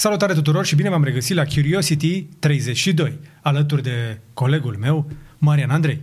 Salutare 0.00 0.32
tuturor 0.34 0.64
și 0.64 0.74
bine 0.74 0.88
v-am 0.88 1.04
regăsit 1.04 1.36
la 1.36 1.44
Curiosity 1.44 2.22
32, 2.22 3.18
alături 3.40 3.82
de 3.82 4.18
colegul 4.34 4.76
meu, 4.80 5.10
Marian 5.38 5.70
Andrei. 5.70 6.00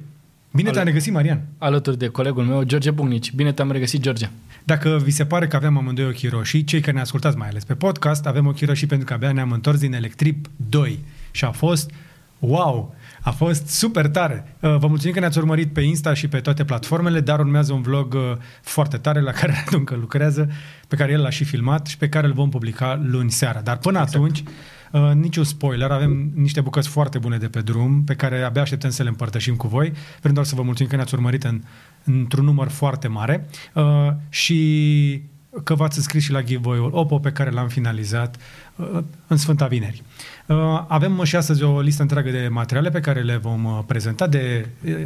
Bine 0.51 0.67
Al- 0.67 0.73
te-am 0.73 0.85
regăsit, 0.85 1.13
Marian. 1.13 1.42
alături 1.58 1.98
de 1.98 2.08
colegul 2.08 2.43
meu, 2.43 2.64
George 2.64 2.92
Bugnici. 2.92 3.32
Bine 3.33 3.51
te-am 3.51 3.71
regăsit, 3.71 4.01
George. 4.01 4.29
Dacă 4.64 5.01
vi 5.03 5.11
se 5.11 5.25
pare 5.25 5.48
că 5.48 5.56
aveam 5.56 5.77
amândoi 5.77 6.06
ochii 6.06 6.29
roșii, 6.29 6.64
cei 6.64 6.79
care 6.79 6.92
ne 6.92 7.01
ascultați 7.01 7.37
mai 7.37 7.48
ales 7.48 7.64
pe 7.64 7.74
podcast, 7.75 8.25
avem 8.25 8.48
ochii 8.48 8.66
roșii 8.66 8.88
pentru 8.88 9.07
că 9.07 9.14
abia 9.14 9.32
ne-am 9.32 9.52
întors 9.52 9.79
din 9.79 9.94
Electrip 9.94 10.50
2 10.70 11.00
și 11.32 11.46
a 11.46 11.52
fost 11.52 11.91
wow! 12.39 12.96
A 13.24 13.32
fost 13.32 13.68
super 13.68 14.08
tare. 14.08 14.56
Uh, 14.60 14.76
Vă 14.78 14.88
mulțumim 14.88 15.14
că 15.14 15.20
ne-ați 15.20 15.38
urmărit 15.38 15.74
pe 15.74 15.82
Insta 15.82 16.14
și 16.14 16.28
pe 16.28 16.39
toate 16.39 16.66
platformele, 16.66 17.20
dar 17.20 17.39
urmează 17.39 17.74
un 17.74 17.82
vlog 17.82 18.14
uh, 18.14 18.21
foarte 18.62 18.98
tare 18.98 19.21
la 19.21 19.32
care 19.39 19.54
Radu 19.64 19.78
încă 19.78 19.96
lucrează, 19.96 20.50
pe 20.88 20.96
care 20.96 21.12
el 21.12 21.21
l-a 21.21 21.30
și 21.30 21.44
filmat 21.44 21.88
și 21.88 21.98
pe 21.98 22.10
care 22.10 22.28
îl 22.28 22.34
vom 22.34 22.50
publica 22.50 23.02
luni 23.04 23.32
seara. 23.32 23.62
Dar 23.62 23.78
până 23.78 24.00
exact. 24.00 24.16
atunci, 24.16 24.44
uh, 24.92 25.12
niciun 25.14 25.44
spoiler, 25.44 25.92
avem 25.92 26.32
niște 26.36 26.61
bucăți 26.61 26.88
foarte 26.88 27.18
bune 27.18 27.38
de 27.38 27.47
pe 27.47 27.61
drum, 27.61 28.04
pe 28.04 28.16
care 28.16 28.42
abia 28.42 28.61
așteptăm 28.61 28.89
să 28.89 29.04
le 29.04 29.10
împărtășim 29.10 29.55
cu 29.55 29.68
voi. 29.68 29.92
Vrem 30.21 30.33
doar 30.33 30.46
să 30.46 30.55
vă 30.55 30.61
mulțumim 30.61 30.89
că 30.92 30.96
ne-ați 30.96 31.14
urmărit 31.14 31.44
în, 31.44 31.61
într-un 32.03 32.45
număr 32.45 32.67
foarte 32.67 33.08
mare 33.08 33.47
uh, 33.73 34.09
și 34.30 35.21
că 35.63 35.75
v-ați 35.75 35.97
înscris 35.97 36.23
și 36.23 36.31
la 36.31 36.44
giveaway-ul 36.44 36.89
OPPO 36.94 37.19
pe 37.19 37.31
care 37.31 37.49
l-am 37.49 37.67
finalizat 37.67 38.38
uh, 38.75 38.99
în 39.27 39.38
Sfânta 39.38 39.67
Vineri. 39.67 40.03
Uh, 40.45 40.83
avem 40.88 41.23
și 41.23 41.35
astăzi 41.35 41.63
o 41.63 41.79
listă 41.81 42.02
întreagă 42.02 42.31
de 42.31 42.47
materiale 42.47 42.89
pe 42.89 42.99
care 42.99 43.21
le 43.21 43.38
vom 43.38 43.63
uh, 43.65 43.79
prezenta 43.85 44.27
de 44.27 44.67
uh, 44.85 45.03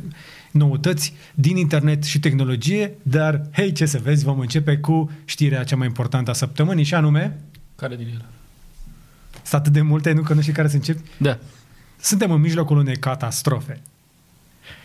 noutăți 0.51 1.13
din 1.33 1.57
internet 1.57 2.03
și 2.03 2.19
tehnologie, 2.19 2.95
dar 3.03 3.41
hei, 3.51 3.71
ce 3.71 3.85
să 3.85 3.99
vezi, 4.03 4.23
vom 4.23 4.39
începe 4.39 4.77
cu 4.77 5.11
știrea 5.25 5.63
cea 5.63 5.75
mai 5.75 5.87
importantă 5.87 6.29
a 6.29 6.33
săptămânii 6.33 6.83
și 6.83 6.93
anume, 6.93 7.37
Care 7.75 7.95
din 7.95 8.07
ele? 8.07 8.25
sunt 9.31 9.61
atât 9.61 9.73
de 9.73 9.81
multe, 9.81 10.11
nu 10.11 10.21
că 10.21 10.33
nu 10.33 10.41
știi 10.41 10.53
care 10.53 10.67
să 10.67 10.75
încep, 10.75 10.97
Da. 11.17 11.37
suntem 11.99 12.31
în 12.31 12.41
mijlocul 12.41 12.77
unei 12.77 12.95
catastrofe. 12.97 13.81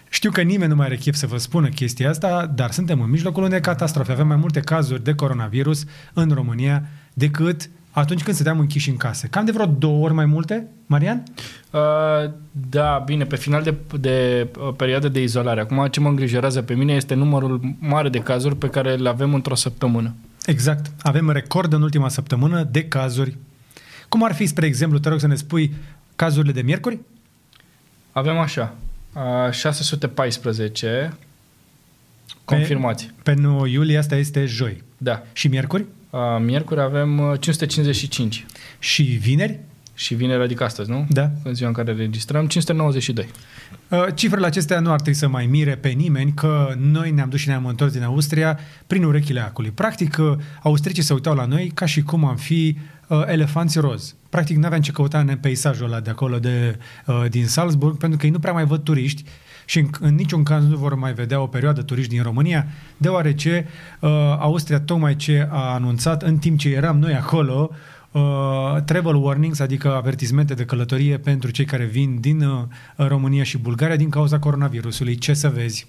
Știu 0.09 0.31
că 0.31 0.43
nimeni 0.43 0.71
nu 0.71 0.77
mai 0.77 0.87
are 0.87 0.97
chef 0.97 1.15
să 1.15 1.27
vă 1.27 1.37
spună 1.37 1.69
chestia 1.69 2.11
asta, 2.11 2.47
dar 2.55 2.71
suntem 2.71 3.01
în 3.01 3.11
mijlocul 3.11 3.43
unei 3.43 3.61
catastrofe. 3.61 4.13
Avem 4.13 4.27
mai 4.27 4.37
multe 4.37 4.61
cazuri 4.61 5.05
de 5.05 5.15
coronavirus 5.15 5.85
în 6.13 6.31
România 6.31 6.83
decât 7.13 7.71
atunci 7.93 8.23
când 8.23 8.35
stăteam 8.35 8.59
închiși 8.59 8.91
în 8.91 8.97
case. 8.97 9.29
Cam 9.29 9.45
de 9.45 9.53
vreo 9.53 9.67
două 9.67 10.05
ori 10.05 10.15
mai 10.15 10.27
multe, 10.27 10.67
Marian? 10.87 11.23
Uh, 11.71 12.31
da, 12.71 13.03
bine, 13.07 13.25
pe 13.25 13.37
final 13.37 13.63
de, 13.63 13.75
de 14.01 14.49
uh, 14.59 14.75
perioadă 14.77 15.09
de 15.09 15.23
izolare. 15.23 15.61
Acum, 15.61 15.87
ce 15.87 16.01
mă 16.01 16.09
îngrijorează 16.09 16.63
pe 16.63 16.75
mine 16.75 16.93
este 16.93 17.15
numărul 17.15 17.61
mare 17.79 18.09
de 18.09 18.19
cazuri 18.19 18.57
pe 18.57 18.69
care 18.69 18.95
le 18.95 19.09
avem 19.09 19.35
într-o 19.35 19.55
săptămână. 19.55 20.15
Exact. 20.47 20.91
Avem 21.03 21.31
record 21.31 21.73
în 21.73 21.83
ultima 21.83 22.09
săptămână 22.09 22.63
de 22.63 22.85
cazuri. 22.85 23.37
Cum 24.09 24.25
ar 24.25 24.35
fi, 24.35 24.47
spre 24.47 24.67
exemplu, 24.67 24.99
te 24.99 25.09
rog 25.09 25.21
să 25.21 25.27
ne 25.27 25.35
spui 25.35 25.75
cazurile 26.17 26.53
de 26.53 26.63
miercuri? 26.63 26.99
Avem 28.13 28.39
așa, 28.39 28.75
uh, 29.47 29.53
614 29.53 31.13
confirmați. 32.45 33.11
Pe 33.23 33.35
9 33.35 33.67
iulie, 33.67 33.99
asta 33.99 34.17
este 34.17 34.45
joi. 34.45 34.83
Da. 34.99 35.23
Și 35.33 35.49
miercuri? 35.49 35.85
Uh, 36.13 36.21
miercuri 36.41 36.81
avem 36.81 37.19
uh, 37.19 37.41
555 37.41 38.47
Și 38.79 39.03
vineri? 39.03 39.61
și 39.95 40.15
vineri, 40.15 40.43
adică 40.43 40.65
astăzi, 40.65 40.91
nu? 40.91 41.07
Da. 41.09 41.31
În 41.43 41.55
ziua 41.55 41.69
în 41.69 41.75
care 41.75 41.93
registrăm, 41.93 42.47
592. 42.47 43.29
Uh, 43.89 44.07
Cifrele 44.15 44.47
acestea 44.47 44.81
nu 44.81 44.91
ar 44.91 45.01
trebui 45.01 45.19
să 45.19 45.29
mai 45.29 45.47
mire 45.47 45.75
pe 45.75 45.89
nimeni 45.89 46.33
că 46.33 46.75
noi 46.79 47.11
ne-am 47.11 47.29
dus 47.29 47.41
și 47.41 47.49
ne-am 47.49 47.67
întors 47.67 47.93
din 47.93 48.03
Austria 48.03 48.59
prin 48.87 49.05
urechile 49.05 49.41
acului. 49.41 49.71
Practic, 49.71 50.17
uh, 50.19 50.33
austricii 50.63 51.03
se 51.03 51.13
uitau 51.13 51.35
la 51.35 51.45
noi 51.45 51.71
ca 51.75 51.87
și 51.87 52.03
cum 52.03 52.25
am 52.25 52.37
fi 52.37 52.77
uh, 53.09 53.23
elefanți 53.27 53.79
roz. 53.79 54.15
Practic, 54.29 54.57
nu 54.57 54.67
aveam 54.67 54.81
ce 54.81 54.93
căuta 54.93 55.19
în 55.19 55.37
peisajul 55.41 55.87
ăla 55.87 56.01
de 56.01 56.11
acolo, 56.11 56.39
de, 56.39 56.79
uh, 57.07 57.25
din 57.29 57.47
Salzburg, 57.47 57.97
pentru 57.97 58.19
că 58.19 58.27
ei 58.27 58.33
nu 58.33 58.39
prea 58.39 58.53
mai 58.53 58.65
văd 58.65 58.83
turiști 58.83 59.25
și 59.65 59.79
în, 59.79 59.89
în 60.01 60.15
niciun 60.15 60.43
caz 60.43 60.67
nu 60.67 60.77
vor 60.77 60.95
mai 60.95 61.13
vedea 61.13 61.41
o 61.41 61.47
perioadă 61.47 61.83
turiști 61.83 62.15
din 62.15 62.23
România, 62.23 62.67
deoarece 62.97 63.67
uh, 64.01 64.11
Austria 64.39 64.81
tocmai 64.81 65.17
ce 65.17 65.49
a 65.51 65.73
anunțat 65.73 66.23
în 66.23 66.39
timp 66.39 66.59
ce 66.59 66.69
eram 66.69 66.99
noi 66.99 67.15
acolo 67.15 67.71
uh, 68.13 68.83
travel 68.85 69.15
warnings, 69.15 69.61
adică 69.61 69.95
avertismente 69.95 70.55
de 70.55 70.65
călătorie 70.65 71.19
pentru 71.19 71.51
cei 71.51 71.65
care 71.65 71.85
vin 71.85 72.21
din 72.21 72.43
uh, 72.43 72.63
România 72.97 73.43
și 73.43 73.59
Bulgaria 73.59 73.97
din 73.97 74.09
cauza 74.09 74.39
coronavirusului. 74.39 75.15
Ce 75.15 75.35
să 75.35 75.49
vezi? 75.49 75.87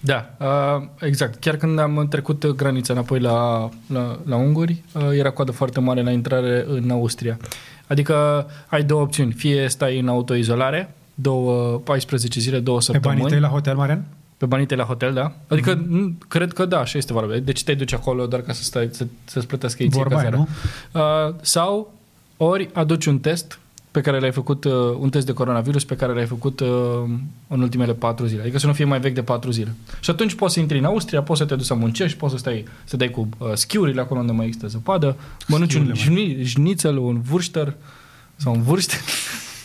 Da, 0.00 0.36
uh, 0.38 0.86
exact. 1.00 1.40
Chiar 1.40 1.56
când 1.56 1.78
am 1.78 2.06
trecut 2.10 2.46
granița 2.46 2.92
înapoi 2.92 3.20
la, 3.20 3.68
la, 3.86 4.18
la 4.24 4.36
unguri, 4.36 4.82
uh, 4.92 5.02
era 5.12 5.30
coadă 5.30 5.52
foarte 5.52 5.80
mare 5.80 6.02
la 6.02 6.10
intrare 6.10 6.64
în 6.68 6.90
Austria. 6.90 7.38
Adică 7.86 8.46
ai 8.66 8.82
două 8.82 9.02
opțiuni. 9.02 9.32
Fie 9.32 9.68
stai 9.68 9.98
în 9.98 10.08
autoizolare, 10.08 10.94
două, 11.20 11.78
14 11.78 12.40
zile, 12.40 12.58
două 12.58 12.78
Pe 12.78 12.84
săptămâni. 12.84 13.20
banii 13.20 13.32
tăi 13.32 13.48
la 13.48 13.54
hotel, 13.54 13.76
Marian? 13.76 14.04
Pe 14.36 14.46
banii 14.46 14.66
tăi 14.66 14.76
la 14.76 14.84
hotel, 14.84 15.12
da? 15.12 15.32
Adică 15.48 15.84
mm. 15.88 16.18
cred 16.28 16.52
că 16.52 16.64
da, 16.64 16.78
așa 16.78 16.98
este 16.98 17.12
vorba. 17.12 17.36
Deci 17.36 17.64
te 17.64 17.74
duci 17.74 17.92
acolo 17.92 18.26
doar 18.26 18.42
ca 18.42 18.52
să 18.52 18.62
stai, 18.62 18.88
să, 18.92 19.06
să-ți 19.24 19.46
plătească 19.46 19.82
ei 19.82 19.88
ție 19.88 19.98
Vorba 20.02 20.18
aia, 20.18 20.30
cazarea. 20.30 20.48
nu? 20.92 21.28
Uh, 21.28 21.34
sau 21.40 21.92
ori 22.36 22.70
aduci 22.72 23.06
un 23.06 23.18
test 23.18 23.58
pe 23.90 24.00
care 24.00 24.18
l-ai 24.18 24.32
făcut, 24.32 24.64
uh, 24.64 24.72
un 24.98 25.10
test 25.10 25.26
de 25.26 25.32
coronavirus 25.32 25.84
pe 25.84 25.96
care 25.96 26.12
l-ai 26.12 26.26
făcut 26.26 26.60
uh, 26.60 26.68
în 27.48 27.60
ultimele 27.60 27.92
patru 27.92 28.26
zile. 28.26 28.40
Adică 28.40 28.58
să 28.58 28.66
nu 28.66 28.72
fie 28.72 28.84
mai 28.84 29.00
vechi 29.00 29.14
de 29.14 29.22
patru 29.22 29.50
zile. 29.50 29.74
Și 30.00 30.10
atunci 30.10 30.34
poți 30.34 30.54
să 30.54 30.60
intri 30.60 30.78
în 30.78 30.84
Austria, 30.84 31.22
poți 31.22 31.40
să 31.40 31.46
te 31.46 31.54
duci 31.54 31.64
să 31.64 31.74
muncești, 31.74 32.18
poți 32.18 32.32
să 32.32 32.38
stai 32.38 32.64
să 32.84 32.96
dai 32.96 33.10
cu 33.10 33.28
uh, 33.38 33.50
schiurile 33.54 34.00
acolo 34.00 34.20
unde 34.20 34.32
mai 34.32 34.46
există 34.46 34.66
zăpadă, 34.66 35.16
mănânci 35.46 35.74
un 35.74 35.94
Schiurile, 35.94 36.42
jni- 36.42 36.46
șnițel, 36.46 36.96
un 36.96 37.20
vurșter 37.20 37.74
sau 38.36 38.54
un 38.54 38.62
vurște. 38.62 38.94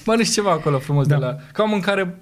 mănânci 0.06 0.30
ceva 0.30 0.52
acolo 0.52 0.80
frumos 0.80 1.08
Da. 1.08 1.18
de 1.18 1.26
la... 1.26 1.38
Ca 1.52 1.64
o 1.64 1.68
mâncare... 1.68 2.18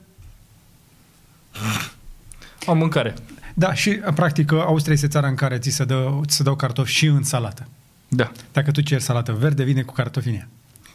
O 2.65 2.73
mâncare. 2.73 3.13
Da, 3.53 3.73
și 3.73 3.91
practic 3.91 4.51
Austria 4.51 4.93
este 4.93 5.07
țara 5.07 5.27
în 5.27 5.35
care 5.35 5.57
ți 5.57 5.69
se, 5.69 5.85
dă, 5.85 6.19
ți 6.25 6.35
se 6.35 6.43
dau 6.43 6.55
cartofi 6.55 6.91
și 6.91 7.05
în 7.05 7.23
salată. 7.23 7.67
Da. 8.07 8.31
Dacă 8.51 8.71
tu 8.71 8.81
ceri 8.81 9.01
salată 9.01 9.31
verde, 9.31 9.63
vine 9.63 9.81
cu 9.81 9.93
cartofi 9.93 10.27
în 10.27 10.33
ea. 10.33 10.47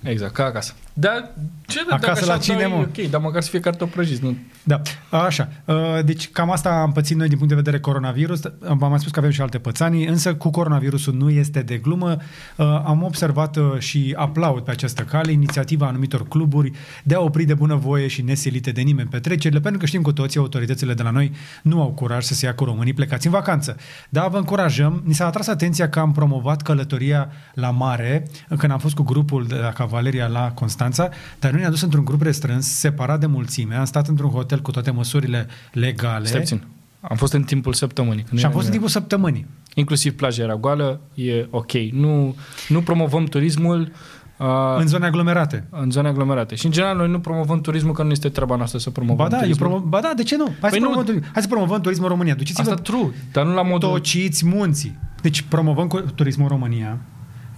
Exact, 0.02 0.32
ca 0.32 0.44
acasă. 0.44 0.72
Da, 0.92 1.30
ce 1.66 1.80
Acasă 1.90 2.12
dacă 2.12 2.24
la 2.24 2.32
așa 2.32 2.42
cine, 2.42 2.56
dai, 2.56 2.66
mă? 2.66 2.76
Ok, 2.76 3.10
dar 3.10 3.20
măcar 3.20 3.42
să 3.42 3.50
fie 3.50 3.60
cartofi 3.60 3.92
prăjiți, 3.92 4.22
nu 4.22 4.36
Da, 4.62 4.80
așa. 5.10 5.48
Uh, 5.64 5.76
Deci 6.04 6.30
cam 6.30 6.50
asta 6.50 6.70
am 6.70 6.92
pățit 6.92 7.16
noi 7.16 7.28
din 7.28 7.36
punct 7.36 7.52
de 7.52 7.58
vedere 7.58 7.80
coronavirus. 7.80 8.40
V-am 8.58 8.90
mai 8.90 8.98
spus 8.98 9.12
că 9.12 9.18
avem 9.18 9.30
și 9.30 9.40
alte 9.40 9.58
pățanii, 9.58 10.06
însă 10.06 10.34
cu 10.34 10.50
coronavirusul 10.50 11.14
nu 11.14 11.30
este 11.30 11.60
de 11.60 11.76
glumă. 11.76 12.16
Uh, 12.56 12.66
Am 12.84 13.02
observat 13.02 13.56
uh, 13.56 13.78
și 13.78 14.14
aplaud 14.16 14.62
pe 14.62 14.70
această 14.70 15.02
cale 15.02 15.32
inițiativa 15.32 15.86
anumitor 15.86 16.28
cluburi 16.28 16.72
de 17.04 17.14
a 17.14 17.20
opri 17.20 17.44
de 17.44 17.54
bunăvoie 17.54 18.06
și 18.06 18.22
nesilite 18.22 18.70
de 18.70 18.80
nimeni 18.80 19.08
petrecerile, 19.08 19.60
pentru 19.60 19.80
că 19.80 19.86
știm 19.86 20.02
cu 20.02 20.12
toții, 20.12 20.40
autoritățile 20.40 20.94
de 20.94 21.02
la 21.02 21.10
noi 21.10 21.32
nu 21.62 21.80
au 21.80 21.88
curaj 21.88 22.24
să 22.24 22.34
se 22.34 22.46
ia 22.46 22.54
cu 22.54 22.64
românii 22.64 22.94
plecați 22.94 23.26
în 23.26 23.32
vacanță. 23.32 23.76
Dar 24.08 24.28
vă 24.28 24.36
încurajăm, 24.36 25.02
ni 25.04 25.14
s-a 25.14 25.26
atras 25.26 25.46
atenția 25.46 25.88
că 25.88 25.98
am 25.98 26.12
promovat 26.12 26.62
călătoria 26.62 27.30
la 27.54 27.70
mare, 27.70 28.26
când 28.58 28.72
am 28.72 28.78
fost 28.78 28.94
cu 28.94 29.02
grupul 29.02 29.46
de 29.46 29.54
la 29.54 29.70
Cavaleria 29.88 30.26
la 30.26 30.50
Constanța, 30.54 31.08
dar 31.38 31.50
noi 31.50 31.60
ne-am 31.60 31.72
dus 31.72 31.82
într-un 31.82 32.04
grup 32.04 32.22
restrâns, 32.22 32.66
separat 32.66 33.20
de 33.20 33.26
mulțime, 33.26 33.74
am 33.74 33.84
stat 33.84 34.08
într-un 34.08 34.30
hotel 34.30 34.60
cu 34.60 34.70
toate 34.70 34.90
măsurile 34.90 35.46
legale 35.72 36.26
Stai 36.26 36.40
puțin. 36.40 36.62
Am 37.00 37.16
fost 37.16 37.32
în 37.32 37.42
timpul 37.42 37.72
săptămânii. 37.72 38.22
când 38.22 38.38
și 38.38 38.44
am 38.44 38.50
era 38.50 38.60
fost 38.60 38.66
în 38.68 38.72
nimeni. 38.72 38.72
timpul 38.72 38.88
săptămânii. 38.88 39.46
Inclusiv 39.74 40.12
plaja 40.12 40.42
era 40.42 40.54
goală, 40.56 41.00
e 41.14 41.46
ok. 41.50 41.72
Nu, 41.92 42.34
nu 42.68 42.80
promovăm 42.82 43.24
turismul 43.24 43.92
uh, 44.38 44.46
În 44.78 44.86
zone 44.86 45.06
aglomerate. 45.06 45.64
în 45.70 45.90
zone 45.90 46.08
aglomerate. 46.08 46.54
Și 46.54 46.66
în 46.66 46.72
general 46.72 46.96
noi 46.96 47.08
nu 47.08 47.20
promovăm 47.20 47.60
turismul 47.60 47.92
că 47.92 48.02
nu 48.02 48.10
este 48.10 48.28
treaba 48.28 48.56
noastră 48.56 48.78
să 48.78 48.90
promovăm 48.90 49.16
Ba 49.16 49.28
da, 49.30 49.36
eu 49.36 49.42
turismul. 49.42 49.80
promo- 49.80 49.88
ba 49.88 50.00
da, 50.00 50.12
de 50.16 50.22
ce 50.22 50.36
nu? 50.36 50.44
Hai, 50.44 50.56
Păi 50.60 50.70
să, 50.70 50.76
nu. 50.78 50.82
promovăm, 50.82 51.04
turism. 51.04 51.24
Hai 51.32 51.42
să 51.42 51.48
promovăm 51.48 51.80
turismul 51.80 52.06
în 52.06 52.12
România. 52.12 52.34
Duceți-vă 52.34 52.70
Asta 52.70 52.82
true, 52.82 53.10
dar 53.32 53.44
nu 53.44 53.54
la 53.54 53.62
modul... 53.62 53.88
tociți 53.90 54.46
munții. 54.46 54.98
Deci 55.22 55.42
promovăm 55.42 55.86
cu- 55.86 56.00
turismul 56.14 56.46
în 56.50 56.58
România. 56.58 56.98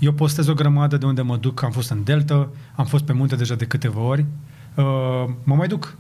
Eu 0.01 0.13
postez 0.13 0.47
o 0.47 0.55
grămadă 0.55 0.97
de 0.97 1.07
unde 1.07 1.23
mă 1.23 1.37
duc. 1.37 1.63
Am 1.63 1.71
fost 1.71 1.91
în 1.91 2.05
Delta, 2.05 2.49
am 2.75 2.85
fost 2.85 3.05
pe 3.05 3.13
munte 3.13 3.37
deja 3.37 3.55
de 3.55 3.67
câteva 3.67 4.01
ori. 4.01 4.25
Uh, 4.75 4.85
mă 5.45 5.55
mai 5.55 5.69
duc. 5.69 5.97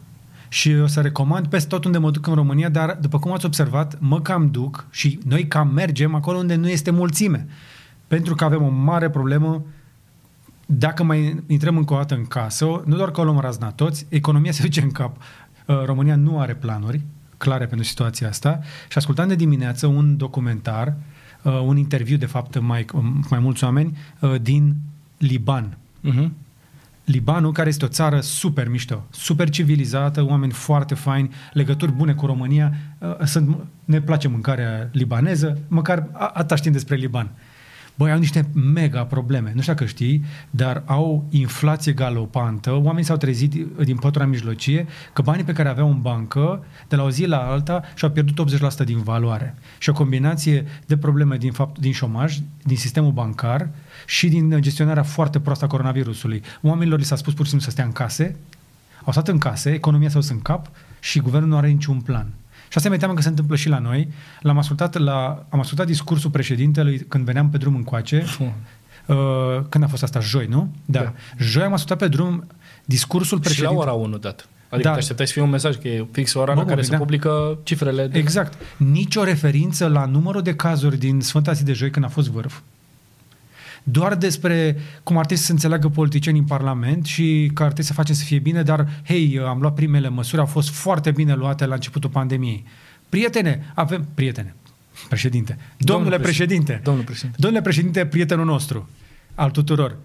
Și 0.48 0.72
o 0.82 0.86
să 0.86 1.00
recomand 1.00 1.46
peste 1.46 1.68
tot 1.68 1.84
unde 1.84 1.98
mă 1.98 2.10
duc 2.10 2.26
în 2.26 2.34
România, 2.34 2.68
dar 2.68 2.98
după 3.00 3.18
cum 3.18 3.32
ați 3.32 3.44
observat, 3.44 3.96
mă 3.98 4.20
cam 4.20 4.50
duc 4.50 4.86
și 4.90 5.18
noi 5.24 5.46
cam 5.48 5.68
mergem 5.68 6.14
acolo 6.14 6.38
unde 6.38 6.54
nu 6.54 6.68
este 6.68 6.90
mulțime. 6.90 7.46
Pentru 8.06 8.34
că 8.34 8.44
avem 8.44 8.62
o 8.62 8.68
mare 8.68 9.10
problemă 9.10 9.64
dacă 10.66 11.02
mai 11.02 11.42
intrăm 11.46 11.76
încă 11.76 11.94
o 11.94 11.96
dată 11.96 12.14
în 12.14 12.24
casă, 12.24 12.82
nu 12.84 12.96
doar 12.96 13.10
că 13.10 13.20
o 13.20 13.24
luăm 13.24 13.38
razna 13.38 13.70
toți, 13.70 14.06
economia 14.08 14.52
se 14.52 14.62
duce 14.62 14.80
în 14.80 14.90
cap. 14.90 15.16
Uh, 15.66 15.84
România 15.84 16.16
nu 16.16 16.40
are 16.40 16.54
planuri 16.54 17.00
clare 17.36 17.66
pentru 17.66 17.86
situația 17.86 18.28
asta 18.28 18.60
și 18.88 18.98
ascultam 18.98 19.28
de 19.28 19.34
dimineață 19.34 19.86
un 19.86 20.16
documentar, 20.16 20.86
uh, 20.86 20.94
un 21.42 21.76
interviu, 21.76 22.16
de 22.16 22.26
fapt, 22.26 22.58
mai, 22.58 22.84
mai 23.30 23.38
mulți 23.38 23.64
oameni, 23.64 23.96
uh, 24.20 24.34
din 24.42 24.74
Liban. 25.18 25.76
Uh-huh. 26.10 26.28
Libanul, 27.04 27.52
care 27.52 27.68
este 27.68 27.84
o 27.84 27.88
țară 27.88 28.20
super 28.20 28.68
mișto, 28.68 29.06
super 29.10 29.48
civilizată, 29.50 30.24
oameni 30.24 30.52
foarte 30.52 30.94
faini, 30.94 31.30
legături 31.52 31.92
bune 31.92 32.12
cu 32.12 32.26
România, 32.26 32.72
uh, 32.98 33.24
sunt, 33.24 33.56
ne 33.84 34.00
place 34.00 34.28
mâncarea 34.28 34.88
libaneză, 34.92 35.58
măcar 35.68 36.08
a- 36.12 36.30
atâta 36.34 36.54
știm 36.54 36.72
despre 36.72 36.96
Liban. 36.96 37.30
Băi, 38.00 38.12
au 38.12 38.18
niște 38.18 38.48
mega 38.52 39.04
probleme. 39.04 39.52
Nu 39.54 39.60
știu 39.60 39.72
dacă 39.72 39.86
știi, 39.86 40.24
dar 40.50 40.82
au 40.86 41.26
inflație 41.30 41.92
galopantă. 41.92 42.72
Oamenii 42.72 43.04
s-au 43.04 43.16
trezit 43.16 43.54
din 43.84 43.96
pătura 43.96 44.26
mijlocie 44.26 44.86
că 45.12 45.22
banii 45.22 45.44
pe 45.44 45.52
care 45.52 45.68
aveau 45.68 45.90
în 45.90 46.00
bancă, 46.00 46.64
de 46.88 46.96
la 46.96 47.02
o 47.02 47.10
zi 47.10 47.26
la 47.26 47.38
alta, 47.38 47.82
și-au 47.94 48.10
pierdut 48.10 48.58
80% 48.82 48.84
din 48.84 49.02
valoare. 49.02 49.54
Și 49.78 49.88
o 49.88 49.92
combinație 49.92 50.64
de 50.86 50.96
probleme 50.96 51.36
din, 51.36 51.52
fapt, 51.52 51.78
din 51.78 51.92
șomaj, 51.92 52.38
din 52.64 52.76
sistemul 52.76 53.12
bancar 53.12 53.68
și 54.06 54.28
din 54.28 54.60
gestionarea 54.60 55.02
foarte 55.02 55.40
proastă 55.40 55.64
a 55.64 55.68
coronavirusului. 55.68 56.42
Oamenilor 56.62 56.98
li 56.98 57.04
s-a 57.04 57.16
spus 57.16 57.34
pur 57.34 57.44
și 57.44 57.50
simplu 57.50 57.68
să 57.68 57.72
stea 57.72 57.84
în 57.84 57.92
case, 57.92 58.36
au 59.04 59.12
stat 59.12 59.28
în 59.28 59.38
case, 59.38 59.70
economia 59.70 60.08
s-a 60.08 60.18
dus 60.18 60.28
în 60.28 60.40
cap 60.40 60.70
și 61.00 61.20
guvernul 61.20 61.48
nu 61.48 61.56
are 61.56 61.68
niciun 61.68 62.00
plan. 62.00 62.26
Și 62.70 62.76
asta 62.76 62.88
mi 62.88 62.98
teamă 62.98 63.14
că 63.14 63.22
se 63.22 63.28
întâmplă 63.28 63.56
și 63.56 63.68
la 63.68 63.78
noi. 63.78 64.08
L-am 64.40 64.58
ascultat, 64.58 64.98
la, 64.98 65.46
am 65.48 65.60
ascultat 65.60 65.86
discursul 65.86 66.30
președintelui 66.30 66.98
când 66.98 67.24
veneam 67.24 67.50
pe 67.50 67.56
drum 67.56 67.74
încoace. 67.74 68.24
Uh, 69.06 69.16
când 69.68 69.84
a 69.84 69.86
fost 69.86 70.02
asta? 70.02 70.20
Joi, 70.20 70.46
nu? 70.46 70.74
Da. 70.84 71.00
da. 71.00 71.12
Joi 71.38 71.62
am 71.62 71.72
ascultat 71.72 71.98
pe 71.98 72.08
drum 72.08 72.46
discursul 72.84 73.38
președintelui. 73.38 73.80
Și 73.80 73.86
la 73.86 73.92
ora 73.92 74.02
1 74.02 74.18
dat. 74.18 74.48
Adică 74.68 74.88
da. 74.88 74.94
te 74.94 75.00
așteptai 75.00 75.26
să 75.26 75.32
fie 75.32 75.42
un 75.42 75.50
mesaj 75.50 75.76
că 75.76 75.88
e 75.88 76.06
fix 76.12 76.34
ora 76.34 76.52
în 76.52 76.64
care 76.64 76.74
da. 76.74 76.82
se 76.82 76.96
publică 76.96 77.58
cifrele. 77.62 78.06
De... 78.06 78.18
Exact. 78.18 78.58
Nici 78.76 79.16
o 79.16 79.24
referință 79.24 79.86
la 79.86 80.04
numărul 80.04 80.42
de 80.42 80.54
cazuri 80.54 80.96
din 80.98 81.20
Sfânta 81.20 81.52
Zi 81.52 81.64
de 81.64 81.72
Joi 81.72 81.90
când 81.90 82.04
a 82.04 82.08
fost 82.08 82.28
vârf 82.28 82.60
doar 83.90 84.14
despre 84.14 84.76
cum 85.02 85.16
ar 85.16 85.24
trebui 85.24 85.42
să 85.42 85.46
se 85.46 85.52
înțeleagă 85.52 85.88
politicienii 85.88 86.40
în 86.40 86.46
Parlament 86.46 87.04
și 87.06 87.50
că 87.54 87.62
ar 87.62 87.68
trebui 87.68 87.84
să 87.84 87.92
facem 87.92 88.14
să 88.14 88.24
fie 88.24 88.38
bine, 88.38 88.62
dar, 88.62 88.88
hei, 89.04 89.40
am 89.46 89.60
luat 89.60 89.74
primele 89.74 90.08
măsuri, 90.08 90.40
au 90.40 90.46
fost 90.46 90.70
foarte 90.70 91.10
bine 91.10 91.34
luate 91.34 91.66
la 91.66 91.74
începutul 91.74 92.10
pandemiei. 92.10 92.64
Prietene, 93.08 93.72
avem... 93.74 94.08
Prietene, 94.14 94.54
președinte. 95.08 95.58
Domnule, 95.76 96.08
Domnule 96.08 96.18
președinte. 96.18 96.80
Domnule 96.84 97.06
președinte. 97.06 97.36
Domnule 97.40 97.62
președinte, 97.62 98.06
prietenul 98.06 98.44
nostru 98.44 98.88
al 99.34 99.50
tuturor. 99.50 99.96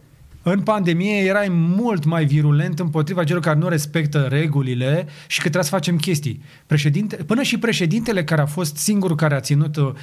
În 0.48 0.62
pandemie 0.62 1.18
erai 1.18 1.48
mult 1.50 2.06
mai 2.06 2.26
virulent 2.26 2.80
împotriva 2.80 3.24
celor 3.24 3.42
care 3.42 3.60
nu 3.60 3.68
respectă 3.68 4.20
regulile 4.30 5.08
și 5.28 5.38
că 5.38 5.42
trebuie 5.42 5.64
să 5.64 5.70
facem 5.70 5.98
chestii. 5.98 6.44
Președinte, 6.66 7.16
până 7.16 7.42
și 7.42 7.60
președintele 7.60 8.24
care 8.24 8.42
a 8.42 8.46
fost 8.46 8.78
singurul 8.78 9.16
care 9.16 9.36
a 9.36 9.40
ținut 9.40 9.76
uh, 9.76 9.94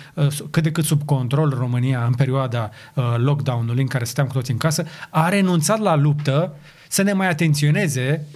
cât 0.50 0.62
de 0.62 0.72
cât 0.72 0.84
sub 0.84 1.02
control 1.04 1.54
România 1.58 2.04
în 2.04 2.14
perioada 2.14 2.70
uh, 2.94 3.14
lockdown-ului 3.16 3.82
în 3.82 3.88
care 3.88 4.04
stăteam 4.04 4.26
cu 4.26 4.32
toți 4.32 4.50
în 4.50 4.56
casă, 4.56 4.84
a 5.10 5.28
renunțat 5.28 5.78
la 5.78 5.96
luptă 5.96 6.54
să 6.88 7.02
ne 7.02 7.12
mai 7.12 7.28
atenționeze 7.28 8.26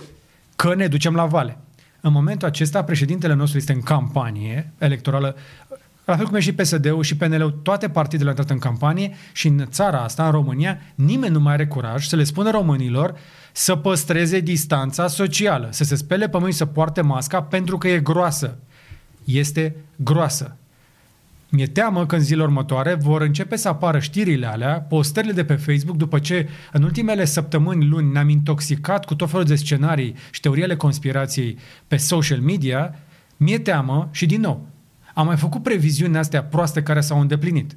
că 0.57 0.75
ne 0.75 0.87
ducem 0.87 1.15
la 1.15 1.25
vale. 1.25 1.59
În 2.01 2.13
momentul 2.13 2.49
acesta, 2.49 2.85
președintele 2.85 3.35
nostru 3.35 3.59
este 3.59 3.73
în 3.73 3.81
campanie 3.81 4.73
electorală 4.79 5.37
la 6.07 6.17
fel 6.17 6.27
cum 6.27 6.35
e 6.35 6.41
și 6.41 6.55
PSD-ul 6.55 7.03
și 7.03 7.17
PNL-ul, 7.17 7.51
toate 7.51 7.89
partidele 7.89 8.29
au 8.29 8.35
intrat 8.37 8.51
în 8.51 8.59
campanie 8.59 9.15
și 9.33 9.47
în 9.47 9.67
țara 9.71 10.03
asta, 10.03 10.25
în 10.25 10.31
România, 10.31 10.79
nimeni 10.95 11.33
nu 11.33 11.41
mai 11.41 11.53
are 11.53 11.67
curaj 11.67 12.07
să 12.07 12.17
le 12.17 12.25
spună 12.25 12.51
românilor 12.51 13.19
să 13.53 13.77
păstreze 13.77 14.41
distanța 14.41 15.07
socială, 15.07 15.69
să 15.71 15.85
se 15.85 15.97
spele 15.97 16.29
pe 16.29 16.39
mâini, 16.39 16.53
să 16.53 16.67
poarte 16.67 17.01
masca 17.01 17.43
pentru 17.43 17.79
că 17.79 17.89
e 17.89 17.99
groasă. 17.99 18.59
Este 19.25 19.77
groasă. 19.97 20.57
Mi-e 21.49 21.67
teamă 21.67 22.07
că 22.07 22.15
în 22.15 22.21
zilele 22.21 22.43
următoare 22.43 22.95
vor 22.95 23.23
începe 23.23 23.57
să 23.57 23.69
apară 23.69 23.99
știrile 23.99 24.47
alea, 24.47 24.81
postările 24.81 25.33
de 25.33 25.45
pe 25.45 25.55
Facebook, 25.55 25.97
după 25.97 26.19
ce 26.19 26.49
în 26.73 26.83
ultimele 26.83 27.25
săptămâni, 27.25 27.87
luni, 27.87 28.13
ne-am 28.13 28.29
intoxicat 28.29 29.05
cu 29.05 29.15
tot 29.15 29.31
felul 29.31 29.45
de 29.45 29.55
scenarii 29.55 30.15
și 30.31 30.41
teoriile 30.41 30.77
conspirației 30.77 31.59
pe 31.89 31.97
social 31.97 32.41
media, 32.41 32.95
mi-e 33.37 33.59
teamă 33.59 34.09
și 34.13 34.27
din 34.27 34.41
nou, 34.41 34.67
am 35.17 35.27
mai 35.27 35.37
făcut 35.37 35.63
previziunile 35.63 36.19
astea 36.19 36.43
proaste 36.43 36.83
care 36.83 37.01
s-au 37.01 37.21
îndeplinit. 37.21 37.77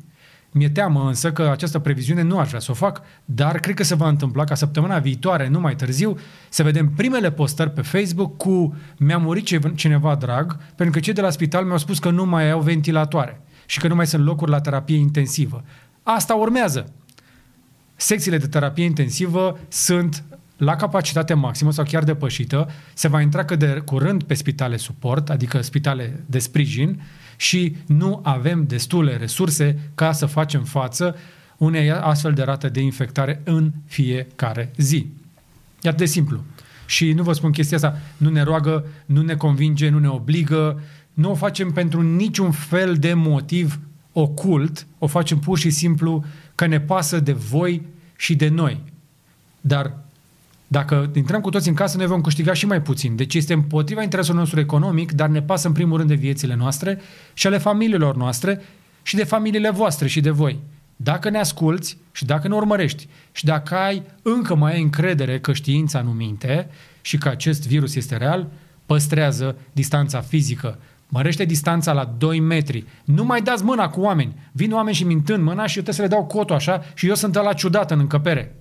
Mi-e 0.52 0.70
teamă 0.70 1.08
însă 1.08 1.32
că 1.32 1.50
această 1.52 1.80
previziune 1.80 2.22
nu 2.22 2.40
aș 2.40 2.48
vrea 2.48 2.60
să 2.60 2.72
o 2.72 2.74
fac, 2.74 3.02
dar 3.26 3.60
cred 3.60 3.76
că 3.76 3.84
se 3.84 3.96
va 3.96 4.08
întâmpla 4.08 4.44
ca 4.44 4.56
săptămâna 4.56 5.00
viitoare, 5.00 5.48
nu 5.48 5.60
mai 5.60 5.76
târziu, 5.76 6.18
să 6.50 6.64
vedem 6.64 6.90
primele 6.90 7.32
postări 7.32 7.72
pe 7.72 7.82
Facebook 7.82 8.38
cu 8.38 8.76
mi-a 8.98 9.18
murit 9.18 9.76
cineva 9.76 10.16
drag, 10.16 10.58
pentru 10.76 10.96
că 10.96 11.00
cei 11.00 11.14
de 11.14 11.22
la 11.22 11.30
spital 11.30 11.66
mi-au 11.66 11.78
spus 11.78 12.00
că 12.00 12.10
nu 12.10 12.26
mai 12.26 12.52
au 12.52 12.62
ventilatoare 12.62 13.42
și 13.66 13.80
că 13.80 13.88
nu 13.88 13.96
mai 13.96 14.08
sunt 14.08 14.26
locuri 14.26 14.52
la 14.52 14.62
terapie 14.62 14.98
intensivă. 14.98 15.64
Asta 16.04 16.34
urmează. 16.34 16.94
Secțiile 17.96 18.38
de 18.38 18.48
terapie 18.48 18.84
intensivă 18.84 19.60
sunt 19.68 20.24
la 20.58 20.76
capacitate 20.76 21.34
maximă 21.34 21.72
sau 21.72 21.86
chiar 21.86 22.04
depășită, 22.04 22.70
se 22.94 23.08
va 23.08 23.22
intra 23.22 23.46
cât 23.46 23.60
de 23.60 23.82
curând 23.86 24.24
pe 24.24 24.34
spitale 24.34 24.78
suport, 24.78 25.30
adică 25.30 25.62
spitale 25.62 26.24
de 26.26 26.40
sprijin, 26.40 27.02
și 27.40 27.76
nu 27.86 28.20
avem 28.24 28.66
destule 28.68 29.18
resurse 29.18 29.80
ca 29.96 30.12
să 30.12 30.26
facem 30.26 30.64
față 30.64 31.16
unei 31.58 31.92
astfel 31.92 32.34
de 32.34 32.44
rate 32.44 32.70
de 32.70 32.82
infectare 32.82 33.42
în 33.44 33.72
fiecare 33.86 34.72
zi. 34.78 35.08
E 35.82 35.88
atât 35.88 36.00
de 36.00 36.06
simplu. 36.06 36.44
Și 36.86 37.14
nu 37.14 37.24
vă 37.24 37.34
spun 37.34 37.52
chestia 37.52 37.78
asta, 37.78 38.00
nu 38.18 38.30
ne 38.30 38.42
roagă, 38.42 38.86
nu 39.06 39.22
ne 39.22 39.36
convinge, 39.36 39.90
nu 39.90 40.00
ne 40.00 40.08
obligă, 40.08 40.82
nu 41.14 41.32
o 41.32 41.36
facem 41.36 41.72
pentru 41.72 42.02
niciun 42.02 42.52
fel 42.52 42.96
de 42.96 43.14
motiv 43.14 43.80
ocult, 44.14 44.88
o 44.98 45.08
facem 45.08 45.40
pur 45.40 45.58
și 45.58 45.70
simplu 45.70 46.26
că 46.56 46.66
ne 46.66 46.80
pasă 46.80 47.20
de 47.20 47.34
voi 47.34 47.86
și 48.16 48.36
de 48.36 48.48
noi. 48.48 48.84
Dar 49.62 49.98
dacă 50.72 51.12
intrăm 51.16 51.42
cu 51.42 51.50
toți 51.50 51.68
în 51.68 51.74
casă, 51.74 51.98
noi 51.98 52.06
vom 52.06 52.22
câștiga 52.22 52.54
și 52.54 52.66
mai 52.66 52.82
puțin. 52.82 53.16
Deci 53.16 53.34
este 53.34 53.54
împotriva 53.54 54.04
interesului 54.04 54.40
nostru 54.40 54.60
economic, 54.60 55.12
dar 55.12 55.30
ne 55.30 55.42
pasă 55.42 55.68
în 55.68 55.74
primul 55.74 55.98
rând 55.98 56.10
de 56.10 56.16
viețile 56.16 56.56
noastre 56.56 57.00
și 57.34 57.48
ale 57.48 57.58
familiilor 57.58 58.16
noastre 58.16 58.62
și 59.02 59.16
de 59.16 59.24
familiile 59.24 59.70
voastre 59.70 60.08
și 60.08 60.22
de 60.22 60.30
voi. 60.30 60.60
Dacă 60.96 61.30
ne 61.30 61.38
asculți 61.38 61.98
și 62.12 62.26
dacă 62.26 62.48
ne 62.48 62.56
urmărești 62.56 63.08
și 63.32 63.46
dacă 63.46 63.76
ai 63.76 64.04
încă 64.22 64.56
mai 64.56 64.74
ai 64.74 64.82
încredere 64.82 65.40
că 65.40 65.54
știința 65.54 66.02
nu 66.02 66.12
minte 66.12 66.70
și 67.02 67.18
că 67.18 67.30
acest 67.30 67.68
virus 67.68 67.96
este 67.96 68.18
real, 68.18 68.48
păstrează 68.86 69.56
distanța 69.72 70.22
fizică. 70.22 70.80
Mărește 71.08 71.46
distanța 71.46 71.94
la 71.94 72.16
2 72.18 72.40
metri. 72.40 72.86
Nu 73.06 73.24
mai 73.24 73.42
dați 73.42 73.64
mâna 73.64 73.90
cu 73.90 74.02
oameni. 74.02 74.36
Vin 74.52 74.74
oameni 74.74 74.96
și 74.96 75.04
mintând 75.04 75.44
mâna 75.44 75.66
și 75.66 75.78
eu 75.78 75.84
trebuie 75.84 75.96
să 75.96 76.02
le 76.02 76.08
dau 76.08 76.26
cotul 76.26 76.56
așa 76.56 76.82
și 76.94 77.08
eu 77.08 77.16
sunt 77.16 77.36
la 77.36 77.54
ciudat 77.54 77.92
în 77.92 78.00
încăpere 78.00 78.54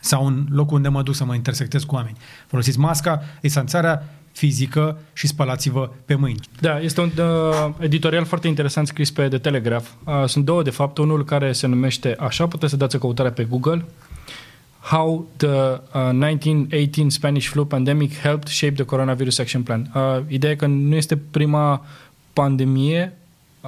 sau 0.00 0.26
în 0.26 0.46
locul 0.50 0.76
unde 0.76 0.88
mă 0.88 1.02
duc 1.02 1.14
să 1.14 1.24
mă 1.24 1.34
intersectez 1.34 1.82
cu 1.82 1.94
oameni. 1.94 2.16
Folosiți 2.46 2.78
masca, 2.78 3.22
distanțarea 3.40 4.08
fizică 4.32 4.98
și 5.12 5.26
spălați-vă 5.26 5.90
pe 6.04 6.14
mâini. 6.14 6.40
Da, 6.60 6.78
este 6.78 7.00
un 7.00 7.10
uh, 7.18 7.74
editorial 7.78 8.24
foarte 8.24 8.48
interesant 8.48 8.86
scris 8.86 9.10
pe 9.10 9.28
The 9.28 9.38
Telegraph. 9.38 9.86
Uh, 10.04 10.24
sunt 10.26 10.44
două, 10.44 10.62
de 10.62 10.70
fapt, 10.70 10.98
unul 10.98 11.24
care 11.24 11.52
se 11.52 11.66
numește 11.66 12.16
așa, 12.18 12.46
puteți 12.46 12.70
să 12.70 12.76
dați 12.76 12.96
o 12.96 12.98
căutare 12.98 13.30
pe 13.30 13.44
Google, 13.44 13.84
How 14.80 15.26
the 15.36 15.46
uh, 15.46 16.10
1918 16.10 17.08
Spanish 17.08 17.48
flu 17.48 17.64
pandemic 17.64 18.20
helped 18.20 18.48
shape 18.48 18.74
the 18.74 18.84
coronavirus 18.84 19.38
action 19.38 19.62
plan. 19.62 19.90
Uh, 19.94 20.22
ideea 20.26 20.52
e 20.52 20.56
că 20.56 20.66
nu 20.66 20.94
este 20.94 21.16
prima 21.16 21.86
pandemie 22.32 23.17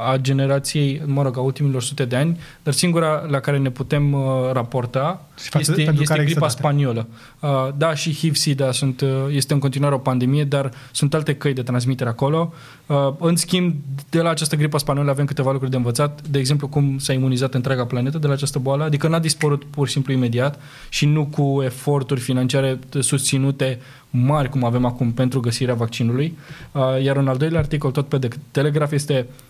a 0.07 0.17
generației, 0.17 1.03
mă 1.07 1.23
rog, 1.23 1.37
a 1.37 1.41
ultimilor 1.41 1.83
sute 1.83 2.05
de 2.05 2.17
ani, 2.17 2.41
dar 2.63 2.75
singura 2.75 3.25
la 3.29 3.41
care 3.41 3.59
ne 3.59 3.71
putem 3.71 4.13
uh, 4.13 4.21
raporta 4.53 5.27
față, 5.35 5.71
este, 5.71 5.91
este 5.93 6.05
care 6.05 6.25
gripa 6.25 6.49
spaniolă. 6.49 7.07
Uh, 7.41 7.69
da, 7.77 7.95
și 7.95 8.15
HIV-SIDA 8.15 8.73
sunt, 8.73 9.01
uh, 9.01 9.09
este 9.31 9.53
în 9.53 9.59
continuare 9.59 9.95
o 9.95 9.99
pandemie, 9.99 10.45
dar 10.45 10.73
sunt 10.91 11.15
alte 11.15 11.35
căi 11.35 11.53
de 11.53 11.63
transmitere 11.63 12.09
acolo. 12.09 12.53
Uh, 12.87 12.97
în 13.19 13.37
schimb, 13.37 13.75
de 14.09 14.21
la 14.21 14.31
această 14.31 14.57
gripa 14.57 14.79
spaniolă 14.79 15.11
avem 15.11 15.25
câteva 15.25 15.51
lucruri 15.51 15.71
de 15.71 15.77
învățat, 15.77 16.29
de 16.29 16.39
exemplu, 16.39 16.69
cum 16.69 16.99
s-a 16.99 17.13
imunizat 17.13 17.55
întreaga 17.55 17.85
planetă 17.85 18.19
de 18.19 18.27
la 18.27 18.33
această 18.33 18.59
boală, 18.59 18.85
adică 18.85 19.09
n-a 19.09 19.19
dispărut 19.19 19.65
pur 19.65 19.87
și 19.87 19.93
simplu 19.93 20.13
imediat 20.13 20.61
și 20.89 21.07
nu 21.07 21.27
cu 21.27 21.63
eforturi 21.65 22.21
financiare 22.21 22.79
susținute 22.99 23.81
mari, 24.11 24.49
cum 24.49 24.65
avem 24.65 24.85
acum, 24.85 25.13
pentru 25.13 25.41
găsirea 25.41 25.75
vaccinului. 25.75 26.39
Uh, 26.73 26.83
iar 27.03 27.17
un 27.17 27.29
al 27.29 27.37
doilea 27.37 27.61
articol, 27.61 27.91
tot 27.91 28.09
pe 28.09 28.29
Telegraph, 28.51 28.93
este 28.93 29.27
Uh, 29.27 29.50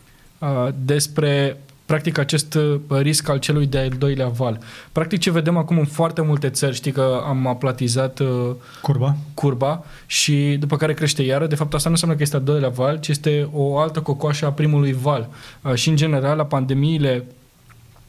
despre 0.84 1.56
practic 1.90 2.18
acest 2.18 2.54
uh, 2.54 2.80
risc 2.88 3.28
al 3.28 3.38
celui 3.38 3.66
de-al 3.66 3.88
doilea 3.88 4.28
val. 4.28 4.58
Practic 4.92 5.20
ce 5.20 5.30
vedem 5.30 5.56
acum 5.56 5.78
în 5.78 5.84
foarte 5.84 6.22
multe 6.22 6.48
țări, 6.48 6.74
știi 6.74 6.92
că 6.92 7.22
am 7.26 7.46
aplatizat 7.46 8.18
uh, 8.18 8.50
curba. 8.82 9.16
curba 9.34 9.84
și 10.06 10.56
după 10.60 10.76
care 10.76 10.94
crește 10.94 11.22
iară. 11.22 11.46
De 11.46 11.54
fapt 11.54 11.74
asta 11.74 11.88
nu 11.88 11.94
înseamnă 11.94 12.16
că 12.16 12.22
este 12.22 12.36
al 12.36 12.42
doilea 12.42 12.68
val, 12.68 13.00
ci 13.00 13.08
este 13.08 13.48
o 13.52 13.78
altă 13.78 14.00
cocoașă 14.00 14.46
a 14.46 14.52
primului 14.52 14.92
val. 14.92 15.28
Și 15.74 15.88
în 15.88 15.96
general 15.96 16.36
la 16.36 16.44
pandemiile 16.44 17.24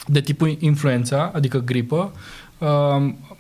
de 0.06 0.22
tipul 0.22 0.58
influența, 0.60 1.32
adică 1.34 1.58
gripă, 1.58 2.12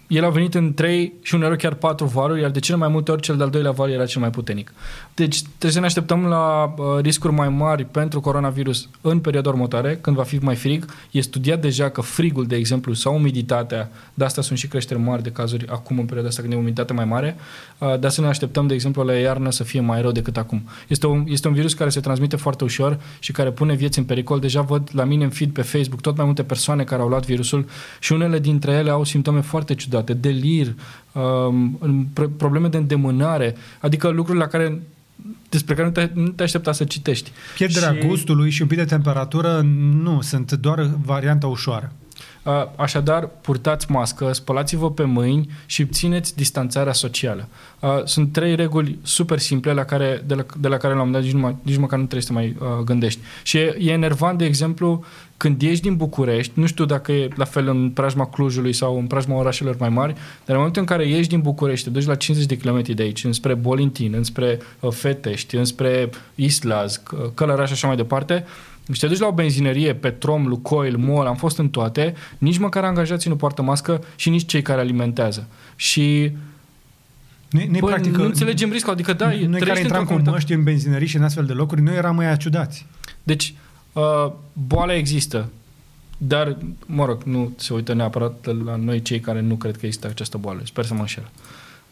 el 0.07 0.25
a 0.25 0.29
venit 0.29 0.53
în 0.53 0.73
3 0.73 1.13
și 1.21 1.35
uneori 1.35 1.57
chiar 1.57 1.73
4 1.73 2.05
valuri, 2.05 2.41
iar 2.41 2.49
de 2.49 2.59
cele 2.59 2.77
mai 2.77 2.87
multe 2.87 3.11
ori 3.11 3.21
cel 3.21 3.37
de-al 3.37 3.49
doilea 3.49 3.71
val 3.71 3.89
era 3.89 4.05
cel 4.05 4.21
mai 4.21 4.29
puternic. 4.29 4.73
Deci 5.21 5.41
trebuie 5.41 5.71
să 5.71 5.79
ne 5.79 5.85
așteptăm 5.85 6.25
la 6.25 6.73
uh, 6.77 6.85
riscuri 7.01 7.33
mai 7.33 7.49
mari 7.49 7.85
pentru 7.85 8.21
coronavirus 8.21 8.89
în 9.01 9.19
perioada 9.19 9.49
următoare, 9.49 9.97
când 10.01 10.15
va 10.15 10.23
fi 10.23 10.37
mai 10.37 10.55
frig. 10.55 10.85
E 11.11 11.21
studiat 11.21 11.61
deja 11.61 11.89
că 11.89 12.01
frigul, 12.01 12.45
de 12.45 12.55
exemplu, 12.55 12.93
sau 12.93 13.15
umiditatea, 13.15 13.91
de 14.13 14.23
asta 14.23 14.41
sunt 14.41 14.57
și 14.57 14.67
creșteri 14.67 14.99
mari 14.99 15.23
de 15.23 15.31
cazuri 15.31 15.67
acum 15.67 15.99
în 15.99 16.05
perioada 16.05 16.29
asta 16.29 16.41
când 16.41 16.53
e 16.53 16.57
umiditate 16.57 16.93
mai 16.93 17.05
mare, 17.05 17.35
uh, 17.77 17.99
de 17.99 18.07
asta 18.07 18.21
ne 18.21 18.27
așteptăm, 18.27 18.67
de 18.67 18.73
exemplu, 18.73 19.03
la 19.03 19.13
iarnă 19.13 19.51
să 19.51 19.63
fie 19.63 19.79
mai 19.79 20.01
rău 20.01 20.11
decât 20.11 20.37
acum. 20.37 20.63
Este 20.87 21.07
un, 21.07 21.23
este 21.27 21.47
un 21.47 21.53
virus 21.53 21.73
care 21.73 21.89
se 21.89 21.99
transmite 21.99 22.35
foarte 22.35 22.63
ușor 22.63 22.99
și 23.19 23.31
care 23.31 23.51
pune 23.51 23.73
vieți 23.73 23.99
în 23.99 24.05
pericol. 24.05 24.39
Deja 24.39 24.61
văd 24.61 24.89
la 24.91 25.03
mine 25.03 25.23
în 25.23 25.29
feed 25.29 25.51
pe 25.51 25.61
Facebook 25.61 26.01
tot 26.01 26.17
mai 26.17 26.25
multe 26.25 26.43
persoane 26.43 26.83
care 26.83 27.01
au 27.01 27.07
luat 27.07 27.25
virusul 27.25 27.65
și 27.99 28.11
unele 28.11 28.39
dintre 28.39 28.71
ele 28.71 28.89
au 28.89 29.03
simptome 29.03 29.41
foarte 29.41 29.75
ciudate, 29.75 30.13
delir, 30.13 30.75
um, 31.11 32.09
probleme 32.37 32.67
de 32.67 32.77
îndemânare, 32.77 33.55
adică 33.79 34.09
lucruri 34.09 34.39
la 34.39 34.47
care 34.47 34.81
despre 35.49 35.75
care 35.75 35.87
nu 35.87 35.93
te, 35.93 36.09
nu 36.13 36.27
te 36.27 36.43
aștepta 36.43 36.71
să 36.71 36.83
citești. 36.83 37.31
Pierderea 37.57 37.93
și... 37.93 38.07
gustului 38.07 38.49
și 38.49 38.61
un 38.61 38.67
pic 38.67 38.77
de 38.77 38.85
temperatură 38.85 39.61
nu, 40.03 40.21
sunt 40.21 40.51
doar 40.51 40.89
varianta 41.03 41.47
ușoară. 41.47 41.91
Așadar, 42.75 43.29
purtați 43.41 43.91
mască, 43.91 44.33
spălați-vă 44.33 44.91
pe 44.91 45.03
mâini 45.03 45.49
și 45.65 45.85
țineți 45.85 46.35
distanțarea 46.35 46.93
socială. 46.93 47.47
Sunt 48.05 48.31
trei 48.31 48.55
reguli 48.55 48.97
super 49.01 49.39
simple 49.39 49.73
la 49.73 49.83
care, 49.83 50.23
de, 50.27 50.33
la, 50.33 50.45
de 50.59 50.67
la 50.67 50.77
care 50.77 50.93
la 50.93 51.01
un 51.01 51.07
moment 51.07 51.13
dat 51.13 51.23
nici, 51.23 51.33
numai, 51.33 51.55
nici 51.61 51.77
măcar 51.77 51.99
nu 51.99 52.05
trebuie 52.05 52.21
să 52.21 52.33
mai 52.33 52.55
uh, 52.59 52.83
gândești. 52.83 53.19
Și 53.43 53.57
e, 53.57 53.77
e 53.79 53.91
enervant, 53.91 54.37
de 54.37 54.45
exemplu, 54.45 55.03
când 55.37 55.61
ieși 55.61 55.81
din 55.81 55.95
București, 55.95 56.51
nu 56.59 56.65
știu 56.65 56.85
dacă 56.85 57.11
e 57.11 57.27
la 57.35 57.45
fel 57.45 57.67
în 57.67 57.89
preajma 57.89 58.27
Clujului 58.27 58.73
sau 58.73 58.97
în 58.97 59.05
preajma 59.05 59.35
orașelor 59.35 59.75
mai 59.79 59.89
mari, 59.89 60.13
dar 60.13 60.23
în 60.45 60.55
momentul 60.55 60.81
în 60.81 60.87
care 60.87 61.07
ieși 61.07 61.29
din 61.29 61.41
București, 61.41 61.85
te 61.85 61.91
duci 61.91 62.05
la 62.05 62.15
50 62.15 62.47
de 62.49 62.57
km 62.57 62.93
de 62.93 63.03
aici, 63.03 63.23
înspre 63.23 63.53
Bolintin, 63.53 64.13
înspre 64.13 64.59
uh, 64.79 64.91
Fetești, 64.91 65.55
înspre 65.55 66.09
Islaz, 66.35 67.01
Călăraș 67.33 67.67
și 67.67 67.73
așa 67.73 67.87
mai 67.87 67.95
departe, 67.95 68.45
și 68.91 68.99
te 68.99 69.07
duci 69.07 69.19
la 69.19 69.27
o 69.27 69.31
benzinărie, 69.31 69.93
Petrom, 69.93 70.47
Lucoil, 70.47 70.97
MOL, 70.97 71.25
am 71.25 71.35
fost 71.35 71.57
în 71.57 71.69
toate, 71.69 72.13
nici 72.37 72.57
măcar 72.57 72.83
angajații 72.83 73.29
nu 73.29 73.35
poartă 73.35 73.61
mască 73.61 74.03
și 74.15 74.29
nici 74.29 74.45
cei 74.45 74.61
care 74.61 74.81
alimentează. 74.81 75.47
Și 75.75 76.31
noi, 77.49 77.67
noi 77.67 77.79
Bă, 77.79 77.87
practic, 77.87 78.15
nu 78.15 78.23
înțelegem 78.23 78.71
riscul, 78.71 78.93
adică 78.93 79.13
da, 79.13 79.25
Noi 79.47 79.59
care 79.59 79.79
intram 79.79 80.05
cu 80.05 80.21
măști 80.25 80.53
în 80.53 80.63
benzinării 80.63 81.07
și 81.07 81.15
în 81.15 81.23
astfel 81.23 81.45
de 81.45 81.53
locuri, 81.53 81.81
noi 81.81 81.95
eram 81.95 82.15
mai 82.15 82.37
ciudați. 82.37 82.85
Deci, 83.23 83.53
uh, 83.93 84.31
boala 84.53 84.95
există, 84.95 85.49
dar, 86.17 86.57
mă 86.85 87.05
rog, 87.05 87.23
nu 87.23 87.53
se 87.57 87.73
uită 87.73 87.93
neapărat 87.93 88.45
la 88.65 88.75
noi 88.75 89.01
cei 89.01 89.19
care 89.19 89.41
nu 89.41 89.55
cred 89.55 89.77
că 89.77 89.85
există 89.85 90.07
această 90.07 90.37
boală. 90.37 90.61
Sper 90.63 90.85
să 90.85 90.93
mă 90.93 90.99
înșel. 90.99 91.29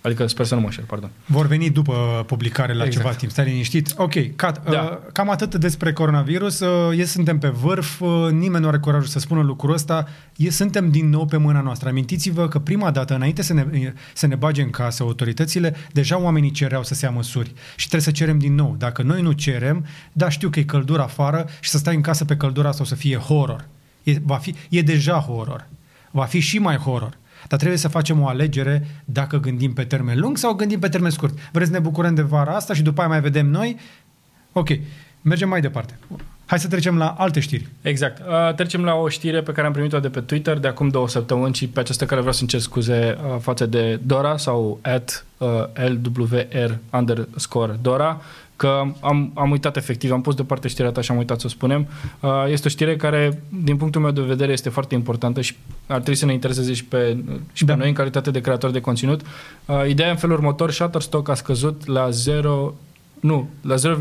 Adică 0.01 0.27
sper 0.27 0.45
să 0.45 0.53
nu 0.53 0.59
mă 0.59 0.65
înșel, 0.65 0.83
pardon. 0.83 1.09
Vor 1.25 1.47
veni 1.47 1.69
după 1.69 2.23
publicare 2.25 2.73
la 2.73 2.83
exact. 2.83 3.03
ceva 3.03 3.15
timp, 3.15 3.31
stai 3.31 3.45
liniștit. 3.45 3.93
Ok, 3.97 4.35
cat, 4.35 4.69
da. 4.69 4.81
uh, 4.81 5.11
cam 5.11 5.29
atât 5.29 5.55
despre 5.55 5.93
coronavirus. 5.93 6.59
Uh, 6.59 6.97
e, 6.99 7.05
suntem 7.05 7.37
pe 7.37 7.47
vârf, 7.47 7.99
uh, 7.99 8.27
nimeni 8.31 8.63
nu 8.63 8.67
are 8.67 8.77
curajul 8.77 9.07
să 9.07 9.19
spună 9.19 9.41
lucrul 9.41 9.73
ăsta. 9.73 10.07
E, 10.35 10.49
suntem 10.49 10.91
din 10.91 11.09
nou 11.09 11.25
pe 11.25 11.37
mâna 11.37 11.61
noastră. 11.61 11.89
Amintiți-vă 11.89 12.47
că 12.47 12.59
prima 12.59 12.91
dată, 12.91 13.15
înainte 13.15 13.41
să 13.41 13.53
ne, 13.53 13.93
să 14.13 14.27
ne 14.27 14.35
bage 14.35 14.61
în 14.61 14.69
casă 14.69 15.03
autoritățile, 15.03 15.75
deja 15.91 16.19
oamenii 16.19 16.51
cereau 16.51 16.83
să 16.83 16.93
se 16.93 17.05
ia 17.05 17.11
măsuri. 17.11 17.53
Și 17.75 17.87
trebuie 17.87 18.01
să 18.01 18.11
cerem 18.11 18.39
din 18.39 18.55
nou. 18.55 18.75
Dacă 18.77 19.01
noi 19.01 19.21
nu 19.21 19.31
cerem, 19.31 19.85
da, 20.11 20.29
știu 20.29 20.49
că 20.49 20.59
e 20.59 20.63
căldură 20.63 21.01
afară 21.01 21.45
și 21.59 21.69
să 21.69 21.77
stai 21.77 21.95
în 21.95 22.01
casă 22.01 22.25
pe 22.25 22.37
căldura 22.37 22.69
asta 22.69 22.83
o 22.83 22.85
să 22.85 22.95
fie 22.95 23.17
horror. 23.17 23.67
E, 24.03 24.13
va 24.23 24.35
fi, 24.35 24.55
e 24.69 24.81
deja 24.81 25.19
horror. 25.19 25.67
Va 26.11 26.23
fi 26.23 26.39
și 26.39 26.59
mai 26.59 26.75
horror. 26.75 27.17
Dar 27.49 27.59
trebuie 27.59 27.79
să 27.79 27.87
facem 27.87 28.21
o 28.21 28.27
alegere 28.27 28.87
dacă 29.05 29.37
gândim 29.37 29.73
pe 29.73 29.83
termen 29.83 30.19
lung 30.19 30.37
sau 30.37 30.53
gândim 30.53 30.79
pe 30.79 30.89
termen 30.89 31.11
scurt. 31.11 31.37
Vreți 31.51 31.69
să 31.69 31.75
ne 31.75 31.81
bucurăm 31.81 32.15
de 32.15 32.21
vara 32.21 32.55
asta 32.55 32.73
și 32.73 32.81
după 32.81 32.99
aia 32.99 33.09
mai 33.09 33.21
vedem 33.21 33.47
noi? 33.47 33.77
Ok, 34.51 34.67
mergem 35.21 35.49
mai 35.49 35.61
departe. 35.61 35.99
Hai 36.45 36.59
să 36.59 36.67
trecem 36.67 36.97
la 36.97 37.15
alte 37.17 37.39
știri. 37.39 37.67
Exact. 37.81 38.19
Uh, 38.19 38.53
trecem 38.53 38.83
la 38.83 38.93
o 38.93 39.09
știre 39.09 39.41
pe 39.41 39.51
care 39.51 39.67
am 39.67 39.73
primit-o 39.73 39.99
de 39.99 40.09
pe 40.09 40.19
Twitter 40.19 40.57
de 40.57 40.67
acum 40.67 40.87
două 40.87 41.07
săptămâni 41.07 41.53
și 41.53 41.67
pe 41.67 41.79
această 41.79 42.05
care 42.05 42.19
vreau 42.19 42.35
să 42.35 42.41
încerc 42.41 42.63
scuze 42.63 43.17
uh, 43.17 43.39
față 43.39 43.65
de 43.65 43.99
Dora 44.03 44.37
sau 44.37 44.79
at 44.81 45.25
uh, 45.37 45.47
LWR 45.75 46.77
underscore 46.91 47.79
Dora 47.81 48.21
că 48.59 48.83
am, 48.99 49.31
am 49.33 49.51
uitat 49.51 49.77
efectiv, 49.77 50.11
am 50.11 50.21
pus 50.21 50.35
deoparte 50.35 50.67
știrea 50.67 50.91
ta 50.91 51.01
și 51.01 51.11
am 51.11 51.17
uitat 51.17 51.39
să 51.39 51.45
o 51.45 51.49
spunem. 51.49 51.87
Uh, 52.19 52.29
este 52.47 52.67
o 52.67 52.69
știre 52.69 52.95
care, 52.95 53.43
din 53.63 53.77
punctul 53.77 54.01
meu 54.01 54.11
de 54.11 54.21
vedere, 54.21 54.51
este 54.51 54.69
foarte 54.69 54.95
importantă 54.95 55.41
și 55.41 55.55
ar 55.87 55.95
trebui 55.95 56.15
să 56.15 56.25
ne 56.25 56.33
intereseze 56.33 56.73
și 56.73 56.85
pe, 56.85 57.17
și 57.53 57.65
da. 57.65 57.73
pe 57.73 57.79
noi 57.79 57.87
în 57.87 57.93
calitate 57.93 58.31
de 58.31 58.41
creatori 58.41 58.73
de 58.73 58.81
conținut. 58.81 59.21
Uh, 59.65 59.87
ideea 59.87 60.09
în 60.09 60.15
felul 60.15 60.35
următor, 60.35 60.71
Shutterstock 60.71 61.29
a 61.29 61.33
scăzut 61.33 61.85
la 61.85 62.09
0, 62.09 62.73
nu, 63.19 63.49
la 63.61 63.75
0, 63.75 63.95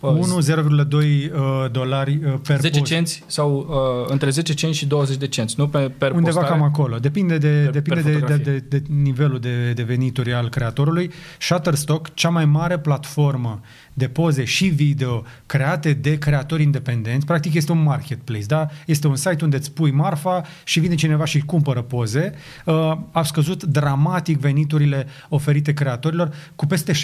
1, 0.00 0.38
0,2 0.40 1.32
uh, 1.32 1.70
dolari 1.70 2.20
uh, 2.24 2.34
per 2.46 2.60
10 2.60 2.78
post. 2.78 2.90
cenți 2.90 3.22
sau 3.26 3.66
uh, 3.68 4.10
între 4.12 4.30
10 4.30 4.54
cenți 4.54 4.78
și 4.78 4.86
20 4.86 5.16
de 5.16 5.26
cenți, 5.26 5.54
nu 5.58 5.68
pe, 5.68 5.78
per 5.78 6.10
Undeva 6.10 6.40
postare? 6.40 6.58
cam 6.58 6.62
acolo. 6.62 6.98
Depinde 6.98 7.38
de, 7.38 7.60
per, 7.64 7.70
depinde 7.70 8.10
per 8.10 8.36
de, 8.36 8.36
de, 8.36 8.50
de, 8.68 8.78
de 8.78 8.82
nivelul 9.02 9.38
de, 9.38 9.72
de 9.72 9.82
venituri 9.82 10.32
al 10.32 10.48
creatorului. 10.48 11.10
Shutterstock, 11.38 12.14
cea 12.14 12.28
mai 12.28 12.44
mare 12.44 12.78
platformă 12.78 13.60
de 13.98 14.08
poze 14.08 14.44
și 14.44 14.66
video 14.66 15.24
create 15.46 15.92
de 15.92 16.18
creatori 16.18 16.62
independenți. 16.62 17.26
Practic 17.26 17.54
este 17.54 17.72
un 17.72 17.82
marketplace, 17.82 18.44
da? 18.46 18.66
Este 18.86 19.06
un 19.06 19.16
site 19.16 19.44
unde 19.44 19.56
îți 19.56 19.72
pui 19.72 19.90
marfa 19.90 20.42
și 20.64 20.80
vine 20.80 20.94
cineva 20.94 21.24
și 21.24 21.40
cumpără 21.40 21.82
poze. 21.82 22.34
Uh, 22.64 22.96
a 23.10 23.22
scăzut 23.22 23.64
dramatic 23.64 24.38
veniturile 24.38 25.06
oferite 25.28 25.72
creatorilor 25.72 26.34
cu 26.56 26.66
peste 26.66 26.92
60%, 26.92 26.96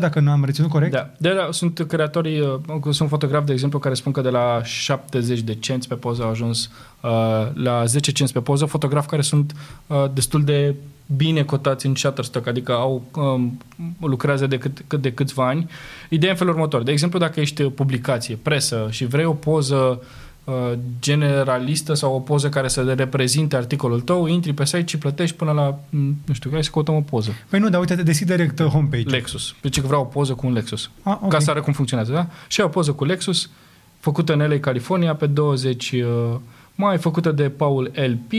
dacă 0.00 0.20
nu 0.20 0.30
am 0.30 0.44
reținut 0.44 0.70
corect? 0.70 0.92
Da, 0.92 1.10
de 1.18 1.28
la, 1.28 1.48
sunt 1.50 1.84
creatorii, 1.88 2.40
uh, 2.40 2.58
sunt 2.90 3.08
fotografi, 3.08 3.46
de 3.46 3.52
exemplu, 3.52 3.78
care 3.78 3.94
spun 3.94 4.12
că 4.12 4.20
de 4.20 4.28
la 4.28 4.60
70 4.64 5.40
de 5.40 5.54
cenți 5.54 5.88
pe 5.88 5.94
poză 5.94 6.22
au 6.22 6.30
ajuns 6.30 6.70
uh, 7.00 7.10
la 7.54 7.84
10 7.84 8.12
cenți 8.12 8.32
pe 8.32 8.40
poză, 8.40 8.64
fotografi 8.64 9.08
care 9.08 9.22
sunt 9.22 9.54
uh, 9.86 10.04
destul 10.14 10.44
de 10.44 10.74
bine 11.16 11.42
cotați 11.42 11.86
în 11.86 11.94
Shutterstock, 11.94 12.46
adică 12.46 12.72
au, 12.72 13.02
um, 13.14 13.58
lucrează 14.00 14.46
de, 14.46 14.58
cât, 14.58 14.94
de 14.94 15.12
câțiva 15.12 15.48
ani. 15.48 15.70
Ideea 16.08 16.30
în 16.30 16.38
felul 16.38 16.52
următor. 16.52 16.82
De 16.82 16.90
exemplu, 16.90 17.18
dacă 17.18 17.40
ești 17.40 17.62
publicație, 17.62 18.38
presă 18.42 18.88
și 18.90 19.06
vrei 19.06 19.24
o 19.24 19.32
poză 19.32 20.02
uh, 20.44 20.72
generalistă 21.00 21.94
sau 21.94 22.14
o 22.14 22.18
poză 22.18 22.48
care 22.48 22.68
să 22.68 22.94
reprezinte 22.96 23.56
articolul 23.56 24.00
tău, 24.00 24.26
intri 24.26 24.52
pe 24.52 24.64
site 24.64 24.84
și 24.86 24.98
plătești 24.98 25.36
până 25.36 25.52
la, 25.52 25.78
mm, 25.90 26.16
nu 26.24 26.34
știu, 26.34 26.50
hai 26.52 26.64
să 26.64 26.70
căutăm 26.70 26.94
o 26.94 27.00
poză. 27.00 27.30
Păi 27.48 27.58
nu, 27.58 27.68
dar 27.68 27.80
uite, 27.80 27.94
te 27.94 28.02
deschid 28.02 28.26
direct 28.26 28.58
uh, 28.58 28.66
homepage. 28.66 29.08
Lexus. 29.08 29.54
Deci 29.60 29.78
vreau 29.78 30.00
o 30.00 30.04
poză 30.04 30.34
cu 30.34 30.46
un 30.46 30.52
Lexus. 30.52 30.90
Ah, 31.02 31.14
okay. 31.16 31.28
Ca 31.28 31.38
să 31.38 31.50
arăt 31.50 31.62
cum 31.62 31.72
funcționează, 31.72 32.12
da? 32.12 32.26
Și 32.48 32.60
o 32.60 32.68
poză 32.68 32.92
cu 32.92 33.04
Lexus, 33.04 33.50
făcută 33.98 34.32
în 34.32 34.38
LA, 34.38 34.58
California, 34.58 35.14
pe 35.14 35.26
20 35.26 35.90
uh, 35.90 36.36
mai, 36.74 36.98
făcută 36.98 37.30
de 37.30 37.48
Paul 37.48 37.90
LP, 37.94 38.32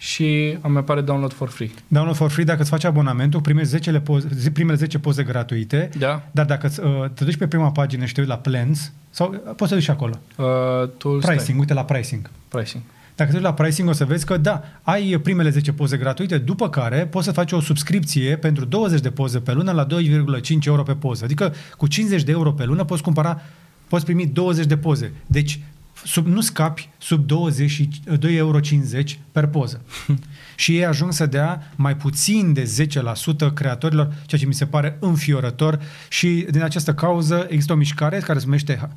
și 0.00 0.58
îmi 0.60 0.76
apare 0.76 1.00
download 1.00 1.32
for 1.32 1.48
free. 1.48 1.70
Download 1.88 2.16
for 2.16 2.30
free, 2.30 2.44
dacă 2.44 2.60
îți 2.60 2.70
faci 2.70 2.84
abonamentul, 2.84 3.40
primești 3.40 3.68
10 3.68 3.92
poze, 3.92 4.50
primele 4.52 4.76
10 4.76 4.98
poze 4.98 5.22
gratuite, 5.22 5.90
da. 5.98 6.22
dar 6.30 6.46
dacă 6.46 6.70
uh, 6.82 7.10
te 7.14 7.24
duci 7.24 7.36
pe 7.36 7.46
prima 7.46 7.70
pagină 7.70 8.04
și 8.04 8.12
te 8.12 8.20
uiți 8.20 8.32
la 8.32 8.38
plans, 8.38 8.92
sau 9.10 9.30
uh, 9.30 9.54
poți 9.56 9.70
să 9.70 9.76
duci 9.76 9.88
acolo. 9.88 10.18
Uh, 10.36 10.44
tu 10.96 11.08
pricing, 11.08 11.40
stai. 11.40 11.56
uite 11.58 11.74
la 11.74 11.84
pricing. 11.84 12.30
Pricing. 12.48 12.82
Dacă 13.14 13.30
te 13.30 13.36
duci 13.36 13.46
la 13.46 13.54
pricing 13.54 13.88
o 13.88 13.92
să 13.92 14.04
vezi 14.04 14.26
că 14.26 14.36
da, 14.36 14.62
ai 14.82 15.20
primele 15.22 15.50
10 15.50 15.72
poze 15.72 15.96
gratuite, 15.96 16.38
după 16.38 16.68
care 16.68 17.06
poți 17.06 17.26
să 17.26 17.32
faci 17.32 17.52
o 17.52 17.60
subscripție 17.60 18.36
pentru 18.36 18.64
20 18.64 19.00
de 19.00 19.10
poze 19.10 19.38
pe 19.38 19.52
lună 19.52 19.72
la 19.72 19.86
2,5 19.86 19.90
euro 20.66 20.82
pe 20.82 20.92
poză. 20.92 21.24
Adică 21.24 21.54
cu 21.76 21.86
50 21.86 22.22
de 22.22 22.32
euro 22.32 22.52
pe 22.52 22.64
lună 22.64 22.84
poți 22.84 23.02
cumpăra, 23.02 23.40
poți 23.88 24.04
primi 24.04 24.26
20 24.26 24.66
de 24.66 24.76
poze. 24.76 25.12
Deci 25.26 25.60
sub, 26.04 26.26
nu 26.26 26.40
scapi 26.40 26.88
sub 26.98 27.24
22,50 27.24 27.28
euro 28.30 28.60
per 29.32 29.46
poză. 29.46 29.80
și 30.56 30.76
ei 30.76 30.84
ajung 30.84 31.12
să 31.12 31.26
dea 31.26 31.72
mai 31.76 31.96
puțin 31.96 32.52
de 32.52 32.86
10% 33.50 33.54
creatorilor, 33.54 34.14
ceea 34.26 34.40
ce 34.40 34.46
mi 34.46 34.54
se 34.54 34.66
pare 34.66 34.96
înfiorător 35.00 35.80
și 36.08 36.46
din 36.50 36.62
această 36.62 36.94
cauză 36.94 37.46
există 37.48 37.72
o 37.72 37.76
mișcare 37.76 38.18
care 38.18 38.38
se 38.38 38.44
numește 38.44 38.88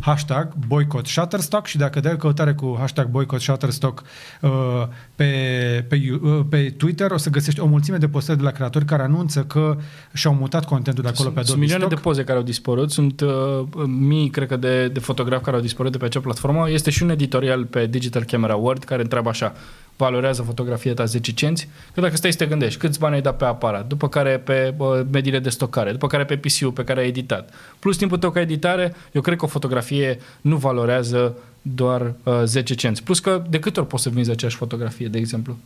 hashtag 0.00 0.52
boycott 0.66 1.06
Shutterstock 1.06 1.66
și 1.66 1.76
dacă 1.76 2.00
dai 2.00 2.16
căutare 2.16 2.52
cu 2.52 2.76
hashtag 2.78 3.08
boycott 3.08 3.42
Shutterstock 3.42 4.02
uh, 4.40 4.50
pe, 5.14 5.24
pe, 5.88 6.18
uh, 6.22 6.40
pe 6.48 6.74
Twitter 6.76 7.10
o 7.10 7.16
să 7.16 7.30
găsești 7.30 7.60
o 7.60 7.66
mulțime 7.66 7.96
de 7.96 8.08
postări 8.08 8.38
de 8.38 8.44
la 8.44 8.50
creatori 8.50 8.84
care 8.84 9.02
anunță 9.02 9.44
că 9.44 9.76
și-au 10.12 10.34
mutat 10.34 10.64
contentul 10.64 11.02
de 11.02 11.08
acolo 11.08 11.22
sunt, 11.22 11.34
pe 11.34 11.40
Adobe 11.40 11.50
Sunt 11.50 11.60
milioane 11.60 11.84
Stock. 11.84 12.02
de 12.02 12.08
poze 12.08 12.24
care 12.24 12.38
au 12.38 12.44
dispărut, 12.44 12.90
sunt 12.90 13.20
uh, 13.20 13.30
mii, 13.86 14.30
cred 14.30 14.48
că, 14.48 14.56
de, 14.56 14.88
de 14.88 15.00
fotografi 15.00 15.44
care 15.44 15.56
au 15.56 15.62
dispărut 15.62 15.92
de 15.92 15.98
pe 15.98 16.04
acea 16.04 16.20
platformă. 16.20 16.70
Este 16.70 16.90
și 16.90 17.02
un 17.02 17.10
editorial 17.10 17.64
pe 17.64 17.86
Digital 17.86 18.24
Camera 18.24 18.54
World 18.54 18.84
care 18.84 19.02
întreabă 19.02 19.28
așa, 19.28 19.52
valorează 20.02 20.42
fotografia 20.42 20.94
ta 20.94 21.04
10 21.04 21.32
cenți, 21.32 21.68
că 21.94 22.00
dacă 22.00 22.16
stai 22.16 22.32
să 22.32 22.38
te 22.38 22.46
gândești 22.46 22.78
câți 22.78 22.98
bani 22.98 23.14
ai 23.14 23.20
dat 23.20 23.36
pe 23.36 23.44
aparat, 23.44 23.86
după 23.86 24.08
care 24.08 24.38
pe 24.38 24.74
uh, 24.76 25.00
mediile 25.12 25.38
de 25.38 25.48
stocare, 25.48 25.90
după 25.92 26.06
care 26.06 26.24
pe 26.24 26.36
PC-ul 26.36 26.72
pe 26.72 26.84
care 26.84 27.00
ai 27.00 27.08
editat, 27.08 27.54
plus 27.78 27.96
timpul 27.96 28.18
tău 28.18 28.30
ca 28.30 28.40
editare, 28.40 28.94
eu 29.12 29.20
cred 29.20 29.36
că 29.38 29.44
o 29.44 29.48
fotografie 29.48 30.18
nu 30.40 30.56
valorează 30.56 31.36
doar 31.62 32.14
uh, 32.22 32.42
10 32.44 32.74
cenți. 32.74 33.02
Plus 33.02 33.18
că 33.18 33.42
de 33.50 33.58
câte 33.58 33.80
ori 33.80 33.88
poți 33.88 34.02
să 34.02 34.08
vinzi 34.08 34.30
aceeași 34.30 34.56
fotografie, 34.56 35.06
de 35.06 35.18
exemplu? 35.18 35.56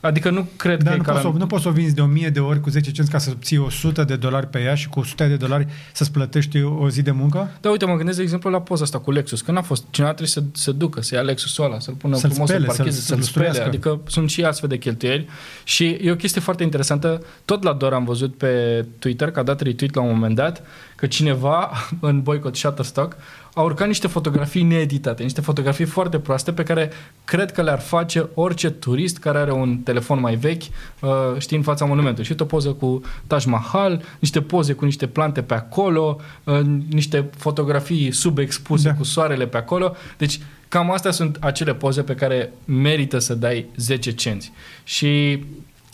Adică 0.00 0.30
nu 0.30 0.48
cred 0.56 0.82
Dar 0.82 0.92
că 0.92 0.96
nu 0.96 1.02
e 1.02 1.04
poți, 1.04 1.16
caran... 1.16 1.32
să, 1.32 1.38
nu 1.38 1.46
poți 1.46 1.62
să 1.62 1.68
o 1.68 1.72
vinzi 1.72 1.94
de 1.94 2.00
1000 2.00 2.28
de 2.28 2.40
ori 2.40 2.60
cu 2.60 2.70
10 2.70 2.90
cenți 2.90 3.10
ca 3.10 3.18
să 3.18 3.30
obții 3.32 3.58
100 3.58 4.04
de 4.04 4.16
dolari 4.16 4.46
pe 4.46 4.60
ea 4.62 4.74
și 4.74 4.88
cu 4.88 4.98
100 4.98 5.26
de 5.26 5.36
dolari 5.36 5.66
să-ți 5.92 6.12
plătești 6.12 6.62
o 6.62 6.88
zi 6.88 7.02
de 7.02 7.10
muncă? 7.10 7.50
Da, 7.60 7.70
uite, 7.70 7.84
mă 7.86 7.96
gândesc, 7.96 8.16
de 8.16 8.22
exemplu, 8.22 8.50
la 8.50 8.60
poza 8.60 8.84
asta 8.84 8.98
cu 8.98 9.10
Lexus, 9.10 9.40
că 9.40 9.52
n-a 9.52 9.62
fost, 9.62 9.84
cineva 9.90 10.12
trebuie 10.14 10.32
să 10.32 10.42
se 10.60 10.72
ducă, 10.72 11.02
să 11.02 11.14
ia 11.14 11.20
Lexusul 11.20 11.64
ăla, 11.64 11.78
să-l 11.78 11.94
pună 11.94 12.16
Să-l 12.16 12.30
frumos, 12.30 12.48
spele, 12.48 12.66
să-l 12.66 12.74
parcheze, 12.76 13.00
să-l- 13.00 13.06
să-l, 13.06 13.16
să-l 13.16 13.24
spele, 13.24 13.46
lustruiască. 13.46 13.64
adică 13.76 14.10
sunt 14.10 14.30
și 14.30 14.44
astfel 14.44 14.68
de 14.68 14.78
cheltuieli 14.78 15.28
și 15.64 15.84
e 15.86 16.10
o 16.10 16.16
chestie 16.16 16.40
foarte 16.40 16.62
interesantă, 16.62 17.22
tot 17.44 17.62
la 17.62 17.72
Dor 17.72 17.92
am 17.92 18.04
văzut 18.04 18.36
pe 18.36 18.84
Twitter, 18.98 19.30
că 19.30 19.38
a 19.38 19.42
dat 19.42 19.60
retweet 19.60 19.94
la 19.94 20.00
un 20.02 20.08
moment 20.14 20.34
dat, 20.34 20.62
că 20.96 21.06
cineva 21.06 21.70
în 22.00 22.22
boicot 22.22 22.56
Shutterstock 22.56 23.16
a 23.58 23.62
urcat 23.62 23.86
niște 23.86 24.06
fotografii 24.06 24.62
needitate, 24.62 25.22
niște 25.22 25.40
fotografii 25.40 25.84
foarte 25.84 26.18
proaste 26.18 26.52
pe 26.52 26.62
care 26.62 26.90
cred 27.24 27.52
că 27.52 27.62
le-ar 27.62 27.80
face 27.80 28.28
orice 28.34 28.70
turist 28.70 29.18
care 29.18 29.38
are 29.38 29.52
un 29.52 29.76
telefon 29.76 30.20
mai 30.20 30.34
vechi, 30.34 30.62
uh, 30.62 31.10
știi, 31.38 31.56
în 31.56 31.62
fața 31.62 31.84
monumentului. 31.84 32.24
Și 32.24 32.30
uite 32.30 32.42
o 32.42 32.46
poză 32.46 32.72
cu 32.72 33.00
Taj 33.26 33.44
Mahal, 33.44 34.02
niște 34.18 34.42
poze 34.42 34.72
cu 34.72 34.84
niște 34.84 35.06
plante 35.06 35.42
pe 35.42 35.54
acolo, 35.54 36.20
uh, 36.44 36.60
niște 36.90 37.30
fotografii 37.36 38.12
subexpuse 38.12 38.88
Da. 38.88 38.94
cu 38.94 39.04
soarele 39.04 39.46
pe 39.46 39.56
acolo. 39.56 39.96
Deci 40.18 40.40
cam 40.68 40.90
astea 40.90 41.10
sunt 41.10 41.36
acele 41.40 41.74
poze 41.74 42.02
pe 42.02 42.14
care 42.14 42.52
merită 42.64 43.18
să 43.18 43.34
dai 43.34 43.66
10 43.76 44.12
cenți. 44.12 44.52
Și 44.84 45.44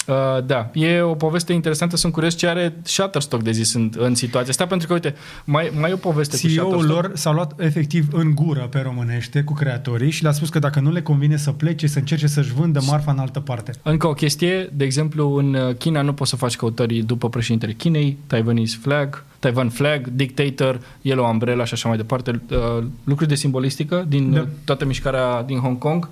Uh, 0.06 0.44
da, 0.46 0.70
e 0.73 1.00
o 1.00 1.14
poveste 1.14 1.52
interesantă, 1.52 1.96
sunt 1.96 2.12
curios 2.12 2.34
ce 2.34 2.46
are 2.46 2.76
Shutterstock 2.82 3.42
de 3.42 3.50
zis 3.50 3.75
în, 3.75 3.90
în 3.96 4.14
situația 4.14 4.50
asta, 4.50 4.66
pentru 4.66 4.87
că, 4.87 4.92
uite, 4.92 5.14
mai, 5.44 5.73
mai 5.80 5.90
e 5.90 5.92
o 5.92 5.96
poveste 5.96 6.37
cu 6.37 6.46
CEO-ul 6.46 6.70
Shutterstock. 6.70 7.02
lor 7.02 7.16
s-a 7.16 7.32
luat 7.32 7.61
efectiv 7.61 8.06
în 8.12 8.34
gură 8.34 8.66
pe 8.70 8.80
românește 8.80 9.42
cu 9.42 9.52
creatorii 9.52 10.11
și 10.11 10.23
le-a 10.23 10.32
spus 10.32 10.49
că 10.49 10.58
dacă 10.58 10.80
nu 10.80 10.92
le 10.92 11.02
convine 11.02 11.37
să 11.37 11.50
plece, 11.50 11.87
să 11.87 11.99
încerce 11.99 12.26
să-și 12.26 12.52
vândă 12.52 12.80
marfa 12.87 13.11
în 13.11 13.18
altă 13.18 13.40
parte. 13.40 13.73
Încă 13.82 14.06
o 14.06 14.12
chestie, 14.12 14.70
de 14.73 14.84
exemplu, 14.84 15.34
în 15.34 15.54
uh, 15.54 15.75
China 15.75 16.02
nu 16.02 16.12
poți 16.12 16.30
să 16.30 16.37
faci 16.37 16.56
căutări 16.56 16.99
după 16.99 17.28
președintele 17.28 17.73
Chinei, 17.73 18.18
Taiwanese 18.26 18.78
flag, 18.80 19.25
Taiwan 19.38 19.68
flag, 19.68 20.08
dictator, 20.08 20.80
yellow 21.02 21.30
umbrella 21.30 21.64
și 21.64 21.73
așa 21.73 21.88
mai 21.88 21.96
departe, 21.96 22.42
uh, 22.50 22.84
lucruri 23.04 23.28
de 23.28 23.34
simbolistică 23.34 24.04
din 24.08 24.32
Da. 24.32 24.38
da. 24.38 24.46
toată 24.64 24.84
mișcarea 24.84 25.42
din 25.42 25.58
Hong 25.58 25.78
Kong 25.78 26.08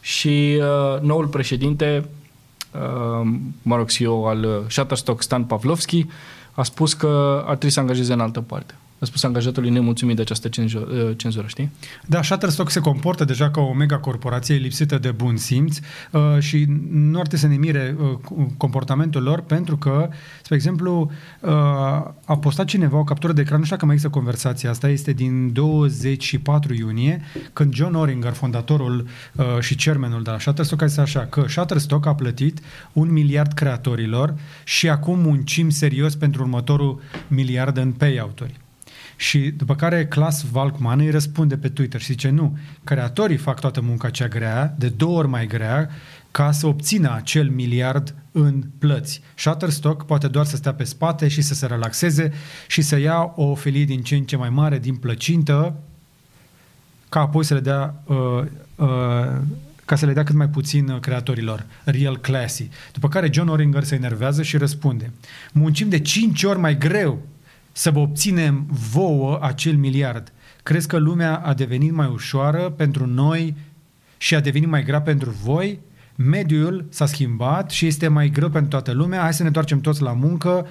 și 0.00 0.60
uh, 0.60 1.00
noul 1.00 1.26
președinte, 1.26 2.04
uh, 2.04 2.25
mă 3.62 3.76
rog, 3.76 3.88
CEO 3.88 4.28
al 4.28 4.44
uh, 4.44 4.70
Shutterstock, 4.70 5.22
Stan 5.22 5.44
Pavlovski, 5.44 6.06
a 6.54 6.62
spus 6.62 6.94
că 6.94 7.42
ar 7.46 7.54
trebui 7.54 7.70
să 7.70 7.80
angajeze 7.80 8.12
în 8.12 8.20
altă 8.20 8.40
parte. 8.40 8.74
A 8.98 9.04
spus 9.04 9.22
angajatului 9.22 9.70
nemulțumit 9.70 10.16
de 10.16 10.22
această 10.22 10.48
cenzu- 10.48 10.88
uh, 10.90 11.16
cenzură, 11.16 11.46
știi? 11.46 11.70
Da, 12.06 12.22
Shutterstock 12.22 12.70
se 12.70 12.80
comportă 12.80 13.24
deja 13.24 13.50
ca 13.50 13.60
o 13.60 13.72
mega 13.72 13.98
corporație 13.98 14.54
lipsită 14.54 14.98
de 14.98 15.10
bun 15.10 15.36
simț 15.36 15.78
uh, 16.10 16.20
și 16.38 16.64
nu 16.90 17.18
ar 17.18 17.26
trebui 17.26 17.38
să 17.38 17.46
ne 17.46 17.56
mire 17.56 17.96
uh, 18.00 18.10
cu- 18.24 18.54
comportamentul 18.56 19.22
lor 19.22 19.40
pentru 19.40 19.76
că, 19.76 20.08
spre 20.42 20.54
exemplu, 20.54 21.10
uh, 21.40 21.50
a 22.24 22.38
postat 22.40 22.66
cineva 22.66 22.98
o 22.98 23.04
captură 23.04 23.32
de 23.32 23.40
ecran, 23.40 23.58
nu 23.58 23.64
știu 23.64 23.76
dacă 23.76 23.86
mai 23.86 23.96
există 23.96 24.18
conversația 24.18 24.70
asta, 24.70 24.88
este 24.88 25.12
din 25.12 25.52
24 25.52 26.74
iunie, 26.74 27.20
când 27.52 27.74
John 27.74 27.94
Oringer, 27.94 28.32
fondatorul 28.32 29.06
uh, 29.36 29.44
și 29.60 29.74
chairmanul 29.74 30.22
de 30.22 30.30
la 30.30 30.38
Shutterstock, 30.38 30.82
a 30.82 30.86
zis 30.86 30.96
așa, 30.96 31.20
că 31.20 31.44
Shutterstock 31.48 32.06
a 32.06 32.14
plătit 32.14 32.60
un 32.92 33.12
miliard 33.12 33.52
creatorilor 33.52 34.34
și 34.64 34.88
acum 34.88 35.18
muncim 35.18 35.70
serios 35.70 36.14
pentru 36.14 36.42
următorul 36.42 37.00
miliard 37.28 37.76
în 37.76 37.92
payout-uri. 37.92 38.64
Și 39.16 39.38
după 39.38 39.74
care 39.74 40.06
Klaas 40.06 40.42
Valkman 40.42 40.98
îi 40.98 41.10
răspunde 41.10 41.56
pe 41.56 41.68
Twitter 41.68 42.00
și 42.00 42.06
zice 42.06 42.28
nu, 42.28 42.58
creatorii 42.84 43.36
fac 43.36 43.60
toată 43.60 43.80
munca 43.80 44.10
cea 44.10 44.28
grea, 44.28 44.74
de 44.78 44.88
două 44.88 45.18
ori 45.18 45.28
mai 45.28 45.46
grea, 45.46 45.90
ca 46.30 46.52
să 46.52 46.66
obțină 46.66 47.14
acel 47.14 47.48
miliard 47.48 48.14
în 48.32 48.64
plăți. 48.78 49.20
Shutterstock 49.34 50.06
poate 50.06 50.28
doar 50.28 50.46
să 50.46 50.56
stea 50.56 50.74
pe 50.74 50.84
spate 50.84 51.28
și 51.28 51.42
să 51.42 51.54
se 51.54 51.66
relaxeze 51.66 52.32
și 52.66 52.82
să 52.82 52.98
ia 52.98 53.32
o 53.34 53.54
felie 53.54 53.84
din 53.84 54.02
ce 54.02 54.14
în 54.14 54.24
ce 54.24 54.36
mai 54.36 54.50
mare 54.50 54.78
din 54.78 54.96
plăcintă 54.96 55.74
ca 57.08 57.20
apoi 57.20 57.44
să 57.44 57.54
le 57.54 57.60
dea 57.60 58.02
uh, 58.04 58.42
uh, 58.76 58.86
ca 59.84 59.96
să 59.96 60.06
le 60.06 60.12
dea 60.12 60.22
cât 60.24 60.34
mai 60.34 60.48
puțin 60.48 60.88
uh, 60.88 61.00
creatorilor, 61.00 61.66
real 61.84 62.18
classy. 62.18 62.68
După 62.92 63.08
care 63.08 63.32
John 63.32 63.48
Oringer 63.48 63.84
se 63.84 63.94
enervează 63.94 64.42
și 64.42 64.56
răspunde 64.56 65.12
muncim 65.52 65.88
de 65.88 65.98
5 65.98 66.42
ori 66.42 66.58
mai 66.58 66.78
greu 66.78 67.22
să 67.76 67.90
vă 67.90 67.98
obținem 67.98 68.66
vouă 68.90 69.38
acel 69.42 69.76
miliard. 69.76 70.32
Crezi 70.62 70.86
că 70.86 70.96
lumea 70.96 71.36
a 71.36 71.54
devenit 71.54 71.92
mai 71.92 72.06
ușoară 72.06 72.70
pentru 72.70 73.06
noi 73.06 73.56
și 74.16 74.34
a 74.34 74.40
devenit 74.40 74.68
mai 74.68 74.84
grea 74.84 75.00
pentru 75.00 75.30
voi? 75.30 75.78
Mediul 76.14 76.86
s-a 76.88 77.06
schimbat 77.06 77.70
și 77.70 77.86
este 77.86 78.08
mai 78.08 78.28
greu 78.28 78.50
pentru 78.50 78.70
toată 78.70 78.92
lumea. 78.92 79.20
Hai 79.20 79.34
să 79.34 79.40
ne 79.40 79.46
întoarcem 79.46 79.80
toți 79.80 80.02
la 80.02 80.12
muncă. 80.12 80.66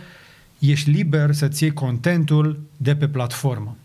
Ești 0.60 0.90
liber 0.90 1.34
să-ți 1.34 1.64
iei 1.64 1.74
contentul 1.74 2.60
de 2.78 2.96
pe 2.96 3.08
platformă. 3.08 3.78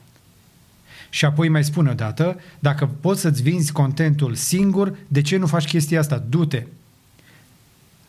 Și 1.11 1.24
apoi 1.24 1.48
mai 1.48 1.64
spune 1.64 1.90
odată, 1.90 2.40
dacă 2.59 2.90
poți 3.00 3.20
să-ți 3.20 3.42
vinzi 3.42 3.72
contentul 3.72 4.35
singur, 4.35 4.96
de 5.09 5.20
ce 5.20 5.37
nu 5.37 5.46
faci 5.46 5.64
chestia 5.64 5.98
asta? 5.98 6.24
Du-te! 6.28 6.66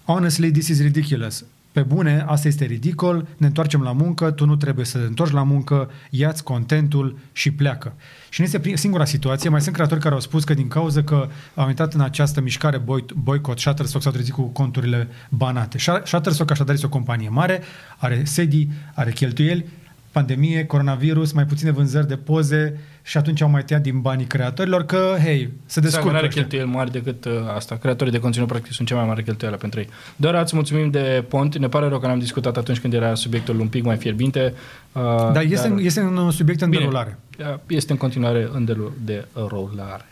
Honestly, 0.05 0.51
this 0.51 0.67
is 0.67 0.81
ridiculous. 0.81 1.45
Pe 1.71 1.81
bune, 1.81 2.25
asta 2.27 2.47
este 2.47 2.65
ridicol, 2.65 3.27
ne 3.37 3.47
întoarcem 3.47 3.81
la 3.81 3.91
muncă, 3.91 4.31
tu 4.31 4.45
nu 4.45 4.55
trebuie 4.55 4.85
să 4.85 4.97
te 4.97 5.05
întorci 5.05 5.31
la 5.31 5.43
muncă, 5.43 5.89
ia-ți 6.09 6.43
contentul 6.43 7.17
și 7.31 7.51
pleacă. 7.51 7.93
Și 8.29 8.39
nu 8.41 8.45
este 8.45 8.59
prim- 8.59 8.73
singura 8.75 9.05
situație, 9.05 9.49
mai 9.49 9.61
sunt 9.61 9.73
creatori 9.73 9.99
care 9.99 10.13
au 10.13 10.19
spus 10.19 10.43
că 10.43 10.53
din 10.53 10.67
cauza 10.67 11.03
că 11.03 11.27
au 11.55 11.67
intrat 11.67 11.93
în 11.93 12.01
această 12.01 12.41
mișcare 12.41 12.77
boi- 12.77 13.05
boicot, 13.15 13.59
Shutterstock 13.59 14.03
s-au 14.03 14.11
trezit 14.11 14.33
cu 14.33 14.41
conturile 14.41 15.07
banate. 15.29 15.77
Sh- 15.77 16.03
Shutterstock 16.03 16.51
așadar 16.51 16.73
este 16.73 16.85
o 16.85 16.89
companie 16.89 17.29
mare, 17.29 17.61
are 17.97 18.23
sedii, 18.23 18.71
are 18.93 19.11
cheltuieli, 19.11 19.65
pandemie, 20.11 20.65
coronavirus, 20.65 21.31
mai 21.31 21.45
puține 21.45 21.71
vânzări 21.71 22.07
de 22.07 22.15
poze 22.15 22.79
și 23.03 23.17
atunci 23.17 23.41
au 23.41 23.49
mai 23.49 23.63
tăiat 23.63 23.81
din 23.81 23.99
banii 24.01 24.25
creatorilor 24.25 24.85
că, 24.85 25.15
hei, 25.23 25.49
se 25.65 25.79
Seamănă 25.79 25.91
descurcă 25.91 26.17
are 26.17 26.25
ăștia. 26.25 26.41
cheltuieli 26.41 26.69
mari 26.69 26.91
decât 26.91 27.25
uh, 27.25 27.31
asta. 27.55 27.75
Creatorii 27.75 28.11
de 28.13 28.19
conținut 28.19 28.47
practic 28.47 28.71
sunt 28.71 28.87
cea 28.87 28.95
mai 28.95 29.05
mare 29.05 29.23
cheltuială 29.23 29.57
pentru 29.57 29.79
ei. 29.79 29.89
Doar 30.15 30.35
îți 30.41 30.55
mulțumim 30.55 30.89
de 30.89 31.25
pont. 31.27 31.57
Ne 31.57 31.67
pare 31.67 31.87
rău 31.87 31.99
că 31.99 32.07
n-am 32.07 32.19
discutat 32.19 32.57
atunci 32.57 32.79
când 32.79 32.93
era 32.93 33.13
subiectul 33.15 33.59
un 33.59 33.67
pic 33.67 33.83
mai 33.83 33.95
fierbinte. 33.97 34.53
Uh, 34.91 35.01
Dar 35.33 35.43
este, 35.49 35.67
dar, 35.67 35.77
este 35.77 35.99
un 36.01 36.31
subiect 36.31 36.61
în 36.61 36.69
Bine. 36.69 36.81
derulare. 36.81 37.17
uh, 37.39 37.45
este 37.67 37.91
în 37.91 37.97
continuare 37.97 38.49
în 38.53 38.65
delu- 38.65 38.91
de 39.03 39.25
rolare. 39.33 40.05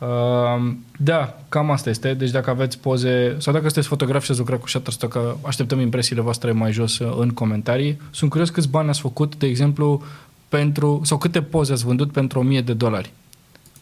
Uh, 0.00 0.72
da, 0.96 1.36
cam 1.48 1.70
asta 1.70 1.90
este. 1.90 2.14
Deci 2.14 2.30
dacă 2.30 2.50
aveți 2.50 2.78
poze 2.78 3.36
sau 3.38 3.52
dacă 3.52 3.64
sunteți 3.64 3.88
fotografi 3.88 4.24
și 4.24 4.30
ați 4.30 4.40
lucrat 4.40 4.60
cu 4.60 4.68
Shutterstock, 4.68 5.12
că 5.12 5.34
așteptăm 5.42 5.80
impresiile 5.80 6.20
voastre 6.20 6.52
mai 6.52 6.72
jos 6.72 6.98
uh, 6.98 7.16
în 7.18 7.30
comentarii. 7.30 8.00
Sunt 8.10 8.30
curios 8.30 8.50
câți 8.50 8.68
bani 8.68 8.88
ați 8.88 9.00
făcut, 9.00 9.36
de 9.36 9.46
exemplu, 9.46 10.02
pentru, 10.48 11.00
sau 11.04 11.18
câte 11.18 11.42
poze 11.42 11.72
ați 11.72 11.84
vândut 11.84 12.12
pentru 12.12 12.38
1000 12.38 12.60
de 12.60 12.72
dolari. 12.72 13.12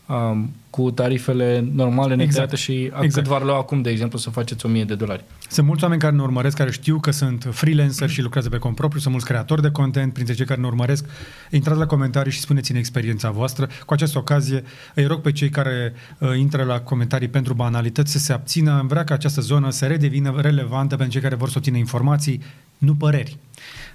Um, 0.09 0.55
cu 0.71 0.91
tarifele 0.91 1.69
normale 1.73 2.15
necriate 2.15 2.57
și 2.57 2.73
exact. 2.73 3.03
Exact. 3.03 3.27
cât 3.27 3.37
v-ar 3.37 3.45
lua 3.45 3.57
acum, 3.57 3.83
de 3.83 3.91
exemplu, 3.91 4.19
să 4.19 4.31
faceți 4.31 4.67
1000 4.67 4.85
de 4.85 4.95
dolari. 4.95 5.25
Sunt 5.49 5.67
mulți 5.67 5.83
oameni 5.83 6.01
care 6.01 6.15
ne 6.15 6.23
urmăresc, 6.23 6.57
care 6.57 6.71
știu 6.71 6.99
că 6.99 7.11
sunt 7.11 7.49
freelancer 7.51 8.09
și 8.09 8.23
lucrează 8.23 8.49
pe 8.49 8.59
cont 8.59 8.75
propriu, 8.75 9.01
sunt 9.01 9.13
mulți 9.13 9.29
creatori 9.29 9.63
de 9.63 9.71
content, 9.71 10.13
printre 10.13 10.35
cei 10.35 10.45
care 10.45 10.61
ne 10.61 10.67
urmăresc. 10.67 11.05
Intrați 11.51 11.79
la 11.79 11.87
comentarii 11.87 12.33
și 12.33 12.41
spuneți-ne 12.41 12.79
experiența 12.79 13.31
voastră. 13.31 13.69
Cu 13.87 13.93
această 13.93 14.19
ocazie 14.19 14.65
îi 14.95 15.07
rog 15.07 15.21
pe 15.21 15.33
cei 15.33 15.49
care 15.49 15.95
uh, 16.19 16.37
intră 16.39 16.63
la 16.63 16.81
comentarii 16.81 17.29
pentru 17.29 17.55
banalități 17.55 18.13
să 18.13 18.19
se 18.19 18.33
abțină. 18.33 18.79
Am 18.79 18.87
vrea 18.87 19.05
ca 19.05 19.15
această 19.15 19.41
zonă 19.41 19.71
să 19.71 19.87
redevină 19.87 20.35
relevantă 20.41 20.97
pentru 20.97 21.13
cei 21.13 21.23
care 21.23 21.35
vor 21.35 21.49
să 21.49 21.55
obțină 21.57 21.77
informații, 21.77 22.43
nu 22.79 22.95
păreri. 22.95 23.37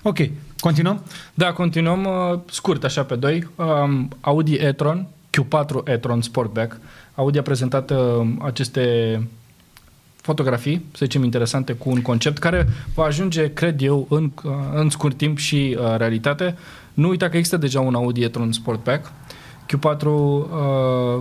Ok, 0.01 0.17
continuăm? 0.59 1.03
Da, 1.33 1.53
continuăm 1.53 2.03
uh, 2.03 2.39
scurt, 2.49 2.83
așa 2.83 3.03
pe 3.03 3.15
doi. 3.15 3.47
Um, 3.55 4.09
Audi 4.21 4.53
e-tron, 4.53 5.07
Q4 5.37 5.87
e-tron 5.87 6.21
Sportback. 6.21 6.79
Audi 7.15 7.37
a 7.37 7.41
prezentat 7.41 7.91
uh, 7.91 7.97
aceste 8.39 9.27
fotografii, 10.15 10.85
să 10.91 11.05
zicem, 11.05 11.23
interesante, 11.23 11.73
cu 11.73 11.89
un 11.89 12.01
concept 12.01 12.37
care 12.37 12.67
va 12.95 13.03
ajunge, 13.03 13.53
cred 13.53 13.81
eu, 13.81 14.07
în, 14.09 14.31
uh, 14.43 14.51
în 14.73 14.89
scurt 14.89 15.17
timp 15.17 15.37
și 15.37 15.77
uh, 15.79 15.97
realitate. 15.97 16.55
Nu 16.93 17.07
uita 17.07 17.29
că 17.29 17.37
există 17.37 17.57
deja 17.57 17.79
un 17.79 17.95
Audi 17.95 18.21
e-tron 18.21 18.51
Sportback. 18.51 19.11
Q4 19.65 20.03
uh, 20.05 20.47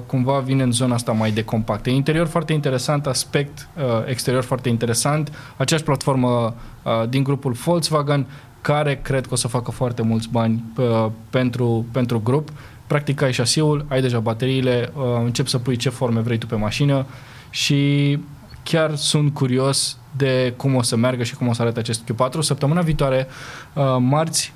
cumva 0.06 0.38
vine 0.38 0.62
în 0.62 0.72
zona 0.72 0.94
asta 0.94 1.12
mai 1.12 1.30
de 1.30 1.44
compactă. 1.44 1.90
Interior 1.90 2.26
foarte 2.26 2.52
interesant, 2.52 3.06
aspect 3.06 3.68
uh, 3.76 3.82
exterior 4.06 4.42
foarte 4.42 4.68
interesant, 4.68 5.32
aceeași 5.56 5.84
platformă 5.84 6.54
uh, 6.82 7.08
din 7.08 7.22
grupul 7.22 7.52
Volkswagen, 7.52 8.26
care 8.60 9.00
cred 9.02 9.26
că 9.26 9.32
o 9.32 9.36
să 9.36 9.48
facă 9.48 9.70
foarte 9.70 10.02
mulți 10.02 10.28
bani 10.30 10.64
uh, 10.76 11.06
pentru, 11.30 11.86
pentru 11.92 12.20
grup. 12.20 12.48
Practic 12.92 13.22
ai 13.22 13.32
șasiul, 13.32 13.84
ai 13.88 14.00
deja 14.00 14.20
bateriile, 14.20 14.92
uh, 14.94 15.02
începi 15.24 15.48
să 15.48 15.58
pui 15.58 15.76
ce 15.76 15.88
forme 15.88 16.20
vrei 16.20 16.38
tu 16.38 16.46
pe 16.46 16.54
mașină 16.54 17.06
și 17.50 18.18
chiar 18.62 18.94
sunt 18.94 19.34
curios 19.34 19.98
de 20.16 20.54
cum 20.56 20.74
o 20.74 20.82
să 20.82 20.96
meargă 20.96 21.22
și 21.22 21.34
cum 21.34 21.48
o 21.48 21.52
să 21.52 21.62
arate 21.62 21.78
acest 21.78 22.12
Q4. 22.12 22.38
Săptămâna 22.40 22.80
viitoare, 22.80 23.26
uh, 23.74 23.84
marți, 23.98 24.52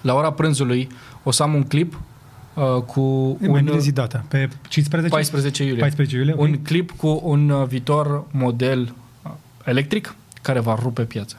la 0.00 0.14
ora 0.14 0.32
prânzului, 0.32 0.88
o 1.22 1.30
să 1.30 1.42
am 1.42 1.54
un 1.54 1.62
clip 1.62 2.00
uh, 2.54 2.82
cu 2.82 3.00
Mai 3.40 3.48
un 3.48 3.64
bine 3.64 3.78
zi 3.78 3.92
data. 3.92 4.24
Pe 4.28 4.48
15? 4.68 5.14
14 5.14 5.62
iulie. 5.62 5.78
14 5.78 6.16
iulie, 6.16 6.32
ok. 6.32 6.40
Un 6.40 6.62
clip 6.62 6.90
cu 6.90 7.20
un 7.24 7.48
uh, 7.48 7.66
viitor 7.66 8.24
model 8.30 8.94
uh, 9.22 9.32
electric 9.64 10.14
care 10.42 10.60
va 10.60 10.78
rupe 10.82 11.02
piața. 11.02 11.36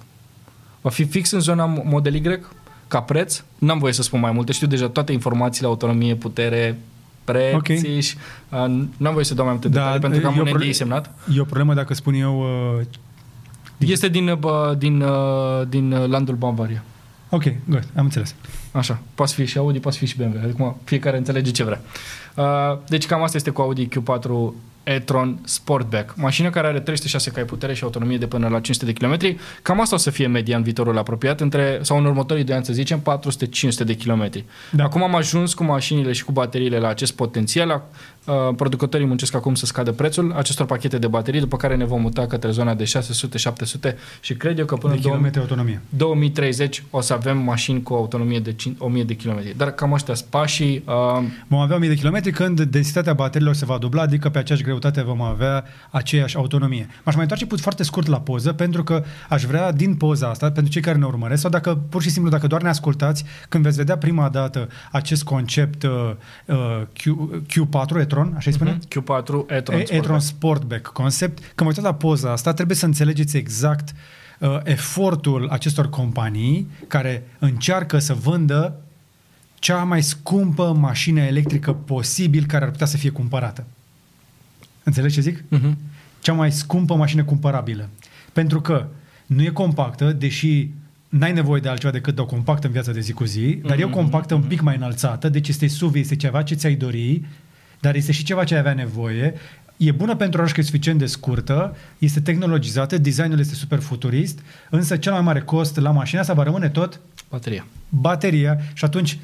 Va 0.81 0.89
fi 0.89 1.05
fix 1.05 1.31
în 1.31 1.39
zona 1.39 1.65
Model 1.65 2.15
Y 2.15 2.39
ca 2.87 3.01
preț. 3.01 3.43
N-am 3.57 3.79
voie 3.79 3.93
să 3.93 4.01
spun 4.01 4.19
mai 4.19 4.31
multe. 4.31 4.51
Știu 4.51 4.67
deja 4.67 4.89
toate 4.89 5.11
informațiile, 5.11 5.67
autonomie, 5.67 6.15
putere, 6.15 6.79
preț 7.23 7.53
Ok. 7.53 7.65
și 7.67 8.15
uh, 8.49 8.65
n-am 8.97 9.13
voie 9.13 9.23
să 9.25 9.33
dau 9.33 9.43
mai 9.45 9.53
multe 9.53 9.69
Da, 9.69 9.79
detalii 9.79 9.99
pentru 10.01 10.19
că 10.21 10.27
am 10.27 10.33
e 10.33 10.37
o 10.37 10.41
un 10.41 10.49
pro- 10.49 10.57
NDA 10.63 10.71
semnat. 10.71 11.13
E 11.35 11.39
o 11.39 11.43
problemă 11.43 11.73
dacă 11.73 11.93
spun 11.93 12.13
eu... 12.13 12.39
Uh, 12.79 12.85
Este 13.77 14.07
din, 14.07 14.27
uh, 14.29 14.37
bă, 14.37 14.75
din, 14.77 15.01
uh, 15.01 15.61
din 15.69 15.91
uh, 15.91 16.07
landul 16.07 16.35
Bavaria. 16.35 16.83
ok, 17.29 17.43
good, 17.69 17.87
am 17.95 18.03
înțeles. 18.03 18.35
Așa, 18.71 18.99
poate 19.15 19.31
fi 19.33 19.45
și 19.45 19.57
Audi, 19.57 19.79
poate 19.79 19.97
fi 19.97 20.05
și 20.05 20.17
BMW. 20.17 20.49
Acum 20.53 20.77
fiecare 20.83 21.17
înțelege 21.17 21.51
ce 21.51 21.63
vrea. 21.63 21.81
Uh, 22.35 22.77
deci 22.87 23.05
cam 23.05 23.23
asta 23.23 23.37
este 23.37 23.49
cu 23.49 23.61
Audi 23.61 23.87
Q4 23.87 24.29
e-tron 24.87 25.39
Sportback. 25.43 26.13
Mașină 26.15 26.49
care 26.49 26.67
are 26.67 26.79
306 26.79 27.31
cai 27.31 27.43
putere 27.43 27.73
și 27.73 27.83
autonomie 27.83 28.17
de 28.17 28.27
până 28.27 28.47
la 28.47 28.59
500 28.59 28.91
de 28.91 28.93
km. 28.93 29.37
Cam 29.61 29.81
asta 29.81 29.95
o 29.95 29.97
să 29.97 30.09
fie 30.09 30.27
media 30.27 30.57
în 30.57 30.63
viitorul 30.63 30.97
apropiat, 30.97 31.41
între, 31.41 31.79
sau 31.81 31.97
în 31.97 32.05
următorii 32.05 32.43
2 32.43 32.55
ani 32.55 32.65
să 32.65 32.73
zicem, 32.73 33.01
400-500 33.01 33.85
de 33.85 33.95
km. 33.95 34.29
Da. 34.71 34.83
Acum 34.83 35.03
am 35.03 35.15
ajuns 35.15 35.53
cu 35.53 35.63
mașinile 35.63 36.11
și 36.11 36.23
cu 36.23 36.31
bateriile 36.31 36.79
la 36.79 36.87
acest 36.87 37.15
potențial. 37.15 37.83
Uh, 38.27 38.55
producătorii 38.55 39.05
muncesc 39.05 39.35
acum 39.35 39.55
să 39.55 39.65
scadă 39.65 39.91
prețul 39.91 40.33
acestor 40.35 40.65
pachete 40.65 40.97
de 40.97 41.07
baterii, 41.07 41.39
după 41.39 41.57
care 41.57 41.75
ne 41.75 41.85
vom 41.85 42.01
muta 42.01 42.25
către 42.25 42.51
zona 42.51 42.73
de 42.73 42.83
600-700 42.83 43.95
și 44.19 44.33
cred 44.33 44.59
eu 44.59 44.65
că 44.65 44.75
până 44.75 44.93
De 44.93 44.97
în 44.97 45.03
2000 45.03 45.31
kilometri 45.31 45.39
autonomie. 45.39 45.81
2030 45.89 46.83
o 46.89 47.01
să 47.01 47.13
avem 47.13 47.37
mașini 47.37 47.83
cu 47.83 47.93
autonomie 47.93 48.39
de 48.39 48.53
5, 48.53 48.75
1000 48.79 49.03
de 49.03 49.15
km. 49.15 49.41
Dar 49.57 49.71
cam 49.71 49.91
ăștia 49.91 50.13
sunt 50.13 50.29
pașii. 50.29 50.83
Uh, 50.85 50.93
Vom 51.47 51.59
avea 51.59 51.75
1000 51.75 51.89
de 51.89 51.95
kilometri 51.95 52.31
când 52.31 52.61
densitatea 52.61 53.13
bateriilor 53.13 53.55
se 53.55 53.65
va 53.65 53.77
dubla, 53.77 54.01
adică 54.01 54.29
pe 54.29 54.37
aceeași 54.37 54.63
greutate 54.63 55.01
vom 55.01 55.21
avea 55.21 55.63
aceeași 55.89 56.35
autonomie. 56.35 56.87
M-aș 57.03 57.13
mai 57.13 57.21
întoarce 57.21 57.45
put 57.45 57.59
foarte 57.59 57.83
scurt 57.83 58.07
la 58.07 58.19
poză, 58.19 58.53
pentru 58.53 58.83
că 58.83 59.03
aș 59.29 59.43
vrea 59.43 59.71
din 59.71 59.95
poza 59.95 60.29
asta, 60.29 60.51
pentru 60.51 60.71
cei 60.71 60.81
care 60.81 60.97
ne 60.97 61.05
urmăresc, 61.05 61.41
sau 61.41 61.49
dacă 61.49 61.75
pur 61.89 62.01
și 62.01 62.09
simplu, 62.09 62.31
dacă 62.31 62.47
doar 62.47 62.61
ne 62.61 62.69
ascultați, 62.69 63.23
când 63.49 63.63
veți 63.63 63.77
vedea 63.77 63.97
prima 63.97 64.29
dată 64.29 64.67
acest 64.91 65.23
concept 65.23 65.83
uh, 65.83 66.11
uh, 66.45 66.81
Q, 66.93 67.03
Q4, 67.45 68.07
e-tron, 68.17 68.33
așa 68.35 68.49
îi 68.49 68.55
spune? 68.55 68.77
Q4 68.77 69.55
e-tron, 69.55 69.79
E- 69.79 69.85
e-tron 69.89 70.19
Sportback 70.19 70.87
concept. 70.87 71.37
Când 71.37 71.55
vă 71.55 71.65
uitați 71.65 71.85
la 71.85 71.93
poza 71.93 72.31
asta, 72.31 72.53
trebuie 72.53 72.77
să 72.77 72.85
înțelegeți 72.85 73.37
exact 73.37 73.93
uh, 74.39 74.59
efortul 74.63 75.47
acestor 75.49 75.89
companii 75.89 76.69
care 76.87 77.23
încearcă 77.39 77.99
să 77.99 78.13
vândă 78.13 78.79
cea 79.59 79.83
mai 79.83 80.03
scumpă 80.03 80.73
mașină 80.73 81.21
electrică 81.21 81.73
posibil 81.73 82.45
care 82.45 82.63
ar 82.63 82.71
putea 82.71 82.85
să 82.85 82.97
fie 82.97 83.09
cumpărată. 83.09 83.65
Înțelegi 84.83 85.13
ce 85.13 85.21
zic? 85.21 85.43
Uh-huh. 85.43 85.73
Cea 86.19 86.33
mai 86.33 86.51
scumpă 86.51 86.95
mașină 86.95 87.23
cumpărabilă. 87.23 87.89
Pentru 88.33 88.61
că 88.61 88.85
nu 89.25 89.43
e 89.43 89.49
compactă, 89.49 90.11
deși 90.11 90.69
n-ai 91.09 91.33
nevoie 91.33 91.61
de 91.61 91.69
altceva 91.69 91.91
decât 91.91 92.15
de 92.15 92.21
o 92.21 92.25
compactă 92.25 92.67
în 92.67 92.73
viața 92.73 92.91
de 92.91 92.99
zi 92.99 93.11
cu 93.11 93.23
zi, 93.23 93.59
dar 93.65 93.79
e 93.79 93.83
o 93.83 93.87
Mhm, 93.87 93.95
compactă 93.95 94.33
un 94.33 94.41
pic 94.41 94.61
mai 94.61 94.75
înălțată, 94.75 95.29
deci 95.29 95.47
este 95.47 95.67
SUV, 95.67 95.95
este 95.95 96.15
ceva 96.15 96.41
ce 96.41 96.55
ți-ai 96.55 96.75
dori, 96.75 97.25
dar 97.79 97.95
este 97.95 98.11
și 98.11 98.23
ceva 98.23 98.43
ce 98.43 98.53
ai 98.53 98.59
avea 98.59 98.73
nevoie. 98.73 99.33
E 99.77 99.91
bună 99.91 100.15
pentru 100.15 100.39
oraș 100.39 100.51
că 100.51 100.59
e 100.59 100.63
suficient 100.63 100.99
de 100.99 101.05
scurtă, 101.05 101.75
este 101.97 102.19
tehnologizată, 102.19 102.97
designul 102.97 103.39
este 103.39 103.55
super 103.55 103.79
futurist, 103.79 104.39
însă 104.69 104.97
cel 104.97 105.11
mai 105.11 105.21
mare 105.21 105.41
cost 105.41 105.77
la 105.79 105.91
mașina 105.91 106.21
asta 106.21 106.33
va 106.33 106.43
rămâne 106.43 106.69
tot 106.69 106.99
Bateria. 107.29 107.65
bateria 107.89 108.59
și 108.73 108.85
atunci 108.85 109.19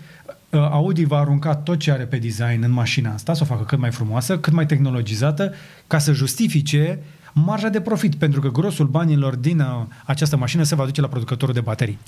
uh, 0.49 0.59
Audi 0.59 1.05
va 1.05 1.17
arunca 1.17 1.55
tot 1.55 1.79
ce 1.79 1.91
are 1.91 2.03
pe 2.03 2.17
design 2.17 2.63
în 2.63 2.71
mașina 2.71 3.13
asta, 3.13 3.33
să 3.33 3.43
o 3.43 3.45
facă 3.45 3.63
cât 3.63 3.79
mai 3.79 3.91
frumoasă, 3.91 4.37
cât 4.37 4.53
mai 4.53 4.65
tehnologizată, 4.65 5.53
ca 5.87 5.97
să 5.97 6.11
justifice 6.11 6.99
marja 7.33 7.69
de 7.69 7.81
profit, 7.81 8.15
pentru 8.15 8.41
că 8.41 8.49
grosul 8.49 8.87
banilor 8.87 9.35
din 9.35 9.59
uh, 9.59 9.65
această 10.05 10.37
mașină 10.37 10.63
se 10.63 10.75
va 10.75 10.85
duce 10.85 11.01
la 11.01 11.07
producătorul 11.07 11.53
de 11.53 11.61
baterii. 11.61 11.99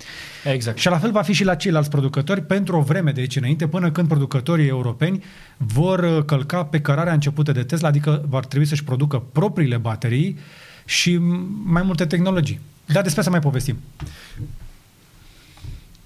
Exact. 0.44 0.78
Și 0.78 0.90
la 0.90 0.98
fel 0.98 1.12
va 1.12 1.22
fi 1.22 1.34
și 1.34 1.44
la 1.44 1.56
ceilalți 1.56 1.90
producători 1.90 2.42
pentru 2.42 2.78
o 2.78 2.82
vreme 2.82 3.12
de 3.12 3.20
aici 3.20 3.36
înainte, 3.36 3.68
până 3.68 3.92
când 3.92 4.08
producătorii 4.08 4.68
europeni 4.68 5.24
vor 5.58 6.00
uh, 6.00 6.24
călca 6.26 6.64
pe 6.64 6.82
cărarea 6.82 7.14
începută 7.14 7.52
de 7.52 7.64
Tesla, 7.64 7.88
adică 7.88 8.26
vor 8.30 8.46
trebui 8.46 8.68
să-și 8.68 8.84
producă 8.84 9.24
propriile 9.32 9.78
baterii 9.78 10.38
și 10.86 11.18
m, 11.18 11.48
mai 11.66 11.82
multe 11.82 12.06
tehnologii. 12.06 12.60
Dar 12.86 13.02
despre 13.02 13.20
asta 13.20 13.32
mai 13.32 13.40
povestim. 13.40 13.78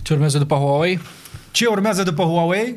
Ce 0.01 0.13
urmează 0.13 0.37
după 0.37 0.55
Huawei? 0.55 0.99
Ce 1.51 1.65
urmează 1.65 2.03
după 2.03 2.23
Huawei? 2.23 2.75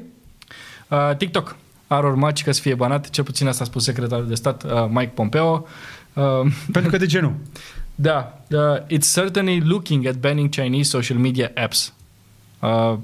Uh, 0.88 1.16
TikTok 1.16 1.56
ar 1.86 2.04
urma 2.04 2.34
și 2.34 2.44
că 2.44 2.52
să 2.52 2.60
fie 2.60 2.74
banat, 2.74 3.10
cel 3.10 3.24
puțin 3.24 3.46
asta 3.46 3.62
a 3.62 3.66
spus 3.66 3.84
secretarul 3.84 4.28
de 4.28 4.34
stat 4.34 4.64
uh, 4.64 4.70
Mike 4.88 5.12
Pompeo. 5.14 5.66
Uh, 6.14 6.52
Pentru 6.72 6.90
că 6.90 6.96
de 6.96 7.06
ce 7.06 7.20
nu? 7.20 7.32
da, 7.94 8.38
uh, 8.50 8.58
it's 8.98 9.12
certainly 9.14 9.60
looking 9.60 10.06
at 10.06 10.14
banning 10.14 10.48
Chinese 10.48 10.88
social 10.88 11.18
media 11.18 11.50
apps. 11.54 11.92
Uh, 12.60 12.94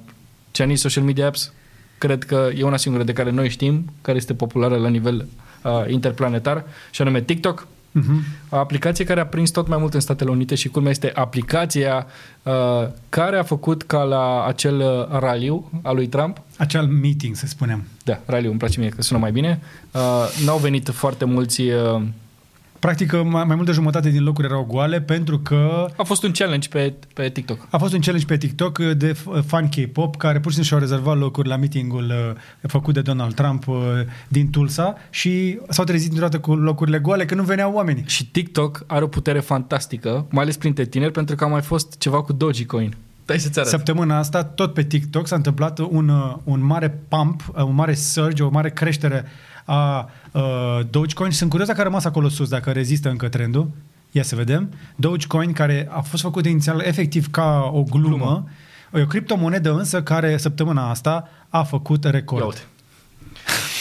Chinese 0.50 0.80
social 0.80 1.04
media 1.04 1.26
apps, 1.26 1.52
cred 1.98 2.24
că 2.24 2.50
e 2.56 2.62
una 2.62 2.76
singură 2.76 3.04
de 3.04 3.12
care 3.12 3.30
noi 3.30 3.48
știm, 3.48 3.92
care 4.00 4.16
este 4.16 4.34
populară 4.34 4.76
la 4.76 4.88
nivel 4.88 5.26
uh, 5.62 5.84
interplanetar, 5.88 6.64
și 6.90 7.02
anume 7.02 7.20
TikTok. 7.20 7.66
Uh-huh. 8.00 8.48
O 8.48 8.56
aplicație 8.56 9.04
care 9.04 9.20
a 9.20 9.26
prins 9.26 9.50
tot 9.50 9.68
mai 9.68 9.78
mult 9.78 9.94
în 9.94 10.00
Statele 10.00 10.30
Unite 10.30 10.54
și 10.54 10.68
culmea 10.68 10.90
este 10.90 11.12
aplicația 11.14 12.06
uh, 12.42 12.52
care 13.08 13.38
a 13.38 13.42
făcut 13.42 13.82
ca 13.82 14.02
la 14.02 14.44
acel 14.46 14.78
uh, 14.78 15.18
raliu 15.18 15.70
al 15.82 15.94
lui 15.94 16.06
Trump, 16.06 16.40
Acel 16.56 16.86
meeting, 16.86 17.36
să 17.36 17.46
spunem. 17.46 17.84
da, 18.04 18.20
raliu, 18.26 18.50
îmi 18.50 18.58
place 18.58 18.80
mie 18.80 18.88
că 18.88 19.02
sună 19.02 19.18
mai 19.18 19.32
bine, 19.32 19.60
uh, 19.92 20.00
n-au 20.44 20.58
venit 20.58 20.88
foarte 20.88 21.24
mulți, 21.24 21.60
uh, 21.60 22.02
Practic, 22.78 23.12
mai, 23.12 23.44
mai 23.44 23.54
mult 23.54 23.66
de 23.66 23.72
jumătate 23.72 24.10
din 24.10 24.24
locuri 24.24 24.46
erau 24.46 24.64
goale 24.64 25.00
pentru 25.00 25.38
că 25.38 25.86
a 25.96 26.02
fost 26.02 26.22
un 26.22 26.30
challenge 26.30 26.68
pe, 26.68 26.94
pe 27.14 27.28
TikTok. 27.28 27.66
a 27.70 27.78
fost 27.78 27.92
un 27.92 28.00
challenge 28.00 28.26
pe 28.26 28.36
TikTok 28.36 28.78
de 28.78 29.12
f- 29.12 29.46
fan 29.46 29.68
K-pop 29.68 30.16
care 30.16 30.40
pur 30.40 30.52
și 30.52 30.56
simplu 30.56 30.62
și-au 30.64 30.80
rezervat 30.80 31.18
locuri 31.18 31.48
la 31.48 31.56
meetingul 31.56 32.04
uh, 32.04 32.68
făcut 32.68 32.94
de 32.94 33.00
Donald 33.00 33.34
Trump 33.34 33.66
uh, 33.66 33.76
din 34.28 34.50
Tulsa 34.50 34.94
și 35.10 35.58
s-au 35.68 35.84
trezit 35.84 36.10
dintr-o 36.10 36.40
cu 36.40 36.54
locurile 36.54 36.98
goale 36.98 37.24
că 37.24 37.34
nu 37.34 37.42
veneau 37.42 37.72
oamenii. 37.72 38.04
Și 38.06 38.26
TikTok 38.26 38.84
are 38.86 39.04
o 39.04 39.08
putere 39.08 39.40
fantastică, 39.40 40.26
mai 40.30 40.42
ales 40.42 40.56
printre 40.56 40.84
tineri, 40.84 41.12
pentru 41.12 41.36
că 41.36 41.44
a 41.44 41.46
mai 41.46 41.62
fost 41.62 41.98
ceva 41.98 42.22
cu 42.22 42.32
Dogecoin. 42.32 42.96
Dai 43.24 43.38
să-ți 43.38 43.58
arăt. 43.58 43.70
Săptămâna 43.70 44.18
asta, 44.18 44.44
tot 44.44 44.74
pe 44.74 44.82
TikTok 44.82 45.26
s-a 45.26 45.36
întâmplat 45.36 45.78
un, 45.78 46.08
uh, 46.08 46.36
un 46.44 46.64
mare 46.64 46.98
pump, 47.08 47.42
uh, 47.54 47.62
un 47.62 47.74
mare 47.74 47.94
surge, 47.94 48.42
o 48.42 48.48
mare 48.48 48.70
creștere 48.70 49.24
a 49.68 50.10
uh, 50.32 50.80
Dogecoin. 50.90 51.30
Sunt 51.30 51.50
curios 51.50 51.68
dacă 51.68 51.80
a 51.80 51.84
rămas 51.84 52.04
acolo 52.04 52.28
sus, 52.28 52.48
dacă 52.48 52.70
rezistă 52.70 53.08
încă 53.08 53.28
trendul. 53.28 53.70
Ia 54.10 54.22
să 54.22 54.36
vedem. 54.36 54.72
Dogecoin, 54.96 55.52
care 55.52 55.88
a 55.90 56.00
fost 56.00 56.22
făcut 56.22 56.46
inițial 56.46 56.80
efectiv 56.80 57.30
ca 57.30 57.70
o 57.72 57.82
glumă, 57.82 58.06
glumă. 58.08 58.48
e 58.94 59.02
o 59.02 59.06
criptomonedă 59.06 59.74
însă 59.74 60.02
care 60.02 60.36
săptămâna 60.36 60.90
asta 60.90 61.28
a 61.48 61.62
făcut 61.62 62.04
record. 62.04 62.40
Ia 62.40 62.46
uite. 62.46 62.62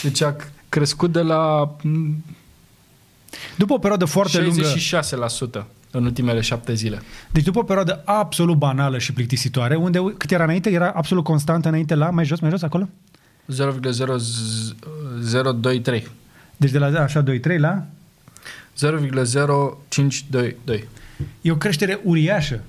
Deci 0.04 0.22
a 0.22 0.36
crescut 0.70 1.12
de 1.12 1.22
la 1.22 1.76
mm, 1.82 2.24
După 3.56 3.74
o 3.74 3.78
perioadă 3.78 4.06
foarte 4.06 4.42
lungă, 4.42 4.74
66% 5.62 5.66
în 5.92 6.04
ultimele 6.04 6.42
șapte 6.42 6.74
zile. 6.74 7.02
deci 7.32 7.44
după 7.44 7.60
o 7.60 7.64
perioadă 7.64 8.02
absolut 8.06 8.58
banală 8.58 8.98
și 8.98 9.14
plictisitoare, 9.14 9.76
unde 9.76 10.14
cât 10.18 10.32
era 10.32 10.44
înainte, 10.44 10.70
era 10.70 10.92
absolut 10.96 11.24
constant 11.24 11.66
înainte 11.66 11.96
la, 11.96 12.10
mai 12.10 12.26
jos, 12.26 12.40
mai 12.40 12.50
jos, 12.50 12.62
acolo? 12.62 12.88
0,023. 13.48 16.08
Deci 16.58 16.72
de 16.72 16.78
la 16.78 17.02
așa 17.02 17.24
2-3 17.24 17.26
la 17.58 17.86
0,0522. 18.86 20.84
E 21.42 21.52
o 21.52 21.56
creștere 21.56 22.00
uriașă. 22.04 22.62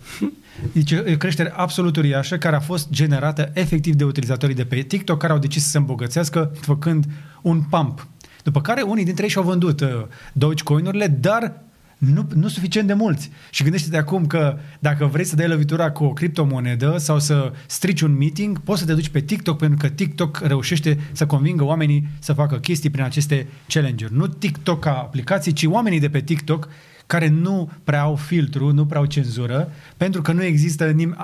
Deci 0.73 0.91
e 0.91 1.13
o 1.13 1.17
creștere 1.17 1.53
absolut 1.57 1.97
uriașă 1.97 2.39
care 2.39 2.57
a 2.57 2.61
fost 2.61 2.91
generată 2.91 3.51
efectiv 3.55 3.95
de 3.95 4.05
utilizatorii 4.05 4.55
de 4.55 4.65
pe 4.65 4.81
TikTok 4.81 5.19
care 5.19 5.33
au 5.33 5.39
decis 5.39 5.63
să 5.63 5.69
se 5.69 5.79
îmbogățească 5.79 6.53
făcând 6.61 7.05
un 7.43 7.61
pump. 7.61 8.07
După 8.43 8.61
care 8.61 8.83
unii 8.83 9.05
dintre 9.05 9.25
ei 9.25 9.31
și-au 9.31 9.45
vândut 9.45 9.81
uh, 9.81 9.89
Dogecoin-urile, 10.33 11.07
dar 11.07 11.63
nu, 11.99 12.27
nu 12.35 12.49
suficient 12.49 12.87
de 12.87 12.95
mulți. 12.95 13.31
Și 13.51 13.63
gândește-te 13.63 13.97
acum 13.97 14.27
că 14.27 14.59
dacă 14.79 15.07
vrei 15.07 15.25
să 15.25 15.37
dai 15.37 15.49
lovitura 15.49 15.91
cu 15.91 16.05
o 16.05 16.13
criptomonedă 16.13 16.95
sau 16.99 17.19
să 17.19 17.53
strici 17.67 18.01
un 18.01 18.17
meeting, 18.17 18.61
poți 18.61 18.81
să 18.81 18.87
te 18.87 18.95
duci 18.95 19.09
pe 19.09 19.21
TikTok 19.21 19.59
pentru 19.59 19.77
că 19.77 19.89
TikTok 19.89 20.41
reușește 20.43 20.99
să 21.13 21.27
convingă 21.27 21.65
oamenii 21.65 22.09
să 22.19 22.33
facă 22.33 22.57
chestii 22.57 22.91
prin 22.91 23.05
aceste 23.05 23.47
challenge-uri. 23.67 24.15
Nu 24.15 24.27
TikTok 24.27 24.81
ca 24.81 24.91
aplicație, 24.91 25.53
ci 25.53 25.65
oamenii 25.65 26.01
de 26.01 26.09
pe 26.09 26.21
TikTok 26.21 26.69
care 27.09 27.29
nu 27.29 27.71
prea 27.85 28.01
au 28.01 28.17
filtru, 28.17 28.73
nu 28.73 28.87
prea 28.87 29.01
au 29.01 29.07
cenzură, 29.07 29.73
pentru 29.97 30.23
că 30.23 30.33
nu 30.33 30.43
există 30.43 30.93
nim- 30.93 31.17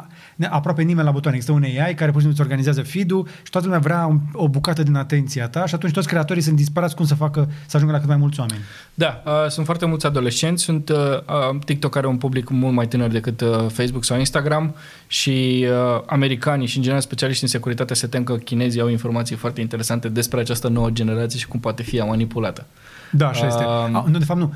aproape 0.51 0.83
nimeni 0.83 1.07
la 1.07 1.13
butoane. 1.13 1.37
Există 1.37 1.57
un 1.57 1.63
AI 1.63 1.95
care 1.95 2.11
pur 2.11 2.21
și 2.21 2.27
simplu 2.27 2.31
îți 2.31 2.41
organizează 2.41 2.83
feed-ul 2.83 3.29
și 3.43 3.51
toată 3.51 3.67
lumea 3.67 3.81
vrea 3.83 4.07
un, 4.07 4.21
o 4.33 4.49
bucată 4.49 4.83
din 4.83 4.95
atenția 4.95 5.49
ta 5.49 5.67
și 5.67 5.75
atunci 5.75 5.93
toți 5.93 6.09
creatorii 6.09 6.43
sunt 6.43 6.57
disperați 6.57 6.95
cum 6.95 7.05
să 7.05 7.15
facă 7.15 7.49
să 7.67 7.77
ajungă 7.77 7.93
la 7.95 8.01
cât 8.01 8.09
mai 8.09 8.17
mulți 8.17 8.41
oameni. 8.41 8.61
Da, 8.95 9.23
uh, 9.27 9.49
sunt 9.49 9.65
foarte 9.67 9.87
mulți 9.87 10.07
adolescenți, 10.07 10.63
sunt 10.63 10.89
uh, 10.89 10.97
uh, 10.97 11.59
TikTok 11.65 11.97
are 11.97 12.07
un 12.07 12.17
public 12.17 12.49
mult 12.49 12.75
mai 12.75 12.87
tânăr 12.87 13.11
decât 13.11 13.41
uh, 13.41 13.49
Facebook 13.69 14.05
sau 14.05 14.19
Instagram 14.19 14.75
și 15.07 15.67
uh, 15.69 16.03
americanii 16.07 16.67
și 16.67 16.77
în 16.77 16.83
general 16.83 17.03
specialiști 17.03 17.43
în 17.43 17.49
securitate 17.49 17.95
se 17.95 18.07
tem 18.07 18.25
că 18.25 18.37
chinezii 18.37 18.81
au 18.81 18.89
informații 18.89 19.37
foarte 19.37 19.61
interesante 19.61 20.09
despre 20.09 20.41
această 20.41 20.69
nouă 20.69 20.91
generație 20.91 21.39
și 21.39 21.49
cum 21.49 21.61
poate 21.61 21.83
fi 21.83 21.97
ea 21.97 22.05
manipulată. 22.05 22.67
Da, 23.11 23.29
așa 23.29 23.47
este. 23.47 23.65
Um, 23.65 23.97
A, 23.97 24.05
nu, 24.09 24.19
de 24.19 24.25
fapt 24.25 24.41
nu. 24.41 24.53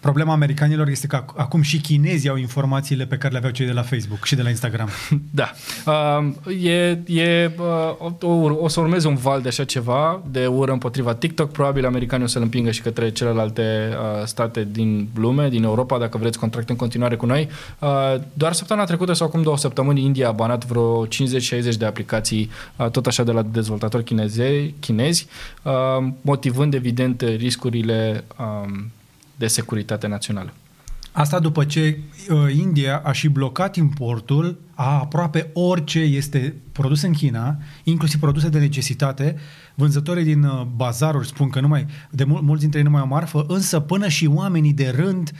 Problema 0.00 0.32
americanilor 0.32 0.88
este 0.88 1.06
că 1.06 1.22
ac- 1.22 1.36
acum 1.36 1.62
și 1.62 1.80
chinezii 1.80 2.28
au 2.28 2.36
informațiile 2.36 3.06
pe 3.06 3.16
care 3.16 3.32
le 3.32 3.38
aveau 3.38 3.52
cei 3.52 3.66
de 3.66 3.72
la 3.72 3.82
Facebook 3.82 4.24
și 4.24 4.34
de 4.34 4.42
la 4.42 4.48
Instagram. 4.48 4.88
Da. 5.30 5.50
Uh, 5.86 6.64
e, 6.64 6.98
e, 7.06 7.50
uh, 8.00 8.12
o, 8.20 8.32
o 8.52 8.68
să 8.68 8.80
urmeze 8.80 9.08
un 9.08 9.14
val 9.14 9.40
de 9.42 9.48
așa 9.48 9.64
ceva, 9.64 10.22
de 10.30 10.46
ură 10.46 10.72
împotriva 10.72 11.14
TikTok. 11.14 11.50
Probabil 11.50 11.86
americanii 11.86 12.24
o 12.24 12.28
să-l 12.28 12.42
împingă 12.42 12.70
și 12.70 12.82
către 12.82 13.10
celelalte 13.10 13.88
uh, 13.90 14.26
state 14.26 14.68
din 14.72 15.08
lume, 15.14 15.48
din 15.48 15.62
Europa, 15.62 15.98
dacă 15.98 16.18
vreți 16.18 16.38
contract 16.38 16.68
în 16.68 16.76
continuare 16.76 17.16
cu 17.16 17.26
noi. 17.26 17.48
Uh, 17.78 17.88
doar 18.32 18.52
săptămâna 18.52 18.86
trecută 18.86 19.12
sau 19.12 19.26
acum 19.26 19.42
două 19.42 19.56
săptămâni, 19.56 20.04
India 20.04 20.28
a 20.28 20.32
banat 20.32 20.66
vreo 20.66 21.06
50-60 21.06 21.08
de 21.78 21.84
aplicații, 21.84 22.50
uh, 22.76 22.90
tot 22.90 23.06
așa 23.06 23.22
de 23.22 23.32
la 23.32 23.42
dezvoltatori 23.42 24.04
chineze, 24.04 24.74
chinezi, 24.80 25.26
uh, 25.62 25.72
motivând 26.20 26.74
evident 26.74 27.20
riscurile 27.20 28.24
uh, 28.38 28.70
de 29.38 29.46
securitate 29.46 30.06
națională. 30.06 30.52
Asta 31.12 31.38
după 31.38 31.64
ce 31.64 31.98
uh, 32.30 32.54
India 32.54 33.00
a 33.04 33.12
și 33.12 33.28
blocat 33.28 33.76
importul 33.76 34.60
a 34.74 34.98
aproape 34.98 35.50
orice 35.52 35.98
este 35.98 36.54
produs 36.72 37.02
în 37.02 37.12
China, 37.12 37.56
inclusiv 37.84 38.20
produse 38.20 38.48
de 38.48 38.58
necesitate. 38.58 39.36
Vânzătorii 39.74 40.24
din 40.24 40.42
uh, 40.42 40.66
bazaruri 40.76 41.26
spun 41.26 41.48
că 41.48 41.60
nu 41.60 41.68
mai, 41.68 41.86
de 42.10 42.24
mul- 42.24 42.42
mulți 42.42 42.60
dintre 42.60 42.78
ei 42.78 42.84
nu 42.84 42.90
mai 42.90 43.00
au 43.00 43.06
marfă, 43.06 43.44
însă 43.48 43.80
până 43.80 44.08
și 44.08 44.26
oamenii 44.26 44.72
de 44.72 44.88
rând 44.96 45.32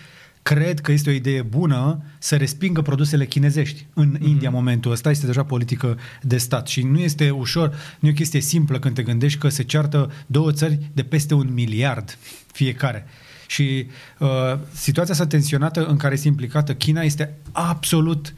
cred 0.43 0.81
că 0.81 0.93
este 0.93 1.11
o 1.11 1.13
idee 1.13 1.43
bună 1.43 2.03
să 2.19 2.37
respingă 2.37 2.83
produsele 2.83 3.27
chinezești 3.27 3.87
în 3.95 4.17
mm-hmm. 4.17 4.27
India 4.27 4.49
în 4.49 4.55
momentul 4.55 4.93
ăsta. 4.93 5.11
Este 5.11 5.27
deja 5.27 5.45
politică 5.45 5.99
de 6.23 6.37
stat 6.37 6.67
și 6.67 6.83
nu 6.83 6.99
este 6.99 7.31
ușor, 7.31 7.75
nu 7.99 8.09
e 8.09 8.11
o 8.11 8.15
chestie 8.15 8.41
simplă 8.41 8.79
când 8.79 8.95
te 8.95 9.03
gândești 9.03 9.39
că 9.39 9.49
se 9.49 9.63
ceartă 9.63 10.11
două 10.27 10.53
țări 10.53 10.91
de 10.93 11.03
peste 11.03 11.35
un 11.35 11.53
miliard 11.53 12.19
fiecare. 12.53 13.07
Și 13.51 13.87
uh, 14.19 14.29
situația 14.73 15.13
asta 15.13 15.27
tensionată 15.27 15.87
în 15.87 15.97
care 15.97 16.15
este 16.15 16.29
implicată 16.29 16.75
China 16.75 17.01
este 17.01 17.35
absolut, 17.53 18.35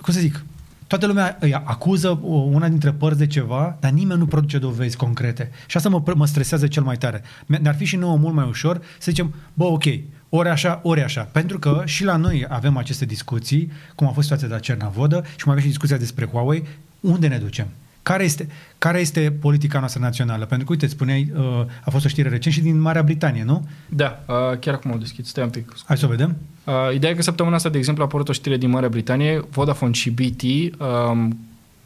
cum 0.00 0.14
să 0.14 0.20
zic, 0.20 0.44
toată 0.86 1.06
lumea 1.06 1.36
îi 1.40 1.54
acuză 1.54 2.08
una 2.22 2.68
dintre 2.68 2.92
părți 2.92 3.18
de 3.18 3.26
ceva, 3.26 3.76
dar 3.80 3.90
nimeni 3.90 4.18
nu 4.18 4.26
produce 4.26 4.58
dovezi 4.58 4.96
concrete. 4.96 5.50
Și 5.66 5.76
asta 5.76 5.88
mă, 5.88 6.02
mă 6.14 6.26
stresează 6.26 6.66
cel 6.66 6.82
mai 6.82 6.96
tare. 6.96 7.22
Ne-ar 7.46 7.74
fi 7.74 7.84
și 7.84 7.96
nouă 7.96 8.16
mult 8.16 8.34
mai 8.34 8.46
ușor 8.48 8.76
să 8.98 9.10
zicem, 9.10 9.34
bă, 9.54 9.64
ok, 9.64 9.84
ori 10.28 10.48
așa, 10.48 10.80
ori 10.82 11.02
așa. 11.02 11.22
Pentru 11.22 11.58
că 11.58 11.82
și 11.84 12.04
la 12.04 12.16
noi 12.16 12.46
avem 12.48 12.76
aceste 12.76 13.04
discuții, 13.04 13.72
cum 13.94 14.06
a 14.06 14.10
fost 14.10 14.22
situația 14.22 14.48
de 14.48 14.54
la 14.54 14.60
Cernavodă 14.60 15.24
și 15.36 15.42
mai 15.44 15.52
avem 15.52 15.62
și 15.62 15.68
discuția 15.68 15.96
despre 15.96 16.26
Huawei, 16.26 16.66
unde 17.00 17.26
ne 17.26 17.38
ducem? 17.38 17.66
Care 18.10 18.24
este, 18.24 18.48
care 18.78 19.00
este 19.00 19.36
politica 19.40 19.78
noastră 19.78 20.00
națională? 20.00 20.44
Pentru 20.44 20.66
că, 20.66 20.72
uite, 20.72 20.86
spuneai, 20.86 21.32
uh, 21.36 21.64
a 21.84 21.90
fost 21.90 22.04
o 22.04 22.08
știre 22.08 22.28
recent 22.28 22.54
și 22.54 22.60
din 22.60 22.80
Marea 22.80 23.02
Britanie, 23.02 23.44
nu? 23.44 23.68
Da, 23.88 24.24
uh, 24.26 24.58
chiar 24.58 24.74
acum 24.74 24.90
o 24.90 24.96
deschid, 24.96 25.24
stai 25.24 25.44
un 25.44 25.50
pic. 25.50 25.74
Hai 25.86 25.96
să 25.96 26.06
o 26.06 26.08
vedem. 26.08 26.36
Uh, 26.64 26.94
ideea 26.94 27.12
e 27.12 27.14
că 27.14 27.22
săptămâna 27.22 27.56
asta, 27.56 27.68
de 27.68 27.78
exemplu, 27.78 28.02
a 28.02 28.06
apărut 28.06 28.28
o 28.28 28.32
știre 28.32 28.56
din 28.56 28.70
Marea 28.70 28.88
Britanie, 28.88 29.44
Vodafone 29.50 29.92
și 29.92 30.10
BT, 30.10 30.42
um, 30.42 31.38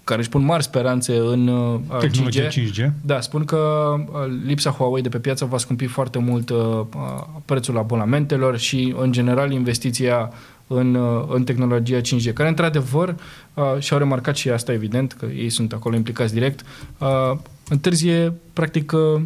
care 0.05 0.21
își 0.21 0.29
pun 0.29 0.45
mari 0.45 0.63
speranțe 0.63 1.17
în 1.17 1.49
uh, 1.49 1.81
Tehnologia 1.99 2.49
5G. 2.49 2.53
5G. 2.53 2.91
Da, 3.01 3.21
spun 3.21 3.45
că 3.45 3.57
uh, 3.97 4.21
lipsa 4.45 4.71
Huawei 4.71 5.03
de 5.03 5.09
pe 5.09 5.19
piață 5.19 5.45
va 5.45 5.59
scumpi 5.59 5.87
foarte 5.87 6.19
mult 6.19 6.51
uh, 6.51 6.59
uh, 6.59 7.25
prețul 7.45 7.79
abonamentelor 7.79 8.59
și, 8.59 8.95
în 8.99 9.13
general, 9.13 9.53
investiția 9.53 10.31
în, 10.67 10.95
uh, 10.95 11.25
în 11.29 11.45
tehnologia 11.45 12.01
5G, 12.01 12.33
care, 12.33 12.49
într-adevăr, 12.49 13.15
uh, 13.55 13.65
și-au 13.79 13.99
remarcat 13.99 14.37
și 14.37 14.51
asta, 14.51 14.73
evident, 14.73 15.13
că 15.13 15.27
ei 15.27 15.51
sunt 15.51 15.73
acolo 15.73 15.97
implicați 15.97 16.33
direct, 16.33 16.65
uh, 16.99 17.39
întârzie, 17.69 18.33
practic, 18.53 18.93
uh, 18.93 19.23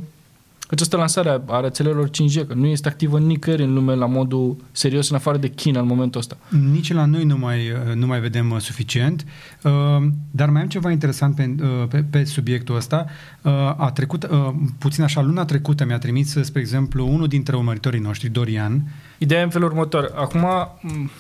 această 0.71 0.97
lansare 0.97 1.41
a 1.47 1.61
rețelelor 1.61 2.11
5G, 2.11 2.47
că 2.47 2.55
nu 2.55 2.67
este 2.67 2.89
activă 2.89 3.19
nicăieri 3.19 3.63
în 3.63 3.75
lume 3.75 3.95
la 3.95 4.07
modul 4.07 4.57
serios, 4.73 5.11
în 5.11 5.17
afară 5.17 5.37
de 5.37 5.49
China 5.49 5.81
în 5.81 5.87
momentul 5.87 6.21
ăsta. 6.21 6.37
Nici 6.73 6.93
la 6.93 7.05
noi 7.05 7.25
nu 7.25 7.37
mai, 7.39 7.59
nu 7.95 8.07
mai 8.07 8.21
vedem 8.21 8.51
uh, 8.51 8.59
suficient, 8.61 9.25
uh, 9.63 9.73
dar 10.31 10.51
mai 10.51 10.63
am 10.63 10.69
ceva 10.69 10.91
interesant 10.91 11.35
pe, 11.35 11.55
uh, 11.61 11.89
pe, 11.89 12.05
pe 12.11 12.25
subiectul 12.25 12.77
ăsta. 12.77 13.07
Uh, 13.43 13.53
a 13.77 13.91
trecut, 13.95 14.25
uh, 14.25 14.55
puțin 14.79 15.03
așa, 15.03 15.21
luna 15.21 15.45
trecută 15.45 15.85
mi-a 15.85 15.99
trimis, 15.99 16.37
spre 16.41 16.61
exemplu, 16.61 17.07
unul 17.07 17.29
dintre 17.29 17.57
urmăritorii 17.57 18.01
noștri, 18.01 18.29
Dorian. 18.29 18.83
Ideea 19.19 19.41
e 19.41 19.45
în 19.45 19.51
felul 19.51 19.69
următor. 19.69 20.13
Acum, 20.17 20.41
m- 20.41 21.11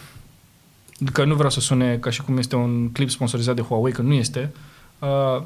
că 1.12 1.24
nu 1.24 1.34
vreau 1.34 1.50
să 1.50 1.60
sune 1.60 1.96
ca 1.96 2.10
și 2.10 2.22
cum 2.22 2.38
este 2.38 2.56
un 2.56 2.88
clip 2.92 3.10
sponsorizat 3.10 3.54
de 3.54 3.62
Huawei, 3.62 3.92
că 3.92 4.02
nu 4.02 4.12
este, 4.12 4.50
uh, 4.98 5.42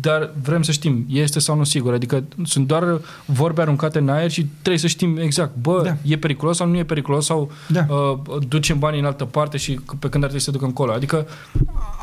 dar 0.00 0.30
vrem 0.42 0.62
să 0.62 0.72
știm, 0.72 1.04
este 1.08 1.38
sau 1.38 1.56
nu 1.56 1.64
sigur. 1.64 1.92
Adică 1.92 2.24
sunt 2.44 2.66
doar 2.66 3.00
vorbe 3.26 3.60
aruncate 3.60 3.98
în 3.98 4.08
aer 4.08 4.30
și 4.30 4.44
trebuie 4.60 4.78
să 4.80 4.86
știm 4.86 5.16
exact, 5.16 5.56
bă, 5.56 5.82
Da. 5.84 5.96
e 6.04 6.18
periculos 6.18 6.56
sau 6.56 6.66
nu 6.68 6.76
e 6.76 6.84
periculos 6.84 7.24
sau 7.24 7.50
Da. 7.68 7.86
uh, 7.88 8.18
ducem 8.48 8.78
banii 8.78 9.00
în 9.00 9.06
altă 9.06 9.24
parte 9.24 9.56
și 9.56 9.72
pe 9.72 10.08
când 10.08 10.14
ar 10.24 10.30
trebui 10.30 10.38
să 10.38 10.44
se 10.44 10.50
ducă 10.50 10.64
încolo. 10.64 10.92
Adică, 10.92 11.26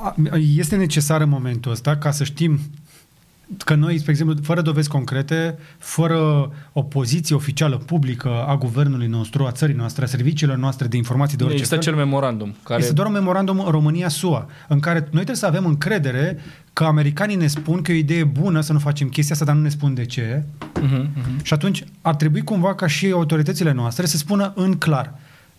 A- 0.03 0.15
Este 0.55 0.75
necesar 0.75 1.21
în 1.21 1.29
momentul 1.29 1.71
ăsta 1.71 1.97
ca 1.97 2.11
să 2.11 2.23
știm 2.23 2.59
că 3.57 3.75
noi, 3.75 3.97
spre 3.97 4.11
exemplu, 4.11 4.35
fără 4.43 4.61
dovezi 4.61 4.89
concrete, 4.89 5.57
fără 5.77 6.51
o 6.73 6.83
poziție 6.83 7.35
oficială 7.35 7.77
publică 7.77 8.29
a 8.47 8.57
guvernului 8.57 9.07
nostru, 9.07 9.45
a 9.45 9.51
țării 9.51 9.75
noastre, 9.75 10.03
a 10.03 10.07
serviciilor 10.07 10.57
noastre 10.57 10.87
de 10.87 10.97
informații 10.97 11.37
de 11.37 11.43
orice 11.43 11.57
există 11.57 11.75
fel, 11.75 11.83
acel 11.83 12.05
memorandum 12.05 12.55
care... 12.63 12.81
Este 12.81 12.93
doar 12.93 13.07
un 13.07 13.13
memorandum 13.13 13.65
România-SUA, 13.69 14.47
în 14.67 14.79
care 14.79 14.99
noi 14.99 15.09
trebuie 15.09 15.35
să 15.35 15.45
avem 15.45 15.65
încredere 15.65 16.39
că 16.73 16.83
americanii 16.83 17.35
ne 17.35 17.47
spun 17.47 17.81
că 17.81 17.91
e 17.91 17.95
o 17.95 17.97
idee 17.97 18.23
bună 18.23 18.61
să 18.61 18.73
nu 18.73 18.79
facem 18.79 19.07
chestia 19.07 19.33
asta, 19.33 19.47
dar 19.47 19.55
nu 19.55 19.61
ne 19.61 19.69
spun 19.69 19.93
de 19.93 20.05
ce. 20.05 20.43
Uh-huh, 20.61 21.05
uh-huh. 21.05 21.41
Și 21.41 21.53
atunci 21.53 21.83
ar 22.01 22.15
trebui 22.15 22.41
cumva 22.41 22.75
ca 22.75 22.87
și 22.87 23.11
autoritățile 23.11 23.71
noastre 23.71 24.05
să 24.05 24.17
spună 24.17 24.53
în 24.55 24.73
clar 24.73 25.13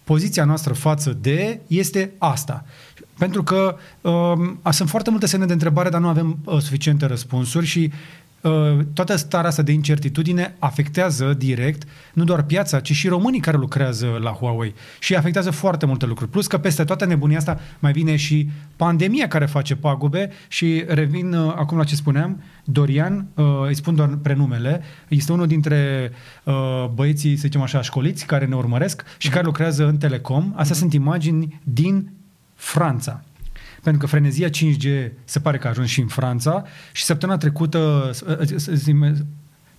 poziția 0.05 0.44
noastră 0.44 0.72
față 0.72 1.16
de 1.20 1.61
este 1.66 2.12
asta. 2.18 2.64
Pentru 3.21 3.43
că 3.43 3.77
um, 4.01 4.61
sunt 4.71 4.89
foarte 4.89 5.11
multe 5.11 5.27
semne 5.27 5.47
de 5.47 5.53
întrebare, 5.53 5.89
dar 5.89 6.01
nu 6.01 6.09
avem 6.09 6.39
uh, 6.45 6.59
suficiente 6.59 7.07
răspunsuri 7.07 7.67
și 7.67 7.93
uh, 8.41 8.79
toată 8.95 9.17
starea 9.17 9.49
asta 9.49 9.63
de 9.63 9.73
incertitudine 9.73 10.57
afectează 10.59 11.35
direct 11.39 11.89
nu 12.13 12.25
doar 12.25 12.43
piața, 12.43 12.81
ci 12.81 12.93
și 12.93 13.09
românii 13.09 13.41
care 13.41 13.57
lucrează 13.57 14.07
la 14.23 14.31
Huawei 14.31 14.75
și 14.99 15.15
afectează 15.15 15.51
foarte 15.51 15.87
multe 15.87 16.07
lucruri. 16.07 16.31
Plus 16.31 16.47
că 16.47 16.59
peste 16.59 16.85
toată 16.85 17.05
nebunia 17.05 17.37
asta 17.37 17.61
mai 17.79 17.93
vine 17.93 18.17
și 18.17 18.49
pandemia 18.77 19.29
care 19.29 19.47
face 19.47 19.77
pagube 19.77 20.31
și 20.49 20.85
revin 20.87 21.33
uh, 21.33 21.53
acum 21.57 21.79
la 21.79 21.85
ce 21.85 21.95
spuneam, 21.95 22.43
Dorian, 22.65 23.27
uh, 23.35 23.45
îi 23.67 23.75
spun 23.75 23.95
doar 23.95 24.09
prenumele, 24.23 24.83
este 25.09 25.33
unul 25.33 25.47
dintre 25.47 26.11
uh, 26.45 26.87
băieții, 26.95 27.37
să 27.37 27.43
zicem 27.43 27.61
așa, 27.61 27.83
școliți 27.83 28.27
care 28.27 28.47
ne 28.47 28.55
urmăresc 28.55 29.05
și 29.19 29.29
care 29.29 29.45
lucrează 29.45 29.87
în 29.87 29.97
Telecom. 29.97 30.53
Astea 30.57 30.77
sunt 30.77 30.93
imagini 30.93 31.61
din 31.65 32.11
Franța. 32.61 33.25
Pentru 33.83 34.01
că 34.01 34.07
frenezia 34.07 34.49
5G 34.49 35.11
se 35.25 35.40
pare 35.40 35.59
că 35.59 35.66
a 35.66 35.70
ajuns 35.70 35.88
și 35.88 36.01
în 36.01 36.07
Franța 36.07 36.64
și 36.92 37.05
săptămâna 37.05 37.38
trecută 37.38 38.11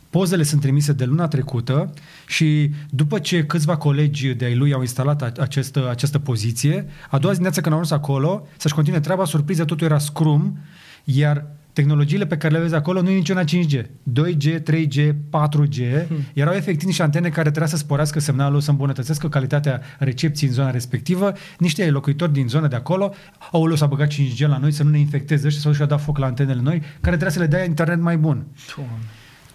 pozele 0.10 0.44
sunt 0.44 0.62
trimise 0.62 0.94
de 0.94 1.06
luna 1.06 1.28
trecută 1.28 1.94
și 2.28 2.72
după 2.90 3.20
ce 3.20 3.46
câțiva 3.46 3.78
colegi 3.78 4.34
de 4.34 4.46
ai 4.46 4.56
lui 4.56 4.74
au 4.74 4.82
instalat 4.82 5.22
a- 5.22 5.42
această, 5.42 5.90
această 5.90 6.20
poziție, 6.20 6.86
a 7.10 7.18
doua 7.18 7.34
zi 7.34 7.40
dimineață 7.40 7.62
când 7.62 7.74
au 7.74 7.82
ajuns 7.82 8.02
acolo, 8.02 8.48
să-și 8.58 8.74
continue 8.74 9.00
treaba, 9.00 9.26
surpriză, 9.26 9.66
totul 9.66 9.86
era 9.88 9.98
scrum, 9.98 10.58
iar 11.04 11.46
tehnologiile 11.74 12.26
pe 12.26 12.38
care 12.38 12.54
le 12.54 12.60
vezi 12.60 12.76
acolo 12.76 13.02
nu 13.02 13.10
e 13.10 13.16
niciuna 13.16 13.44
5G. 13.44 13.82
2G, 14.22 14.60
3G, 14.60 15.14
4G. 15.30 16.06
Hmm. 16.08 16.18
Erau 16.34 16.54
efectiv 16.54 16.88
niște 16.88 17.04
antene 17.04 17.30
care 17.30 17.50
trebuia 17.50 17.68
să 17.68 17.78
sporească 17.78 18.20
semnalul, 18.20 18.60
să 18.60 18.70
îmbunătățească 18.70 19.30
calitatea 19.30 19.82
recepției 20.00 20.50
în 20.50 20.56
zona 20.56 20.72
respectivă. 20.72 21.34
Niște 21.58 21.90
locuitori 21.90 22.34
din 22.34 22.48
zona 22.48 22.68
de 22.68 22.76
acolo 22.76 23.14
au 23.52 23.76
s-a 23.76 23.86
băgat 23.86 24.14
5G 24.14 24.48
la 24.48 24.58
noi 24.58 24.72
să 24.72 24.84
nu 24.84 24.90
ne 24.90 25.00
infecteze 25.00 25.48
ăștia 25.48 25.62
sau 25.62 25.72
și-a 25.72 25.86
dat 25.86 26.02
foc 26.02 26.18
la 26.18 26.26
antenele 26.26 26.62
noi, 26.62 26.80
care 26.80 27.16
trebuia 27.16 27.30
să 27.30 27.40
le 27.40 27.48
dea 27.48 27.64
internet 27.64 28.00
mai 28.00 28.18
bun. 28.18 28.46
Doamne. 28.76 28.96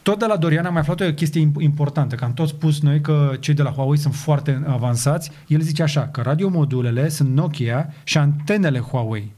Tot 0.02 0.18
de 0.18 0.26
la 0.26 0.36
Dorian 0.36 0.64
am 0.64 0.72
mai 0.72 0.80
aflat 0.80 1.00
o 1.00 1.12
chestie 1.12 1.40
imp- 1.40 1.60
importantă, 1.60 2.14
că 2.14 2.24
am 2.24 2.32
tot 2.32 2.48
spus 2.48 2.80
noi 2.80 3.00
că 3.00 3.36
cei 3.40 3.54
de 3.54 3.62
la 3.62 3.70
Huawei 3.70 3.98
sunt 3.98 4.14
foarte 4.14 4.62
avansați. 4.66 5.30
El 5.46 5.60
zice 5.60 5.82
așa, 5.82 6.08
că 6.08 6.20
radiomodulele 6.20 7.08
sunt 7.08 7.34
Nokia 7.34 7.94
și 8.04 8.18
antenele 8.18 8.78
Huawei. 8.78 9.32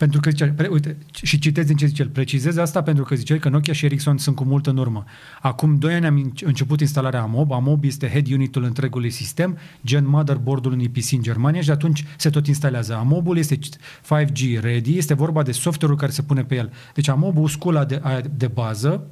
Pentru 0.00 0.20
că 0.20 0.30
zice, 0.30 0.44
pre, 0.44 0.66
uite, 0.66 0.96
și 1.22 1.38
citesc 1.38 1.66
din 1.66 1.76
ce 1.76 1.86
zice 1.86 2.02
el, 2.02 2.08
precizez 2.08 2.56
asta 2.56 2.82
pentru 2.82 3.04
că 3.04 3.14
zice 3.14 3.38
că 3.38 3.48
Nokia 3.48 3.72
și 3.72 3.84
Ericsson 3.84 4.18
sunt 4.18 4.36
cu 4.36 4.44
mult 4.44 4.66
în 4.66 4.76
urmă. 4.76 5.04
Acum 5.40 5.78
doi 5.78 5.94
ani 5.94 6.06
am 6.06 6.32
început 6.44 6.80
instalarea 6.80 7.20
AMOB, 7.22 7.52
AMOB 7.52 7.84
este 7.84 8.08
head 8.08 8.32
unitul 8.32 8.64
întregului 8.64 9.10
sistem, 9.10 9.58
gen 9.84 10.06
motherboard-ul 10.06 10.72
unui 10.72 10.88
PC 10.88 11.12
în 11.12 11.22
Germania 11.22 11.60
și 11.60 11.66
de 11.66 11.72
atunci 11.72 12.04
se 12.16 12.30
tot 12.30 12.46
instalează. 12.46 12.94
AMOB-ul 12.94 13.38
este 13.38 13.58
5G 13.58 14.60
ready, 14.60 14.96
este 14.96 15.14
vorba 15.14 15.42
de 15.42 15.52
software-ul 15.52 15.98
care 15.98 16.12
se 16.12 16.22
pune 16.22 16.44
pe 16.44 16.54
el. 16.54 16.72
Deci 16.94 17.08
AMOB-ul, 17.08 17.48
scula 17.48 17.84
de, 17.84 18.02
de 18.36 18.46
bază, 18.46 19.06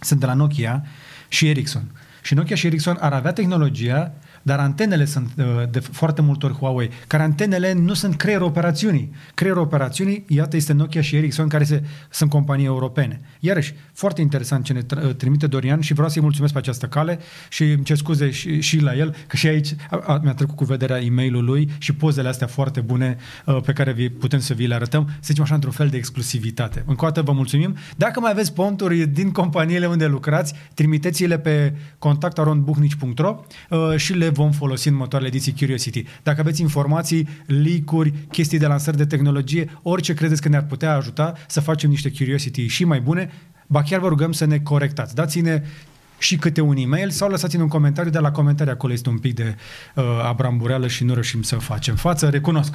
sunt 0.00 0.20
de 0.20 0.26
la 0.26 0.34
Nokia 0.34 0.84
și 1.28 1.48
Ericsson. 1.48 1.90
Și 2.22 2.34
Nokia 2.34 2.56
și 2.56 2.66
Ericsson 2.66 2.96
ar 3.00 3.12
avea 3.12 3.32
tehnologia 3.32 4.14
dar 4.44 4.58
antenele 4.58 5.04
sunt 5.04 5.30
uh, 5.36 5.44
de 5.70 5.78
foarte 5.78 6.22
multe 6.22 6.46
ori 6.46 6.54
Huawei, 6.54 6.90
care 7.06 7.22
antenele 7.22 7.72
nu 7.72 7.94
sunt 7.94 8.16
creierul 8.16 8.46
operațiunii. 8.46 9.12
Creierul 9.34 9.62
operațiunii, 9.62 10.24
iată, 10.28 10.56
este 10.56 10.72
Nokia 10.72 11.00
și 11.00 11.16
Ericsson, 11.16 11.48
care 11.48 11.64
se, 11.64 11.82
sunt 12.10 12.30
companii 12.30 12.64
europene. 12.64 13.20
Iarăși, 13.40 13.74
foarte 13.92 14.20
interesant 14.20 14.64
ce 14.64 14.72
ne 14.72 14.80
uh, 14.96 15.14
trimite 15.14 15.46
Dorian 15.46 15.80
și 15.80 15.92
vreau 15.92 16.08
să-i 16.08 16.22
mulțumesc 16.22 16.52
pe 16.52 16.58
această 16.58 16.86
cale 16.86 17.18
și 17.48 17.62
îmi 17.62 17.84
cer 17.84 17.96
scuze 17.96 18.30
și, 18.30 18.60
și 18.60 18.80
la 18.80 18.96
el, 18.96 19.16
că 19.26 19.36
și 19.36 19.46
aici 19.46 19.74
a, 19.90 20.02
a, 20.06 20.20
mi-a 20.22 20.34
trecut 20.34 20.56
cu 20.56 20.64
vederea 20.64 21.00
e 21.00 21.10
mail 21.10 21.44
lui 21.44 21.70
și 21.78 21.94
pozele 21.94 22.28
astea 22.28 22.46
foarte 22.46 22.80
bune 22.80 23.16
uh, 23.44 23.60
pe 23.64 23.72
care 23.72 23.92
vi, 23.92 24.08
putem 24.08 24.38
să 24.38 24.54
vi 24.54 24.66
le 24.66 24.74
arătăm, 24.74 25.06
să 25.08 25.20
zicem 25.22 25.42
așa, 25.42 25.54
într-un 25.54 25.72
fel 25.72 25.88
de 25.88 25.96
exclusivitate. 25.96 26.82
Încă 26.86 27.04
o 27.04 27.08
dată 27.08 27.22
vă 27.22 27.32
mulțumim. 27.32 27.76
Dacă 27.96 28.20
mai 28.20 28.30
aveți 28.30 28.52
ponturi 28.52 29.06
din 29.06 29.32
companiile 29.32 29.86
unde 29.86 30.06
lucrați, 30.06 30.54
trimiteți-le 30.74 31.38
pe 31.38 31.74
contactarondbuhnici.ro 31.98 33.44
uh, 33.70 33.96
și 33.96 34.12
le 34.12 34.28
vom 34.34 34.52
folosi 34.52 34.88
în 34.88 34.94
următoarele 34.94 35.30
ediții 35.30 35.54
Curiosity. 35.58 36.04
Dacă 36.22 36.40
aveți 36.40 36.60
informații, 36.60 37.28
leak-uri, 37.46 38.12
chestii 38.30 38.58
de 38.58 38.66
lansări 38.66 38.96
de 38.96 39.06
tehnologie, 39.06 39.78
orice 39.82 40.14
credeți 40.14 40.42
că 40.42 40.48
ne-ar 40.48 40.64
putea 40.64 40.94
ajuta 40.94 41.32
să 41.48 41.60
facem 41.60 41.90
niște 41.90 42.10
Curiosity 42.10 42.66
și 42.66 42.84
mai 42.84 43.00
bune, 43.00 43.30
ba 43.66 43.82
chiar 43.82 44.00
vă 44.00 44.08
rugăm 44.08 44.32
să 44.32 44.44
ne 44.44 44.58
corectați. 44.58 45.14
Dați-ne 45.14 45.62
și 46.18 46.36
câte 46.36 46.60
un 46.60 46.76
e-mail 46.76 47.10
sau 47.10 47.28
lăsați-ne 47.28 47.62
un 47.62 47.68
comentariu, 47.68 48.10
de 48.10 48.18
la 48.18 48.30
comentarii 48.30 48.72
acolo 48.72 48.92
este 48.92 49.08
un 49.08 49.18
pic 49.18 49.34
de 49.34 49.56
uh, 49.94 50.04
abrambureală 50.22 50.86
și 50.86 51.04
nu 51.04 51.12
reușim 51.12 51.42
să 51.42 51.56
facem 51.56 51.94
față, 51.94 52.28
recunosc. 52.28 52.74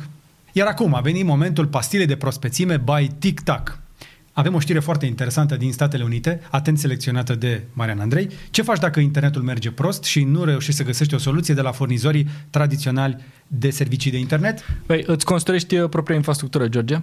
Iar 0.52 0.68
acum 0.68 0.96
a 0.96 1.00
venit 1.00 1.26
momentul 1.26 1.68
pastilei 1.68 2.06
de 2.06 2.16
prospețime 2.16 2.78
by 2.78 3.08
Tic 3.20 3.40
Tac. 3.40 3.80
Avem 4.34 4.54
o 4.54 4.60
știre 4.60 4.80
foarte 4.80 5.06
interesantă 5.06 5.56
din 5.56 5.72
Statele 5.72 6.04
Unite, 6.04 6.42
atent 6.50 6.80
selecționată 6.80 7.36
de 7.36 7.64
Marian 7.74 8.00
Andrei. 8.00 8.30
Ce 8.52 8.62
faci 8.62 8.80
dacă 8.80 9.00
internetul 9.00 9.42
merge 9.42 9.72
prost 9.72 10.04
și 10.04 10.24
nu 10.24 10.44
reușești 10.44 10.80
să 10.80 10.84
găsești 10.84 11.14
o 11.14 11.18
soluție 11.18 11.54
de 11.54 11.62
la 11.62 11.72
furnizorii 11.72 12.28
tradiționali 12.50 13.18
de 13.48 13.70
servicii 13.70 14.12
de 14.12 14.18
internet? 14.18 14.66
Păi, 14.86 15.04
îți 15.08 15.26
construiești 15.26 15.76
uh, 15.76 15.90
propria 15.90 16.16
infrastructură, 16.16 16.68
George? 16.68 17.02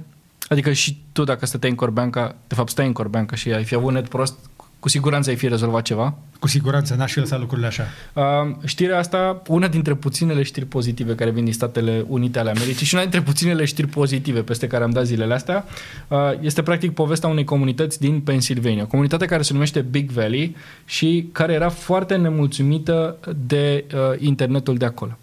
Adică 0.48 0.72
și 0.72 1.02
tu 1.12 1.24
dacă 1.24 1.46
stăteai 1.46 1.70
în 1.70 1.76
Corbeanca, 1.76 2.36
de 2.46 2.54
fapt 2.54 2.70
stai 2.70 2.86
în 2.86 2.92
Corbeanca 2.92 3.36
și 3.36 3.52
ai 3.52 3.64
fi 3.64 3.74
avut 3.74 3.92
net 3.92 4.08
prost, 4.08 4.38
cu 4.86 4.92
siguranță 4.92 5.30
ai 5.30 5.36
fi 5.36 5.48
rezolvat 5.48 5.82
ceva. 5.82 6.14
Cu 6.38 6.48
siguranță, 6.48 6.94
n-aș 6.94 7.12
fi 7.12 7.18
lăsat 7.18 7.38
lucrurile 7.38 7.66
așa. 7.66 7.84
Uh, 8.12 8.22
știrea 8.64 8.98
asta, 8.98 9.42
una 9.48 9.68
dintre 9.68 9.94
puținele 9.94 10.42
știri 10.42 10.66
pozitive 10.66 11.14
care 11.14 11.30
vin 11.30 11.44
din 11.44 11.52
Statele 11.52 12.04
Unite 12.08 12.38
ale 12.38 12.50
Americii 12.50 12.86
și 12.86 12.94
una 12.94 13.02
dintre 13.02 13.22
puținele 13.22 13.64
știri 13.64 13.86
pozitive 13.86 14.40
peste 14.42 14.66
care 14.66 14.84
am 14.84 14.90
dat 14.90 15.06
zilele 15.06 15.34
astea, 15.34 15.64
uh, 16.08 16.18
este 16.40 16.62
practic 16.62 16.92
povestea 16.92 17.28
unei 17.28 17.44
comunități 17.44 18.00
din 18.00 18.20
Pennsylvania. 18.20 18.86
Comunitatea 18.86 19.26
care 19.26 19.42
se 19.42 19.52
numește 19.52 19.80
Big 19.80 20.10
Valley 20.10 20.56
și 20.84 21.28
care 21.32 21.52
era 21.52 21.68
foarte 21.68 22.16
nemulțumită 22.16 23.16
de 23.46 23.84
uh, 23.94 24.00
internetul 24.18 24.76
de 24.76 24.84
acolo 24.84 25.18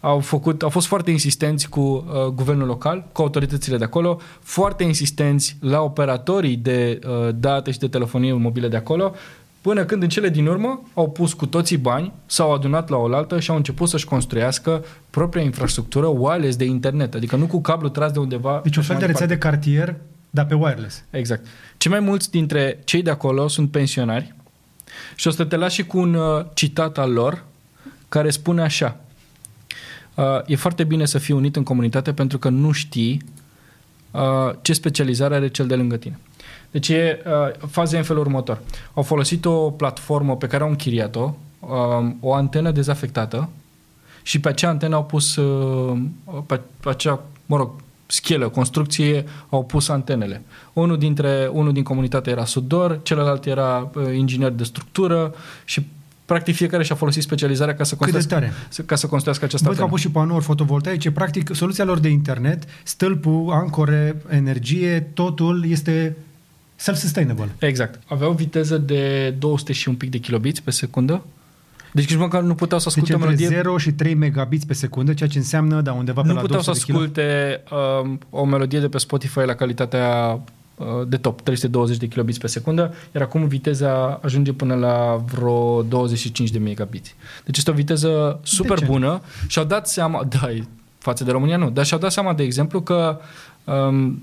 au, 0.00 0.20
făcut, 0.20 0.62
au 0.62 0.68
fost 0.68 0.86
foarte 0.86 1.10
insistenți 1.10 1.68
cu 1.68 1.80
uh, 1.80 2.26
guvernul 2.26 2.66
local, 2.66 3.04
cu 3.12 3.22
autoritățile 3.22 3.76
de 3.76 3.84
acolo, 3.84 4.20
foarte 4.40 4.82
insistenți 4.82 5.56
la 5.60 5.80
operatorii 5.80 6.56
de 6.56 6.98
uh, 7.06 7.28
date 7.34 7.70
și 7.70 7.78
de 7.78 7.88
telefonie 7.88 8.32
mobile 8.32 8.68
de 8.68 8.76
acolo, 8.76 9.14
până 9.60 9.84
când 9.84 10.02
în 10.02 10.08
cele 10.08 10.28
din 10.28 10.46
urmă 10.46 10.82
au 10.94 11.10
pus 11.10 11.32
cu 11.32 11.46
toții 11.46 11.76
bani, 11.76 12.12
s-au 12.26 12.52
adunat 12.52 12.88
la 12.88 12.96
oaltă 12.96 13.40
și 13.40 13.50
au 13.50 13.56
început 13.56 13.88
să-și 13.88 14.04
construiască 14.04 14.84
propria 15.10 15.42
infrastructură 15.42 16.06
wireless 16.06 16.56
de 16.56 16.64
internet, 16.64 17.14
adică 17.14 17.36
nu 17.36 17.46
cu 17.46 17.60
cablu 17.60 17.88
tras 17.88 18.12
de 18.12 18.18
undeva. 18.18 18.60
Deci 18.62 18.76
un 18.76 18.82
fel 18.82 18.96
de 18.98 19.06
rețea 19.06 19.26
de 19.26 19.38
cartier, 19.38 19.94
dar 20.30 20.46
pe 20.46 20.54
wireless. 20.54 21.04
Exact. 21.10 21.46
Cei 21.76 21.90
mai 21.90 22.00
mulți 22.00 22.30
dintre 22.30 22.78
cei 22.84 23.02
de 23.02 23.10
acolo 23.10 23.48
sunt 23.48 23.70
pensionari 23.70 24.34
și 25.14 25.26
o 25.26 25.30
să 25.30 25.44
te 25.44 25.56
las 25.56 25.72
și 25.72 25.84
cu 25.84 25.98
un 25.98 26.14
uh, 26.14 26.44
citat 26.54 26.98
al 26.98 27.12
lor 27.12 27.44
care 28.08 28.30
spune 28.30 28.62
așa– 28.62 28.96
Uh, 29.05 29.05
e 30.46 30.56
foarte 30.56 30.84
bine 30.84 31.04
să 31.04 31.18
fii 31.18 31.34
unit 31.34 31.56
în 31.56 31.62
comunitate 31.62 32.12
pentru 32.12 32.38
că 32.38 32.48
nu 32.48 32.72
știi 32.72 33.22
uh, 34.10 34.54
ce 34.62 34.72
specializare 34.72 35.34
are 35.34 35.48
cel 35.48 35.66
de 35.66 35.74
lângă 35.74 35.96
tine. 35.96 36.18
Deci 36.70 36.88
e, 36.88 37.22
uh, 37.26 37.68
faza 37.68 37.96
în 37.96 38.02
felul 38.02 38.22
următor. 38.22 38.60
Au 38.94 39.02
folosit 39.02 39.44
o 39.44 39.70
platformă 39.70 40.36
pe 40.36 40.46
care 40.46 40.62
au 40.62 40.68
închiriat-o, 40.68 41.34
uh, 41.60 42.10
o 42.20 42.34
antenă 42.34 42.70
dezafectată 42.70 43.48
și 44.22 44.40
pe 44.40 44.48
acea 44.48 44.68
antenă 44.68 44.94
au 44.94 45.04
pus, 45.04 45.36
uh, 45.36 45.98
pe, 46.46 46.60
pe 46.80 46.88
acea, 46.88 47.22
mă 47.46 47.56
rog, 47.56 47.70
schelă, 48.06 48.48
construcție, 48.48 49.24
au 49.48 49.64
pus 49.64 49.88
antenele. 49.88 50.42
Unul, 50.72 50.98
dintre, 50.98 51.50
unul 51.52 51.72
din 51.72 51.82
comunitate 51.82 52.30
era 52.30 52.44
sudor, 52.44 53.00
celălalt 53.02 53.46
era 53.46 53.90
uh, 53.94 54.14
inginer 54.14 54.50
de 54.50 54.64
structură 54.64 55.34
și 55.64 55.86
practic 56.26 56.54
fiecare 56.54 56.82
și-a 56.82 56.94
folosit 56.94 57.22
specializarea 57.22 57.74
ca 57.74 57.84
să 57.84 57.94
construiască, 57.94 58.52
ca 58.86 58.94
să 58.94 59.06
construiască 59.06 59.44
această 59.44 59.66
Văd 59.68 59.76
că 59.76 59.82
au 59.82 59.88
pus 59.88 60.00
și 60.00 60.10
panouri 60.10 60.44
fotovoltaice, 60.44 61.10
practic 61.10 61.54
soluția 61.54 61.84
lor 61.84 61.98
de 61.98 62.08
internet, 62.08 62.64
stâlpul, 62.82 63.50
ancore, 63.50 64.16
energie, 64.28 65.00
totul 65.00 65.64
este 65.68 66.16
self-sustainable. 66.76 67.54
Exact. 67.58 68.00
Aveau 68.06 68.32
viteză 68.32 68.78
de 68.78 69.34
200 69.38 69.72
și 69.72 69.88
un 69.88 69.94
pic 69.94 70.10
de 70.10 70.18
kilobits 70.18 70.60
pe 70.60 70.70
secundă. 70.70 71.24
Deci 71.92 72.10
nici 72.10 72.18
măcar 72.18 72.42
nu 72.42 72.54
puteau 72.54 72.80
să 72.80 72.88
asculte 72.88 73.12
deci 73.12 73.22
o 73.22 73.24
melodie... 73.24 73.46
0 73.48 73.78
și 73.78 73.92
3 73.92 74.14
megabits 74.14 74.64
pe 74.64 74.74
secundă, 74.74 75.14
ceea 75.14 75.28
ce 75.28 75.38
înseamnă, 75.38 75.80
da, 75.80 75.92
undeva 75.92 76.20
pe 76.20 76.28
nu 76.28 76.34
la 76.34 76.40
puteau 76.40 76.60
să 76.60 76.70
asculte 76.70 77.60
um, 78.02 78.18
o 78.30 78.44
melodie 78.44 78.80
de 78.80 78.88
pe 78.88 78.98
Spotify 78.98 79.38
la 79.38 79.54
calitatea 79.54 80.38
Uh, 80.38 80.55
de 81.08 81.16
top, 81.16 81.40
320 81.40 81.96
de 81.96 82.06
kilobits 82.06 82.38
pe 82.38 82.46
secundă, 82.46 82.94
iar 83.14 83.22
acum 83.22 83.48
viteza 83.48 84.20
ajunge 84.22 84.52
până 84.52 84.74
la 84.74 85.24
vreo 85.32 85.82
25 85.82 86.50
de 86.50 86.58
megabits. 86.58 87.14
Deci 87.44 87.56
este 87.56 87.70
o 87.70 87.74
viteză 87.74 88.40
super 88.42 88.84
bună 88.84 89.20
și 89.46 89.58
au 89.58 89.64
dat 89.64 89.88
seama, 89.88 90.24
da, 90.40 90.48
față 90.98 91.24
de 91.24 91.30
România 91.30 91.56
nu, 91.56 91.70
dar 91.70 91.84
și-au 91.84 92.00
dat 92.00 92.12
seama, 92.12 92.34
de 92.34 92.42
exemplu, 92.42 92.80
că 92.80 93.20
um, 93.64 94.22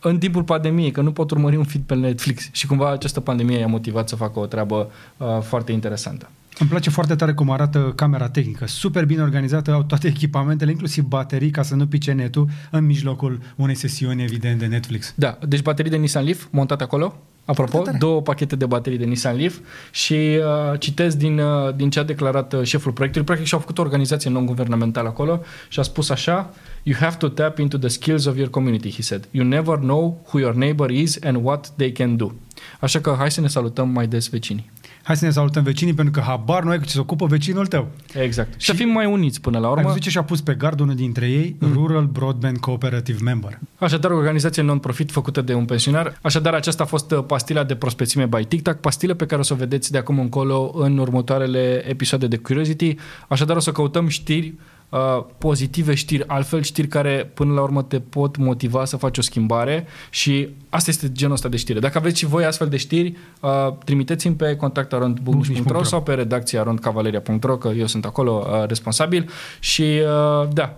în 0.00 0.18
timpul 0.18 0.42
pandemiei, 0.42 0.90
că 0.90 1.00
nu 1.00 1.12
pot 1.12 1.30
urmări 1.30 1.56
un 1.56 1.64
feed 1.64 1.82
pe 1.86 1.94
Netflix 1.94 2.48
și 2.52 2.66
cumva 2.66 2.90
această 2.90 3.20
pandemie 3.20 3.58
i-a 3.58 3.66
motivat 3.66 4.08
să 4.08 4.16
facă 4.16 4.38
o 4.38 4.46
treabă 4.46 4.90
uh, 5.16 5.26
foarte 5.40 5.72
interesantă. 5.72 6.30
Îmi 6.62 6.70
place 6.70 6.90
foarte 6.90 7.14
tare 7.14 7.32
cum 7.32 7.50
arată 7.50 7.92
camera 7.96 8.28
tehnică. 8.28 8.66
Super 8.66 9.04
bine 9.04 9.22
organizată, 9.22 9.72
au 9.72 9.82
toate 9.82 10.06
echipamentele, 10.06 10.70
inclusiv 10.70 11.04
baterii, 11.04 11.50
ca 11.50 11.62
să 11.62 11.74
nu 11.74 11.86
pice 11.86 12.12
netul 12.12 12.48
în 12.70 12.86
mijlocul 12.86 13.40
unei 13.56 13.74
sesiuni, 13.74 14.22
evident, 14.22 14.58
de 14.58 14.66
Netflix. 14.66 15.12
Da, 15.16 15.38
deci 15.48 15.62
baterii 15.62 15.90
de 15.90 15.96
Nissan 15.96 16.24
Leaf 16.24 16.46
montate 16.50 16.82
acolo. 16.82 17.16
Apropo, 17.44 17.82
două 17.98 18.22
pachete 18.22 18.56
de 18.56 18.66
baterii 18.66 18.98
de 18.98 19.04
Nissan 19.04 19.36
Leaf 19.36 19.58
și 19.90 20.14
uh, 20.14 20.78
citesc 20.78 21.16
din, 21.16 21.38
uh, 21.38 21.74
din 21.76 21.90
ce 21.90 21.98
a 21.98 22.02
declarat 22.02 22.52
uh, 22.52 22.62
șeful 22.62 22.92
proiectului. 22.92 23.26
Practic 23.26 23.46
și-au 23.46 23.60
făcut 23.60 23.78
o 23.78 23.82
organizație 23.82 24.30
non-guvernamentală 24.30 25.08
acolo 25.08 25.40
și 25.68 25.78
a 25.78 25.82
spus 25.82 26.10
așa 26.10 26.54
You 26.82 26.96
have 27.00 27.16
to 27.16 27.28
tap 27.28 27.58
into 27.58 27.78
the 27.78 27.88
skills 27.88 28.24
of 28.24 28.36
your 28.36 28.50
community, 28.50 28.92
he 28.94 29.02
said. 29.02 29.28
You 29.30 29.46
never 29.46 29.78
know 29.78 30.20
who 30.26 30.38
your 30.38 30.54
neighbor 30.54 30.90
is 30.90 31.18
and 31.24 31.38
what 31.44 31.70
they 31.76 31.92
can 31.92 32.16
do. 32.16 32.32
Așa 32.80 33.00
că 33.00 33.14
hai 33.18 33.30
să 33.30 33.40
ne 33.40 33.48
salutăm 33.48 33.88
mai 33.88 34.06
des 34.06 34.28
vecinii 34.28 34.70
hai 35.02 35.16
să 35.16 35.24
ne 35.24 35.30
salutăm 35.30 35.62
vecinii 35.62 35.94
pentru 35.94 36.12
că 36.12 36.20
habar 36.20 36.62
nu 36.62 36.70
ai 36.70 36.78
cu 36.78 36.84
ce 36.84 36.90
se 36.90 37.00
ocupă 37.00 37.26
vecinul 37.26 37.66
tău. 37.66 37.88
Exact. 38.14 38.60
Și 38.60 38.66
să 38.66 38.72
fim 38.72 38.88
mai 38.88 39.06
uniți 39.06 39.40
până 39.40 39.58
la 39.58 39.68
urmă. 39.68 39.80
Ai 39.80 39.86
văzut 39.86 40.00
ce 40.00 40.10
și-a 40.10 40.22
pus 40.22 40.40
pe 40.40 40.54
gard 40.54 40.80
unul 40.80 40.94
dintre 40.94 41.26
ei? 41.26 41.56
Mm. 41.58 41.72
Rural 41.72 42.04
Broadband 42.04 42.58
Cooperative 42.58 43.18
Member. 43.22 43.58
Așadar, 43.78 44.10
o 44.10 44.16
organizație 44.16 44.62
non-profit 44.62 45.10
făcută 45.10 45.40
de 45.40 45.54
un 45.54 45.64
pensionar. 45.64 46.18
Așadar, 46.22 46.54
aceasta 46.54 46.82
a 46.82 46.86
fost 46.86 47.10
uh, 47.10 47.24
pastila 47.26 47.64
de 47.64 47.74
prospețime 47.74 48.26
by 48.26 48.44
TikTok, 48.44 48.76
pastilă 48.76 49.14
pe 49.14 49.26
care 49.26 49.40
o 49.40 49.44
să 49.44 49.52
o 49.52 49.56
vedeți 49.56 49.90
de 49.90 49.98
acum 49.98 50.18
încolo 50.18 50.72
în 50.74 50.98
următoarele 50.98 51.84
episoade 51.88 52.26
de 52.26 52.36
Curiosity. 52.36 52.96
Așadar, 53.28 53.56
o 53.56 53.60
să 53.60 53.72
căutăm 53.72 54.08
știri 54.08 54.54
uh, 54.92 55.24
pozitive 55.38 55.94
știri, 55.94 56.26
altfel 56.26 56.62
știri 56.62 56.88
care 56.88 57.30
până 57.34 57.52
la 57.52 57.62
urmă 57.62 57.82
te 57.82 58.00
pot 58.00 58.36
motiva 58.36 58.84
să 58.84 58.96
faci 58.96 59.18
o 59.18 59.22
schimbare 59.22 59.86
și 60.10 60.48
asta 60.68 60.90
este 60.90 61.12
genul 61.12 61.34
ăsta 61.34 61.48
de 61.48 61.56
știre. 61.56 61.78
Dacă 61.78 61.98
aveți 61.98 62.18
și 62.18 62.26
voi 62.26 62.44
astfel 62.44 62.68
de 62.68 62.76
știri, 62.76 63.16
uh, 63.40 63.50
trimiteți-mi 63.84 64.34
pe 64.34 64.56
contactarondbucnici.ro 64.56 65.82
sau 65.82 66.02
pe 66.02 66.14
redacția 66.14 66.62
rondcavaleria.ro 66.62 67.56
că 67.56 67.68
eu 67.68 67.86
sunt 67.86 68.04
acolo 68.04 68.46
uh, 68.46 68.66
responsabil 68.66 69.30
și 69.60 69.82
uh, 69.82 70.48
da, 70.52 70.76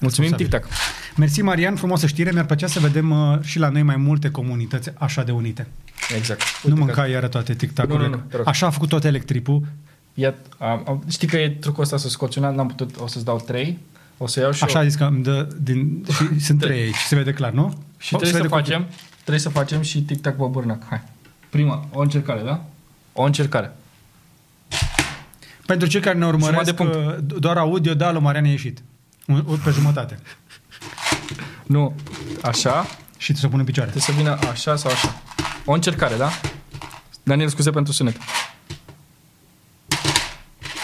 Mulțumim, 0.00 0.30
TikTok. 0.30 0.66
Mersi, 1.16 1.42
Marian, 1.42 1.74
frumoasă 1.74 2.06
știre. 2.06 2.30
Mi-ar 2.32 2.44
plăcea 2.44 2.66
să 2.66 2.80
vedem 2.80 3.10
uh, 3.10 3.38
și 3.42 3.58
la 3.58 3.68
noi 3.68 3.82
mai 3.82 3.96
multe 3.96 4.30
comunități 4.30 4.90
așa 4.98 5.22
de 5.22 5.32
unite. 5.32 5.66
Exact. 6.16 6.40
Uite 6.62 6.78
nu 6.78 6.84
mânca 6.84 7.02
că... 7.02 7.10
iară 7.10 7.28
toate 7.28 7.54
TikTok-urile. 7.54 8.08
Nu, 8.08 8.14
nu, 8.14 8.38
nu, 8.38 8.42
așa 8.44 8.66
a 8.66 8.70
făcut 8.70 8.88
tot 8.88 9.04
electripul 9.04 9.62
Ia, 10.20 10.34
am, 10.58 11.04
știi 11.08 11.28
că 11.28 11.36
e 11.36 11.48
trucul 11.48 11.82
ăsta 11.82 11.96
să 11.96 12.08
scoți 12.08 12.38
una, 12.38 12.50
n-am 12.50 12.66
putut, 12.66 13.00
o 13.00 13.06
să-ți 13.06 13.24
dau 13.24 13.40
trei. 13.46 13.78
O 14.18 14.26
să 14.26 14.40
iau 14.40 14.52
și 14.52 14.64
Așa 14.64 14.78
eu. 14.78 14.84
a 14.84 14.88
zis 14.88 14.94
că 14.96 15.04
îmi 15.04 15.22
dă 15.22 15.48
din... 15.60 16.04
Și 16.12 16.40
sunt 16.46 16.60
trei 16.60 16.80
aici, 16.82 16.94
se 16.96 17.14
vede 17.16 17.32
clar, 17.32 17.52
nu? 17.52 17.74
Și 17.98 18.14
O, 18.14 18.18
trebuie 18.18 18.28
se 18.28 18.36
să 18.36 18.42
vede 18.42 18.48
cum- 18.48 18.58
facem, 18.58 18.86
trebuie 19.20 19.38
să 19.38 19.48
facem 19.48 19.80
și 19.82 20.02
tic-tac 20.02 20.36
băburnac. 20.36 20.82
Hai. 20.88 21.02
Prima, 21.50 21.86
o 21.92 22.00
încercare, 22.00 22.42
da? 22.44 22.64
O 23.12 23.22
încercare. 23.22 23.72
Pentru 25.66 25.88
cei 25.88 26.00
care 26.00 26.18
ne 26.18 26.26
urmăresc, 26.26 26.64
de 26.64 26.72
punct. 26.74 26.94
uh, 26.94 27.14
doar 27.38 27.56
audio, 27.56 27.94
da, 27.94 28.12
lui 28.12 28.20
Marian 28.22 28.44
a 28.44 28.48
ieșit. 28.48 28.82
Un, 29.26 29.44
un, 29.48 29.58
pe 29.64 29.70
jumătate. 29.70 30.18
Nu, 31.66 31.94
așa, 32.42 32.82
Și 33.16 33.32
trebuie 33.32 33.40
să 33.42 33.48
pun 33.48 33.58
în 33.58 33.64
picioare. 33.64 33.90
trebuie 33.90 34.14
să 34.16 34.22
vină 34.22 34.48
așa 34.50 34.76
sau 34.76 34.90
așa. 34.90 35.22
O 35.64 35.72
încercare, 35.72 36.16
da? 36.16 36.30
Daniel, 37.22 37.48
scuze 37.48 37.70
pentru 37.70 37.92
sunet. 37.92 38.16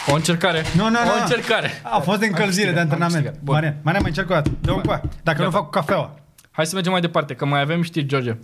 O 0.09 0.15
încercare. 0.15 0.63
Nu, 0.77 0.83
nu, 0.91 0.99
O 1.01 1.05
nu. 1.05 1.21
încercare. 1.21 1.71
A 1.83 1.99
fost 1.99 2.19
de 2.21 2.27
încălzire, 2.27 2.69
Am 2.69 2.75
de 2.75 2.81
câștigat, 2.81 2.99
am 2.99 3.03
antrenament. 3.03 3.13
câștigat. 3.25 3.43
Bun. 3.45 3.55
Marian, 3.55 3.77
Marian, 3.83 4.03
mai 4.03 4.11
încerc 4.11 4.31
o 4.31 4.35
dată. 4.35 4.51
Dă 4.61 4.73
un 4.73 4.81
coa. 4.81 5.01
Dacă 5.23 5.39
nu 5.39 5.45
Gata. 5.45 5.57
fac 5.57 5.65
cu 5.65 5.71
cafeaua. 5.71 6.15
Hai 6.51 6.67
să 6.67 6.75
mergem 6.75 6.93
mai 6.93 7.01
departe, 7.01 7.35
că 7.35 7.47
mai 7.47 7.61
avem 7.61 7.83
știri, 7.83 8.07
George. 8.07 8.31
Uh, 8.31 8.37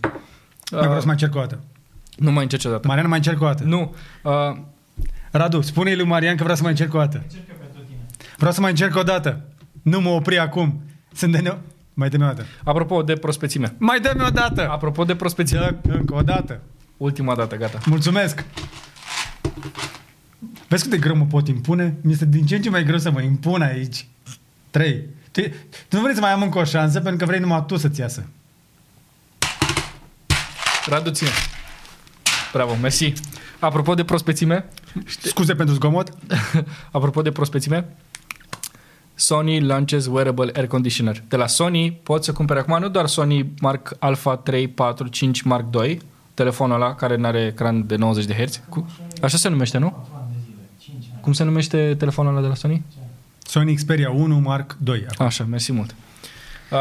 vreau 0.70 0.98
să 1.00 1.04
mai 1.04 1.12
încerc 1.14 1.34
o 1.34 1.38
dată. 1.40 1.60
Nu 2.16 2.30
mai 2.32 2.42
încerci 2.42 2.64
o 2.64 2.70
dată. 2.70 2.86
Marian, 2.88 3.08
mai 3.08 3.18
încerc 3.18 3.40
o 3.42 3.44
dată. 3.46 3.62
Nu. 3.64 3.94
Uh, 4.22 4.32
Radu, 5.30 5.60
spune-i 5.60 5.96
lui 5.96 6.06
Marian 6.06 6.36
că 6.36 6.40
vreau 6.42 6.56
să 6.56 6.62
mai 6.62 6.70
încerc 6.70 6.94
o 6.94 6.98
dată. 6.98 7.22
Vreau 8.36 8.52
să 8.52 8.60
mai 8.60 8.70
încerc 8.70 8.96
o 8.96 9.02
dată. 9.02 9.40
Nu 9.82 10.00
mă 10.00 10.08
opri 10.08 10.38
acum. 10.38 10.80
Sunt 11.12 11.32
de 11.32 11.38
ne... 11.38 11.56
Mai 11.94 12.08
dă-mi 12.08 12.22
o 12.22 12.26
dată. 12.26 12.46
apropo 12.64 13.02
de 13.02 13.14
prospețime. 13.14 13.74
Mai 13.78 14.00
dă-mi 14.00 14.24
o 14.24 14.28
dată. 14.30 14.68
Apropo 14.70 15.04
de 15.04 15.14
prospețime. 15.14 15.76
Dă 15.82 15.92
încă 15.92 16.14
o 16.14 16.22
dată. 16.22 16.60
Ultima 16.96 17.34
dată, 17.34 17.56
gata. 17.56 17.78
Mulțumesc. 17.86 18.44
Vezi 20.72 20.82
cât 20.82 20.92
de 20.92 20.98
greu 20.98 21.16
mă 21.16 21.24
pot 21.24 21.48
impune? 21.48 21.96
Mi 22.00 22.12
este 22.12 22.24
din 22.24 22.46
ce 22.46 22.56
în 22.56 22.62
ce 22.62 22.70
mai 22.70 22.84
greu 22.84 22.98
să 22.98 23.10
mă 23.10 23.22
impun 23.22 23.62
aici. 23.62 24.06
Trei. 24.70 25.04
Tu, 25.30 25.40
tu 25.88 25.96
nu 25.96 26.00
vrei 26.00 26.14
să 26.14 26.20
mai 26.20 26.32
am 26.32 26.42
încă 26.42 26.58
o 26.58 26.64
șansă 26.64 27.00
pentru 27.00 27.18
că 27.18 27.24
vrei 27.24 27.40
numai 27.40 27.64
tu 27.66 27.76
să-ți 27.76 28.00
iasă. 28.00 28.26
Radu, 30.86 31.10
ține. 31.10 31.30
Bravo, 32.52 32.74
mersi. 32.80 33.12
Apropo 33.58 33.94
de 33.94 34.04
prospețime, 34.04 34.64
Scuze 35.06 35.54
pentru 35.54 35.74
zgomot. 35.74 36.12
apropo 36.92 37.22
de 37.22 37.30
prospețime, 37.30 37.96
Sony 39.14 39.60
launches 39.60 40.06
wearable 40.06 40.50
air 40.54 40.66
conditioner. 40.66 41.22
De 41.28 41.36
la 41.36 41.46
Sony 41.46 41.92
poți 41.92 42.24
să 42.24 42.32
cumperi 42.32 42.58
acum 42.58 42.78
nu 42.78 42.88
doar 42.88 43.06
Sony 43.06 43.52
Mark 43.60 43.96
Alpha 43.98 44.36
3, 44.36 44.68
4, 44.68 45.08
5 45.08 45.42
Mark 45.42 45.70
2, 45.70 46.00
telefonul 46.34 46.74
ăla 46.74 46.94
care 46.94 47.16
nu 47.16 47.26
are 47.26 47.46
ecran 47.46 47.86
de 47.86 47.96
90 47.96 48.24
de 48.24 48.44
Hz. 48.44 48.60
Cu... 48.68 48.86
Așa 49.22 49.36
se 49.36 49.48
numește, 49.48 49.78
nu? 49.78 50.06
Cum 51.22 51.32
se 51.32 51.44
numește 51.44 51.94
telefonul 51.98 52.32
ăla 52.32 52.40
de 52.40 52.46
la 52.46 52.54
Sony? 52.54 52.82
Sony 53.38 53.74
Xperia 53.74 54.10
1 54.10 54.38
Mark 54.38 54.76
2. 54.80 55.06
Așa, 55.18 55.44
mersi 55.44 55.72
mult. 55.72 55.94
Uh, 56.70 56.78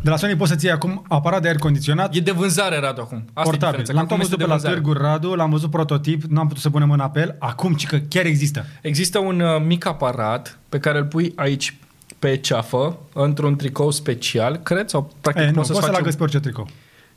De 0.00 0.10
la 0.10 0.16
Sony 0.16 0.36
poți 0.36 0.50
să-ți 0.50 0.64
iei 0.64 0.74
acum 0.74 1.04
aparat 1.08 1.42
de 1.42 1.48
aer 1.48 1.56
condiționat 1.56 2.14
e 2.14 2.20
de 2.20 2.30
vânzare, 2.30 2.78
Radu, 2.78 3.00
acum. 3.00 3.16
Asta 3.32 3.40
e 3.40 3.42
portabil. 3.42 3.60
diferența. 3.60 3.92
L-am 3.92 4.02
Acum 4.04 4.16
tot 4.16 4.24
este 4.24 4.36
văzut 4.36 4.38
de 4.38 4.44
pe 4.44 4.50
la 4.50 4.56
vânzare. 4.56 4.74
Târgu 4.74 4.92
Radu, 4.92 5.34
l-am 5.34 5.50
văzut 5.50 5.70
prototip, 5.70 6.22
nu 6.22 6.40
am 6.40 6.46
putut 6.48 6.62
să 6.62 6.70
punem 6.70 6.90
în 6.90 7.00
apel. 7.00 7.36
Acum, 7.38 7.74
ci 7.74 7.86
că 7.86 7.98
chiar 7.98 8.24
există. 8.24 8.64
Există 8.80 9.18
un 9.18 9.40
uh, 9.40 9.62
mic 9.66 9.86
aparat 9.86 10.58
pe 10.68 10.78
care 10.78 10.98
îl 10.98 11.04
pui 11.04 11.32
aici 11.36 11.76
pe 12.18 12.36
ceafă, 12.36 12.98
într-un 13.12 13.56
tricou 13.56 13.90
special, 13.90 14.56
cred, 14.56 14.88
sau 14.88 15.12
practic 15.20 15.44
E, 15.44 15.46
nu, 15.46 15.52
poți 15.52 15.66
poți 15.66 15.66
să-ți 15.68 15.80
să-l 15.80 15.90
faci 15.90 16.00
agăți 16.00 16.16
pe 16.16 16.22
orice 16.22 16.40
tricou. 16.40 16.68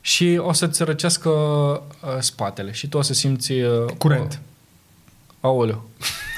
și 0.02 0.40
o 0.42 0.54
să-ți 0.54 0.84
răcească 0.84 1.30
uh, 1.30 1.82
spatele 2.20 2.72
și 2.72 2.88
tu 2.88 2.98
o 2.98 3.02
să 3.02 3.14
simți... 3.14 3.52
Uh, 3.52 3.86
Curent. 3.98 4.42
O, 5.42 5.48
aoleu, 5.48 5.90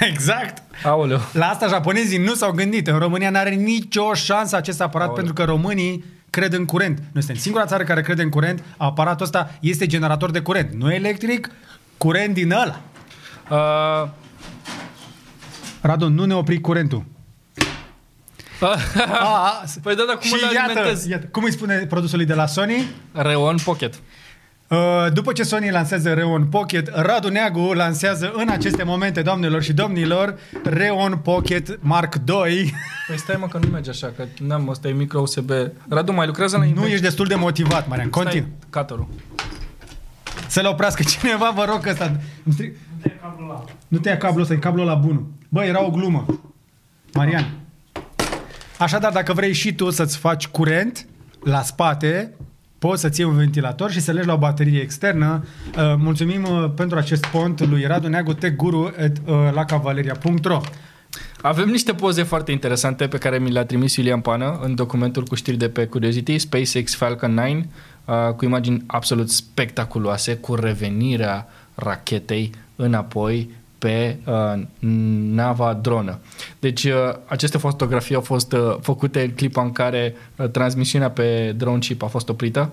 Exact. 0.11 0.61
aoleu. 0.83 1.19
La 1.33 1.47
asta 1.49 1.67
japonezii 1.67 2.17
nu 2.17 2.33
s-au 2.33 2.51
gândit. 2.51 2.87
În 2.87 2.97
România 2.97 3.29
n-are 3.29 3.49
nicio 3.49 4.13
șansă 4.13 4.55
acest 4.55 4.81
aparat 4.81 5.07
Aoleu. 5.07 5.23
pentru 5.23 5.43
că 5.43 5.51
românii 5.51 6.03
cred 6.29 6.53
în 6.53 6.65
curent. 6.65 6.97
Noi 6.97 7.23
suntem 7.23 7.35
singura 7.41 7.65
țară 7.65 7.83
care 7.83 8.01
crede 8.01 8.21
în 8.21 8.29
curent. 8.29 8.63
Aparatul 8.77 9.25
ăsta 9.25 9.51
este 9.59 9.85
generator 9.85 10.31
de 10.31 10.39
curent. 10.39 10.73
Nu 10.73 10.93
electric, 10.93 11.49
curent 11.97 12.33
din 12.33 12.51
ăla. 12.51 12.81
Uh, 13.49 14.09
Radu, 15.81 16.07
nu 16.09 16.25
ne 16.25 16.33
opri 16.33 16.59
curentul. 16.61 17.03
A, 18.61 18.77
a, 19.19 19.63
Păi 19.81 19.95
da, 19.95 20.03
dar 20.07 20.15
cum 20.17 20.27
și 20.27 20.33
îl 20.33 20.53
iată, 20.53 20.71
alimentezi? 20.71 21.09
iată, 21.09 21.25
cum 21.31 21.43
îi 21.43 21.51
spune 21.51 21.77
produsului 21.77 22.25
de 22.25 22.33
la 22.33 22.45
Sony? 22.45 22.85
Reon 23.11 23.55
Pocket. 23.63 23.93
Uh, 24.71 24.77
După 25.13 25.31
ce 25.31 25.43
Sony 25.43 25.69
lansează 25.71 26.13
Reon 26.13 26.45
Pocket, 26.45 26.87
Radu 26.93 27.29
Neagu 27.29 27.73
lansează 27.73 28.31
în 28.35 28.49
aceste 28.49 28.83
momente, 28.83 29.21
doamnelor 29.21 29.63
și 29.63 29.73
domnilor, 29.73 30.37
Reon 30.63 31.19
Pocket 31.23 31.79
Mark 31.83 32.13
II. 32.15 32.73
Păi 33.07 33.17
stai 33.17 33.35
mă 33.39 33.47
că 33.47 33.57
nu 33.57 33.67
merge 33.69 33.89
așa, 33.89 34.13
că 34.15 34.23
n-am, 34.39 34.67
ăsta 34.67 34.87
e 34.87 34.91
micro 34.91 35.19
USB. 35.21 35.51
Radu, 35.89 36.11
mai 36.13 36.25
lucrează 36.25 36.57
la 36.57 36.63
Nu 36.73 36.85
ești 36.85 37.01
destul 37.01 37.25
de 37.27 37.35
motivat, 37.35 37.87
Marian. 37.87 38.09
Continu. 38.09 38.45
Caterul. 38.69 39.07
Să 40.47 40.61
le 40.61 40.67
oprească 40.67 41.03
cineva, 41.19 41.51
vă 41.55 41.65
rog, 41.69 41.79
că 41.81 41.89
ăsta... 41.89 42.05
îmi 42.45 42.55
strig- 42.55 42.73
Nu 43.87 43.97
te 43.97 44.09
ia 44.09 44.17
cablul 44.17 44.41
ăsta, 44.41 44.53
e 44.53 44.57
cablul 44.57 44.85
la 44.85 44.93
bunul. 44.95 45.25
Bă, 45.49 45.63
era 45.63 45.83
o 45.85 45.89
glumă. 45.89 46.25
Marian. 47.13 47.49
Așadar, 48.77 49.11
dacă 49.11 49.33
vrei 49.33 49.53
și 49.53 49.73
tu 49.73 49.89
să-ți 49.89 50.17
faci 50.17 50.47
curent 50.47 51.05
la 51.43 51.61
spate, 51.61 52.33
poți 52.81 53.01
să-ți 53.01 53.19
iei 53.19 53.29
un 53.29 53.35
ventilator 53.35 53.91
și 53.91 53.99
să 53.99 54.11
legi 54.11 54.27
la 54.27 54.33
o 54.33 54.37
baterie 54.37 54.79
externă. 54.79 55.45
Uh, 55.77 55.93
mulțumim 55.97 56.43
uh, 56.43 56.71
pentru 56.75 56.97
acest 56.97 57.25
pont 57.25 57.67
lui 57.67 57.85
Radu 57.85 58.07
Neagu, 58.07 58.33
techguru 58.33 58.93
at, 58.99 59.17
uh, 59.25 59.35
la 59.53 59.65
cavaleria.ro 59.65 60.61
Avem 61.41 61.69
niște 61.69 61.93
poze 61.93 62.23
foarte 62.23 62.51
interesante 62.51 63.07
pe 63.07 63.17
care 63.17 63.39
mi 63.39 63.51
le-a 63.51 63.65
trimis 63.65 63.95
Iulian 63.95 64.21
Pană 64.21 64.59
în 64.61 64.75
documentul 64.75 65.23
cu 65.23 65.35
știri 65.35 65.57
de 65.57 65.69
pe 65.69 65.85
Curiosity, 65.85 66.39
SpaceX 66.39 66.95
Falcon 66.95 67.33
9, 67.33 67.47
uh, 67.47 68.33
cu 68.35 68.45
imagini 68.45 68.83
absolut 68.87 69.29
spectaculoase, 69.29 70.35
cu 70.35 70.55
revenirea 70.55 71.47
rachetei 71.75 72.51
înapoi 72.75 73.49
pe 73.81 74.17
uh, 74.25 74.61
nava 75.31 75.73
dronă. 75.73 76.19
Deci 76.59 76.83
uh, 76.83 76.93
aceste 77.25 77.57
fotografii 77.57 78.15
au 78.15 78.21
fost 78.21 78.51
uh, 78.53 78.75
făcute 78.81 79.21
în 79.21 79.31
clipa 79.31 79.61
în 79.61 79.71
care 79.71 80.15
uh, 80.35 80.49
transmisiunea 80.49 81.09
pe 81.11 81.53
drone 81.57 81.79
chip 81.79 82.03
a 82.03 82.07
fost 82.07 82.29
oprită. 82.29 82.69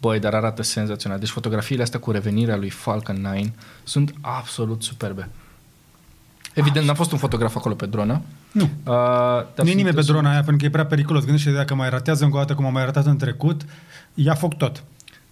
Băi, 0.00 0.18
dar 0.18 0.34
arată 0.34 0.62
senzațional. 0.62 1.18
Deci 1.18 1.28
fotografiile 1.28 1.82
astea 1.82 2.00
cu 2.00 2.10
revenirea 2.10 2.56
lui 2.56 2.70
Falcon 2.70 3.20
9 3.20 3.34
sunt 3.84 4.14
absolut 4.20 4.82
superbe. 4.82 5.28
Evident, 6.54 6.86
n-a 6.86 6.94
fost 6.94 7.12
un 7.12 7.18
fotograf 7.18 7.56
acolo 7.56 7.74
pe 7.74 7.86
dronă. 7.86 8.20
Nu. 8.52 8.62
Uh, 8.62 8.68
dar 8.84 9.44
Nu 9.56 9.62
e 9.62 9.64
sunt- 9.64 9.74
nimeni 9.76 9.94
pe 9.94 10.00
drona 10.02 10.30
aia 10.30 10.38
pentru 10.38 10.56
că 10.56 10.64
e 10.64 10.70
prea 10.70 10.86
periculos. 10.86 11.24
Gândește 11.24 11.50
dacă 11.50 11.74
mai 11.74 11.90
ratează 11.90 12.24
încă 12.24 12.36
o 12.36 12.38
dată 12.38 12.54
cum 12.54 12.66
a 12.66 12.70
mai 12.70 12.84
ratat 12.84 13.06
în 13.06 13.16
trecut, 13.16 13.62
ia 14.14 14.34
foc 14.34 14.54
tot. 14.56 14.82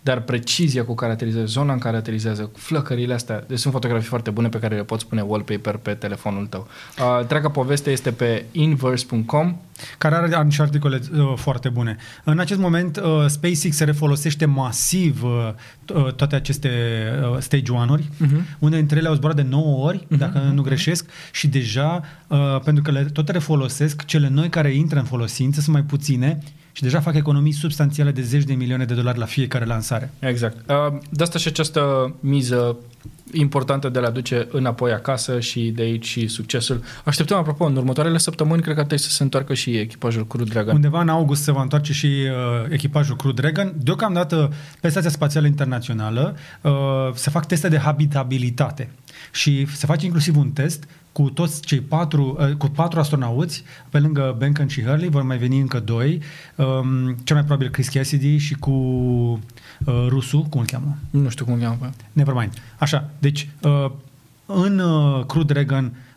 Dar 0.05 0.21
precizia 0.21 0.85
cu 0.85 0.95
care 0.95 1.13
aterizează, 1.13 1.47
zona 1.47 1.73
în 1.73 1.79
care 1.79 1.97
aterizează, 1.97 2.51
flăcările 2.57 3.15
astea, 3.15 3.45
deci 3.49 3.59
sunt 3.59 3.73
fotografii 3.73 4.09
foarte 4.09 4.31
bune 4.31 4.49
pe 4.49 4.59
care 4.59 4.75
le 4.75 4.83
poți 4.83 5.07
pune 5.07 5.21
wallpaper 5.21 5.77
pe 5.77 5.95
telefonul 5.95 6.47
tău. 6.47 6.69
Uh, 6.99 7.19
întreaga 7.21 7.51
poveste 7.51 7.91
este 7.91 8.11
pe 8.11 8.45
inverse.com. 8.53 9.57
care 9.99 10.15
are 10.15 10.51
și 10.51 10.61
articole 10.61 11.01
uh, 11.13 11.33
foarte 11.37 11.69
bune. 11.69 11.97
În 12.25 12.39
acest 12.39 12.61
moment, 12.61 12.97
uh, 12.97 13.27
SpaceX 13.27 13.77
se 13.77 13.85
refolosește 13.85 14.45
masiv 14.45 15.23
uh, 15.23 15.53
t- 15.85 15.95
uh, 15.95 16.13
toate 16.13 16.35
aceste 16.35 16.71
uh, 17.33 17.39
stage 17.39 17.73
1-uri. 17.73 18.05
Mhm. 18.17 18.47
Unele 18.59 18.79
dintre 18.79 18.99
ele 18.99 19.09
au 19.09 19.15
zburat 19.15 19.37
de 19.37 19.47
9 19.49 19.87
ori, 19.87 20.07
dacă 20.09 20.39
nu 20.55 20.63
greșesc, 20.63 21.11
și 21.33 21.49
deja, 21.49 22.03
uh, 22.27 22.61
pentru 22.65 22.83
că 22.83 22.91
le 22.91 23.05
tot 23.05 23.29
refolosesc, 23.29 24.05
cele 24.05 24.29
noi 24.29 24.49
care 24.49 24.75
intră 24.75 24.99
în 24.99 25.05
folosință 25.05 25.61
sunt 25.61 25.75
mai 25.75 25.85
puține 25.85 26.39
și 26.73 26.83
deja 26.83 27.01
fac 27.01 27.15
economii 27.15 27.53
substanțiale 27.53 28.11
de 28.11 28.23
zeci 28.23 28.45
de 28.45 28.55
milioane 28.55 28.85
de 28.85 28.95
dolari 28.95 29.19
la 29.19 29.25
fiecare 29.25 29.65
lansare. 29.65 30.13
Exact. 30.19 30.71
Uh, 30.71 30.99
de 31.11 31.23
asta 31.23 31.39
și 31.39 31.49
această 31.49 32.15
miză 32.21 32.77
importantă 33.33 33.89
de 33.89 33.99
a 33.99 34.01
le 34.01 34.07
aduce 34.07 34.49
înapoi 34.51 34.93
acasă 34.93 35.41
și 35.41 35.61
de 35.61 35.83
aici 35.83 36.07
și 36.07 36.27
succesul. 36.27 36.83
Așteptăm, 37.05 37.39
apropo, 37.39 37.65
în 37.65 37.77
următoarele 37.77 38.19
săptămâni, 38.19 38.63
cred 38.63 38.75
că 38.75 38.81
ar 38.81 38.87
trebui 38.87 39.05
să 39.05 39.11
se 39.11 39.23
întoarcă 39.23 39.55
și 39.55 39.77
echipajul 39.77 40.27
Crew 40.27 40.45
Dragon. 40.45 40.75
Undeva 40.75 41.01
în 41.01 41.09
august 41.09 41.43
se 41.43 41.53
va 41.53 41.63
întoarce 41.63 41.93
și 41.93 42.07
uh, 42.07 42.71
echipajul 42.71 43.17
Crew 43.17 43.33
Dragon. 43.33 43.75
Deocamdată, 43.77 44.53
pe 44.81 44.89
Stația 44.89 45.11
Spațială 45.11 45.47
Internațională 45.47 46.37
uh, 46.61 46.73
se 47.15 47.31
fac 47.31 47.47
teste 47.47 47.69
de 47.69 47.79
habitabilitate 47.79 48.91
și 49.33 49.67
se 49.67 49.87
face 49.87 50.05
inclusiv 50.05 50.37
un 50.37 50.51
test 50.51 50.85
cu 51.13 51.31
toți 51.31 51.61
cei 51.61 51.81
patru, 51.81 52.37
uh, 52.41 52.53
cu 52.57 52.67
patru 52.67 52.99
astronauți, 52.99 53.65
pe 53.89 53.99
lângă 53.99 54.35
Benken 54.39 54.67
și 54.67 54.83
Hurley, 54.83 55.09
vor 55.09 55.23
mai 55.23 55.39
veni 55.39 55.61
încă 55.61 55.81
doi, 55.81 56.21
um, 56.57 57.15
cel 57.25 57.37
mai 57.37 57.45
probabil 57.45 57.71
Chris 57.71 57.89
Cassidy 57.89 58.37
și 58.37 58.55
cu 58.55 58.71
uh, 58.71 60.07
rusul, 60.09 60.43
cum 60.43 60.61
îl 60.61 60.67
cheamă? 60.67 60.97
Nu 61.11 61.29
știu 61.29 61.45
cum 61.45 61.55
îl 61.55 61.61
cheamă 61.61 61.77
pe 61.81 61.85
ăla. 61.85 61.93
Nevermind. 62.13 62.53
Așa, 62.79 63.11
deci 63.19 63.49
uh, 63.63 63.91
în 64.47 64.79
uh, 64.79 65.25
Crew 65.27 65.43
Dragon 65.43 65.85
uh, 65.85 65.91
uh, 65.91 66.12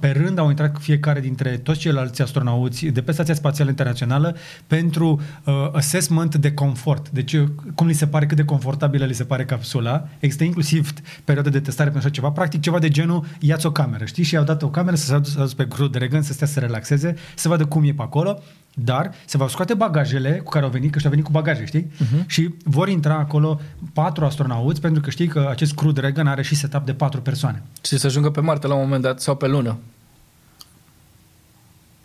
pe 0.00 0.10
rând 0.10 0.38
au 0.38 0.48
intrat 0.48 0.76
fiecare 0.80 1.20
dintre 1.20 1.50
toți 1.50 1.78
ceilalți 1.78 2.22
astronauți 2.22 2.86
de 2.86 3.02
pe 3.02 3.12
Stația 3.12 3.34
Spațială 3.34 3.70
Internațională 3.70 4.36
pentru 4.66 5.20
uh, 5.44 5.68
assessment 5.72 6.34
de 6.34 6.52
confort. 6.52 7.10
Deci 7.10 7.32
uh, 7.32 7.48
cum 7.74 7.86
li 7.86 7.92
se 7.92 8.06
pare, 8.06 8.26
cât 8.26 8.36
de 8.36 8.44
confortabilă 8.44 9.04
li 9.04 9.14
se 9.14 9.24
pare 9.24 9.44
capsula. 9.44 10.08
Există 10.18 10.44
inclusiv 10.44 10.92
perioade 11.24 11.50
de 11.50 11.60
testare 11.60 11.90
pentru 11.90 12.08
așa 12.08 12.16
ceva. 12.16 12.30
Practic 12.30 12.60
ceva 12.60 12.78
de 12.78 12.88
genul, 12.88 13.24
ia-ți 13.38 13.66
o 13.66 13.72
cameră, 13.72 14.04
știi? 14.04 14.24
Și 14.24 14.34
i-au 14.34 14.44
dat 14.44 14.62
o 14.62 14.68
cameră 14.68 14.96
să 14.96 15.06
se 15.06 15.14
adus, 15.14 15.36
adus 15.36 15.54
pe 15.54 15.68
Crew 15.68 15.86
Dragon, 15.86 16.22
să 16.22 16.32
stea 16.32 16.46
să 16.46 16.52
se 16.52 16.60
relaxeze, 16.60 17.14
să 17.34 17.48
vadă 17.48 17.64
cum 17.64 17.84
e 17.84 17.92
pe 17.92 18.02
acolo 18.02 18.42
dar 18.74 19.14
se 19.24 19.36
vor 19.36 19.50
scoate 19.50 19.74
bagajele 19.74 20.30
cu 20.44 20.50
care 20.50 20.64
au 20.64 20.70
venit, 20.70 20.92
că 20.92 20.98
și-au 20.98 21.10
venit 21.10 21.26
cu 21.26 21.32
bagaje, 21.32 21.64
știi? 21.64 21.86
Uh-huh. 21.86 22.26
Și 22.26 22.54
vor 22.64 22.88
intra 22.88 23.14
acolo 23.14 23.60
patru 23.92 24.24
astronauți, 24.24 24.80
pentru 24.80 25.00
că 25.00 25.10
știi 25.10 25.26
că 25.26 25.46
acest 25.50 25.74
Crew 25.74 25.90
Dragon 25.92 26.26
are 26.26 26.42
și 26.42 26.54
setup 26.54 26.84
de 26.84 26.94
patru 26.94 27.20
persoane. 27.20 27.62
Și 27.84 27.98
să 27.98 28.06
ajungă 28.06 28.30
pe 28.30 28.40
Marte 28.40 28.66
la 28.66 28.74
un 28.74 28.80
moment 28.80 29.02
dat 29.02 29.20
sau 29.20 29.36
pe 29.36 29.46
lună. 29.46 29.78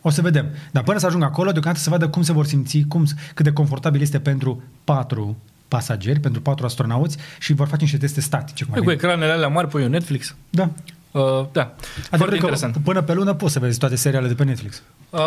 O 0.01 0.09
să 0.09 0.21
vedem. 0.21 0.45
Dar 0.71 0.83
până 0.83 0.97
să 0.97 1.05
ajungă 1.05 1.25
acolo, 1.25 1.51
deocamdată 1.51 1.83
să 1.83 1.89
vadă 1.89 2.09
cum 2.09 2.21
se 2.21 2.33
vor 2.33 2.45
simți, 2.45 2.85
cum, 2.87 3.05
cât 3.33 3.45
de 3.45 3.51
confortabil 3.53 4.01
este 4.01 4.19
pentru 4.19 4.63
patru 4.83 5.37
pasageri, 5.67 6.19
pentru 6.19 6.41
patru 6.41 6.65
astronauți 6.65 7.17
și 7.39 7.53
vor 7.53 7.67
face 7.67 7.81
niște 7.81 7.97
teste 7.97 8.21
statice. 8.21 8.63
Cum 8.63 8.73
ar 8.73 8.79
Păi, 8.79 8.87
cu 8.87 8.99
veni. 8.99 9.01
ecranele 9.03 9.31
alea 9.31 9.47
mari 9.47 9.67
pui 9.67 9.83
un 9.83 9.89
Netflix. 9.89 10.35
da. 10.49 10.69
Uh, 11.11 11.21
da, 11.51 11.61
Adică 11.61 12.17
foarte 12.17 12.25
că 12.25 12.35
interesant. 12.35 12.77
până 12.83 13.01
pe 13.01 13.13
lună 13.13 13.33
poți 13.33 13.53
să 13.53 13.59
vezi 13.59 13.79
toate 13.79 13.95
serialele 13.95 14.31
de 14.31 14.37
pe 14.37 14.43
Netflix. 14.43 14.81
Uh, 15.09 15.19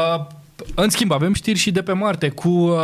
în 0.74 0.88
schimb, 0.88 1.12
avem 1.12 1.32
știri 1.32 1.58
și 1.58 1.70
de 1.70 1.82
pe 1.82 1.92
Marte 1.92 2.28
cu 2.28 2.48
uh, 2.48 2.76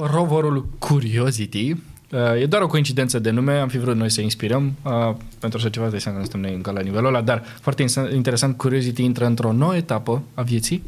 roverul 0.00 0.68
Curiosity. 0.78 1.70
Uh, 2.12 2.40
e 2.40 2.46
doar 2.46 2.62
o 2.62 2.66
coincidență 2.66 3.18
de 3.18 3.30
nume, 3.30 3.52
am 3.52 3.68
fi 3.68 3.78
vrut 3.78 3.96
noi 3.96 4.10
să 4.10 4.20
inspirăm 4.20 4.72
uh, 4.82 5.14
pentru 5.38 5.58
așa 5.58 5.68
ceva, 5.68 5.88
de 5.88 5.98
seama 5.98 6.18
că 6.18 6.24
nu 6.24 6.30
suntem 6.30 6.50
noi 6.50 6.56
încă 6.58 6.70
la 6.70 6.80
nivelul 6.80 7.06
ăla, 7.06 7.20
dar 7.20 7.42
foarte 7.60 7.84
insa- 7.84 8.14
interesant, 8.14 8.56
Curiosity 8.56 9.02
intră 9.02 9.26
într-o 9.26 9.52
nouă 9.52 9.76
etapă 9.76 10.22
a 10.34 10.42
vieții, 10.42 10.82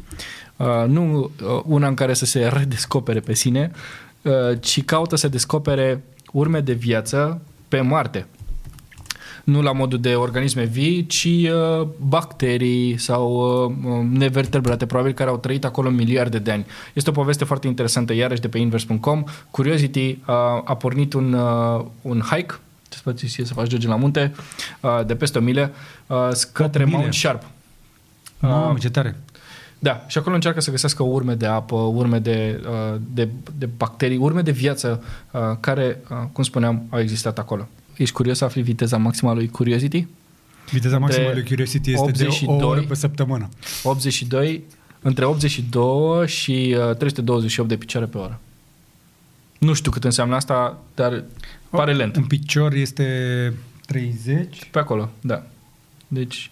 uh, 0.55 0.67
nu 0.87 1.19
uh, 1.19 1.61
una 1.65 1.87
în 1.87 1.93
care 1.93 2.13
să 2.13 2.25
se 2.25 2.47
redescopere 2.53 3.19
pe 3.19 3.33
sine, 3.33 3.71
uh, 4.21 4.31
ci 4.59 4.83
caută 4.83 5.15
să 5.15 5.27
descopere 5.27 6.03
urme 6.31 6.59
de 6.59 6.73
viață 6.73 7.41
pe 7.67 7.81
Marte 7.81 8.25
nu 9.43 9.61
la 9.61 9.71
modul 9.71 9.99
de 9.99 10.15
organisme 10.15 10.63
vii, 10.63 11.05
ci 11.05 11.25
uh, 11.25 11.87
bacterii 11.97 12.97
sau 12.97 13.31
uh, 13.65 13.75
uh, 13.91 14.05
nevertebrate, 14.11 14.85
probabil, 14.85 15.13
care 15.13 15.29
au 15.29 15.37
trăit 15.37 15.65
acolo 15.65 15.89
miliarde 15.89 16.39
de 16.39 16.51
ani. 16.51 16.65
Este 16.93 17.09
o 17.09 17.13
poveste 17.13 17.43
foarte 17.43 17.67
interesantă, 17.67 18.13
iarăși 18.13 18.41
de 18.41 18.47
pe 18.47 18.57
invers.com. 18.57 19.23
Curiosity 19.51 20.09
uh, 20.09 20.35
a 20.63 20.75
pornit 20.75 21.13
un, 21.13 21.33
uh, 21.33 21.85
un 22.01 22.19
hike, 22.19 22.59
ce 22.89 22.97
spații 22.97 23.27
ție 23.27 23.45
să 23.45 23.53
faci 23.53 23.67
George 23.67 23.87
la 23.87 23.95
munte, 23.95 24.33
uh, 24.81 25.05
de 25.05 25.15
peste 25.15 25.37
o 25.37 25.41
mile, 25.41 25.71
uh, 26.07 26.29
către 26.51 26.83
mile? 26.83 26.97
Mount 26.97 27.13
Sharp. 27.13 27.43
Mamă, 28.39 28.77
ce 28.77 28.89
tare. 28.89 29.15
Da, 29.83 30.03
și 30.07 30.17
acolo 30.17 30.35
încearcă 30.35 30.61
să 30.61 30.71
găsească 30.71 31.03
urme 31.03 31.33
de 31.33 31.45
apă, 31.45 31.75
urme 31.75 32.19
de, 32.19 32.61
uh, 32.69 32.99
de, 33.13 33.29
de 33.57 33.65
bacterii, 33.65 34.17
urme 34.17 34.41
de 34.41 34.51
viață 34.51 35.03
uh, 35.31 35.41
care, 35.59 36.01
uh, 36.09 36.17
cum 36.31 36.43
spuneam, 36.43 36.83
au 36.89 36.99
existat 36.99 37.39
acolo. 37.39 37.67
Ești 38.01 38.15
curios 38.15 38.37
să 38.37 38.43
afli 38.43 38.61
viteza 38.61 38.97
maximă 38.97 39.29
a 39.29 39.33
lui 39.33 39.49
Curiosity? 39.49 40.07
Viteza 40.71 40.95
Între 40.95 40.99
maximă 40.99 41.33
lui 41.33 41.45
Curiosity 41.45 41.91
este 41.91 42.11
de 42.11 42.23
82 42.23 42.57
o 42.61 42.67
oră 42.67 42.81
pe 42.81 42.95
săptămână. 42.95 43.49
82, 43.83 44.63
între 45.01 45.25
82 45.25 46.27
și 46.27 46.75
uh, 46.89 46.95
328 46.95 47.69
de 47.69 47.77
picioare 47.77 48.05
pe 48.05 48.17
oră. 48.17 48.39
Nu 49.57 49.73
știu 49.73 49.91
cât 49.91 50.03
înseamnă 50.03 50.35
asta, 50.35 50.81
dar 50.95 51.23
pare 51.69 51.93
lent. 51.93 52.15
Un 52.15 52.25
picior 52.25 52.73
este 52.73 53.53
30. 53.85 54.69
Pe 54.71 54.79
acolo, 54.79 55.09
da. 55.21 55.43
Deci 56.07 56.51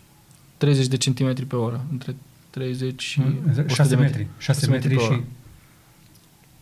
30 0.58 0.88
de 0.88 0.98
centimetri 0.98 1.46
pe 1.46 1.56
oră, 1.56 1.86
între 1.92 2.16
30 2.50 3.02
și 3.02 3.22
100 3.48 3.68
6 3.68 3.90
de 3.90 4.02
metri. 4.02 4.28
6 4.38 4.60
6 4.60 4.72
metri 4.72 4.96
pe 4.96 5.02
și... 5.02 5.08
oră. 5.08 5.24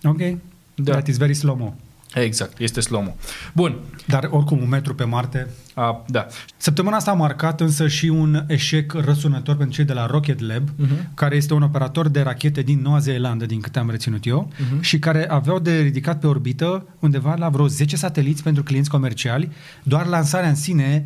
Ok. 0.03 0.37
Da. 0.75 0.91
That 0.91 1.07
is 1.07 1.17
very 1.17 1.33
slow-mo. 1.33 1.75
Exact, 2.13 2.59
este 2.59 2.79
slow 2.81 3.15
Bun, 3.53 3.75
Dar 4.07 4.27
oricum 4.31 4.61
un 4.61 4.69
metru 4.69 4.95
pe 4.95 5.03
Marte. 5.03 5.47
a, 5.73 6.03
da. 6.07 6.25
Săptămâna 6.57 6.95
asta 6.95 7.11
a 7.11 7.13
marcat 7.13 7.61
însă 7.61 7.87
și 7.87 8.05
un 8.05 8.43
eșec 8.47 8.93
răsunător 8.93 9.55
pentru 9.55 9.75
cei 9.75 9.85
de 9.85 9.93
la 9.93 10.05
Rocket 10.05 10.39
Lab, 10.39 10.69
Uh-huh. 10.69 11.13
care 11.13 11.35
este 11.35 11.53
un 11.53 11.61
operator 11.61 12.07
de 12.07 12.21
rachete 12.21 12.61
din 12.61 12.81
Noua 12.81 12.99
Zeelandă, 12.99 13.45
din 13.45 13.59
câte 13.61 13.79
am 13.79 13.89
reținut 13.89 14.25
eu, 14.25 14.51
Mhm. 14.69 14.81
și 14.81 14.99
care 14.99 15.29
aveau 15.29 15.59
de 15.59 15.79
ridicat 15.79 16.19
pe 16.19 16.27
orbită 16.27 16.87
undeva 16.99 17.35
la 17.35 17.49
vreo 17.49 17.67
10 17.67 17.95
sateliți 17.95 18.43
pentru 18.43 18.63
clienți 18.63 18.89
comerciali. 18.89 19.51
Doar 19.83 20.05
lansarea 20.05 20.49
în 20.49 20.55
sine 20.55 21.05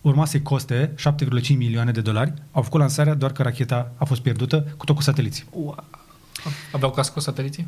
urma 0.00 0.24
să-i 0.24 0.42
coste 0.42 0.92
7,5 0.96 1.56
milioane 1.56 1.90
de 1.90 2.00
dolari. 2.00 2.32
Au 2.52 2.62
făcut 2.62 2.80
lansarea 2.80 3.14
doar 3.14 3.32
că 3.32 3.42
racheta 3.42 3.92
a 3.96 4.04
fost 4.04 4.20
pierdută 4.20 4.74
cu 4.76 4.84
tot 4.84 4.96
cu 4.96 5.02
sateliții. 5.02 5.44
Wow. 5.50 5.84
Aveau 6.72 6.90
cască 6.90 7.12
cu 7.14 7.20
sateliții? 7.20 7.66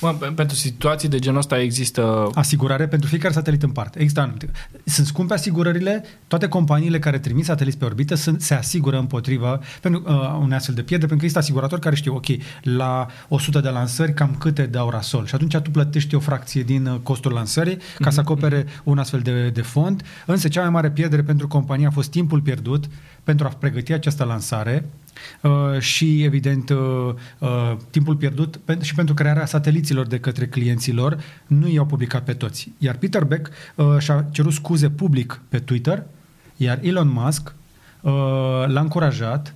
Mă, 0.00 0.14
pe- 0.14 0.26
pentru 0.26 0.56
situații 0.56 1.08
de 1.08 1.18
genul 1.18 1.38
ăsta 1.38 1.60
există... 1.60 2.30
Asigurare 2.34 2.88
pentru 2.88 3.08
fiecare 3.08 3.34
satelit 3.34 3.62
în 3.62 3.70
parte. 3.70 3.98
Există 3.98 4.20
anumite. 4.20 4.50
Sunt 4.84 5.06
scumpe 5.06 5.34
asigurările, 5.34 6.04
toate 6.26 6.48
companiile 6.48 6.98
care 6.98 7.18
trimit 7.18 7.44
sateliți 7.44 7.78
pe 7.78 7.84
orbită 7.84 8.14
sunt, 8.14 8.40
se 8.40 8.54
asigură 8.54 8.98
împotriva 8.98 9.60
pentru 9.80 10.02
uh, 10.06 10.38
unei 10.40 10.56
astfel 10.56 10.74
de 10.74 10.82
pierdere, 10.82 11.08
pentru 11.08 11.16
că 11.16 11.24
există 11.24 11.38
asiguratori 11.38 11.80
care 11.80 11.94
știu, 11.94 12.14
ok, 12.14 12.26
la 12.62 13.06
100 13.28 13.60
de 13.60 13.68
lansări, 13.68 14.14
cam 14.14 14.36
câte 14.38 14.62
dau 14.62 14.90
rasol. 14.90 15.26
Și 15.26 15.34
atunci 15.34 15.56
tu 15.56 15.70
plătești 15.70 16.14
o 16.14 16.20
fracție 16.20 16.62
din 16.62 16.86
uh, 16.86 16.98
costul 17.02 17.32
lansării 17.32 17.78
ca 17.98 18.10
să 18.10 18.20
acopere 18.20 18.66
un 18.84 18.98
astfel 18.98 19.20
de, 19.20 19.48
de 19.48 19.62
fond. 19.62 20.02
Însă 20.26 20.48
cea 20.48 20.60
mai 20.60 20.70
mare 20.70 20.90
pierdere 20.90 21.22
pentru 21.22 21.48
companie 21.48 21.86
a 21.86 21.90
fost 21.90 22.10
timpul 22.10 22.40
pierdut 22.40 22.84
pentru 23.24 23.46
a 23.46 23.50
pregăti 23.58 23.92
această 23.92 24.24
lansare 24.24 24.84
uh, 25.42 25.78
și, 25.78 26.22
evident, 26.22 26.70
uh, 26.70 26.78
uh, 27.38 27.76
timpul 27.90 28.16
pierdut 28.16 28.56
pen- 28.56 28.80
și 28.80 28.94
pentru 28.94 29.14
crearea 29.14 29.46
sateliților 29.46 30.06
de 30.06 30.18
către 30.18 30.46
clienților, 30.46 31.18
nu 31.46 31.68
i-au 31.68 31.86
publicat 31.86 32.24
pe 32.24 32.32
toți. 32.32 32.72
Iar 32.78 32.96
Peter 32.96 33.24
Beck 33.24 33.50
uh, 33.74 33.86
și-a 33.98 34.26
cerut 34.30 34.52
scuze 34.52 34.90
public 34.90 35.40
pe 35.48 35.58
Twitter, 35.58 36.02
iar 36.56 36.78
Elon 36.82 37.08
Musk 37.08 37.54
uh, 38.00 38.12
l-a 38.66 38.80
încurajat 38.80 39.54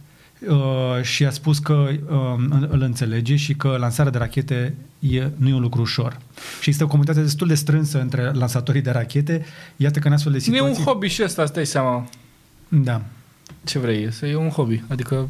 uh, 0.48 1.02
și 1.02 1.24
a 1.24 1.30
spus 1.30 1.58
că 1.58 1.72
uh, 1.72 2.66
îl 2.68 2.80
înțelege 2.80 3.36
și 3.36 3.54
că 3.54 3.76
lansarea 3.78 4.12
de 4.12 4.18
rachete 4.18 4.74
e, 4.98 5.28
nu 5.36 5.48
e 5.48 5.54
un 5.54 5.60
lucru 5.60 5.80
ușor. 5.80 6.18
Și 6.34 6.68
există 6.68 6.84
o 6.84 6.86
comunitate 6.86 7.20
destul 7.20 7.48
de 7.48 7.54
strânsă 7.54 8.00
între 8.00 8.30
lansatorii 8.32 8.80
de 8.80 8.90
rachete. 8.90 9.44
Iată 9.76 9.98
că 9.98 10.06
în 10.06 10.12
astfel 10.12 10.32
de 10.32 10.38
Nu 10.46 10.54
e 10.54 10.58
situații... 10.58 10.78
un 10.78 10.84
hobby 10.84 11.06
și 11.06 11.22
ăsta, 11.22 11.42
îți 11.42 11.52
dai 11.52 11.66
seama. 11.66 12.08
Da. 12.68 13.02
Ce 13.64 13.78
vrei? 13.78 14.12
Să 14.12 14.26
e 14.26 14.36
un 14.36 14.48
hobby. 14.48 14.82
Adică... 14.88 15.26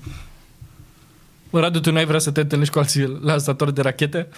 Bă, 1.50 1.60
Radu, 1.60 1.80
tu 1.80 1.92
n-ai 1.92 2.04
vrea 2.04 2.18
să 2.18 2.30
te 2.30 2.40
întâlnești 2.40 2.72
cu 2.72 2.78
alții 2.78 3.18
lansatori 3.22 3.74
de 3.74 3.80
rachete? 3.82 4.28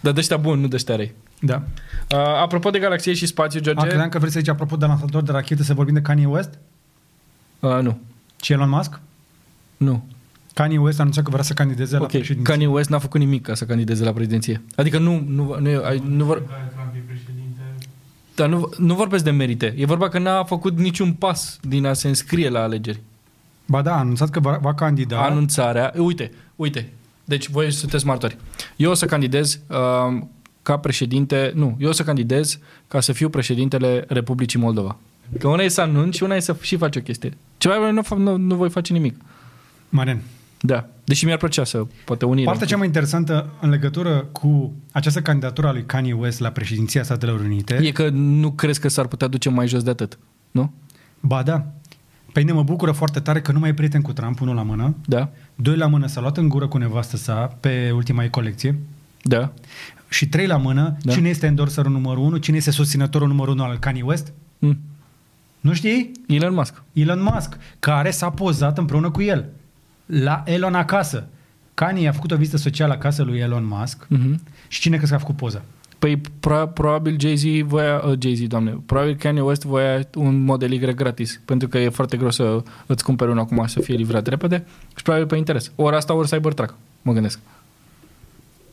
Dar 0.00 0.12
de 0.12 0.20
ăștia 0.20 0.36
buni, 0.36 0.60
nu 0.60 0.68
de 0.68 0.74
ăștia 0.76 0.96
răi. 0.96 1.12
Da. 1.40 1.62
Uh, 2.10 2.18
apropo 2.18 2.70
de 2.70 2.78
galaxie 2.78 3.14
și 3.14 3.26
spațiu, 3.26 3.60
A, 3.60 3.62
George... 3.62 3.86
credeam 3.86 4.08
că 4.08 4.18
vrei 4.18 4.30
să 4.30 4.38
zici, 4.38 4.48
apropo 4.48 4.76
de 4.76 4.86
lansator 4.86 5.22
de 5.22 5.32
rachete, 5.32 5.62
să 5.62 5.74
vorbim 5.74 5.94
de 5.94 6.00
Kanye 6.00 6.26
West 6.26 6.58
Uh, 7.60 7.78
nu. 7.80 8.00
și 8.42 8.52
Elon 8.52 8.68
Musk? 8.68 9.00
Nu. 9.76 10.04
Kanye 10.54 10.78
West 10.78 10.98
a 10.98 11.00
anunțat 11.00 11.24
că 11.24 11.30
vrea 11.30 11.42
să 11.42 11.52
candideze 11.52 11.96
la 11.96 12.02
Ok, 12.02 12.08
președinție. 12.08 12.52
Kanye 12.52 12.66
West 12.66 12.88
n-a 12.88 12.98
făcut 12.98 13.20
nimic 13.20 13.42
ca 13.42 13.54
să 13.54 13.64
candideze 13.64 14.04
la 14.04 14.12
prezidenție. 14.12 14.62
Adică 14.76 14.98
nu, 14.98 15.24
nu, 15.28 15.56
nu, 15.60 15.82
ai- 15.84 16.02
nu, 16.06 16.24
vor, 16.24 16.42
dar 18.34 18.48
nu, 18.48 18.70
nu 18.78 18.94
vorbesc 18.94 19.24
de 19.24 19.30
merite. 19.30 19.74
E 19.76 19.86
vorba 19.86 20.08
că 20.08 20.18
n-a 20.18 20.44
făcut 20.44 20.78
niciun 20.78 21.12
pas 21.12 21.58
din 21.62 21.86
a 21.86 21.92
se 21.92 22.08
înscrie 22.08 22.48
la 22.48 22.62
alegeri. 22.62 23.00
Ba 23.66 23.82
da, 23.82 23.94
a 23.94 23.98
anunțat 23.98 24.30
că 24.30 24.40
va, 24.40 24.58
va 24.62 24.74
candida. 24.74 25.16
Da. 25.16 25.22
Anunțarea... 25.22 25.92
Uite, 25.96 26.32
uite. 26.56 26.92
Deci 27.24 27.48
voi 27.48 27.72
sunteți 27.72 28.06
martori. 28.06 28.36
Eu 28.76 28.90
o 28.90 28.94
să 28.94 29.06
candidez 29.06 29.60
uh, 29.68 30.22
ca 30.62 30.76
președinte... 30.76 31.52
Nu, 31.54 31.76
eu 31.78 31.88
o 31.88 31.92
să 31.92 32.02
candidez 32.02 32.58
ca 32.88 33.00
să 33.00 33.12
fiu 33.12 33.28
președintele 33.28 34.04
Republicii 34.08 34.58
Moldova. 34.58 34.96
Că 35.38 35.48
una 35.48 35.62
e 35.62 35.68
să 35.68 35.80
anunci 35.80 36.14
și 36.14 36.22
una 36.22 36.34
e 36.34 36.40
să 36.40 36.56
și 36.60 36.76
faci 36.76 36.96
o 36.96 37.00
chestie. 37.00 37.36
Ceva 37.58 37.76
mai 37.76 37.92
nu, 37.92 38.02
fac- 38.02 38.18
nu, 38.18 38.36
nu 38.36 38.54
voi 38.54 38.70
face 38.70 38.92
nimic. 38.92 39.16
Marian, 39.88 40.22
Da. 40.64 40.88
Deși 41.04 41.24
mi-ar 41.24 41.38
plăcea 41.38 41.64
să 41.64 41.86
poate 42.04 42.24
unire. 42.24 42.46
partea 42.46 42.66
cea 42.66 42.76
mai 42.76 42.86
interesantă 42.86 43.50
în 43.60 43.70
legătură 43.70 44.28
cu 44.32 44.72
această 44.92 45.20
candidatură 45.22 45.66
a 45.66 45.72
lui 45.72 45.84
Kanye 45.86 46.12
West 46.12 46.40
la 46.40 46.48
președinția 46.50 47.02
Statelor 47.02 47.40
Unite... 47.40 47.74
E 47.82 47.90
că 47.90 48.08
nu 48.08 48.50
crezi 48.50 48.80
că 48.80 48.88
s-ar 48.88 49.06
putea 49.06 49.28
duce 49.28 49.48
mai 49.50 49.68
jos 49.68 49.82
de 49.82 49.90
atât, 49.90 50.18
nu? 50.50 50.72
Ba 51.20 51.42
da. 51.42 51.66
Pe 52.32 52.40
mine 52.40 52.52
mă 52.52 52.62
bucură 52.62 52.92
foarte 52.92 53.20
tare 53.20 53.40
că 53.40 53.52
nu 53.52 53.58
mai 53.58 53.68
e 53.68 53.74
prieten 53.74 54.00
cu 54.00 54.12
Trump, 54.12 54.40
unul 54.40 54.54
la 54.54 54.62
mână. 54.62 54.94
Da? 55.06 55.28
Doi 55.54 55.76
la 55.76 55.86
mână 55.86 56.06
s-a 56.06 56.20
luat 56.20 56.36
în 56.36 56.48
gură 56.48 56.66
cu 56.68 56.78
nevastă 56.78 57.16
sa 57.16 57.56
pe 57.60 57.90
ultima 57.94 58.22
ei 58.22 58.30
colecție. 58.30 58.78
Da. 59.22 59.52
Și 60.08 60.28
trei 60.28 60.46
la 60.46 60.56
mână, 60.56 60.96
Da. 61.02 61.12
cine 61.12 61.28
este 61.28 61.46
endorserul 61.46 61.92
numărul 61.92 62.24
unu, 62.24 62.36
cine 62.36 62.56
este 62.56 62.70
susținătorul 62.70 63.28
numărul 63.28 63.52
unu 63.52 63.62
al 63.62 63.78
Kanye 63.78 64.02
West? 64.02 64.32
Mm. 64.58 64.78
Nu 65.60 65.72
știi? 65.72 66.10
Elon 66.28 66.54
Musk. 66.54 66.82
Elon 66.92 67.22
Musk, 67.32 67.56
care 67.78 68.10
s-a 68.10 68.30
pozat 68.30 68.78
împreună 68.78 69.10
cu 69.10 69.22
el 69.22 69.48
la 70.06 70.42
Elon 70.46 70.74
acasă. 70.74 71.26
Kanye 71.74 72.08
a 72.08 72.12
făcut 72.12 72.30
o 72.30 72.36
vizită 72.36 72.56
socială 72.56 72.92
acasă 72.92 73.22
lui 73.22 73.38
Elon 73.38 73.66
Musk 73.66 74.06
Mm-hmm. 74.06 74.34
și 74.68 74.80
cine 74.80 74.96
crezi 74.96 75.10
că 75.10 75.16
a 75.16 75.20
făcut 75.20 75.36
poza? 75.36 75.62
Păi 75.98 76.20
pro- 76.40 76.66
probabil 76.66 77.16
Jay-Z 77.20 77.42
voia, 77.64 78.02
uh, 78.06 78.12
Jay-Z, 78.18 78.40
doamne, 78.46 78.82
probabil 78.86 79.16
Kanye 79.16 79.40
West 79.40 79.64
voia 79.64 80.00
un 80.14 80.44
model 80.44 80.72
Y 80.72 80.94
gratis, 80.94 81.40
pentru 81.44 81.68
că 81.68 81.78
e 81.78 81.88
foarte 81.88 82.16
greu 82.16 82.30
să 82.30 82.62
îți 82.86 83.04
cumperi 83.04 83.30
unul 83.30 83.42
acum 83.42 83.66
și 83.66 83.72
să 83.72 83.80
fie 83.80 83.94
livrat 83.94 84.26
repede 84.26 84.64
și 84.96 85.02
probabil 85.02 85.26
pe 85.26 85.36
interes. 85.36 85.72
Ori 85.76 85.96
asta, 85.96 86.14
ori 86.14 86.28
Cybertruck, 86.28 86.74
mă 87.02 87.12
gândesc. 87.12 87.38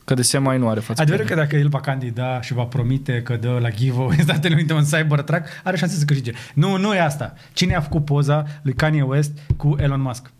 Că 0.04 0.14
de 0.14 0.22
semi 0.22 0.58
nu 0.58 0.68
are 0.68 0.80
față. 0.80 1.02
Adevărul 1.02 1.26
pe 1.26 1.34
că 1.34 1.40
dacă 1.40 1.56
el 1.56 1.68
va 1.68 1.80
candida 1.80 2.40
și 2.40 2.52
va 2.52 2.62
promite 2.62 3.22
că 3.22 3.36
dă 3.36 3.58
la 3.60 3.70
giveaway 3.70 4.16
în 4.18 4.24
Statele 4.24 4.54
Unite 4.54 4.72
un 4.72 4.84
Cybertruck, 4.84 5.42
are 5.64 5.76
șanse 5.76 5.96
să 5.96 6.04
câștige. 6.04 6.32
Nu, 6.54 6.76
nu 6.76 6.94
e 6.94 7.00
asta. 7.00 7.34
Cine 7.52 7.74
a 7.74 7.80
făcut 7.80 8.04
poza 8.04 8.44
lui 8.62 8.72
Kanye 8.72 9.02
West 9.02 9.32
cu 9.56 9.76
Elon 9.78 10.00
Musk? 10.00 10.30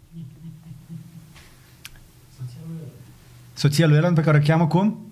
Soția 3.60 3.86
lui 3.86 3.96
Elon 3.96 4.14
pe 4.14 4.20
care 4.20 4.36
o 4.38 4.40
cheamă 4.40 4.66
cum? 4.66 5.06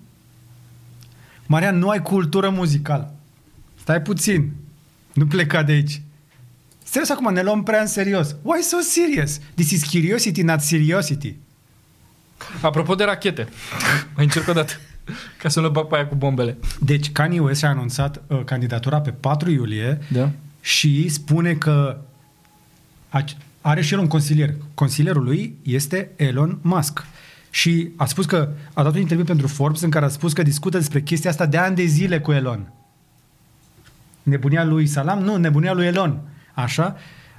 Marian, 1.45 1.77
nu 1.77 1.89
ai 1.89 2.01
cultură 2.01 2.49
muzicală. 2.49 3.13
Stai 3.79 4.01
puțin. 4.01 4.51
Nu 5.13 5.25
pleca 5.27 5.63
de 5.63 5.71
aici. 5.71 6.01
Serios 6.83 7.09
acum, 7.09 7.33
ne 7.33 7.41
luăm 7.41 7.63
prea 7.63 7.81
în 7.81 7.87
serios. 7.87 8.35
Why 8.41 8.61
so 8.61 8.77
serious? 8.79 9.39
This 9.55 9.71
is 9.71 9.83
curiosity, 9.83 10.41
not 10.41 10.59
seriosity. 10.59 11.35
Apropo 12.61 12.95
de 12.95 13.03
rachete, 13.03 13.47
mai 14.15 14.23
încerc 14.25 14.47
o 14.47 14.53
dată, 14.53 14.73
ca 15.37 15.49
să 15.49 15.59
nu 15.59 15.69
bag 15.69 15.85
pe 15.87 15.95
aia 15.95 16.07
cu 16.07 16.15
bombele. 16.15 16.57
Deci 16.79 17.11
Kanye 17.11 17.39
West 17.39 17.63
a 17.63 17.67
anunțat 17.67 18.21
uh, 18.27 18.43
candidatura 18.45 19.01
pe 19.01 19.09
4 19.11 19.51
iulie 19.51 19.99
Da? 20.09 20.31
și 20.61 21.09
spune 21.09 21.53
că 21.53 21.97
ac- 23.19 23.37
are 23.61 23.81
și 23.81 23.93
el 23.93 23.99
un 23.99 24.07
consilier. 24.07 24.53
Consilierul 24.73 25.23
lui 25.23 25.55
este 25.63 26.11
Elon 26.15 26.57
Musk. 26.61 27.05
Și 27.49 27.91
a 27.95 28.05
spus 28.05 28.25
că 28.25 28.49
a 28.73 28.83
dat 28.83 28.93
un 28.93 28.99
interviu 28.99 29.25
pentru 29.25 29.47
Forbes 29.47 29.81
în 29.81 29.89
care 29.89 30.05
a 30.05 30.09
spus 30.09 30.33
că 30.33 30.43
discută 30.43 30.77
despre 30.77 31.01
chestia 31.01 31.29
asta 31.29 31.45
de 31.45 31.57
ani 31.57 31.75
de 31.75 31.83
zile 31.83 32.19
cu 32.19 32.31
Elon. 32.31 32.71
Nebunia 34.23 34.63
lui 34.63 34.87
Salam? 34.87 35.19
Nu, 35.19 35.35
nebunia 35.35 35.73
lui 35.73 35.85
Elon. 35.85 36.19
Așa? 36.53 36.95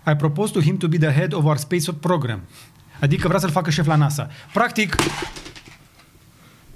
I 0.07 0.15
propose 0.17 0.53
to 0.53 0.61
him 0.61 0.77
to 0.77 0.89
be 0.89 0.99
the 0.99 1.13
head 1.13 1.33
of 1.33 1.45
our 1.45 1.57
space 1.57 1.93
program. 1.93 2.41
Adică 3.01 3.29
vrea 3.29 3.41
să-l 3.41 3.51
facă 3.51 3.71
șef 3.71 3.87
la 3.87 3.97
NASA. 3.97 4.29
Practic, 4.53 4.97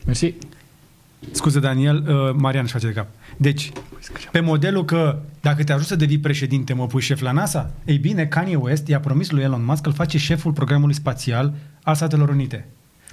Mersi. 0.05 0.35
Scuze, 1.30 1.61
Daniel, 1.61 2.05
uh, 2.09 2.35
Marian 2.37 2.62
își 2.62 2.72
face 2.72 2.87
de 2.87 2.93
cap. 2.93 3.09
Deci, 3.37 3.72
pe 4.30 4.41
modelul 4.41 4.85
că 4.85 5.22
dacă 5.41 5.64
te 5.64 5.72
ajut 5.72 5.87
să 5.87 5.97
devii 5.97 6.18
președinte, 6.18 6.72
mă 6.72 6.87
pui 6.87 7.01
șef 7.01 7.20
la 7.20 7.32
NASA, 7.32 7.70
ei 7.85 7.99
bine, 7.99 8.26
Kanye 8.26 8.57
West 8.57 8.89
i-a 8.89 9.01
promis 9.01 9.30
lui 9.30 9.43
Elon 9.43 9.64
Musk 9.64 9.82
că 9.82 9.89
îl 9.89 9.95
face 9.95 10.18
șeful 10.18 10.53
programului 10.53 10.95
spațial 10.95 11.55
al 11.82 11.95
Statelor 11.95 12.28
Unite. 12.28 12.68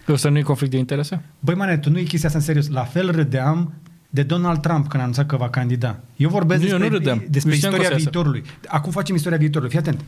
Ăsta 0.08 0.30
nu 0.30 0.38
e 0.38 0.42
conflict 0.42 0.72
de 0.72 0.78
interese? 0.78 1.24
Băi, 1.40 1.56
mane, 1.56 1.78
tu 1.78 1.90
nu 1.90 1.98
e 2.00 2.04
chestia 2.04 2.28
asta 2.28 2.40
în 2.40 2.46
serios. 2.46 2.68
La 2.68 2.84
fel 2.84 3.12
râdeam 3.12 3.74
de 4.10 4.24
Donald 4.24 4.60
Trump 4.62 4.82
când 4.88 4.96
a 5.00 5.02
anunțat 5.02 5.26
că 5.26 5.36
va 5.36 5.50
candida. 5.50 6.00
Eu 6.16 6.30
vorbesc 6.30 6.62
Nu, 6.62 6.68
eu 6.68 6.78
despre, 6.78 6.90
nu 6.90 6.98
râdeam. 6.98 7.24
despre 7.30 7.50
Nu 7.52 7.56
știam 7.56 7.72
că 7.74 7.78
o 7.78 7.82
istoria 7.82 7.98
să 7.98 8.04
iasă. 8.04 8.10
viitorului. 8.10 8.44
Acum 8.68 8.92
facem 8.92 9.16
istoria 9.16 9.38
viitorului. 9.38 9.70
Fii 9.72 9.80
atent. 9.80 10.02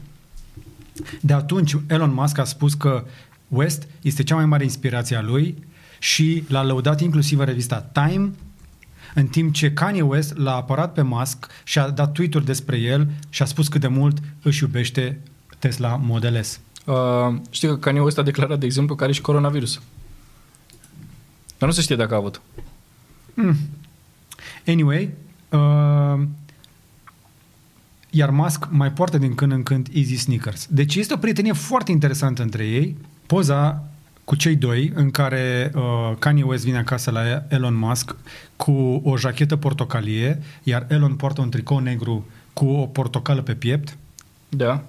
De 1.22 1.34
atunci, 1.34 1.76
Elon 1.88 2.14
Musk 2.14 2.38
a 2.38 2.44
spus 2.44 2.74
că 2.74 3.04
West 3.48 3.88
este 4.02 4.24
cea 4.24 4.36
mai 4.36 4.46
mare 4.46 4.64
inspirație 4.64 5.16
a 5.16 5.22
lui 5.22 5.64
și 6.00 6.44
l-a 6.48 6.64
lăudat 6.64 7.02
inclusiv 7.02 7.39
în 7.39 7.46
revista 7.46 7.89
Time, 7.91 8.32
în 9.16 9.28
timp 9.28 9.54
ce 9.54 9.72
Kanye 9.72 10.02
West 10.02 10.38
l-a 10.38 10.56
apărat 10.56 10.94
pe 10.94 11.02
Musk 11.02 11.48
și 11.64 11.80
a 11.80 11.89
dat 11.89 12.12
tweet-uri 12.12 12.46
despre 12.46 12.78
el 12.78 13.08
și 13.30 13.41
a 13.41 13.46
spus 13.46 13.68
cât 13.68 13.82
de 13.82 13.88
mult 13.88 14.18
își 14.41 14.64
iubește 14.64 15.20
Tesla 15.60 15.96
Model 15.96 16.41
S. 16.44 16.60
Uh, 16.86 17.36
știi 17.50 17.68
că 17.68 17.78
Kanye 17.78 18.00
West 18.00 18.18
a 18.18 18.22
declarat, 18.22 18.60
de 18.60 18.66
exemplu, 18.66 18.96
că 18.96 19.04
are 19.04 19.14
și 19.14 19.22
coronavirus. 19.22 19.82
Dar 21.58 21.70
nu 21.70 21.76
se 21.76 21.82
știe 21.82 21.96
dacă 21.96 22.14
a 22.14 22.18
avut. 22.18 22.42
Anyway, 24.68 25.10
uh, 25.50 26.22
iar 28.10 28.30
Musk 28.30 28.68
mai 28.70 28.92
poartă 28.92 29.18
din 29.18 29.36
când 29.36 29.52
în 29.52 29.64
când 29.64 29.88
Easy 29.94 30.16
Sneakers. 30.16 30.68
Deci 30.70 30.96
este 30.96 31.14
o 31.14 31.18
prietenie 31.18 31.54
foarte 31.54 31.92
interesantă 31.92 32.42
între 32.42 32.66
ei. 32.66 32.98
Poza 33.26 33.84
cu 34.24 34.36
cei 34.36 34.56
doi 34.56 34.92
în 34.96 35.12
care 35.12 35.72
uh, 35.76 35.82
Kanye 36.20 36.44
West 36.44 36.64
vine 36.64 36.78
acasă 36.78 37.12
la 37.12 37.44
Elon 37.48 37.76
Musk 37.76 38.16
cu 38.56 39.02
o 39.04 39.18
jachetă 39.18 39.56
portocalie, 39.56 40.42
iar 40.64 40.86
Elon 40.90 41.16
poartă 41.16 41.42
un 41.42 41.50
tricou 41.50 41.80
negru 41.80 42.26
cu 42.54 42.66
o 42.66 42.86
portocală 42.86 43.42
pe 43.42 43.54
piept, 43.54 43.98
Da. 44.50 44.84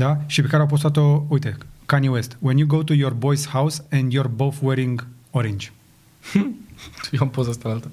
Da? 0.00 0.18
Și 0.26 0.40
pe 0.42 0.48
care 0.48 0.62
au 0.62 0.68
postat-o, 0.68 1.22
uite, 1.28 1.56
Kanye 1.86 2.08
West. 2.08 2.36
When 2.38 2.56
you 2.56 2.66
go 2.66 2.82
to 2.82 2.92
your 2.94 3.14
boy's 3.16 3.48
house 3.50 3.84
and 3.90 4.12
you're 4.14 4.30
both 4.34 4.56
wearing 4.62 5.06
orange. 5.30 5.72
Eu 7.12 7.20
am 7.20 7.30
poza 7.30 7.50
asta 7.50 7.68
la 7.68 7.74
altă. 7.74 7.90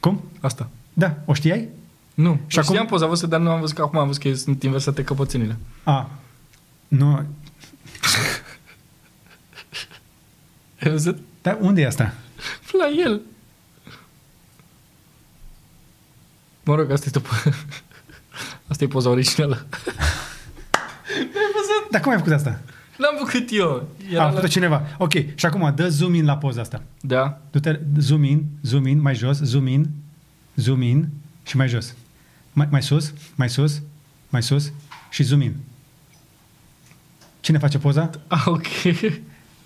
Cum? 0.00 0.24
Asta. 0.40 0.70
Da, 0.92 1.16
o 1.24 1.34
știai? 1.34 1.68
Nu. 2.14 2.32
Și 2.34 2.40
Și 2.46 2.58
acum- 2.58 2.72
știam 2.74 2.86
poza 2.86 3.06
văzut, 3.06 3.28
dar 3.28 3.40
nu 3.40 3.50
am 3.50 3.60
văzut 3.60 3.76
că 3.76 3.82
acum 3.82 3.98
am 3.98 4.06
văzut 4.06 4.22
că 4.22 4.34
sunt 4.34 4.62
inversate 4.62 5.04
căpățânile. 5.04 5.56
A, 5.84 6.10
nu, 6.88 7.14
Ai 10.82 10.90
văzut? 10.90 11.18
dar 11.42 11.58
unde 11.60 11.80
e 11.80 11.86
asta? 11.86 12.14
La 12.72 12.88
el. 13.04 13.20
Mă 16.64 16.74
rog, 16.74 16.90
asta 16.90 17.06
este, 17.06 17.20
po- 17.20 17.54
asta 18.70 18.84
e 18.84 18.86
poza 18.86 19.08
originală. 19.08 19.66
Dar 21.90 22.00
cum 22.00 22.10
ai 22.10 22.18
făcut 22.18 22.32
asta? 22.32 22.60
L-am 22.96 23.26
făcut 23.26 23.48
eu. 23.50 23.70
A 23.70 24.12
Era 24.12 24.26
făcut 24.26 24.42
la... 24.42 24.48
cineva. 24.48 24.82
Ok, 24.98 25.12
și 25.12 25.46
acum 25.46 25.72
dă 25.76 25.88
zoom 25.88 26.14
in 26.14 26.24
la 26.24 26.36
poza 26.36 26.60
asta. 26.60 26.82
Da. 27.00 27.40
Du-te, 27.50 27.80
zoom 27.98 28.24
in, 28.24 28.46
zoom 28.62 28.86
in, 28.86 29.00
mai 29.00 29.14
jos, 29.14 29.40
zoom 29.42 29.66
in, 29.66 29.88
zoom 30.56 30.82
in 30.82 31.08
și 31.46 31.56
mai 31.56 31.68
jos. 31.68 31.94
Mai, 32.52 32.68
mai 32.70 32.82
sus, 32.82 33.12
mai 33.34 33.48
sus, 33.48 33.82
mai 34.28 34.42
sus 34.42 34.72
și 35.10 35.22
zoom 35.22 35.40
in. 35.40 35.54
Cine 37.40 37.58
face 37.58 37.78
poza? 37.78 38.10
Ah, 38.26 38.42
ok. 38.46 38.66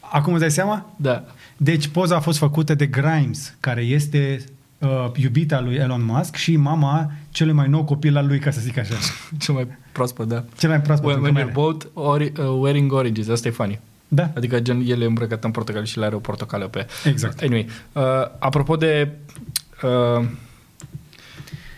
Acum 0.01 0.33
îți 0.33 0.41
dai 0.41 0.51
seama? 0.51 0.95
Da. 0.97 1.25
Deci 1.57 1.87
poza 1.89 2.16
a 2.16 2.20
fost 2.20 2.39
făcută 2.39 2.75
de 2.75 2.87
Grimes, 2.87 3.55
care 3.61 3.81
este 3.81 4.45
uh, 4.79 5.11
iubita 5.16 5.61
lui 5.61 5.75
Elon 5.75 6.05
Musk 6.05 6.35
și 6.35 6.57
mama 6.57 7.12
celui 7.31 7.53
mai 7.53 7.68
nou 7.68 7.85
copil 7.85 8.16
al 8.16 8.27
lui, 8.27 8.39
ca 8.39 8.51
să 8.51 8.61
zic 8.61 8.77
așa. 8.79 8.95
Cel 9.39 9.55
mai 9.55 9.66
proaspăt, 9.95 10.28
da. 10.28 10.45
Cel 10.59 10.68
mai 10.68 10.80
proaspăt 10.80 11.07
When, 11.14 11.16
încă 11.24 11.30
when 11.30 11.34
mai 11.34 11.42
you're 11.42 11.57
are. 11.57 11.61
both 11.70 11.86
ori, 11.92 12.32
uh, 12.38 12.61
wearing 12.61 12.92
oranges, 12.92 13.28
asta 13.28 13.49
e 13.49 13.51
funny. 13.51 13.80
Da, 14.09 14.30
Adică 14.36 14.61
gen, 14.61 14.82
el 14.86 15.01
e 15.03 15.05
îmbrăcat 15.05 15.45
în 15.45 15.51
portocaliu 15.51 15.86
și 15.86 15.99
el 15.99 16.05
are 16.05 16.14
o 16.14 16.18
portocală 16.18 16.66
pe... 16.68 16.86
exact. 17.05 17.40
Anyway, 17.42 17.66
uh, 17.92 18.03
apropo 18.38 18.76
de... 18.76 19.09
Uh, 19.82 20.26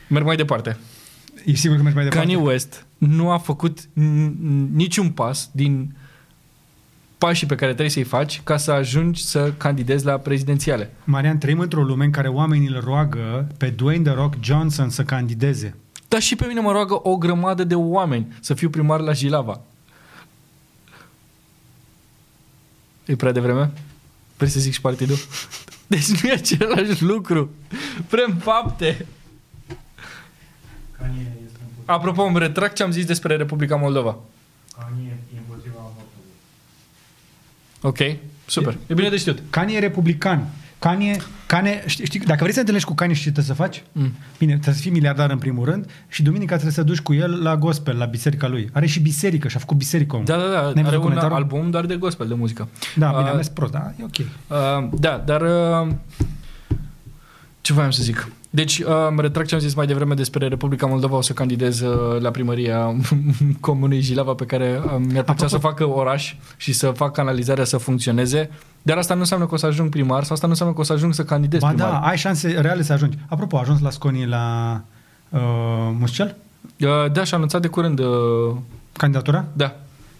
merg 0.09 0.25
mai 0.25 0.37
departe. 0.37 0.77
E 1.45 1.55
sigur 1.55 1.77
că 1.77 1.83
mergi 1.83 1.97
mai 1.97 2.05
departe? 2.09 2.27
Kanye 2.33 2.45
West 2.47 2.87
nu 2.99 3.31
a 3.31 3.39
făcut 3.39 3.81
n- 3.81 3.87
n- 4.31 4.69
niciun 4.73 5.09
pas 5.11 5.49
din 5.53 5.97
pașii 7.19 7.47
pe 7.47 7.55
care 7.55 7.71
trebuie 7.71 7.91
să-i 7.91 8.03
faci 8.03 8.41
ca 8.45 8.57
să 8.57 8.71
ajungi 8.73 9.23
să 9.25 9.53
candidezi 9.57 10.05
la 10.05 10.13
prezidențiale. 10.19 10.91
Marian, 11.05 11.39
trăim 11.39 11.59
într-o 11.59 11.83
lume 11.83 12.05
în 12.05 12.11
care 12.11 12.29
oamenii 12.29 12.69
îl 12.69 12.81
roagă 12.85 13.47
pe 13.59 13.67
Dwayne 13.69 14.03
The 14.03 14.13
Rock 14.15 14.35
Johnson 14.41 14.89
să 14.91 15.03
candideze. 15.03 15.75
Dar 16.09 16.21
și 16.21 16.37
pe 16.37 16.47
mine 16.47 16.61
mă 16.61 16.73
roagă 16.73 17.09
o 17.09 17.17
grămadă 17.17 17.65
de 17.65 17.75
oameni 17.75 18.37
să 18.41 18.55
fiu 18.55 18.71
primar 18.71 19.01
la 19.01 19.13
Jilava. 19.13 19.61
E 23.05 23.17
prea 23.17 23.33
devreme? 23.33 23.71
Vrei 24.37 24.51
să 24.51 24.61
zic 24.61 24.73
și 24.73 24.81
partidul? 24.81 25.17
Deci 25.87 26.07
nu 26.07 26.29
e 26.29 26.33
același 26.33 27.03
lucru. 27.03 27.51
Vrem 28.09 28.37
fapte. 28.37 29.07
Kanye 30.99 31.33
este 31.47 31.59
împotriva, 31.61 31.93
Apropo, 31.93 32.23
îmi 32.23 32.39
retrag 32.39 32.73
ce 32.73 32.83
am 32.83 32.91
zis 32.91 33.05
despre 33.05 33.37
Republica 33.37 33.77
Moldova. 33.77 34.17
Kanye 34.79 35.19
e 35.35 35.39
împotriva 35.39 35.79
avortului. 35.79 36.33
Ok, 37.81 37.99
super. 38.47 38.77
E 38.87 38.95
bine 38.95 39.09
de 39.09 39.17
știut. 39.17 39.43
Kanye 39.51 39.77
e 39.77 39.79
republican. 39.79 40.47
Kanye, 40.79 41.17
Kanye 41.47 41.83
știi, 41.87 42.05
știi, 42.05 42.21
dacă 42.21 42.39
vrei 42.39 42.49
să 42.49 42.55
te 42.55 42.59
întâlnești 42.61 42.89
cu 42.89 42.95
Kanye, 42.95 43.15
știi 43.15 43.27
ce 43.27 43.33
trebuie 43.33 43.57
să 43.57 43.63
faci? 43.63 43.83
Mm. 43.93 44.13
Bine, 44.39 44.53
trebuie 44.53 44.75
să 44.75 44.81
fii 44.81 44.91
miliardar 44.91 45.31
în 45.31 45.39
primul 45.39 45.65
rând 45.65 45.91
și 46.09 46.23
duminica 46.23 46.53
trebuie 46.53 46.73
să 46.75 46.83
duci 46.83 47.01
cu 47.01 47.15
el 47.15 47.43
la 47.43 47.57
gospel, 47.57 47.97
la 47.97 48.05
biserica 48.05 48.47
lui. 48.49 48.69
Are 48.73 48.87
și 48.87 49.01
biserică 49.01 49.49
și 49.49 49.57
a 49.57 49.59
făcut 49.59 49.77
biserică. 49.77 50.15
omul. 50.15 50.27
Da, 50.27 50.37
da, 50.37 50.43
da. 50.43 50.61
N-ai 50.61 50.61
Are 50.61 50.83
văzut 50.83 50.95
un 50.95 51.01
comentarul? 51.01 51.37
album 51.37 51.71
doar 51.71 51.87
de 51.87 51.97
gospel, 51.97 52.29
de 52.29 52.35
muzică. 52.35 52.69
Da, 52.97 53.09
bine, 53.09 53.21
Uh, 53.23 53.29
am 53.29 53.35
mers 53.35 53.49
prost, 53.49 53.73
da, 53.73 53.93
e 54.01 54.05
ok. 54.05 54.17
Uh, 54.19 54.89
da, 55.01 55.23
dar... 55.27 55.41
Uh, 55.41 55.89
ce 57.67 57.73
voiam 57.73 57.91
să 57.91 58.03
zic? 58.03 58.29
Deci, 58.51 58.79
uh, 58.79 58.87
mă 59.15 59.21
retrag 59.21 59.47
ce 59.47 59.55
am 59.55 59.61
zis 59.61 59.75
mai 59.75 59.87
devreme 59.87 60.15
despre 60.15 60.49
Republica 60.49 60.87
Moldova. 60.87 61.17
O 61.17 61.21
să 61.21 61.33
candidez 61.33 61.81
uh, 61.81 62.21
la 62.21 62.31
primăria 62.31 62.97
Comunei 63.61 64.01
Jilava 64.01 64.35
pe 64.35 64.45
care 64.45 64.81
uh, 64.85 64.91
mi-ar 64.99 65.25
plăcea 65.25 65.45
Apropo- 65.47 65.49
să 65.49 65.59
facă 65.59 65.89
oraș 65.89 66.35
și 66.57 66.73
să 66.73 66.91
fac 66.91 67.13
canalizarea 67.13 67.65
să 67.65 67.77
funcționeze. 67.77 68.51
Dar 68.83 68.97
asta 68.97 69.15
nu 69.15 69.21
înseamnă 69.21 69.47
că 69.47 69.55
o 69.55 69.57
să 69.57 69.67
ajung 69.67 69.89
primar 69.91 70.23
sau 70.25 70.33
asta 70.35 70.47
nu 70.47 70.53
înseamnă 70.53 70.75
că 70.75 70.81
o 70.81 70.85
să 70.85 70.93
ajung 70.93 71.15
să 71.15 71.25
candidez 71.25 71.61
Ba 71.61 71.69
primar. 71.69 71.91
da, 71.91 71.99
ai 71.99 72.17
șanse 72.17 72.49
reale 72.61 72.83
să 72.83 72.93
ajungi. 72.93 73.19
Apropo, 73.29 73.57
a 73.57 73.61
ajuns 73.61 73.81
la 73.81 73.91
Sconi 73.91 74.27
la 74.27 74.81
uh, 75.29 75.41
Muscel? 75.99 76.37
Uh, 76.81 77.13
da, 77.13 77.25
și-a 77.25 77.37
anunțat 77.37 77.61
de 77.61 77.69
curând... 77.69 77.99
Uh, 77.99 78.57
Candidatura? 78.93 79.45
da. 79.53 79.77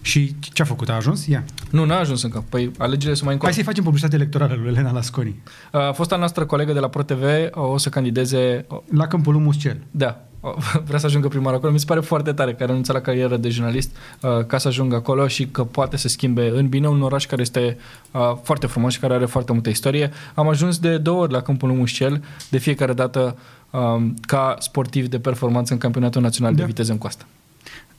Și 0.07 0.35
ce 0.39 0.61
a 0.61 0.65
făcut? 0.65 0.89
A 0.89 0.93
ajuns? 0.93 1.25
Ia. 1.25 1.43
Nu, 1.71 1.85
n-a 1.85 1.99
ajuns 1.99 2.23
încă. 2.23 2.43
Păi 2.49 2.71
alegerile 2.77 3.13
sunt 3.13 3.25
mai 3.25 3.33
încolo. 3.33 3.51
Hai 3.51 3.53
să-i 3.53 3.63
facem 3.63 3.83
publicitate 3.83 4.15
electorală 4.15 4.55
lui 4.59 4.67
Elena 4.67 4.91
Lasconi. 4.91 5.35
A 5.71 5.91
fosta 5.91 6.15
noastră 6.15 6.45
colegă 6.45 6.73
de 6.73 6.79
la 6.79 6.87
ProTV 6.87 7.23
o 7.51 7.77
să 7.77 7.89
candideze... 7.89 8.65
La 8.93 9.07
Câmpul 9.07 9.33
Lui 9.33 9.41
Muscel. 9.41 9.77
Da, 9.91 10.21
vrea 10.87 10.99
să 10.99 11.05
ajungă 11.05 11.27
primar 11.27 11.53
acolo. 11.53 11.71
Mi 11.71 11.79
se 11.79 11.85
pare 11.85 11.99
foarte 11.99 12.31
tare 12.33 12.53
că 12.53 12.63
a 12.63 12.65
renunțat 12.65 12.95
la 12.95 13.01
carieră 13.01 13.37
de 13.37 13.49
jurnalist 13.49 13.95
uh, 14.21 14.45
ca 14.45 14.57
să 14.57 14.67
ajungă 14.67 14.95
acolo 14.95 15.27
și 15.27 15.47
că 15.47 15.63
poate 15.63 15.97
să 15.97 16.07
schimbe 16.07 16.51
în 16.55 16.67
bine 16.67 16.87
un 16.87 17.01
oraș 17.01 17.25
care 17.25 17.41
este 17.41 17.77
uh, 18.11 18.21
foarte 18.43 18.67
frumos 18.67 18.93
și 18.93 18.99
care 18.99 19.13
are 19.13 19.25
foarte 19.25 19.51
multă 19.51 19.69
istorie. 19.69 20.11
Am 20.33 20.47
ajuns 20.47 20.79
de 20.79 20.97
două 20.97 21.21
ori 21.21 21.31
la 21.31 21.41
Câmpul 21.41 21.67
Lui 21.67 21.77
Muscel, 21.77 22.23
de 22.49 22.57
fiecare 22.57 22.93
dată 22.93 23.37
um, 23.69 24.13
ca 24.21 24.55
sportiv 24.59 25.07
de 25.07 25.19
performanță 25.19 25.73
în 25.73 25.79
campionatul 25.79 26.21
național 26.21 26.53
Da. 26.53 26.59
de 26.59 26.65
viteză 26.65 26.91
în 26.91 26.97
coastă. 26.97 27.25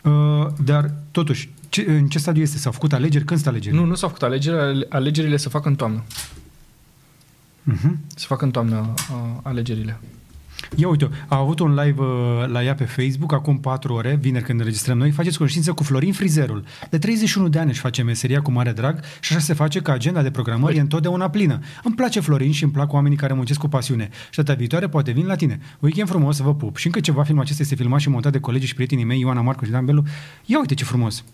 Uh, 0.05 0.47
dar, 0.65 0.91
totuși, 1.11 1.51
ce, 1.69 1.85
în 1.89 2.09
ce 2.09 2.19
stadiu 2.19 2.43
este? 2.43 2.59
S-au 2.59 2.73
făcut 2.73 2.93
alegeri? 2.93 3.25
Când 3.25 3.41
sunt 3.41 3.55
alegerile? 3.55 3.81
Nu, 3.81 3.87
nu 3.87 3.95
s-au 3.95 4.09
făcut 4.09 4.23
alegerile, 4.23 4.87
alegerile 4.89 5.37
se 5.37 5.49
fac 5.49 5.65
în 5.65 5.75
toamnă. 5.75 6.05
Uh-huh. 7.73 7.91
Se 8.15 8.25
fac 8.27 8.43
în 8.43 8.51
toamnă 8.51 8.95
uh, 9.11 9.41
alegerile. 9.43 10.01
Ia 10.77 10.89
uite, 10.89 11.09
a 11.29 11.37
avut 11.37 11.59
un 11.59 11.75
live 11.75 12.01
uh, 12.01 12.47
la 12.47 12.65
ea 12.65 12.75
pe 12.75 12.85
Facebook 12.85 13.33
acum 13.33 13.59
4 13.61 13.93
ore, 13.95 14.19
vineri 14.21 14.45
când 14.45 14.59
înregistrăm 14.59 14.99
noi, 14.99 15.11
faceți 15.11 15.37
cunoștință 15.37 15.73
cu 15.73 15.83
Florin 15.83 16.13
Frizerul. 16.13 16.65
De 16.91 16.99
31 16.99 17.49
de 17.49 17.59
ani 17.59 17.71
își 17.71 17.81
face 17.81 18.03
meseria 18.03 18.43
cu 18.43 18.51
mare 18.51 18.73
drag 18.73 19.01
și 19.21 19.33
așa 19.33 19.43
se 19.43 19.55
face 19.55 19.81
că 19.81 19.91
agenda 19.91 20.23
de 20.23 20.31
programări 20.31 20.77
e 20.77 20.81
întotdeauna 20.81 21.31
plină. 21.31 21.59
Îmi 21.85 21.95
place 21.95 22.21
Florin 22.21 22.53
și 22.53 22.63
îmi 22.63 22.73
plac 22.73 22.93
oamenii 22.93 23.17
care 23.17 23.33
muncesc 23.33 23.59
cu 23.59 23.69
pasiune. 23.69 24.09
Și 24.31 24.37
data 24.37 24.55
viitoare 24.55 24.89
poate 24.89 25.11
vin 25.11 25.27
la 25.27 25.35
tine. 25.35 25.61
Weekend 25.79 26.09
frumos, 26.09 26.39
vă 26.39 26.55
pup. 26.55 26.77
Și 26.77 26.87
încă 26.87 27.01
ceva 27.01 27.23
film 27.23 27.39
acesta 27.39 27.63
este 27.63 27.75
filmat 27.75 28.01
și 28.01 28.09
montat 28.09 28.33
de 28.33 28.41
colegii 28.41 28.69
și 28.69 28.75
prietenii 28.75 29.05
mei, 29.05 29.21
Ioana 29.21 29.41
Marcu 29.41 29.65
și 29.65 29.71
Dan 29.71 29.85
Belu. 29.85 30.03
Ia 30.45 30.59
uite 30.59 30.75
ce 30.75 30.85
frumos. 30.85 31.25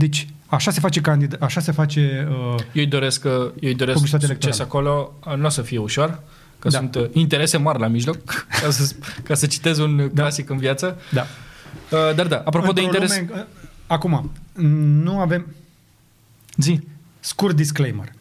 Deci, 0.00 0.26
așa 0.46 0.70
se 0.70 0.80
face 0.80 1.00
candid- 1.00 1.36
așa 1.40 1.60
se 1.60 1.72
face 1.72 2.26
uh, 2.30 2.34
Eu 2.72 2.82
îi 2.82 2.86
doresc, 2.86 3.24
uh, 3.24 3.30
eu 3.32 3.50
îi 3.60 3.74
doresc 3.74 3.96
Publicitate 3.96 4.26
succes 4.32 4.58
electorală. 4.58 4.92
acolo. 4.92 5.32
Uh, 5.34 5.38
Nu 5.40 5.46
o 5.46 5.48
să 5.48 5.62
fie 5.62 5.78
ușor, 5.78 6.22
că 6.58 6.68
Da. 6.68 6.78
sunt 6.78 6.94
uh, 6.94 7.06
interese 7.12 7.56
mari 7.56 7.78
la 7.80 7.86
mijloc, 7.86 8.16
ca 8.62 8.70
să, 8.70 8.94
ca 9.22 9.34
să 9.34 9.46
citez 9.46 9.78
un 9.78 10.10
clasic 10.14 10.50
în 10.50 10.56
viață. 10.58 10.96
da. 11.12 11.26
Uh, 11.90 12.14
Dar 12.14 12.26
da, 12.26 12.42
apropo 12.44 12.72
de 12.72 12.80
Într-o 12.80 13.02
interes... 13.02 13.18
lume- 13.28 13.40
uh, 13.40 13.46
acum, 13.86 14.30
nu 15.02 15.18
avem 15.20 15.46
Zi. 16.56 16.80
Scurt 17.20 17.56
disclaimer. 17.56 18.12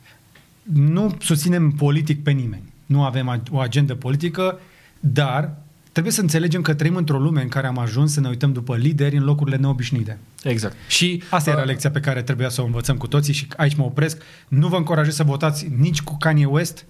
Nu 0.74 1.16
susținem 1.22 1.72
politic 1.72 2.24
pe 2.24 2.32
nimeni. 2.32 2.64
Nu 2.86 3.04
avem 3.04 3.38
ag- 3.38 3.52
o 3.52 3.60
agendă 3.60 3.96
politică, 3.96 4.60
dar 5.00 5.56
trebuie 5.92 6.14
să 6.14 6.22
înțelegem 6.22 6.62
că 6.62 6.74
trăim 6.74 6.96
într-o 6.96 7.20
lume 7.20 7.42
în 7.42 7.48
care 7.48 7.68
am 7.68 7.78
ajuns 7.78 8.14
să 8.14 8.20
ne 8.20 8.28
uităm 8.28 8.52
după 8.54 8.76
lideri 8.76 9.16
în 9.16 9.24
locurile 9.24 9.56
neobișnuite. 9.56 10.18
Exact. 10.44 10.76
Și 10.88 11.24
Asta 11.30 11.50
era 11.50 11.60
uh, 11.60 11.66
lecția 11.66 11.92
pe 11.92 12.00
care 12.00 12.22
trebuia 12.22 12.50
să 12.50 12.62
o 12.62 12.66
învățăm 12.66 12.98
cu 12.98 13.08
toții 13.08 13.34
și 13.34 13.48
aici 13.58 13.76
mă 13.76 13.84
opresc. 13.84 14.22
Nu 14.48 14.68
vă 14.68 14.76
încurajez 14.76 15.16
să 15.16 15.24
votați 15.24 15.68
nici 15.78 16.02
cu 16.02 16.18
Kanye 16.18 16.46
West 16.46 16.86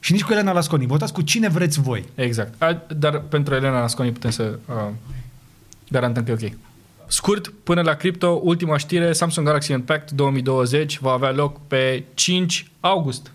și 0.00 0.12
nici 0.12 0.24
cu 0.24 0.32
Elena 0.32 0.52
Lasconi. 0.52 0.86
Votați 0.86 1.12
cu 1.12 1.22
cine 1.22 1.48
vreți 1.48 1.80
voi. 1.80 2.04
Exact. 2.14 2.62
A, 2.62 2.82
dar 2.96 3.20
pentru 3.20 3.54
Elena 3.54 3.80
Nasconi 3.80 4.12
putem 4.12 4.30
să 4.30 4.58
uh, 4.66 4.88
garantăm 5.88 6.24
că 6.24 6.30
e 6.30 6.46
ok. 6.46 6.52
Scurt, 7.06 7.48
până 7.48 7.80
la 7.80 7.94
cripto, 7.94 8.40
ultima 8.42 8.76
știre, 8.76 9.12
Samsung 9.12 9.46
Galaxy 9.46 9.72
Unpacked 9.72 10.10
2020 10.10 10.98
va 10.98 11.12
avea 11.12 11.30
loc 11.30 11.66
pe 11.66 12.04
5 12.14 12.70
august. 12.80 13.32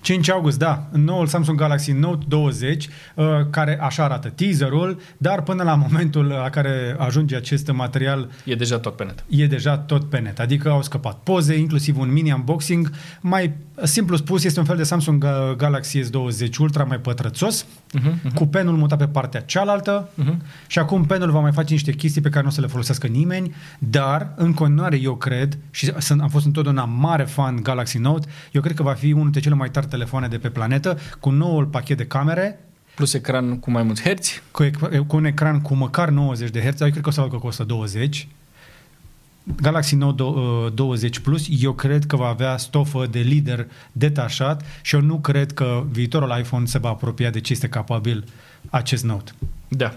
5 0.00 0.30
august, 0.30 0.58
da, 0.58 0.88
noul 0.92 1.26
Samsung 1.26 1.58
Galaxy 1.58 1.92
Note 1.92 2.24
20, 2.28 2.88
uh, 3.14 3.24
care 3.50 3.78
așa 3.80 4.04
arată 4.04 4.28
teaserul, 4.28 5.00
dar 5.16 5.42
până 5.42 5.62
la 5.62 5.74
momentul 5.74 6.24
la 6.24 6.50
care 6.50 6.96
ajunge 6.98 7.36
acest 7.36 7.72
material 7.72 8.30
E 8.44 8.54
deja 8.54 8.78
tot 8.78 8.96
pe 8.96 9.04
net. 9.04 9.24
e 9.28 9.46
deja 9.46 9.78
tot 9.78 10.04
pe 10.08 10.18
net. 10.18 10.38
Adică 10.40 10.70
au 10.70 10.82
scăpat 10.82 11.18
poze, 11.22 11.58
inclusiv 11.58 11.98
un 11.98 12.12
mini 12.12 12.32
unboxing. 12.32 12.90
Mai 13.20 13.52
simplu 13.82 14.16
spus, 14.16 14.44
este 14.44 14.58
un 14.60 14.66
fel 14.66 14.76
de 14.76 14.82
Samsung 14.82 15.24
uh, 15.24 15.56
Galaxy 15.56 16.00
S20 16.00 16.56
Ultra 16.58 16.84
mai 16.84 16.98
pătrățos, 16.98 17.66
Uh-huh, 17.98 18.34
cu 18.34 18.46
penul 18.46 18.76
mutat 18.76 18.98
pe 18.98 19.06
partea 19.06 19.40
cealaltă 19.40 20.08
uh-huh. 20.22 20.36
și 20.66 20.78
acum 20.78 21.04
penul 21.04 21.30
va 21.30 21.40
mai 21.40 21.52
face 21.52 21.72
niște 21.72 21.92
chestii 21.92 22.20
pe 22.20 22.28
care 22.28 22.42
nu 22.42 22.48
o 22.48 22.52
să 22.52 22.60
le 22.60 22.66
folosească 22.66 23.06
nimeni, 23.06 23.54
dar 23.78 24.32
în 24.36 24.52
continuare 24.52 25.00
eu 25.00 25.16
cred, 25.16 25.58
și 25.70 25.92
sunt, 25.98 26.20
am 26.20 26.28
fost 26.28 26.46
întotdeauna 26.46 26.84
mare 26.84 27.24
fan 27.24 27.62
Galaxy 27.62 27.98
Note, 27.98 28.28
eu 28.52 28.60
cred 28.60 28.76
că 28.76 28.82
va 28.82 28.92
fi 28.92 29.06
unul 29.12 29.22
dintre 29.22 29.40
cele 29.40 29.54
mai 29.54 29.70
tari 29.70 29.86
telefoane 29.90 30.28
de 30.28 30.38
pe 30.38 30.48
planetă, 30.50 30.98
cu 31.20 31.30
noul 31.30 31.64
pachet 31.66 31.96
de 31.96 32.06
camere, 32.06 32.60
Plus 32.94 33.12
ecran 33.14 33.58
cu 33.58 33.70
mai 33.70 33.82
mulți 33.82 34.02
herți. 34.02 34.42
cu, 34.50 34.64
ec- 34.64 35.06
cu 35.06 35.16
un 35.16 35.24
ecran 35.24 35.60
cu 35.60 35.74
măcar 35.74 36.08
90 36.08 36.50
de 36.50 36.60
Hz, 36.60 36.80
eu 36.80 36.90
cred 36.90 37.02
că 37.02 37.08
o 37.08 37.12
să 37.12 37.20
facă 37.20 37.36
cu 37.36 37.46
120. 37.46 38.28
Galaxy 39.62 39.94
Note 39.94 40.22
do- 40.22 40.26
uh, 40.66 40.72
20 40.74 41.18
Plus, 41.18 41.46
eu 41.60 41.72
cred 41.72 42.04
că 42.06 42.16
va 42.16 42.26
avea 42.26 42.56
stofă 42.56 43.06
de 43.10 43.18
lider 43.20 43.66
detașat 43.92 44.62
și 44.82 44.94
eu 44.94 45.00
nu 45.00 45.18
cred 45.18 45.52
că 45.52 45.84
viitorul 45.90 46.38
iPhone 46.38 46.66
se 46.66 46.78
va 46.78 46.88
apropia 46.88 47.30
de 47.30 47.40
ce 47.40 47.52
este 47.52 47.68
capabil 47.68 48.24
acest 48.70 49.04
Note. 49.04 49.32
Da. 49.68 49.94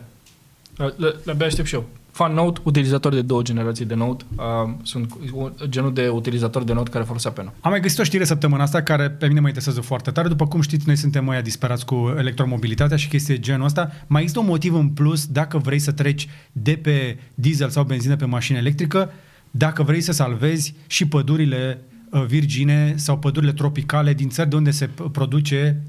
Le, 0.77 1.15
le-abia 1.23 1.45
aștept 1.45 1.67
și 1.67 1.73
eu. 1.75 1.85
Fan 2.13 2.33
Note, 2.33 2.59
utilizator 2.63 3.13
de 3.13 3.21
două 3.21 3.41
generații 3.41 3.85
de 3.85 3.93
Note. 3.93 4.23
Uh, 4.35 4.73
sunt 4.83 5.11
u- 5.33 5.55
genul 5.69 5.93
de 5.93 6.07
utilizator 6.07 6.63
de 6.63 6.73
Note 6.73 6.89
care 6.89 7.03
folosea 7.03 7.31
penul. 7.31 7.51
Am 7.61 7.71
mai 7.71 7.79
găsit 7.79 7.99
o 7.99 8.03
știre 8.03 8.23
săptămâna 8.23 8.63
asta 8.63 8.81
care 8.81 9.09
pe 9.09 9.27
mine 9.27 9.39
mă 9.39 9.47
interesează 9.47 9.81
foarte 9.81 10.11
tare. 10.11 10.27
După 10.27 10.47
cum 10.47 10.61
știți, 10.61 10.87
noi 10.87 10.95
suntem 10.95 11.25
mai 11.25 11.41
disperați 11.41 11.85
cu 11.85 12.13
electromobilitatea 12.17 12.97
și 12.97 13.07
chestii 13.07 13.33
de 13.33 13.39
genul 13.39 13.65
ăsta. 13.65 13.91
Mai 14.07 14.21
există 14.21 14.39
un 14.41 14.45
motiv 14.47 14.73
în 14.73 14.87
plus 14.89 15.25
dacă 15.25 15.57
vrei 15.57 15.79
să 15.79 15.91
treci 15.91 16.29
de 16.51 16.79
pe 16.81 17.17
diesel 17.35 17.69
sau 17.69 17.83
benzină 17.83 18.15
pe 18.15 18.25
mașină 18.25 18.57
electrică, 18.57 19.11
dacă 19.51 19.83
vrei 19.83 20.01
să 20.01 20.11
salvezi 20.11 20.73
și 20.87 21.07
pădurile 21.07 21.81
uh, 22.09 22.25
virgine 22.25 22.93
sau 22.97 23.17
pădurile 23.17 23.51
tropicale 23.53 24.13
din 24.13 24.29
țări 24.29 24.49
de 24.49 24.55
unde 24.55 24.71
se 24.71 24.85
p- 24.89 25.11
produce 25.11 25.81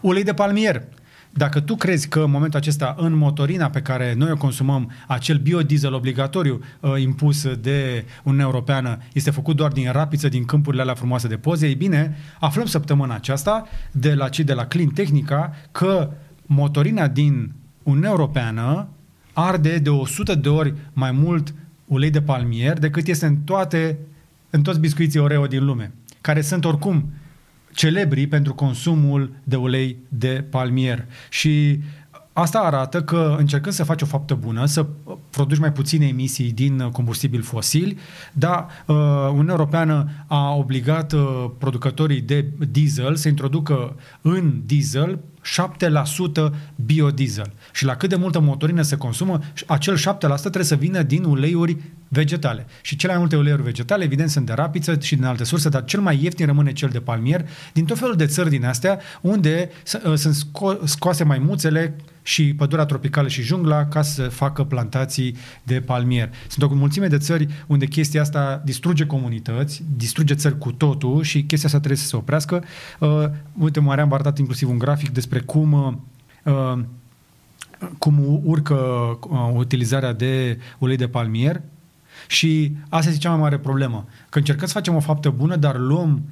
ulei 0.00 0.24
de 0.24 0.32
palmier. 0.34 0.82
Dacă 1.32 1.60
tu 1.60 1.76
crezi 1.76 2.08
că 2.08 2.20
în 2.20 2.30
momentul 2.30 2.58
acesta 2.58 2.94
în 2.98 3.16
motorina 3.16 3.70
pe 3.70 3.82
care 3.82 4.14
noi 4.16 4.30
o 4.30 4.36
consumăm, 4.36 4.90
acel 5.06 5.38
biodiesel 5.38 5.94
obligatoriu 5.94 6.60
uh, 6.80 7.00
impus 7.00 7.54
de 7.54 8.04
Uniunea 8.22 8.46
Europeană 8.46 8.98
este 9.12 9.30
făcut 9.30 9.56
doar 9.56 9.72
din 9.72 9.92
rapiță, 9.92 10.28
din 10.28 10.44
câmpurile 10.44 10.82
alea 10.82 10.94
frumoase 10.94 11.28
de 11.28 11.36
poze, 11.36 11.66
ei 11.66 11.74
bine, 11.74 12.16
aflăm 12.40 12.66
săptămâna 12.66 13.14
aceasta 13.14 13.66
de 13.92 14.14
la 14.14 14.28
cei 14.28 14.44
de 14.44 14.52
la 14.52 14.66
Clean 14.66 14.88
Technica 14.88 15.54
că 15.72 16.10
motorina 16.46 17.08
din 17.08 17.52
Uniunea 17.82 18.10
Europeană 18.10 18.88
arde 19.32 19.78
de 19.78 19.90
100 19.90 20.34
de 20.34 20.48
ori 20.48 20.74
mai 20.92 21.10
mult 21.10 21.54
ulei 21.86 22.10
de 22.10 22.22
palmier 22.22 22.78
decât 22.78 23.06
este 23.06 23.26
în 23.26 23.36
toate 23.36 23.98
în 24.50 24.62
toți 24.62 24.80
biscuiții 24.80 25.20
Oreo 25.20 25.46
din 25.46 25.64
lume, 25.64 25.92
care 26.20 26.40
sunt 26.40 26.64
oricum 26.64 27.12
celebri 27.72 28.26
pentru 28.26 28.54
consumul 28.54 29.32
de 29.44 29.56
ulei 29.56 29.96
de 30.08 30.44
palmier. 30.50 31.06
Și 31.28 31.80
asta 32.32 32.58
arată 32.58 33.02
că 33.02 33.36
încercând 33.38 33.74
să 33.74 33.84
faci 33.84 34.02
o 34.02 34.06
faptă 34.06 34.34
bună, 34.34 34.64
să 34.64 34.86
produci 35.30 35.58
mai 35.58 35.72
puține 35.72 36.06
emisii 36.06 36.52
din 36.52 36.88
combustibili 36.92 37.42
fosili, 37.42 37.96
dar 38.32 38.66
uh, 38.86 38.96
Uniunea 39.30 39.54
Europeană 39.54 40.08
a 40.26 40.54
obligat 40.54 41.12
uh, 41.12 41.50
producătorii 41.58 42.20
de 42.20 42.46
diesel 42.70 43.16
să 43.16 43.28
introducă 43.28 43.96
în 44.20 44.60
diesel 44.66 45.18
7% 46.48 46.50
biodiesel. 46.84 47.52
Și 47.72 47.84
la 47.84 47.96
cât 47.96 48.08
de 48.08 48.16
multă 48.16 48.40
motorină 48.40 48.82
se 48.82 48.96
consumă, 48.96 49.38
acel 49.66 49.96
7% 49.96 50.00
trebuie 50.40 50.64
să 50.64 50.74
vină 50.74 51.02
din 51.02 51.24
uleiuri 51.24 51.76
vegetale. 52.12 52.66
Și 52.82 52.96
cele 52.96 53.12
mai 53.12 53.20
multe 53.20 53.36
uleiuri 53.36 53.62
vegetale, 53.62 54.04
evident, 54.04 54.30
sunt 54.30 54.46
de 54.46 54.52
rapiță 54.52 54.98
și 55.00 55.14
din 55.14 55.24
alte 55.24 55.44
surse, 55.44 55.68
dar 55.68 55.84
cel 55.84 56.00
mai 56.00 56.18
ieftin 56.22 56.46
rămâne 56.46 56.72
cel 56.72 56.88
de 56.88 57.00
palmier, 57.00 57.48
din 57.72 57.84
tot 57.84 57.98
felul 57.98 58.16
de 58.16 58.26
țări 58.26 58.50
din 58.50 58.64
astea, 58.64 59.00
unde 59.20 59.70
s- 59.82 59.92
uh, 59.92 60.14
sunt 60.14 60.34
sco- 60.34 60.84
scoase 60.84 61.24
maimuțele 61.24 61.96
și 62.22 62.54
pădurea 62.54 62.84
tropicală 62.84 63.28
și 63.28 63.42
jungla 63.42 63.86
ca 63.86 64.02
să 64.02 64.22
facă 64.22 64.64
plantații 64.64 65.36
de 65.62 65.80
palmier. 65.80 66.30
Sunt 66.48 66.70
o 66.70 66.74
mulțime 66.74 67.06
de 67.06 67.18
țări 67.18 67.48
unde 67.66 67.86
chestia 67.86 68.20
asta 68.20 68.62
distruge 68.64 69.06
comunități, 69.06 69.82
distruge 69.96 70.34
țări 70.34 70.58
cu 70.58 70.72
totul 70.72 71.22
și 71.22 71.42
chestia 71.42 71.66
asta 71.66 71.78
trebuie 71.78 71.98
să 71.98 72.06
se 72.06 72.16
oprească. 72.16 72.64
Uh, 72.98 73.24
uite, 73.58 73.80
Marian 73.80 74.08
v-a 74.08 74.14
arătat 74.14 74.38
inclusiv 74.38 74.68
un 74.68 74.78
grafic 74.78 75.10
despre 75.10 75.40
cum 75.40 75.72
uh, 75.72 75.92
uh, 76.54 76.78
cum 77.98 78.40
urcă 78.44 78.74
uh, 79.30 79.50
utilizarea 79.54 80.12
de 80.12 80.58
ulei 80.78 80.96
de 80.96 81.08
palmier 81.08 81.60
și 82.30 82.76
asta 82.88 83.08
este 83.08 83.20
cea 83.20 83.30
mai 83.30 83.38
mare 83.38 83.58
problemă. 83.58 84.06
Că 84.28 84.38
încercăm 84.38 84.66
să 84.66 84.72
facem 84.72 84.94
o 84.94 85.00
faptă 85.00 85.30
bună, 85.30 85.56
dar 85.56 85.78
luăm 85.78 86.22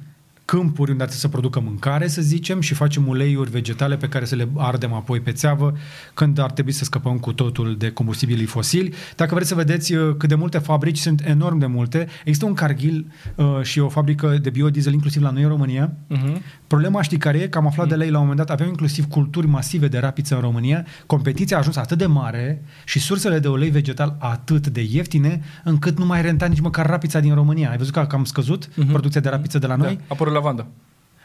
câmpuri 0.49 0.91
unde 0.91 1.03
ar 1.03 1.09
trebui 1.09 1.29
să 1.29 1.37
producă 1.37 1.59
mâncare, 1.59 2.07
să 2.07 2.21
zicem, 2.21 2.61
și 2.61 2.73
facem 2.73 3.07
uleiuri 3.07 3.49
vegetale 3.49 3.97
pe 3.97 4.07
care 4.07 4.25
să 4.25 4.35
le 4.35 4.49
ardem 4.55 4.93
apoi 4.93 5.19
pe 5.19 5.31
țeavă, 5.31 5.73
când 6.13 6.39
ar 6.39 6.51
trebui 6.51 6.71
să 6.71 6.83
scăpăm 6.83 7.17
cu 7.17 7.33
totul 7.33 7.75
de 7.77 7.91
combustibilii 7.91 8.45
fosili. 8.45 8.93
Dacă 9.15 9.33
vreți 9.33 9.49
să 9.49 9.55
vedeți 9.55 9.93
uh, 9.93 10.15
cât 10.17 10.29
de 10.29 10.35
multe 10.35 10.57
fabrici, 10.57 10.97
sunt 10.97 11.21
enorm 11.25 11.57
de 11.57 11.65
multe. 11.65 12.07
Există 12.19 12.45
un 12.45 12.53
carghil 12.53 13.11
uh, 13.35 13.45
și 13.61 13.79
o 13.79 13.89
fabrică 13.89 14.37
de 14.41 14.49
biodiesel 14.49 14.93
inclusiv 14.93 15.21
la 15.21 15.29
noi 15.29 15.41
în 15.41 15.49
România. 15.49 15.93
Uh-huh. 16.11 16.37
Problema 16.67 17.01
știi 17.01 17.17
care 17.17 17.37
e? 17.37 17.47
Că 17.47 17.57
am 17.57 17.65
aflat 17.67 17.85
uh-huh. 17.85 17.89
de 17.89 17.95
lei 17.95 18.09
la 18.09 18.17
un 18.17 18.27
moment 18.27 18.39
dat, 18.39 18.49
aveam 18.49 18.69
inclusiv 18.69 19.07
culturi 19.07 19.47
masive 19.47 19.87
de 19.87 19.97
rapiță 19.97 20.35
în 20.35 20.41
România. 20.41 20.85
Competiția 21.05 21.55
a 21.55 21.59
ajuns 21.59 21.75
atât 21.75 21.97
de 21.97 22.05
mare 22.05 22.63
și 22.85 22.99
sursele 22.99 23.39
de 23.39 23.47
ulei 23.47 23.69
vegetal 23.69 24.15
atât 24.19 24.67
de 24.67 24.87
ieftine, 24.89 25.41
încât 25.63 25.97
nu 25.97 26.05
mai 26.05 26.21
renta 26.21 26.45
nici 26.45 26.59
măcar 26.59 26.85
rapița 26.85 27.19
din 27.19 27.33
România. 27.33 27.69
Ai 27.69 27.77
văzut 27.77 27.93
că 27.93 28.07
am 28.11 28.23
scăzut 28.23 28.67
uh-huh. 28.67 28.87
producția 28.87 29.21
de 29.21 29.29
rapiță 29.29 29.59
de 29.59 29.67
la 29.67 29.75
noi? 29.75 29.95
Da, 29.95 30.03
apărut 30.07 30.33
lavanda. 30.39 30.67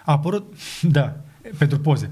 A 0.05 0.13
apărut, 0.13 0.55
da, 0.97 1.17
pentru 1.59 1.79
poze. 1.79 2.11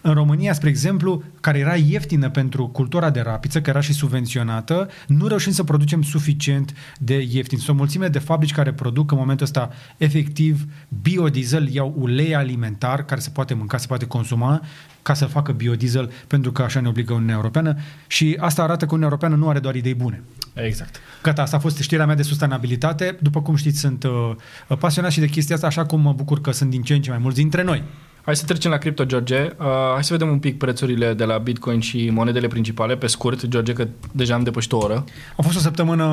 În 0.00 0.14
România, 0.14 0.52
spre 0.52 0.68
exemplu, 0.68 1.22
care 1.40 1.58
era 1.58 1.74
ieftină 1.74 2.30
pentru 2.30 2.66
cultura 2.66 3.10
de 3.10 3.20
rapiță, 3.20 3.58
care 3.58 3.70
era 3.70 3.80
și 3.80 3.92
subvenționată, 3.92 4.88
nu 5.06 5.26
reușim 5.26 5.52
să 5.52 5.64
producem 5.64 6.02
suficient 6.02 6.74
de 6.98 7.26
ieftin. 7.30 7.58
Sunt 7.58 7.76
o 7.76 7.78
mulțime 7.78 8.08
de 8.08 8.18
fabrici 8.18 8.52
care 8.52 8.72
produc 8.72 9.10
în 9.10 9.18
momentul 9.18 9.46
ăsta 9.46 9.70
efectiv 9.96 10.64
biodiesel, 11.02 11.68
iau 11.68 11.94
ulei 11.98 12.34
alimentar 12.34 13.04
care 13.04 13.20
se 13.20 13.30
poate 13.30 13.54
mânca, 13.54 13.76
se 13.76 13.86
poate 13.86 14.06
consuma, 14.06 14.62
ca 15.02 15.14
să 15.14 15.26
facă 15.26 15.52
biodiesel, 15.52 16.12
pentru 16.26 16.52
că 16.52 16.62
așa 16.62 16.80
ne 16.80 16.88
obligă 16.88 17.12
Uniunea 17.12 17.34
Europeană 17.34 17.76
și 18.06 18.36
asta 18.40 18.62
arată 18.62 18.84
că 18.84 18.94
Uniunea 18.94 19.08
Europeană 19.08 19.36
nu 19.36 19.48
are 19.48 19.58
doar 19.58 19.74
idei 19.74 19.94
bune. 19.94 20.22
Exact. 20.54 21.00
Gata, 21.22 21.42
asta 21.42 21.56
a 21.56 21.60
fost 21.60 21.78
știrea 21.78 22.06
mea 22.06 22.14
de 22.14 22.22
sustenabilitate. 22.22 23.18
După 23.20 23.42
cum 23.42 23.54
știți, 23.54 23.78
sunt 23.78 24.04
uh, 24.04 24.76
pasionat 24.78 25.10
și 25.10 25.20
de 25.20 25.26
chestia 25.26 25.54
asta, 25.54 25.66
așa 25.66 25.86
cum 25.86 26.00
mă 26.00 26.12
bucur 26.12 26.40
că 26.40 26.50
sunt 26.50 26.70
din 26.70 26.82
ce 26.82 26.94
în 26.94 27.02
ce 27.02 27.10
mai 27.10 27.18
mulți 27.18 27.38
dintre 27.38 27.62
noi. 27.62 27.82
Hai 28.28 28.36
să 28.36 28.44
trecem 28.44 28.70
la 28.70 28.76
cripto, 28.76 29.04
George. 29.04 29.54
Uh, 29.58 29.66
hai 29.92 30.04
să 30.04 30.12
vedem 30.12 30.28
un 30.28 30.38
pic 30.38 30.58
prețurile 30.58 31.14
de 31.14 31.24
la 31.24 31.38
Bitcoin 31.38 31.80
și 31.80 32.10
monedele 32.10 32.46
principale, 32.46 32.96
pe 32.96 33.06
scurt, 33.06 33.46
George, 33.46 33.72
că 33.72 33.88
deja 34.12 34.34
am 34.34 34.42
depășit 34.42 34.72
o 34.72 34.76
oră. 34.76 35.04
A 35.36 35.42
fost 35.42 35.56
o 35.56 35.60
săptămână 35.60 36.04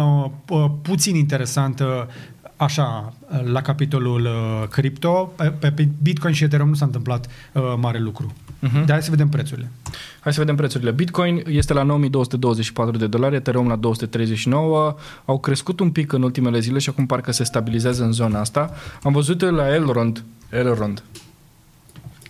uh, 0.49 0.65
puțin 0.81 1.15
interesantă 1.15 2.09
Așa, 2.57 3.13
la 3.43 3.61
capitolul 3.61 4.21
uh, 4.25 4.67
cripto, 4.69 5.33
pe, 5.59 5.71
pe 5.71 5.87
Bitcoin 6.01 6.33
și 6.33 6.43
Ethereum 6.43 6.69
nu 6.69 6.75
s-a 6.75 6.85
întâmplat 6.85 7.27
uh, 7.53 7.63
mare 7.77 7.99
lucru. 7.99 8.33
Uh-huh. 8.33 8.85
Dar 8.85 8.89
hai 8.89 9.03
să 9.03 9.09
vedem 9.09 9.29
prețurile. 9.29 9.71
Hai 10.19 10.33
să 10.33 10.39
vedem 10.39 10.55
prețurile. 10.55 10.91
Bitcoin 10.91 11.43
este 11.47 11.73
la 11.73 11.83
9224 11.83 12.97
de 12.97 13.07
dolari, 13.07 13.35
Ethereum 13.35 13.67
la 13.67 13.75
239. 13.75 14.95
Au 15.25 15.39
crescut 15.39 15.79
un 15.79 15.89
pic 15.89 16.11
în 16.11 16.23
ultimele 16.23 16.59
zile 16.59 16.79
și 16.79 16.89
acum 16.89 17.05
parcă 17.05 17.31
se 17.31 17.43
stabilizează 17.43 18.03
în 18.03 18.11
zona 18.11 18.39
asta. 18.39 18.73
Am 19.03 19.13
văzut 19.13 19.41
la 19.41 19.73
Elrond, 19.73 20.23
Elrond 20.49 21.03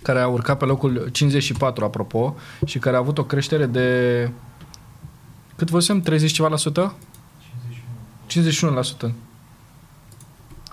care 0.06 0.20
a 0.20 0.28
urcat 0.28 0.58
pe 0.58 0.66
locul 0.66 1.10
54, 1.12 1.86
apropo, 1.86 2.36
și 2.66 2.80
care 2.80 2.95
a 2.95 2.99
avut 2.99 3.18
o 3.18 3.24
creștere 3.24 3.66
de... 3.66 4.30
Cât 5.56 5.70
văzusem? 5.70 6.01
30 6.01 6.32
ceva 6.32 6.47
la 6.47 6.56
sută? 6.58 6.93
51. 8.26 8.84
51%. 9.10 9.12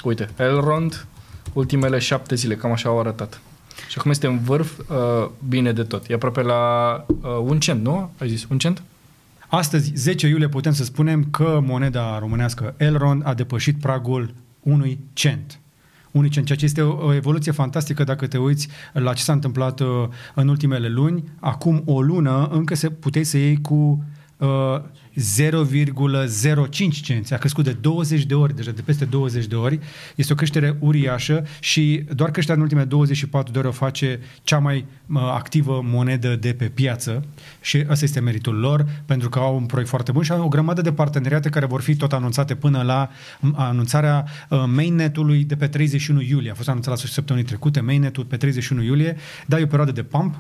Uite, 0.04 0.28
Elrond, 0.36 1.06
ultimele 1.52 1.98
șapte 1.98 2.34
zile, 2.34 2.56
cam 2.56 2.72
așa 2.72 2.88
au 2.88 3.00
arătat. 3.00 3.40
Și 3.88 3.98
acum 3.98 4.10
este 4.10 4.26
în 4.26 4.38
vârf 4.38 4.78
uh, 4.78 5.30
bine 5.48 5.72
de 5.72 5.82
tot. 5.82 6.10
E 6.10 6.14
aproape 6.14 6.42
la 6.42 7.04
uh, 7.06 7.16
un 7.42 7.60
cent, 7.60 7.82
nu? 7.82 8.10
Ai 8.18 8.28
zis, 8.28 8.46
un 8.50 8.58
cent? 8.58 8.82
Astăzi, 9.48 9.92
10 9.94 10.26
iulie, 10.26 10.48
putem 10.48 10.72
să 10.72 10.84
spunem 10.84 11.24
că 11.30 11.60
moneda 11.62 12.18
românească 12.18 12.74
Elrond 12.76 13.22
a 13.26 13.34
depășit 13.34 13.80
pragul 13.80 14.34
unui 14.60 14.98
cent 15.12 15.61
unui 16.12 16.28
cent, 16.28 16.46
ceea 16.46 16.58
ce 16.58 16.64
este 16.64 16.82
o, 16.82 17.06
o 17.06 17.14
evoluție 17.14 17.52
fantastică 17.52 18.04
dacă 18.04 18.26
te 18.26 18.38
uiți 18.38 18.68
la 18.92 19.12
ce 19.12 19.22
s-a 19.22 19.32
întâmplat 19.32 19.80
uh, 19.80 19.88
în 20.34 20.48
ultimele 20.48 20.88
luni. 20.88 21.24
Acum 21.40 21.82
o 21.86 22.02
lună 22.02 22.48
încă 22.52 22.74
se 22.74 22.90
puteai 22.90 23.24
să 23.24 23.36
iei 23.36 23.60
cu 23.60 23.74
uh, 23.74 23.98
0,05 24.42 24.48
cenți. 27.02 27.34
A 27.34 27.36
crescut 27.36 27.64
de 27.64 27.72
20 27.72 28.24
de 28.24 28.34
ori, 28.34 28.56
deja 28.56 28.70
de 28.70 28.80
peste 28.80 29.04
20 29.04 29.46
de 29.46 29.54
ori. 29.54 29.80
Este 30.16 30.32
o 30.32 30.36
creștere 30.36 30.76
uriașă 30.78 31.46
și 31.60 32.04
doar 32.14 32.30
creșterea 32.30 32.56
în 32.56 32.62
ultimele 32.62 32.86
24 32.86 33.52
de 33.52 33.58
ore 33.58 33.68
o 33.68 33.70
face 33.70 34.20
cea 34.42 34.58
mai 34.58 34.84
activă 35.14 35.80
monedă 35.84 36.36
de 36.36 36.52
pe 36.52 36.64
piață 36.64 37.24
și 37.60 37.84
ăsta 37.88 38.04
este 38.04 38.20
meritul 38.20 38.54
lor, 38.54 38.86
pentru 39.06 39.28
că 39.28 39.38
au 39.38 39.56
un 39.56 39.66
proiect 39.66 39.90
foarte 39.90 40.12
bun 40.12 40.22
și 40.22 40.32
au 40.32 40.44
o 40.44 40.48
grămadă 40.48 40.80
de 40.80 40.92
parteneriate 40.92 41.48
care 41.48 41.66
vor 41.66 41.80
fi 41.80 41.96
tot 41.96 42.12
anunțate 42.12 42.54
până 42.54 42.82
la 42.82 43.10
anunțarea 43.54 44.24
uh, 44.48 44.64
mainnet-ului 44.66 45.44
de 45.44 45.56
pe 45.56 45.66
31 45.66 46.20
iulie. 46.20 46.50
A 46.50 46.54
fost 46.54 46.68
anunțat 46.68 46.90
la 46.90 46.96
sfârșitul 46.96 47.22
săptămânii 47.22 47.48
trecute, 47.48 47.80
mainnet-ul 47.80 48.24
pe 48.24 48.36
31 48.36 48.82
iulie, 48.82 49.16
dar 49.46 49.60
e 49.60 49.62
o 49.62 49.66
perioadă 49.66 49.92
de 49.92 50.02
pump 50.02 50.34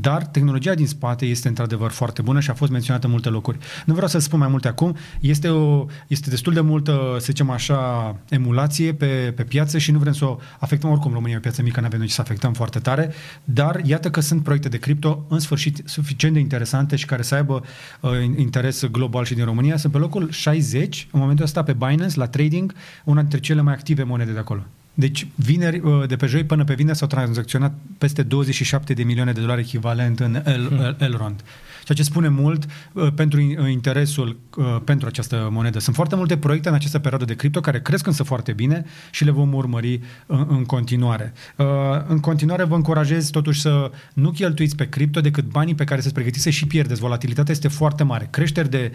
dar 0.00 0.26
tehnologia 0.26 0.74
din 0.74 0.86
spate 0.86 1.26
este 1.26 1.48
într-adevăr 1.48 1.90
foarte 1.90 2.22
bună 2.22 2.40
și 2.40 2.50
a 2.50 2.54
fost 2.54 2.70
menționată 2.70 3.06
în 3.06 3.12
multe 3.12 3.28
locuri. 3.28 3.58
Nu 3.86 3.92
vreau 3.92 4.08
să 4.08 4.18
spun 4.18 4.38
mai 4.38 4.48
multe 4.48 4.68
acum, 4.68 4.96
este, 5.20 5.48
o, 5.48 5.86
este 6.06 6.30
destul 6.30 6.52
de 6.52 6.60
multă, 6.60 7.16
să 7.18 7.24
zicem 7.24 7.50
așa, 7.50 8.16
emulație 8.28 8.92
pe, 8.92 9.32
pe 9.36 9.42
piață 9.42 9.78
și 9.78 9.90
nu 9.90 9.98
vrem 9.98 10.12
să 10.12 10.24
o 10.24 10.38
afectăm 10.58 10.90
oricum 10.90 11.12
România, 11.12 11.36
o 11.36 11.40
piață 11.40 11.62
mică, 11.62 11.80
nu 11.80 11.86
avem 11.86 11.98
noi 11.98 12.08
să 12.08 12.20
afectăm 12.20 12.52
foarte 12.52 12.78
tare, 12.78 13.12
dar 13.44 13.80
iată 13.84 14.10
că 14.10 14.20
sunt 14.20 14.42
proiecte 14.42 14.68
de 14.68 14.78
cripto 14.78 15.26
în 15.28 15.38
sfârșit 15.38 15.82
suficient 15.84 16.34
de 16.34 16.40
interesante 16.40 16.96
și 16.96 17.06
care 17.06 17.22
să 17.22 17.34
aibă 17.34 17.62
uh, 18.00 18.10
interes 18.36 18.84
global 18.84 19.24
și 19.24 19.34
din 19.34 19.44
România. 19.44 19.76
Sunt 19.76 19.92
pe 19.92 19.98
locul 19.98 20.30
60 20.30 21.08
în 21.10 21.20
momentul 21.20 21.44
ăsta 21.44 21.62
pe 21.62 21.72
Binance, 21.72 22.18
la 22.18 22.26
trading, 22.26 22.74
una 23.04 23.20
dintre 23.20 23.40
cele 23.40 23.60
mai 23.60 23.72
active 23.72 24.02
monede 24.02 24.32
de 24.32 24.38
acolo. 24.38 24.62
Deci, 24.94 25.26
vineri, 25.34 25.78
uh, 25.78 26.06
de 26.06 26.16
pe 26.16 26.26
joi 26.26 26.44
până 26.44 26.64
pe 26.64 26.74
vineri 26.74 26.96
s-au 26.96 27.08
tranzacționat 27.08 27.74
peste 27.98 28.22
27 28.22 28.92
de 28.92 29.02
milioane 29.02 29.32
de 29.32 29.40
dolari 29.40 29.60
echivalent 29.60 30.20
în 30.20 30.42
El, 30.46 30.68
hmm. 30.68 30.96
Elrond. 30.98 31.44
Ceea 31.84 31.98
ce 31.98 32.02
spune 32.02 32.28
mult 32.28 32.66
uh, 32.92 33.12
pentru 33.14 33.40
uh, 33.40 33.70
interesul 33.70 34.38
uh, 34.56 34.76
pentru 34.84 35.06
această 35.06 35.48
monedă. 35.50 35.78
Sunt 35.78 35.94
foarte 35.94 36.16
multe 36.16 36.36
proiecte 36.36 36.68
în 36.68 36.74
această 36.74 36.98
perioadă 36.98 37.24
de 37.24 37.34
cripto 37.34 37.60
care 37.60 37.80
cresc 37.80 38.06
însă 38.06 38.22
foarte 38.22 38.52
bine 38.52 38.84
și 39.10 39.24
le 39.24 39.30
vom 39.30 39.52
urmări 39.52 40.00
în, 40.26 40.46
în 40.48 40.64
continuare. 40.64 41.32
Uh, 41.56 41.66
în 42.06 42.20
continuare 42.20 42.64
vă 42.64 42.74
încurajez 42.74 43.30
totuși 43.30 43.60
să 43.60 43.90
nu 44.14 44.30
cheltuiți 44.30 44.76
pe 44.76 44.88
cripto 44.88 45.20
decât 45.20 45.44
banii 45.44 45.74
pe 45.74 45.84
care 45.84 46.00
se 46.00 46.10
pregătiți 46.10 46.42
să 46.42 46.50
și 46.50 46.66
pierdeți. 46.66 47.00
Volatilitatea 47.00 47.52
este 47.52 47.68
foarte 47.68 48.02
mare. 48.02 48.28
Creșteri 48.30 48.70
de 48.70 48.92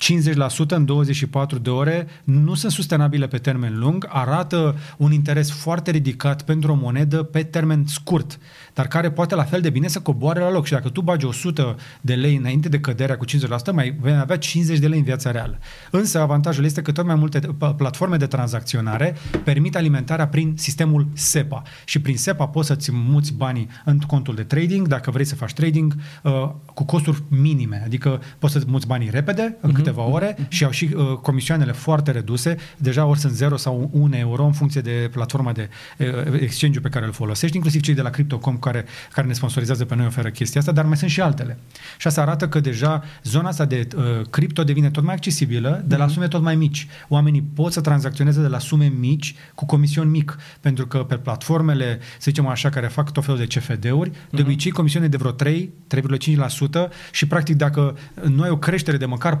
50% 0.00 0.68
în 0.68 0.84
24 0.84 1.58
de 1.58 1.70
ore 1.70 2.06
nu 2.24 2.54
sunt 2.54 2.72
sustenabile 2.72 3.26
pe 3.26 3.38
termen 3.38 3.78
lung, 3.78 4.06
arată 4.08 4.76
un 4.96 5.12
interes 5.12 5.50
foarte 5.50 5.90
ridicat 5.90 6.42
pentru 6.42 6.72
o 6.72 6.74
monedă 6.74 7.22
pe 7.22 7.42
termen 7.42 7.84
scurt, 7.86 8.38
dar 8.74 8.88
care 8.88 9.10
poate 9.10 9.34
la 9.34 9.44
fel 9.44 9.60
de 9.60 9.70
bine 9.70 9.88
să 9.88 10.00
coboare 10.00 10.40
la 10.40 10.50
loc. 10.50 10.66
Și 10.66 10.72
dacă 10.72 10.88
tu 10.88 11.00
bagi 11.00 11.24
100 11.24 11.76
de 12.00 12.14
lei 12.14 12.36
înainte 12.36 12.68
de 12.68 12.80
căderea 12.80 13.16
cu 13.16 13.24
50%, 13.24 13.28
mai 13.72 13.96
vei 14.00 14.16
avea 14.16 14.36
50 14.36 14.78
de 14.78 14.88
lei 14.88 14.98
în 14.98 15.04
viața 15.04 15.30
reală. 15.30 15.58
Însă 15.90 16.20
avantajul 16.20 16.64
este 16.64 16.82
că 16.82 16.92
tot 16.92 17.06
mai 17.06 17.14
multe 17.14 17.38
platforme 17.76 18.16
de 18.16 18.26
tranzacționare 18.26 19.16
permit 19.44 19.76
alimentarea 19.76 20.28
prin 20.28 20.54
sistemul 20.56 21.06
SEPA. 21.12 21.62
Și 21.84 22.00
prin 22.00 22.16
SEPA 22.16 22.46
poți 22.46 22.66
să-ți 22.66 22.90
muți 22.92 23.32
banii 23.32 23.68
în 23.84 23.98
contul 23.98 24.34
de 24.34 24.42
trading, 24.42 24.86
dacă 24.86 25.10
vrei 25.10 25.24
să 25.24 25.34
faci 25.34 25.52
trading, 25.52 25.96
uh, 26.22 26.50
cu 26.74 26.84
costuri 26.84 27.22
minime. 27.28 27.82
Adică 27.84 28.20
poți 28.38 28.52
să-ți 28.52 28.66
muți 28.68 28.86
banii 28.86 29.10
repede, 29.10 29.56
în 29.60 29.70
uh-huh. 29.70 29.74
Câteva 29.90 30.14
ore, 30.14 30.34
uh-huh. 30.34 30.48
și 30.48 30.64
au 30.64 30.70
și 30.70 30.90
uh, 30.94 31.16
comisioanele 31.22 31.72
foarte 31.72 32.10
reduse. 32.10 32.56
Deja 32.76 33.04
ori 33.04 33.18
sunt 33.18 33.32
0 33.32 33.56
sau 33.56 33.90
1 33.92 34.16
euro 34.16 34.44
în 34.44 34.52
funcție 34.52 34.80
de 34.80 35.08
platforma 35.12 35.52
de 35.52 35.68
uh, 35.98 36.06
exchange 36.40 36.80
pe 36.80 36.88
care 36.88 37.04
îl 37.04 37.12
folosești, 37.12 37.56
inclusiv 37.56 37.80
cei 37.80 37.94
de 37.94 38.02
la 38.02 38.10
Crypto.com 38.10 38.58
care, 38.58 38.84
care 39.12 39.26
ne 39.26 39.32
sponsorizează 39.32 39.84
pe 39.84 39.94
noi 39.94 40.06
oferă 40.06 40.28
chestia 40.28 40.60
asta, 40.60 40.72
dar 40.72 40.84
mai 40.84 40.96
sunt 40.96 41.10
și 41.10 41.20
altele. 41.20 41.58
Și 41.98 42.06
asta 42.06 42.20
arată 42.20 42.48
că 42.48 42.60
deja 42.60 43.04
zona 43.22 43.48
asta 43.48 43.64
de 43.64 43.88
uh, 43.96 44.02
cripto 44.30 44.64
devine 44.64 44.90
tot 44.90 45.04
mai 45.04 45.14
accesibilă, 45.14 45.84
de 45.86 45.96
la 45.96 46.04
mhm. 46.04 46.12
sume 46.12 46.28
tot 46.28 46.42
mai 46.42 46.56
mici. 46.56 46.86
Oamenii 47.08 47.42
pot 47.54 47.72
să 47.72 47.80
tranzacționeze 47.80 48.40
de 48.40 48.48
la 48.48 48.58
sume 48.58 48.92
mici 48.98 49.34
cu 49.54 49.66
comision 49.66 50.10
mic, 50.10 50.38
pentru 50.60 50.86
că 50.86 50.98
pe 50.98 51.14
platformele, 51.14 51.98
să 52.00 52.24
zicem 52.24 52.46
așa, 52.46 52.68
care 52.68 52.86
fac 52.86 53.12
tot 53.12 53.24
felul 53.24 53.38
de 53.38 53.46
CFD-uri, 53.46 54.10
uh-huh. 54.10 54.30
de 54.30 54.40
mhm. 54.40 54.44
obicei 54.44 54.70
comisiune 54.70 55.08
de 55.08 55.16
vreo 55.16 55.30
3, 55.30 55.72
3,5% 55.94 56.88
și 57.12 57.26
practic 57.26 57.56
dacă 57.56 57.96
nu 58.28 58.42
ai 58.42 58.50
o 58.50 58.56
creștere 58.56 58.96
de 58.96 59.06
măcar 59.06 59.40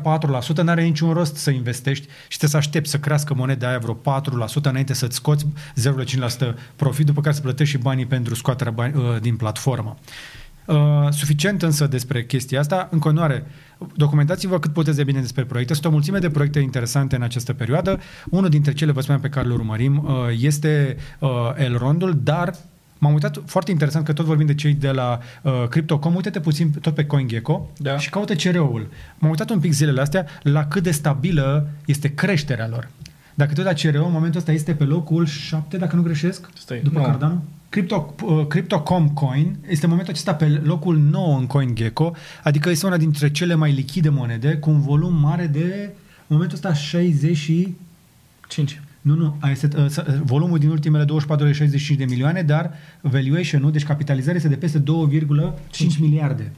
nu 0.62 0.70
are 0.70 0.82
niciun 0.82 1.12
rost 1.12 1.36
să 1.36 1.50
investești 1.50 2.06
și 2.28 2.38
trebuie 2.38 2.50
să 2.50 2.56
aștepți 2.56 2.90
să 2.90 2.98
crească 2.98 3.34
moneda 3.34 3.68
aia 3.68 3.78
vreo 3.78 3.94
4% 3.94 4.62
înainte 4.62 4.94
să-ți 4.94 5.16
scoți 5.16 5.46
0,5% 5.82 6.54
profit, 6.76 7.06
după 7.06 7.20
care 7.20 7.34
să 7.34 7.40
plătești 7.40 7.76
și 7.76 7.82
banii 7.82 8.06
pentru 8.06 8.34
scoaterea 8.34 8.72
bani, 8.72 8.94
uh, 8.94 9.20
din 9.20 9.36
platformă. 9.36 9.96
Uh, 10.70 10.76
suficient 11.10 11.62
însă 11.62 11.86
despre 11.86 12.24
chestia 12.24 12.60
asta. 12.60 12.88
În 12.90 12.98
continuare, 12.98 13.46
documentați-vă 13.94 14.58
cât 14.58 14.72
puteți 14.72 14.96
de 14.96 15.04
bine 15.04 15.20
despre 15.20 15.44
proiecte. 15.44 15.72
Sunt 15.72 15.86
o 15.86 15.90
mulțime 15.90 16.18
de 16.18 16.30
proiecte 16.30 16.58
interesante 16.58 17.16
în 17.16 17.22
această 17.22 17.52
perioadă. 17.52 18.00
Unul 18.30 18.48
dintre 18.48 18.72
cele, 18.72 18.92
vă 18.92 19.00
spuneam, 19.00 19.20
pe 19.20 19.28
care 19.28 19.46
le 19.46 19.54
urmărim 19.54 20.04
uh, 20.04 20.12
este 20.38 20.96
uh, 21.18 21.30
Elrondul, 21.54 22.20
dar 22.22 22.54
M-am 23.00 23.12
uitat 23.12 23.42
foarte 23.46 23.70
interesant 23.70 24.04
că 24.04 24.12
tot 24.12 24.24
vorbim 24.24 24.46
de 24.46 24.54
cei 24.54 24.74
de 24.74 24.90
la 24.90 25.18
uh, 25.42 25.52
Crypto.com, 25.68 26.14
uite-te 26.14 26.40
puțin 26.40 26.70
tot 26.70 26.94
pe 26.94 27.06
CoinGecko 27.06 27.70
da. 27.76 27.98
și 27.98 28.10
caută 28.10 28.34
CRO-ul. 28.34 28.88
M-am 29.18 29.30
uitat 29.30 29.50
un 29.50 29.60
pic 29.60 29.72
zilele 29.72 30.00
astea 30.00 30.26
la 30.42 30.66
cât 30.66 30.82
de 30.82 30.90
stabilă 30.90 31.68
este 31.84 32.14
creșterea 32.14 32.68
lor. 32.68 32.88
Dacă 33.34 33.52
tot 33.52 33.64
la 33.64 33.72
CRO, 33.72 34.04
în 34.04 34.12
momentul 34.12 34.38
ăsta 34.38 34.52
este 34.52 34.72
pe 34.72 34.84
locul 34.84 35.26
7, 35.26 35.76
dacă 35.76 35.96
nu 35.96 36.02
greșesc, 36.02 36.48
Stai, 36.58 36.80
după 36.82 36.98
nu. 36.98 37.04
Cardano. 37.04 37.42
Crypto, 37.68 38.14
uh, 38.22 38.46
Crypto.com 38.46 39.08
Coin 39.08 39.56
este 39.68 39.84
în 39.84 39.90
momentul 39.90 40.12
acesta 40.12 40.34
pe 40.34 40.46
locul 40.46 40.98
9 40.98 41.38
în 41.38 41.46
CoinGecko, 41.46 42.14
adică 42.42 42.70
este 42.70 42.86
una 42.86 42.96
dintre 42.96 43.30
cele 43.30 43.54
mai 43.54 43.72
lichide 43.72 44.08
monede, 44.08 44.56
cu 44.56 44.70
un 44.70 44.80
volum 44.80 45.14
mare 45.14 45.46
de, 45.46 45.90
în 46.26 46.36
momentul 46.36 46.56
ăsta, 46.56 46.74
60 46.74 47.36
și 47.36 47.74
5. 48.48 48.80
Nu, 49.00 49.14
nu, 49.14 49.36
a, 49.40 49.50
este, 49.50 49.68
uh, 49.76 49.86
s- 49.88 49.96
uh, 49.96 50.04
volumul 50.22 50.58
din 50.58 50.68
ultimele 50.68 51.04
24 51.04 51.44
ore 51.44 51.54
e 51.54 51.56
65 51.56 51.98
de 51.98 52.04
milioane, 52.04 52.42
dar 52.42 52.70
valuation-ul, 53.00 53.72
deci 53.72 53.84
capitalizarea 53.84 54.36
este 54.36 54.48
de 54.48 54.56
peste 54.56 54.78
2,5 54.78 55.98
miliarde. 56.00 56.52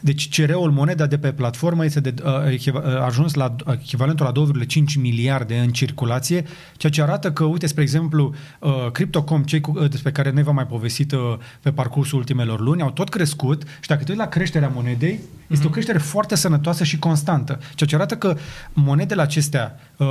Deci 0.00 0.28
CR-ul 0.28 0.70
moneda 0.70 1.06
de 1.06 1.18
pe 1.18 1.32
platformă 1.32 1.84
este 1.84 2.00
de, 2.00 2.14
uh, 2.24 2.30
echiva- 2.52 2.82
uh, 2.86 2.94
a 3.00 3.04
ajuns 3.04 3.34
la 3.34 3.54
echivalentul 3.72 4.26
la 4.26 4.32
2,5 4.32 4.96
miliarde 4.96 5.58
în 5.58 5.68
circulație, 5.70 6.44
ceea 6.76 6.92
ce 6.92 7.02
arată 7.02 7.32
că, 7.32 7.44
uite, 7.44 7.66
spre 7.66 7.82
exemplu, 7.82 8.34
uh, 8.60 8.90
Crypto.com, 8.92 9.42
cei 9.42 9.60
cu, 9.60 9.78
uh, 9.78 9.90
despre 9.90 10.10
care 10.12 10.30
noi 10.30 10.42
v-am 10.42 10.54
mai 10.54 10.66
povestit 10.66 11.12
uh, 11.12 11.18
pe 11.62 11.70
parcursul 11.70 12.18
ultimelor 12.18 12.60
luni, 12.60 12.82
au 12.82 12.90
tot 12.90 13.08
crescut 13.08 13.62
și 13.80 13.88
dacă 13.88 14.02
te 14.04 14.10
uiți 14.10 14.22
la 14.24 14.28
creșterea 14.28 14.70
monedei, 14.74 15.18
este 15.46 15.66
o 15.66 15.70
creștere 15.70 15.98
foarte 15.98 16.34
sănătoasă 16.34 16.84
și 16.84 16.98
constantă, 16.98 17.58
ceea 17.74 17.88
ce 17.88 17.94
arată 17.94 18.16
că 18.16 18.36
monedele 18.72 19.22
acestea 19.22 19.78
uh, 19.96 20.06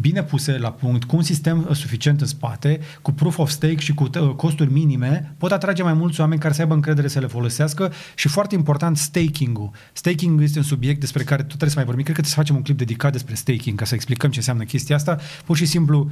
bine 0.00 0.22
puse 0.22 0.58
la 0.58 0.70
punct, 0.72 1.04
cu 1.04 1.16
un 1.16 1.22
sistem 1.22 1.66
uh, 1.68 1.76
suficient 1.76 2.20
în 2.20 2.26
spate, 2.26 2.80
cu 3.02 3.12
proof 3.12 3.38
of 3.38 3.50
stake 3.50 3.78
și 3.78 3.94
cu 3.94 4.10
uh, 4.20 4.28
costuri 4.28 4.72
minime, 4.72 5.34
pot 5.38 5.52
atrage 5.52 5.82
mai 5.82 5.92
mulți 5.92 6.20
oameni 6.20 6.40
care 6.40 6.54
să 6.54 6.60
aibă 6.60 6.74
încredere 6.74 7.08
să 7.08 7.20
le 7.20 7.26
folosească 7.26 7.92
și 8.14 8.28
foarte 8.28 8.54
important 8.54 8.96
staking-ul. 8.96 9.70
Staking-ul 9.92 10.42
este 10.42 10.58
un 10.58 10.64
subiect 10.64 11.00
despre 11.00 11.22
care 11.22 11.40
tot 11.40 11.48
trebuie 11.48 11.70
să 11.70 11.76
mai 11.76 11.84
vorbim. 11.84 12.04
Cred 12.04 12.16
că 12.16 12.22
trebuie 12.22 12.34
să 12.34 12.40
facem 12.40 12.56
un 12.56 12.62
clip 12.62 12.78
dedicat 12.78 13.12
despre 13.12 13.34
staking 13.34 13.78
ca 13.78 13.84
să 13.84 13.94
explicăm 13.94 14.30
ce 14.30 14.38
înseamnă 14.38 14.64
chestia 14.64 14.96
asta. 14.96 15.18
Pur 15.44 15.56
și 15.56 15.66
simplu 15.66 16.10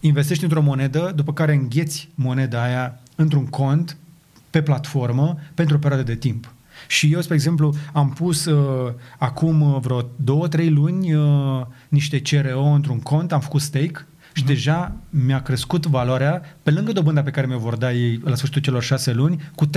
investești 0.00 0.44
într-o 0.44 0.62
monedă, 0.62 1.12
după 1.14 1.32
care 1.32 1.54
îngheți 1.54 2.08
moneda 2.14 2.62
aia 2.62 3.00
într-un 3.14 3.46
cont 3.46 3.96
pe 4.50 4.62
platformă 4.62 5.38
pentru 5.54 5.76
o 5.76 5.78
perioadă 5.78 6.04
de 6.04 6.14
timp. 6.14 6.54
Și 6.86 7.12
eu, 7.12 7.20
spre 7.20 7.34
exemplu, 7.34 7.74
am 7.92 8.10
pus 8.10 8.44
uh, 8.44 8.92
acum 9.18 9.60
uh, 9.60 9.78
vreo 9.80 10.10
două, 10.16 10.48
trei 10.48 10.70
luni 10.70 11.14
uh, 11.14 11.66
niște 11.88 12.20
CRO 12.20 12.64
într-un 12.64 12.98
cont, 12.98 13.32
am 13.32 13.40
făcut 13.40 13.60
stake 13.60 14.06
și 14.32 14.42
uh-huh. 14.42 14.46
deja 14.46 14.96
mi-a 15.10 15.42
crescut 15.42 15.86
valoarea, 15.86 16.42
pe 16.62 16.70
lângă 16.70 16.92
dobânda 16.92 17.22
pe 17.22 17.30
care 17.30 17.46
mi-o 17.46 17.58
vor 17.58 17.76
da 17.76 17.92
ei 17.92 18.20
la 18.24 18.34
sfârșitul 18.34 18.62
celor 18.62 18.82
șase 18.82 19.12
luni, 19.12 19.50
cu 19.54 19.66
30%, 19.66 19.70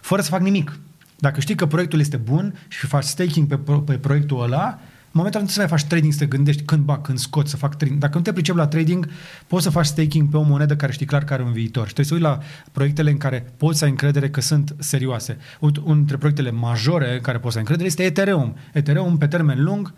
fără 0.00 0.22
să 0.22 0.30
fac 0.30 0.40
nimic. 0.40 0.78
Dacă 1.18 1.40
știi 1.40 1.54
că 1.54 1.66
proiectul 1.66 2.00
este 2.00 2.16
bun 2.16 2.54
și 2.68 2.86
faci 2.86 3.04
staking 3.04 3.46
pe, 3.46 3.56
pro- 3.56 3.80
pe 3.80 3.98
proiectul 3.98 4.42
ăla, 4.42 4.64
în 4.68 4.78
momentul 5.16 5.40
ăla 5.40 5.48
nu 5.48 5.52
trebuie 5.52 5.68
să 5.68 5.74
mai 5.74 5.78
faci 5.78 5.84
trading, 5.84 6.12
să 6.12 6.18
te 6.18 6.26
gândești 6.26 6.62
când 6.62 6.84
bag, 6.84 7.00
când 7.02 7.18
scot, 7.18 7.48
să 7.48 7.56
fac 7.56 7.76
trading. 7.76 8.00
Dacă 8.00 8.16
nu 8.16 8.22
te 8.22 8.32
pricepi 8.32 8.58
la 8.58 8.66
trading, 8.66 9.08
poți 9.46 9.64
să 9.64 9.70
faci 9.70 9.86
staking 9.86 10.30
pe 10.30 10.36
o 10.36 10.42
monedă 10.42 10.76
care 10.76 10.92
știi 10.92 11.06
clar 11.06 11.24
că 11.24 11.32
are 11.32 11.42
un 11.42 11.52
viitor. 11.52 11.86
Și 11.86 11.92
trebuie 11.92 12.20
să 12.20 12.28
uiți 12.28 12.40
la 12.40 12.62
proiectele 12.72 13.10
în 13.10 13.16
care 13.16 13.52
poți 13.56 13.78
să 13.78 13.84
ai 13.84 13.90
încredere 13.90 14.30
că 14.30 14.40
sunt 14.40 14.74
serioase. 14.78 15.38
Uite, 15.60 15.80
unul 15.80 15.96
dintre 15.96 16.16
proiectele 16.16 16.50
majore 16.50 17.14
în 17.14 17.20
care 17.20 17.38
poți 17.38 17.52
să 17.52 17.58
ai 17.58 17.64
încredere 17.68 17.88
este 17.88 18.02
Ethereum. 18.02 18.56
Ethereum 18.72 19.18
pe 19.18 19.26
termen 19.26 19.62
lung 19.62 19.94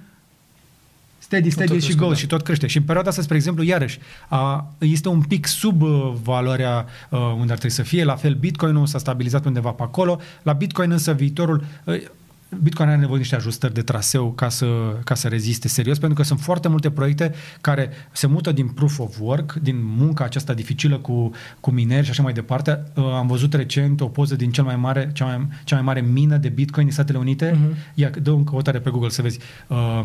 steady, 1.29 1.51
steady 1.51 1.71
tot 1.71 1.81
și 1.81 1.85
crescut, 1.85 2.05
goes 2.05 2.13
da. 2.13 2.19
și 2.19 2.27
tot 2.27 2.43
crește. 2.43 2.67
Și 2.67 2.77
în 2.77 2.83
perioada 2.83 3.09
asta, 3.09 3.23
spre 3.23 3.37
exemplu, 3.37 3.63
iarăși, 3.63 3.99
a, 4.29 4.73
este 4.79 5.09
un 5.09 5.21
pic 5.21 5.47
sub 5.47 5.83
uh, 5.83 6.13
valoarea 6.23 6.87
uh, 7.09 7.19
unde 7.19 7.53
ar 7.53 7.59
trebui 7.59 7.71
să 7.71 7.83
fie. 7.83 8.05
La 8.05 8.17
fel, 8.17 8.35
Bitcoin-ul 8.35 8.87
s-a 8.87 8.99
stabilizat 8.99 9.45
undeva 9.45 9.71
pe 9.71 9.83
acolo. 9.83 10.21
La 10.43 10.53
Bitcoin 10.53 10.91
însă 10.91 11.13
viitorul... 11.13 11.65
Uh, 11.85 12.03
Bitcoin 12.63 12.89
are 12.89 12.99
nevoie 12.99 13.17
de 13.17 13.23
niște 13.23 13.35
ajustări 13.35 13.75
de 13.75 13.83
traseu 13.83 14.33
ca 14.33 14.49
să, 14.49 14.67
ca 15.05 15.15
să 15.15 15.29
reziste 15.29 15.69
serios, 15.69 15.99
pentru 15.99 16.19
că 16.19 16.25
sunt 16.25 16.41
foarte 16.41 16.69
multe 16.69 16.91
proiecte 16.91 17.35
care 17.61 17.91
se 18.13 18.27
mută 18.27 18.53
din 18.53 18.69
proof 18.69 18.99
of 18.99 19.17
work, 19.21 19.53
din 19.53 19.77
munca 19.83 20.25
aceasta 20.25 20.55
dificilă 20.55 20.99
cu, 20.99 21.31
cu 21.61 21.71
mineri 21.71 22.05
și 22.05 22.11
așa 22.11 22.23
mai 22.23 22.33
departe. 22.33 22.83
Uh, 22.95 23.05
am 23.05 23.27
văzut 23.27 23.55
recent 23.55 24.01
o 24.01 24.07
poză 24.07 24.37
din 24.37 24.51
cel 24.51 24.65
mai 24.65 24.77
mare, 24.77 25.11
cea, 25.13 25.25
mai, 25.25 25.47
cea 25.65 25.75
mai 25.75 25.85
mare 25.85 26.01
mină 26.01 26.37
de 26.37 26.49
Bitcoin 26.49 26.85
din 26.87 26.95
Statele 26.95 27.19
Unite. 27.19 27.51
Mhm. 27.55 27.73
Uh-huh. 27.73 27.95
Ia, 27.95 28.11
dă 28.23 28.31
o 28.31 28.37
căutare 28.37 28.79
pe 28.79 28.91
Google 28.91 29.09
să 29.09 29.23
vezi. 29.23 29.39
Uh, 29.67 30.05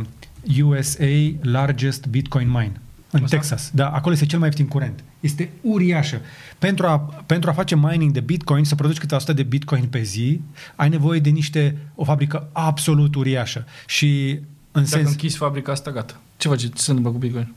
USA 0.63 1.31
largest 1.41 2.07
Bitcoin 2.07 2.47
mine. 2.47 2.71
În 3.11 3.23
Asta? 3.23 3.35
Texas. 3.35 3.71
Da, 3.73 3.89
acolo 3.89 4.13
este 4.13 4.25
cel 4.25 4.39
mai 4.39 4.47
ieftin 4.47 4.67
curent. 4.67 5.03
Este 5.23 5.49
uriașă. 5.61 6.21
Pentru 6.59 6.85
a, 6.85 6.97
pentru 7.25 7.49
a 7.49 7.53
face 7.53 7.75
mining 7.75 8.11
de 8.11 8.19
Bitcoin, 8.19 8.63
să 8.63 8.75
produci 8.75 8.97
câte 8.97 9.15
100 9.15 9.33
de 9.33 9.43
Bitcoin 9.43 9.85
pe 9.85 10.01
zi, 10.01 10.41
ai 10.75 10.89
nevoie 10.89 11.19
de 11.19 11.29
niște, 11.29 11.77
o 11.95 12.03
fabrică 12.03 12.49
absolut 12.51 13.15
uriașă. 13.15 13.65
Și 13.85 14.39
în 14.71 14.83
Dacă 14.83 14.85
sens, 14.85 15.09
închizi 15.09 15.37
fabrica 15.37 15.71
asta, 15.71 15.91
gata. 15.91 16.19
Ce 16.37 16.47
faci? 16.47 16.61
Ce 16.61 16.69
se 16.73 16.89
întâmplă 16.91 17.11
cu 17.11 17.17
Bitcoin? 17.17 17.53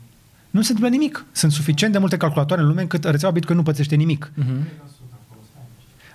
nu 0.57 0.63
se 0.63 0.73
întâmplă 0.73 0.97
nimic. 0.99 1.25
Sunt 1.33 1.53
suficient 1.53 1.93
de 1.93 1.99
multe 1.99 2.17
calculatoare 2.17 2.63
în 2.63 2.69
lume 2.69 2.81
încât 2.81 3.05
rețeaua 3.05 3.35
Bitcoin 3.35 3.59
nu 3.59 3.65
pățește 3.65 3.95
nimic. 3.95 4.33
Uh-huh. 4.39 4.85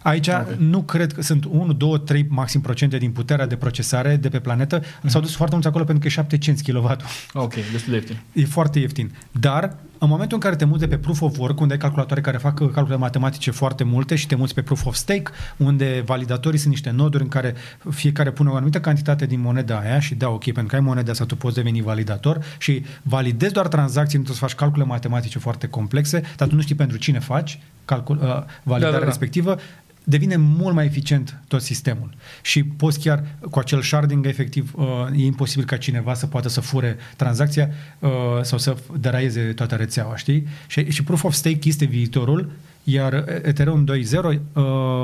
Aici 0.03 0.27
Ok. 0.27 0.39
okay. 0.41 0.55
nu 0.59 0.81
cred 0.81 1.13
că 1.13 1.21
sunt 1.21 1.45
1, 1.45 1.73
2, 1.73 1.99
3 1.99 2.25
maxim 2.29 2.61
procente 2.61 2.97
din 2.97 3.11
puterea 3.11 3.47
de 3.47 3.55
procesare 3.55 4.15
de 4.15 4.29
pe 4.29 4.39
planetă. 4.39 4.81
Mm-hmm. 4.81 5.05
S-au 5.05 5.21
dus 5.21 5.35
foarte 5.35 5.53
mulți 5.53 5.69
acolo 5.69 5.83
pentru 5.83 6.01
că 6.03 6.07
e 6.07 6.11
7 6.11 6.37
cenți 6.37 6.63
kW. 6.63 6.95
Ok, 7.33 7.53
destul 7.71 7.91
de 7.91 7.95
ieftin. 7.95 8.19
E 8.33 8.45
foarte 8.45 8.79
ieftin. 8.79 9.11
Dar 9.31 9.75
în 10.03 10.09
momentul 10.09 10.37
în 10.37 10.43
care 10.43 10.55
te 10.55 10.65
muți 10.65 10.79
de 10.79 10.87
pe 10.87 10.97
proof 10.97 11.21
of 11.21 11.37
work, 11.37 11.59
unde 11.59 11.73
ai 11.73 11.79
calculatoare 11.79 12.21
care 12.21 12.37
fac 12.37 12.71
calcule 12.71 12.95
matematice 12.95 13.51
foarte 13.51 13.83
multe 13.83 14.15
și 14.15 14.27
te 14.27 14.35
muți 14.35 14.53
pe 14.53 14.61
proof 14.61 14.85
of 14.85 14.95
stake, 14.95 15.23
unde 15.57 16.01
validatorii 16.05 16.59
sunt 16.59 16.71
niște 16.71 16.89
noduri 16.89 17.23
în 17.23 17.29
care 17.29 17.53
fiecare 17.89 18.31
pune 18.31 18.49
o 18.49 18.55
anumită 18.55 18.79
cantitate 18.79 19.25
din 19.25 19.41
moneda 19.41 19.79
aia 19.79 19.99
și 19.99 20.15
da, 20.15 20.29
ok, 20.29 20.43
pentru 20.43 20.65
că 20.65 20.75
ai 20.75 20.81
moneda 20.81 21.11
asta, 21.11 21.25
tu 21.25 21.35
poți 21.35 21.55
deveni 21.55 21.81
validator 21.81 22.43
și 22.57 22.85
validezi 23.01 23.53
doar 23.53 23.67
tranzacții, 23.67 24.17
nu 24.17 24.23
trebuie 24.23 24.35
să 24.35 24.55
faci 24.55 24.55
calcule 24.65 24.83
matematice 24.85 25.39
foarte 25.39 25.67
complexe, 25.67 26.21
dar 26.37 26.47
tu 26.47 26.55
nu 26.55 26.61
știi 26.61 26.75
pentru 26.75 26.97
cine 26.97 27.19
faci 27.19 27.59
calcul, 27.85 28.15
uh, 28.15 28.43
validarea 28.63 28.79
Da, 28.79 28.91
da, 28.91 28.99
da. 28.99 29.05
respectivă, 29.05 29.57
devine 30.03 30.35
mult 30.35 30.75
mai 30.75 30.85
eficient 30.85 31.39
tot 31.47 31.61
sistemul. 31.61 32.09
Și 32.41 32.63
poți 32.63 32.99
chiar, 32.99 33.23
cu 33.49 33.59
acel 33.59 33.81
sharding, 33.81 34.25
efectiv, 34.25 34.71
uh, 34.75 34.85
e 35.15 35.25
imposibil 35.25 35.65
ca 35.65 35.77
cineva 35.77 36.13
să 36.13 36.27
poată 36.27 36.49
să 36.49 36.61
fure 36.61 36.97
tranzacția 37.15 37.69
uh, 37.99 38.09
sau 38.41 38.57
să 38.57 38.77
deraieze 38.99 39.41
toată 39.41 39.75
rețeaua, 39.75 40.15
știi? 40.15 40.47
Și, 40.67 40.91
și 40.91 41.03
Proof 41.03 41.23
of 41.23 41.33
Stake 41.33 41.67
este 41.67 41.85
viitorul, 41.85 42.51
iar 42.83 43.13
Ethereum 43.41 43.85
2.0 43.85 44.23
uh, 44.23 44.63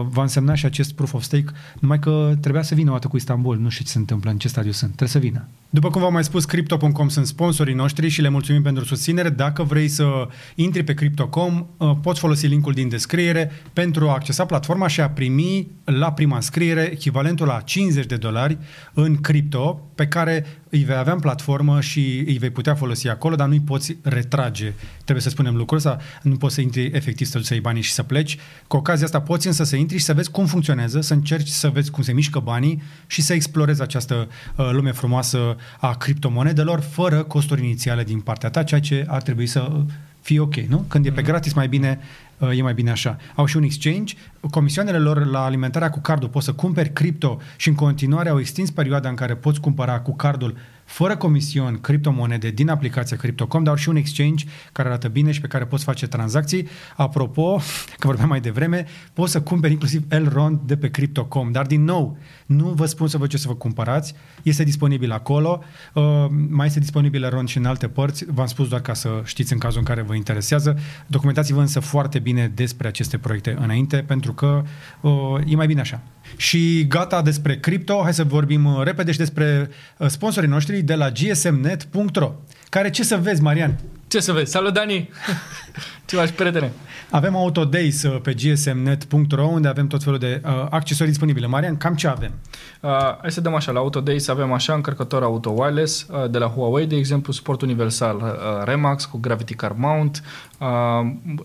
va 0.10 0.22
însemna 0.22 0.56
și 0.56 0.66
acest 0.66 0.94
Proof 0.94 1.14
of 1.14 1.24
Stake, 1.24 1.46
numai 1.80 2.00
că 2.00 2.34
trebuia 2.42 2.62
să 2.62 2.76
vină 2.76 2.90
o 2.90 2.94
dată 2.94 3.08
cu 3.08 3.16
Istanbul. 3.16 3.58
Nu 3.58 3.70
știu 3.70 3.86
ce 3.86 3.92
se 3.92 3.98
întâmplă, 3.98 4.32
în 4.32 4.38
ce 4.38 4.48
stadiu 4.48 4.72
sunt. 4.72 4.96
Trebuie 4.96 5.10
să 5.10 5.20
vină. 5.20 5.48
După 5.70 5.90
cum 5.90 6.02
v-am 6.02 6.14
mai 6.14 6.24
spus, 6.24 6.46
Crypto.com 6.46 7.08
sunt 7.08 7.26
sponsorii 7.26 7.74
noștri 7.74 8.08
și 8.08 8.22
le 8.22 8.30
mulțumim 8.30 8.62
pentru 8.62 8.86
susținere. 8.86 9.30
Dacă 9.30 9.64
vrei 9.64 9.88
să 9.88 10.28
intri 10.56 10.84
pe 10.84 10.94
Crypto.com, 10.94 11.66
uh, 11.78 11.92
poți 12.02 12.20
folosi 12.20 12.48
linkul 12.48 12.74
din 12.74 12.90
descriere 12.90 13.52
pentru 13.74 14.10
a 14.10 14.14
accesa 14.14 14.46
platforma 14.46 14.88
și 14.88 15.02
a 15.02 15.10
primi 15.10 15.68
la 15.84 16.12
prima 16.12 16.36
înscriere 16.36 16.82
echivalentul 16.92 17.48
la 17.48 17.60
50 17.60 18.06
de 18.06 18.16
dolari 18.16 18.58
în 18.94 19.16
cripto 19.16 19.82
pe 19.96 20.08
care 20.08 20.46
îi 20.78 20.84
vei 20.84 20.96
avea 20.96 21.14
în 21.14 21.20
platformă 21.20 21.82
și 21.82 22.24
îi 22.28 22.38
vei 22.38 22.50
putea 22.50 22.76
folosi 22.76 23.08
acolo, 23.08 23.36
dar 23.36 23.48
nu-i 23.48 23.60
poți 23.60 23.98
retrage. 24.02 24.74
Trebuie 25.04 25.22
să 25.22 25.30
spunem 25.30 25.56
lucrul 25.56 25.78
ăsta, 25.78 25.98
nu 26.22 26.36
poți 26.36 26.54
să 26.54 26.62
intri 26.62 26.92
efectiv 26.94 27.28
să 27.28 27.38
duci 27.38 27.48
să 27.48 27.54
iei 27.54 27.62
banii 27.62 27.82
și 27.82 27.92
să 27.92 28.04
pleci. 28.04 28.38
Cu 28.68 28.78
ocazia 28.78 29.06
asta 29.06 29.22
poți 29.22 29.48
însă 29.48 29.64
să 29.64 29.76
intri 29.76 29.98
și 29.98 30.04
să 30.04 30.14
vezi 30.14 30.32
cum 30.32 30.46
funcționează, 30.46 31.02
să 31.02 31.14
încerci 31.14 31.48
să 31.48 31.70
vezi 31.70 31.92
cum 31.92 32.04
se 32.04 32.14
mișcă 32.14 32.40
banii 32.40 32.82
și 33.08 33.22
să 33.22 33.34
explorezi 33.34 33.82
această 33.82 34.28
uh, 34.56 34.70
lume 34.72 34.92
frumoasă 34.92 35.56
a 35.80 35.96
criptomonedelor 35.96 36.80
fără 36.80 37.24
costuri 37.24 37.64
inițiale 37.64 38.04
din 38.04 38.20
partea 38.20 38.50
ta, 38.50 38.64
ceea 38.64 38.80
ce 38.80 39.06
ar 39.08 39.22
trebui 39.22 39.46
să 39.46 39.68
uh, 39.72 39.82
fie 40.22 40.40
ok, 40.40 40.56
nu? 40.56 40.86
Când 40.88 41.06
e 41.06 41.12
pe 41.12 41.22
gratis, 41.22 41.54
mai 41.54 41.68
bine 41.68 42.00
uh, 42.02 42.27
e 42.56 42.62
mai 42.62 42.74
bine 42.74 42.92
așa. 42.92 43.18
Au 43.36 43.46
și 43.46 43.58
un 43.58 43.64
exchange, 43.64 44.16
comisioanele 44.50 44.98
lor 44.98 45.26
la 45.26 45.44
alimentarea 45.44 45.90
cu 45.90 46.00
cardul, 46.00 46.30
poți 46.30 46.46
să 46.46 46.54
cumperi 46.54 46.94
cripto 46.94 47.42
și 47.56 47.70
în 47.70 47.76
continuare 47.76 48.30
au 48.30 48.40
extins 48.40 48.72
perioada 48.72 49.10
în 49.10 49.16
care 49.16 49.36
poți 49.36 49.60
cumpăra 49.60 50.00
cu 50.00 50.16
cardul 50.16 50.58
fără 50.88 51.18
comision 51.18 51.80
criptomonede 51.82 52.50
din 52.50 52.70
aplicația 52.70 53.18
Crypto.com, 53.18 53.64
dar 53.64 53.74
au 53.74 53.80
și 53.80 53.90
un 53.90 53.96
exchange 53.96 54.46
care 54.72 54.88
arată 54.88 55.08
bine 55.08 55.32
și 55.32 55.42
pe 55.42 55.48
care 55.48 55.66
poți 55.66 55.84
face 55.84 56.08
tranzacții. 56.08 56.68
Apropo, 56.96 57.56
că 58.00 58.08
vorbeam 58.08 58.28
mai 58.28 58.42
devreme, 58.42 58.86
poți 59.14 59.32
să 59.32 59.42
cumperi 59.42 59.74
inclusiv 59.74 60.04
Elrond 60.08 60.60
de 60.66 60.78
pe 60.78 60.90
Crypto.com, 60.90 61.52
dar 61.52 61.66
din 61.66 61.84
nou, 61.84 62.18
nu 62.46 62.66
vă 62.68 62.86
spun 62.86 63.08
să 63.08 63.18
vă 63.18 63.28
ce 63.28 63.38
să 63.38 63.48
vă 63.48 63.56
cumpărați, 63.56 64.14
este 64.44 64.64
disponibil 64.64 65.12
acolo, 65.12 65.64
uh, 65.94 66.04
mai 66.50 66.68
este 66.68 66.80
disponibil 66.80 67.24
Elrond 67.24 67.48
și 67.48 67.58
în 67.58 67.66
alte 67.66 67.88
părți, 67.88 68.26
v-am 68.28 68.48
spus 68.48 68.68
doar 68.68 68.82
ca 68.82 68.94
să 68.94 69.22
știți 69.24 69.54
în 69.54 69.60
cazul 69.60 69.80
în 69.80 69.86
care 69.86 70.02
vă 70.02 70.16
interesează. 70.16 70.80
Documentați-vă 71.08 71.60
însă 71.60 71.80
foarte 71.80 72.20
bine 72.20 72.52
despre 72.56 72.88
aceste 72.88 73.18
proiecte 73.18 73.58
înainte, 73.60 73.98
pentru 73.98 74.34
că 74.34 74.64
uh, 75.02 75.12
e 75.48 75.56
mai 75.56 75.68
bine 75.68 75.80
așa. 75.80 76.02
Și 76.36 76.88
gata 76.88 77.22
despre 77.22 77.58
cripto, 77.60 78.00
hai 78.04 78.14
să 78.14 78.24
vorbim 78.24 78.66
uh, 78.66 78.84
repede 78.84 79.12
și 79.12 79.18
despre 79.18 79.70
uh, 79.98 80.08
sponsorii 80.08 80.50
noștri 80.50 80.77
de 80.84 80.94
la 80.94 81.10
gsmnet.ro 81.10 82.34
care 82.70 82.90
ce 82.90 83.04
să 83.04 83.18
vezi, 83.18 83.42
Marian? 83.42 83.80
Ce 84.08 84.20
să 84.20 84.32
vezi? 84.32 84.52
Salut, 84.52 84.74
Dani! 84.74 85.10
Ceva 86.08 86.26
și 86.26 86.32
prietene. 86.32 86.72
Avem 87.10 87.36
Autodays 87.36 88.04
uh, 88.04 88.22
pe 88.22 88.34
gsmnet.ro 88.34 89.46
unde 89.46 89.68
avem 89.68 89.88
tot 89.88 90.04
felul 90.04 90.20
de 90.20 90.42
uh, 90.46 90.68
accesorii 90.70 91.12
disponibile. 91.12 91.48
Marian, 91.48 91.78
cam 91.78 91.96
ce 91.96 92.08
avem? 92.08 92.32
Uh, 92.82 92.92
hai 93.22 93.32
să 93.32 93.42
dăm 93.42 93.54
așa, 93.54 93.72
la 93.72 93.80
Autodays 93.80 94.28
avem 94.28 94.52
așa 94.52 94.74
încărcător 94.74 95.24
auto 95.24 95.50
wireless 95.50 96.08
uh, 96.10 96.30
de 96.30 96.38
la 96.38 96.48
Huawei, 96.48 96.86
de 96.86 96.96
exemplu, 96.96 97.34
suport 97.34 97.62
universal 97.62 98.16
uh, 98.16 98.64
Remax 98.64 99.06
cu 99.06 99.18
Gravity 99.18 99.54
Car 99.54 99.72
Mount, 99.78 100.24
uh, 100.58 100.68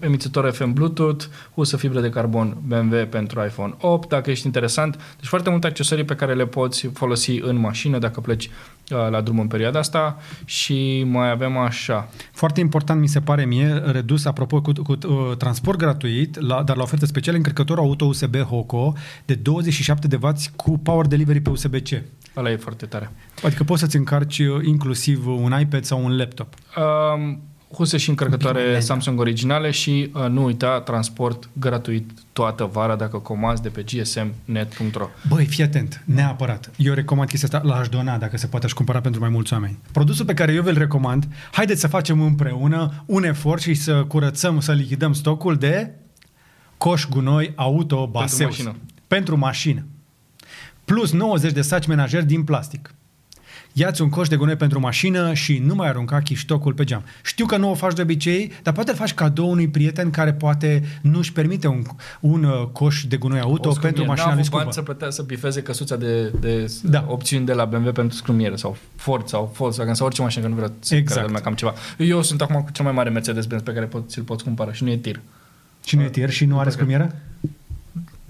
emițător 0.01 0.51
FM 0.51 0.73
Bluetooth, 0.73 1.25
husă 1.55 1.77
fibră 1.77 2.01
de 2.01 2.11
carbon 2.11 2.57
BMW 2.67 3.07
pentru 3.11 3.45
iPhone 3.45 3.75
8, 3.81 4.09
dacă 4.09 4.31
ești 4.31 4.47
interesant. 4.47 4.95
Deci 4.95 5.29
foarte 5.29 5.51
multe 5.51 5.67
accesorii 5.67 6.05
pe 6.05 6.15
care 6.15 6.35
le 6.35 6.47
poți 6.47 6.87
folosi 6.87 7.39
în 7.41 7.57
mașină 7.57 7.99
dacă 7.99 8.21
pleci 8.21 8.51
uh, 8.91 9.11
la 9.11 9.21
drum 9.21 9.39
în 9.39 9.47
perioada 9.47 9.79
asta 9.79 10.19
și 10.45 11.05
mai 11.07 11.31
avem 11.31 11.57
așa. 11.57 12.09
Foarte 12.33 12.61
important 12.61 13.01
mi 13.01 13.09
se 13.09 13.21
pare 13.21 13.45
mie, 13.45 13.83
redus 13.87 14.25
apropo 14.25 14.52
cu, 14.61 14.73
cu 14.83 14.93
uh, 14.93 15.37
transport 15.37 15.79
gratuit, 15.79 16.41
la, 16.41 16.63
dar 16.63 16.77
la 16.77 16.83
ofertă 16.83 17.07
specială 17.07 17.37
încărcător 17.37 17.79
auto 17.79 18.05
USB 18.05 18.37
Hoco 18.37 18.93
de 19.25 19.35
27 19.35 20.07
de 20.07 20.19
W 20.21 20.33
cu 20.57 20.79
power 20.79 21.07
delivery 21.07 21.41
pe 21.41 21.51
USB-C. 21.51 22.03
Ăla 22.37 22.51
e 22.51 22.57
foarte 22.57 22.87
tare. 22.87 23.13
Adică 23.43 23.65
poți 23.65 23.81
să-ți 23.81 23.97
încarci 23.97 24.39
uh, 24.39 24.65
inclusiv 24.65 25.27
un 25.27 25.61
iPad 25.61 25.85
sau 25.85 26.05
un 26.05 26.17
laptop. 26.17 26.55
Um, 26.77 27.41
huse 27.75 27.97
și 27.97 28.09
încărcătoare 28.09 28.64
Bine. 28.64 28.81
Samsung 28.81 29.20
originale 29.20 29.70
și 29.70 30.11
uh, 30.14 30.27
nu 30.29 30.45
uita 30.45 30.81
transport 30.81 31.49
gratuit 31.53 32.11
toată 32.33 32.64
vara 32.73 32.97
dacă 32.97 33.18
comanzi 33.18 33.62
de 33.62 33.68
pe 33.68 33.83
gsmnet.ro. 33.83 35.09
Băi, 35.29 35.47
fii 35.47 35.64
atent, 35.64 36.03
neapărat. 36.05 36.70
Eu 36.77 36.95
recomand 36.95 37.29
chestia 37.29 37.49
asta, 37.53 37.68
l-aș 37.68 37.89
dona 37.89 38.16
dacă 38.16 38.37
se 38.37 38.47
poate 38.47 38.66
aș 38.66 38.73
cumpăra 38.73 39.01
pentru 39.01 39.20
mai 39.20 39.29
mulți 39.31 39.53
oameni. 39.53 39.79
Produsul 39.93 40.25
pe 40.25 40.35
care 40.35 40.53
eu 40.53 40.62
vi-l 40.62 40.79
recomand, 40.79 41.29
haideți 41.53 41.81
să 41.81 41.87
facem 41.87 42.20
împreună 42.20 43.05
un 43.07 43.25
efort 43.25 43.62
și 43.62 43.75
să 43.75 44.05
curățăm, 44.09 44.61
să 44.61 44.73
lichidăm 44.73 45.12
stocul 45.12 45.57
de 45.57 45.91
coș 46.79 47.07
gunoi 47.09 47.53
auto 47.57 48.07
Baseus. 48.07 48.51
mașină. 48.51 48.77
Pentru 49.07 49.39
mașină. 49.39 49.85
Plus 50.85 51.12
90 51.12 51.53
de 51.53 51.62
saci 51.62 51.87
menajeri 51.87 52.27
din 52.27 52.45
plastic. 52.45 52.95
Ia-ți 53.73 54.03
un 54.03 54.09
coș 54.09 54.29
de 54.29 54.37
gunoi 54.37 54.57
pentru 54.57 54.81
mașină 54.81 55.35
și 55.35 55.59
nu 55.59 55.75
mai 55.75 55.89
arunca 55.89 56.20
chiștocul 56.20 56.73
pe 56.73 56.85
geam. 56.85 57.05
Știu 57.25 57.47
că 57.47 57.57
nu 57.57 57.70
o 57.70 57.75
faci 57.75 57.95
de 57.95 58.03
obicei, 58.03 58.53
dar 58.62 58.75
poate 58.75 58.91
îl 58.91 58.97
faci 58.97 59.14
cadou 59.14 59.51
unui 59.51 59.68
prieten 59.68 60.11
care 60.11 60.33
poate 60.33 60.83
nu-și 61.03 61.33
permite 61.33 61.66
un, 61.66 61.83
un 62.20 62.45
uh, 62.45 62.66
coș 62.73 63.05
de 63.05 63.16
gunoi 63.16 63.41
auto 63.41 63.68
O 63.68 63.73
pentru 63.73 63.81
scrumier. 64.03 64.07
mașina 64.09 64.27
N-a 64.27 64.33
lui 64.33 64.41
avut 64.41 64.45
scumpă. 64.45 64.62
bani 64.64 64.73
să 64.75 64.83
plătea 64.83 65.11
să 65.11 65.23
bifeze 65.23 65.62
căsuța 65.62 65.97
de, 65.97 66.33
de 66.41 66.73
Da. 66.83 66.91
da. 66.91 67.05
opțiuni 67.09 67.47
de 67.47 67.53
la 67.53 67.64
BMW 67.64 67.93
pentru 67.93 68.16
scrumiere 68.16 68.57
sau 68.57 68.77
Ford 68.97 69.29
sau 69.29 69.53
Volkswagen 69.57 69.95
sau 69.95 70.07
orice 70.07 70.23
mașină, 70.23 70.43
că 70.43 70.49
nu 70.49 70.55
vreau 70.55 70.73
să 70.79 70.95
Exact. 70.95 71.14
care 71.14 71.27
lumea 71.27 71.43
cam 71.43 71.55
ceva. 71.55 71.75
Eu 71.99 72.23
sunt 72.23 72.41
acum 72.43 72.62
cu 72.62 72.70
cel 72.73 72.85
mai 72.85 72.95
mare 72.95 73.11
Mercedes-Benz 73.11 73.62
pe 73.62 73.73
care 73.73 73.87
pot, 73.87 74.11
ți-l 74.11 74.23
poți 74.23 74.45
cumpăra 74.45 74.73
și 74.73 74.85
nu 74.85 74.91
e 74.91 74.97
tir. 74.97 75.20
Și 75.85 75.97
nu 75.97 76.03
e 76.03 76.09
tier 76.09 76.31
și 76.31 76.45
nu 76.45 76.59
are 76.59 76.70
După 76.70 76.83
că- 76.85 76.91
scrumieră? 76.91 77.14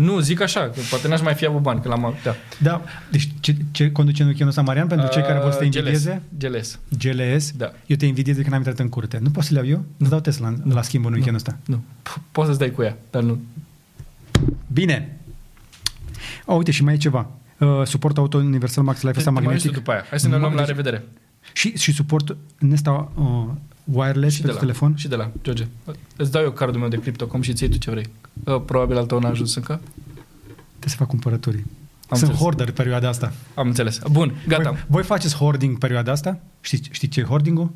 Nu, 0.05 0.19
zic 0.21 0.41
așa, 0.41 0.61
că 0.61 0.81
poate 0.91 1.09
n-aș 1.09 1.21
mai 1.21 1.35
fi 1.35 1.47
avut 1.47 1.61
bani, 1.63 1.81
că 1.83 1.89
l-am... 1.89 2.15
Da. 2.23 2.35
Da. 2.63 2.83
Deci 3.11 3.29
ce, 3.41 3.57
ce 3.71 3.93
conduce 3.93 4.23
în 4.23 4.29
weekendul 4.29 4.57
ăsta, 4.59 4.63
Marian, 4.71 4.87
pentru 4.87 5.09
cei 5.13 5.23
care 5.23 5.39
vor 5.39 5.51
să 5.53 5.59
te 5.59 5.65
Uh, 5.65 5.75
invidieze? 5.75 6.23
GLS. 6.39 6.79
GLS. 6.99 7.51
Da. 7.51 7.73
Eu 7.87 7.97
te 7.97 8.07
invidiez 8.07 8.37
de 8.37 8.43
când 8.43 8.53
am 8.55 8.59
intrat 8.59 8.79
în 8.79 8.89
curte. 8.89 9.19
Nu 9.23 9.31
poți 9.31 9.47
să 9.47 9.53
le 9.55 9.59
iau 9.59 9.69
eu? 9.69 9.85
Nu 9.97 10.09
dau 10.09 10.21
test 10.21 10.41
la, 10.41 10.55
la 10.65 10.83
schimb 10.83 11.05
în 11.07 11.13
weekendul 11.13 11.37
ăsta. 11.47 11.57
Nu. 11.67 11.83
P- 12.03 12.21
Poți 12.33 12.47
să-ți 12.47 12.59
dai 12.59 12.71
cu 12.71 12.83
ea, 12.83 12.97
dar 13.11 13.23
nu. 13.23 13.41
Bine. 14.73 15.17
O, 16.45 16.55
uite, 16.55 16.71
și 16.71 16.85
mai 16.85 16.95
e 16.95 16.97
ceva. 16.97 17.31
Uh, 17.59 17.83
suport 17.85 18.17
auto 18.19 18.39
universal 18.39 18.85
max 18.85 19.03
life 19.03 19.19
ăsta 19.19 19.31
Te 19.31 19.31
mai 19.31 19.43
magnetic. 19.43 19.65
uiți 19.65 19.75
tu 19.75 19.81
după 19.85 19.91
aia. 19.93 20.05
Hai 20.11 20.21
să 20.21 20.29
ne 20.29 20.37
luăm 20.37 20.53
la 20.53 20.57
Deci- 20.59 20.67
revedere. 20.67 21.05
Și, 21.53 21.77
și 21.77 21.93
suport 21.93 22.37
Nesta 22.59 23.13
uh, 23.15 23.45
wireless 23.85 24.35
Și 24.35 24.41
de 24.41 24.47
pentru 24.47 24.53
la, 24.53 24.59
telefon. 24.73 24.97
și 24.97 25.09
de 25.09 25.17
la, 25.17 25.31
George. 25.43 25.67
Îți 26.17 26.31
dau 26.31 26.43
eu 26.43 26.51
cardul 26.51 26.81
meu 26.81 26.89
de 26.89 26.97
Crypto.com 26.99 27.41
și 27.43 27.53
ții 27.53 27.69
tu 27.69 27.77
ce 27.77 27.91
vrei. 27.91 28.07
Uh, 28.45 28.61
Probabil 28.67 28.97
al 28.97 29.07
tău 29.07 29.19
n-a 29.19 29.29
ajuns 29.29 29.55
încă. 29.55 29.81
Trebuie 30.69 30.87
să 30.91 30.97
fac 30.97 31.09
cumpărături. 31.09 31.57
Am 31.57 31.65
Sunt 32.19 32.21
înțeles. 32.21 32.39
hoarder 32.39 32.71
perioada 32.71 33.09
asta. 33.09 33.33
Am 33.55 33.67
înțeles. 33.67 34.01
Bun, 34.11 34.35
gata. 34.49 34.71
Voi, 34.71 34.85
voi 34.89 35.03
faceți 35.03 35.37
hoarding 35.37 35.79
perioada 35.79 36.13
asta? 36.13 36.41
Știți, 36.61 36.89
știți 36.93 37.13
ce 37.13 37.21
e 37.21 37.25
hoarding-ul? 37.25 37.71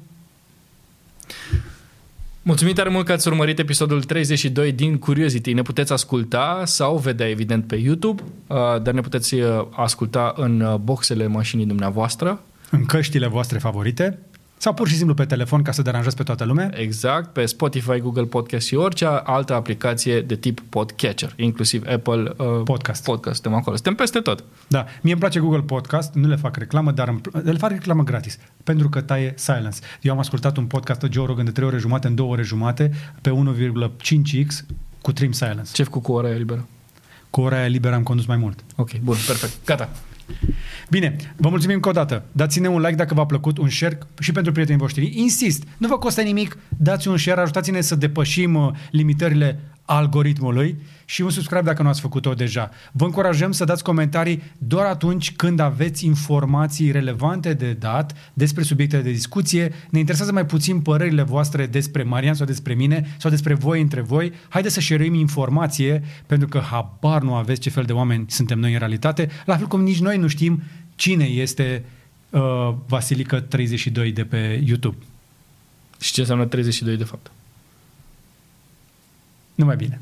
Mulțumim 2.43 2.75
tare 2.75 2.89
mult 2.89 3.07
că 3.07 3.13
ați 3.13 3.29
urmărit 3.29 3.59
episodul 3.59 4.03
32 4.03 4.73
din 4.73 4.99
Curiosity. 4.99 5.53
Ne 5.53 5.63
puteți 5.63 5.93
asculta 5.93 6.63
sau 6.65 6.97
vedea 6.99 7.29
evident 7.29 7.67
pe 7.67 7.77
YouTube, 7.77 8.23
uh, 8.47 8.57
dar 8.57 8.95
ne 8.95 9.01
puteți 9.01 9.35
uh, 9.35 9.67
asculta 9.71 10.33
în 10.37 10.61
uh, 10.61 10.75
boxele 10.75 11.27
mașinii 11.27 11.67
dumneavoastră. 11.67 12.41
În 12.71 12.85
căștile 12.85 13.27
voastre 13.27 13.59
favorite? 13.59 14.19
Sau 14.59 14.75
pur 14.75 14.89
și 14.89 14.95
simplu 14.97 15.15
pe 15.15 15.25
telefon 15.25 15.63
ca 15.63 15.73
să 15.73 15.83
deranjați 15.83 16.17
pe 16.17 16.23
toată 16.23 16.45
lumea? 16.45 16.71
Exact, 16.75 17.33
pe 17.33 17.47
Spotify, 17.47 17.99
Google 17.99 18.25
Podcast 18.25 18.67
și 18.67 18.75
orice 18.75 19.05
altă 19.07 19.55
aplicație 19.55 20.21
de 20.21 20.37
tip 20.37 20.61
podcatcher, 20.69 21.33
inclusiv 21.37 21.83
Apple 21.89 22.33
uh, 22.37 22.47
Podcast. 22.65 23.05
Podcast. 23.05 23.41
Suntem 23.43 23.59
acolo. 23.59 23.75
Suntem 23.77 23.95
peste 23.95 24.19
tot. 24.21 24.45
Da, 24.69 24.85
mie 25.01 25.13
îmi 25.13 25.21
place 25.21 25.39
Google 25.41 25.61
Podcast, 25.61 26.15
nu 26.15 26.29
le 26.29 26.37
fac 26.37 26.57
reclamă, 26.57 26.91
dar 26.91 27.09
îmi, 27.09 27.19
pl- 27.21 27.39
le 27.43 27.53
fac 27.53 27.71
reclamă 27.71 28.03
gratis, 28.03 28.39
pentru 28.65 28.89
că 28.89 29.01
taie 29.01 29.35
silence. 29.37 29.79
Eu 30.01 30.13
am 30.13 30.19
ascultat 30.19 30.57
un 30.57 30.65
podcast 30.67 31.01
de 31.01 31.09
Joe 31.11 31.27
Rogan 31.27 31.45
de 31.45 31.51
3 31.51 31.67
ore 31.69 31.79
jumate 31.79 32.07
în 32.07 32.15
2 32.15 32.27
ore 32.27 32.43
jumate 32.43 32.91
pe 33.21 33.31
1,5x 33.31 34.47
cu 35.03 35.13
trim 35.13 35.33
silence. 35.33 35.71
Ce 35.73 35.85
cu 35.85 35.99
cu 36.01 36.13
ora 36.13 36.29
aia 36.29 36.37
liberă? 36.37 36.67
Cu 37.31 37.41
ora 37.41 37.57
aia 37.57 37.67
liberă 37.67 37.95
am 37.95 38.03
condus 38.03 38.27
mai 38.27 38.37
mult. 38.37 38.65
Ok, 38.77 38.99
bun, 38.99 39.17
perfect. 39.27 39.53
Gata. 39.67 39.89
Bine, 40.91 41.17
vă 41.37 41.49
mulțumim 41.49 41.75
încă 41.75 41.89
o 41.89 41.93
dată. 41.93 42.25
Dați-ne 42.33 42.69
un 42.69 42.81
like 42.81 42.95
dacă 42.95 43.15
v-a 43.15 43.27
plăcut, 43.27 43.59
un 43.59 43.69
share 43.69 43.99
și 44.21 44.33
pentru 44.33 44.53
prietenii 44.53 44.81
voștri. 44.81 45.13
Insist, 45.21 45.65
nu 45.79 45.89
vă 45.89 45.99
costă 45.99 46.23
nimic, 46.23 46.59
dați 46.69 47.09
un 47.09 47.17
share, 47.17 47.41
ajutați-ne 47.41 47.81
să 47.81 47.95
depășim 47.95 48.55
uh, 48.55 48.73
limitările 48.91 49.61
algoritmului 49.87 50.77
și 51.05 51.23
un 51.23 51.31
subscribe 51.31 51.63
dacă 51.63 51.83
nu 51.83 51.89
ați 51.89 52.01
făcut-o 52.01 52.35
deja. 52.35 52.71
Vă 52.93 53.05
încurajăm 53.05 53.53
să 53.53 53.65
dați 53.65 53.83
comentarii 53.83 54.43
doar 54.59 54.87
atunci 54.87 55.33
când 55.33 55.61
aveți 55.61 56.07
informații 56.07 56.91
relevante 56.91 57.55
de 57.55 57.73
dat 57.73 58.31
despre 58.33 58.63
subiectele 58.63 59.03
de 59.03 59.11
discuție. 59.11 59.73
Ne 59.91 59.99
interesează 59.99 60.33
mai 60.33 60.47
puțin 60.47 60.81
părerile 60.81 61.23
voastre 61.23 61.67
despre 61.67 62.03
Marian 62.03 62.35
sau 62.35 62.47
despre 62.47 62.75
mine 62.75 63.15
sau 63.19 63.31
despre 63.31 63.55
voi 63.55 63.81
între 63.81 64.01
voi. 64.01 64.33
Haideți 64.49 64.75
să 64.75 64.81
share 64.81 65.05
informație 65.05 66.03
pentru 66.27 66.49
că 66.49 66.59
habar 66.59 67.23
nu 67.23 67.35
aveți 67.35 67.61
ce 67.61 67.71
fel 67.71 67.85
de 67.85 67.93
oameni 67.93 68.25
suntem 68.29 68.59
noi 68.59 68.73
în 68.73 68.79
realitate, 68.79 69.29
la 69.45 69.57
fel 69.57 69.67
cum 69.67 69.83
nici 69.83 70.01
noi 70.01 70.17
nu 70.17 70.27
știm 70.27 70.63
cine 70.95 71.25
este 71.25 71.85
uh, 72.31 72.75
Vasilică 72.87 73.41
32 73.41 74.13
de 74.13 74.25
pe 74.25 74.63
YouTube. 74.67 74.97
Și 76.01 76.13
ce 76.13 76.21
înseamnă 76.21 76.45
32 76.45 76.97
de 76.97 77.05
fapt? 77.05 77.31
Numai 79.59 79.77
bine. 79.77 79.99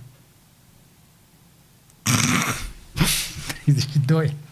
32. 3.67 4.44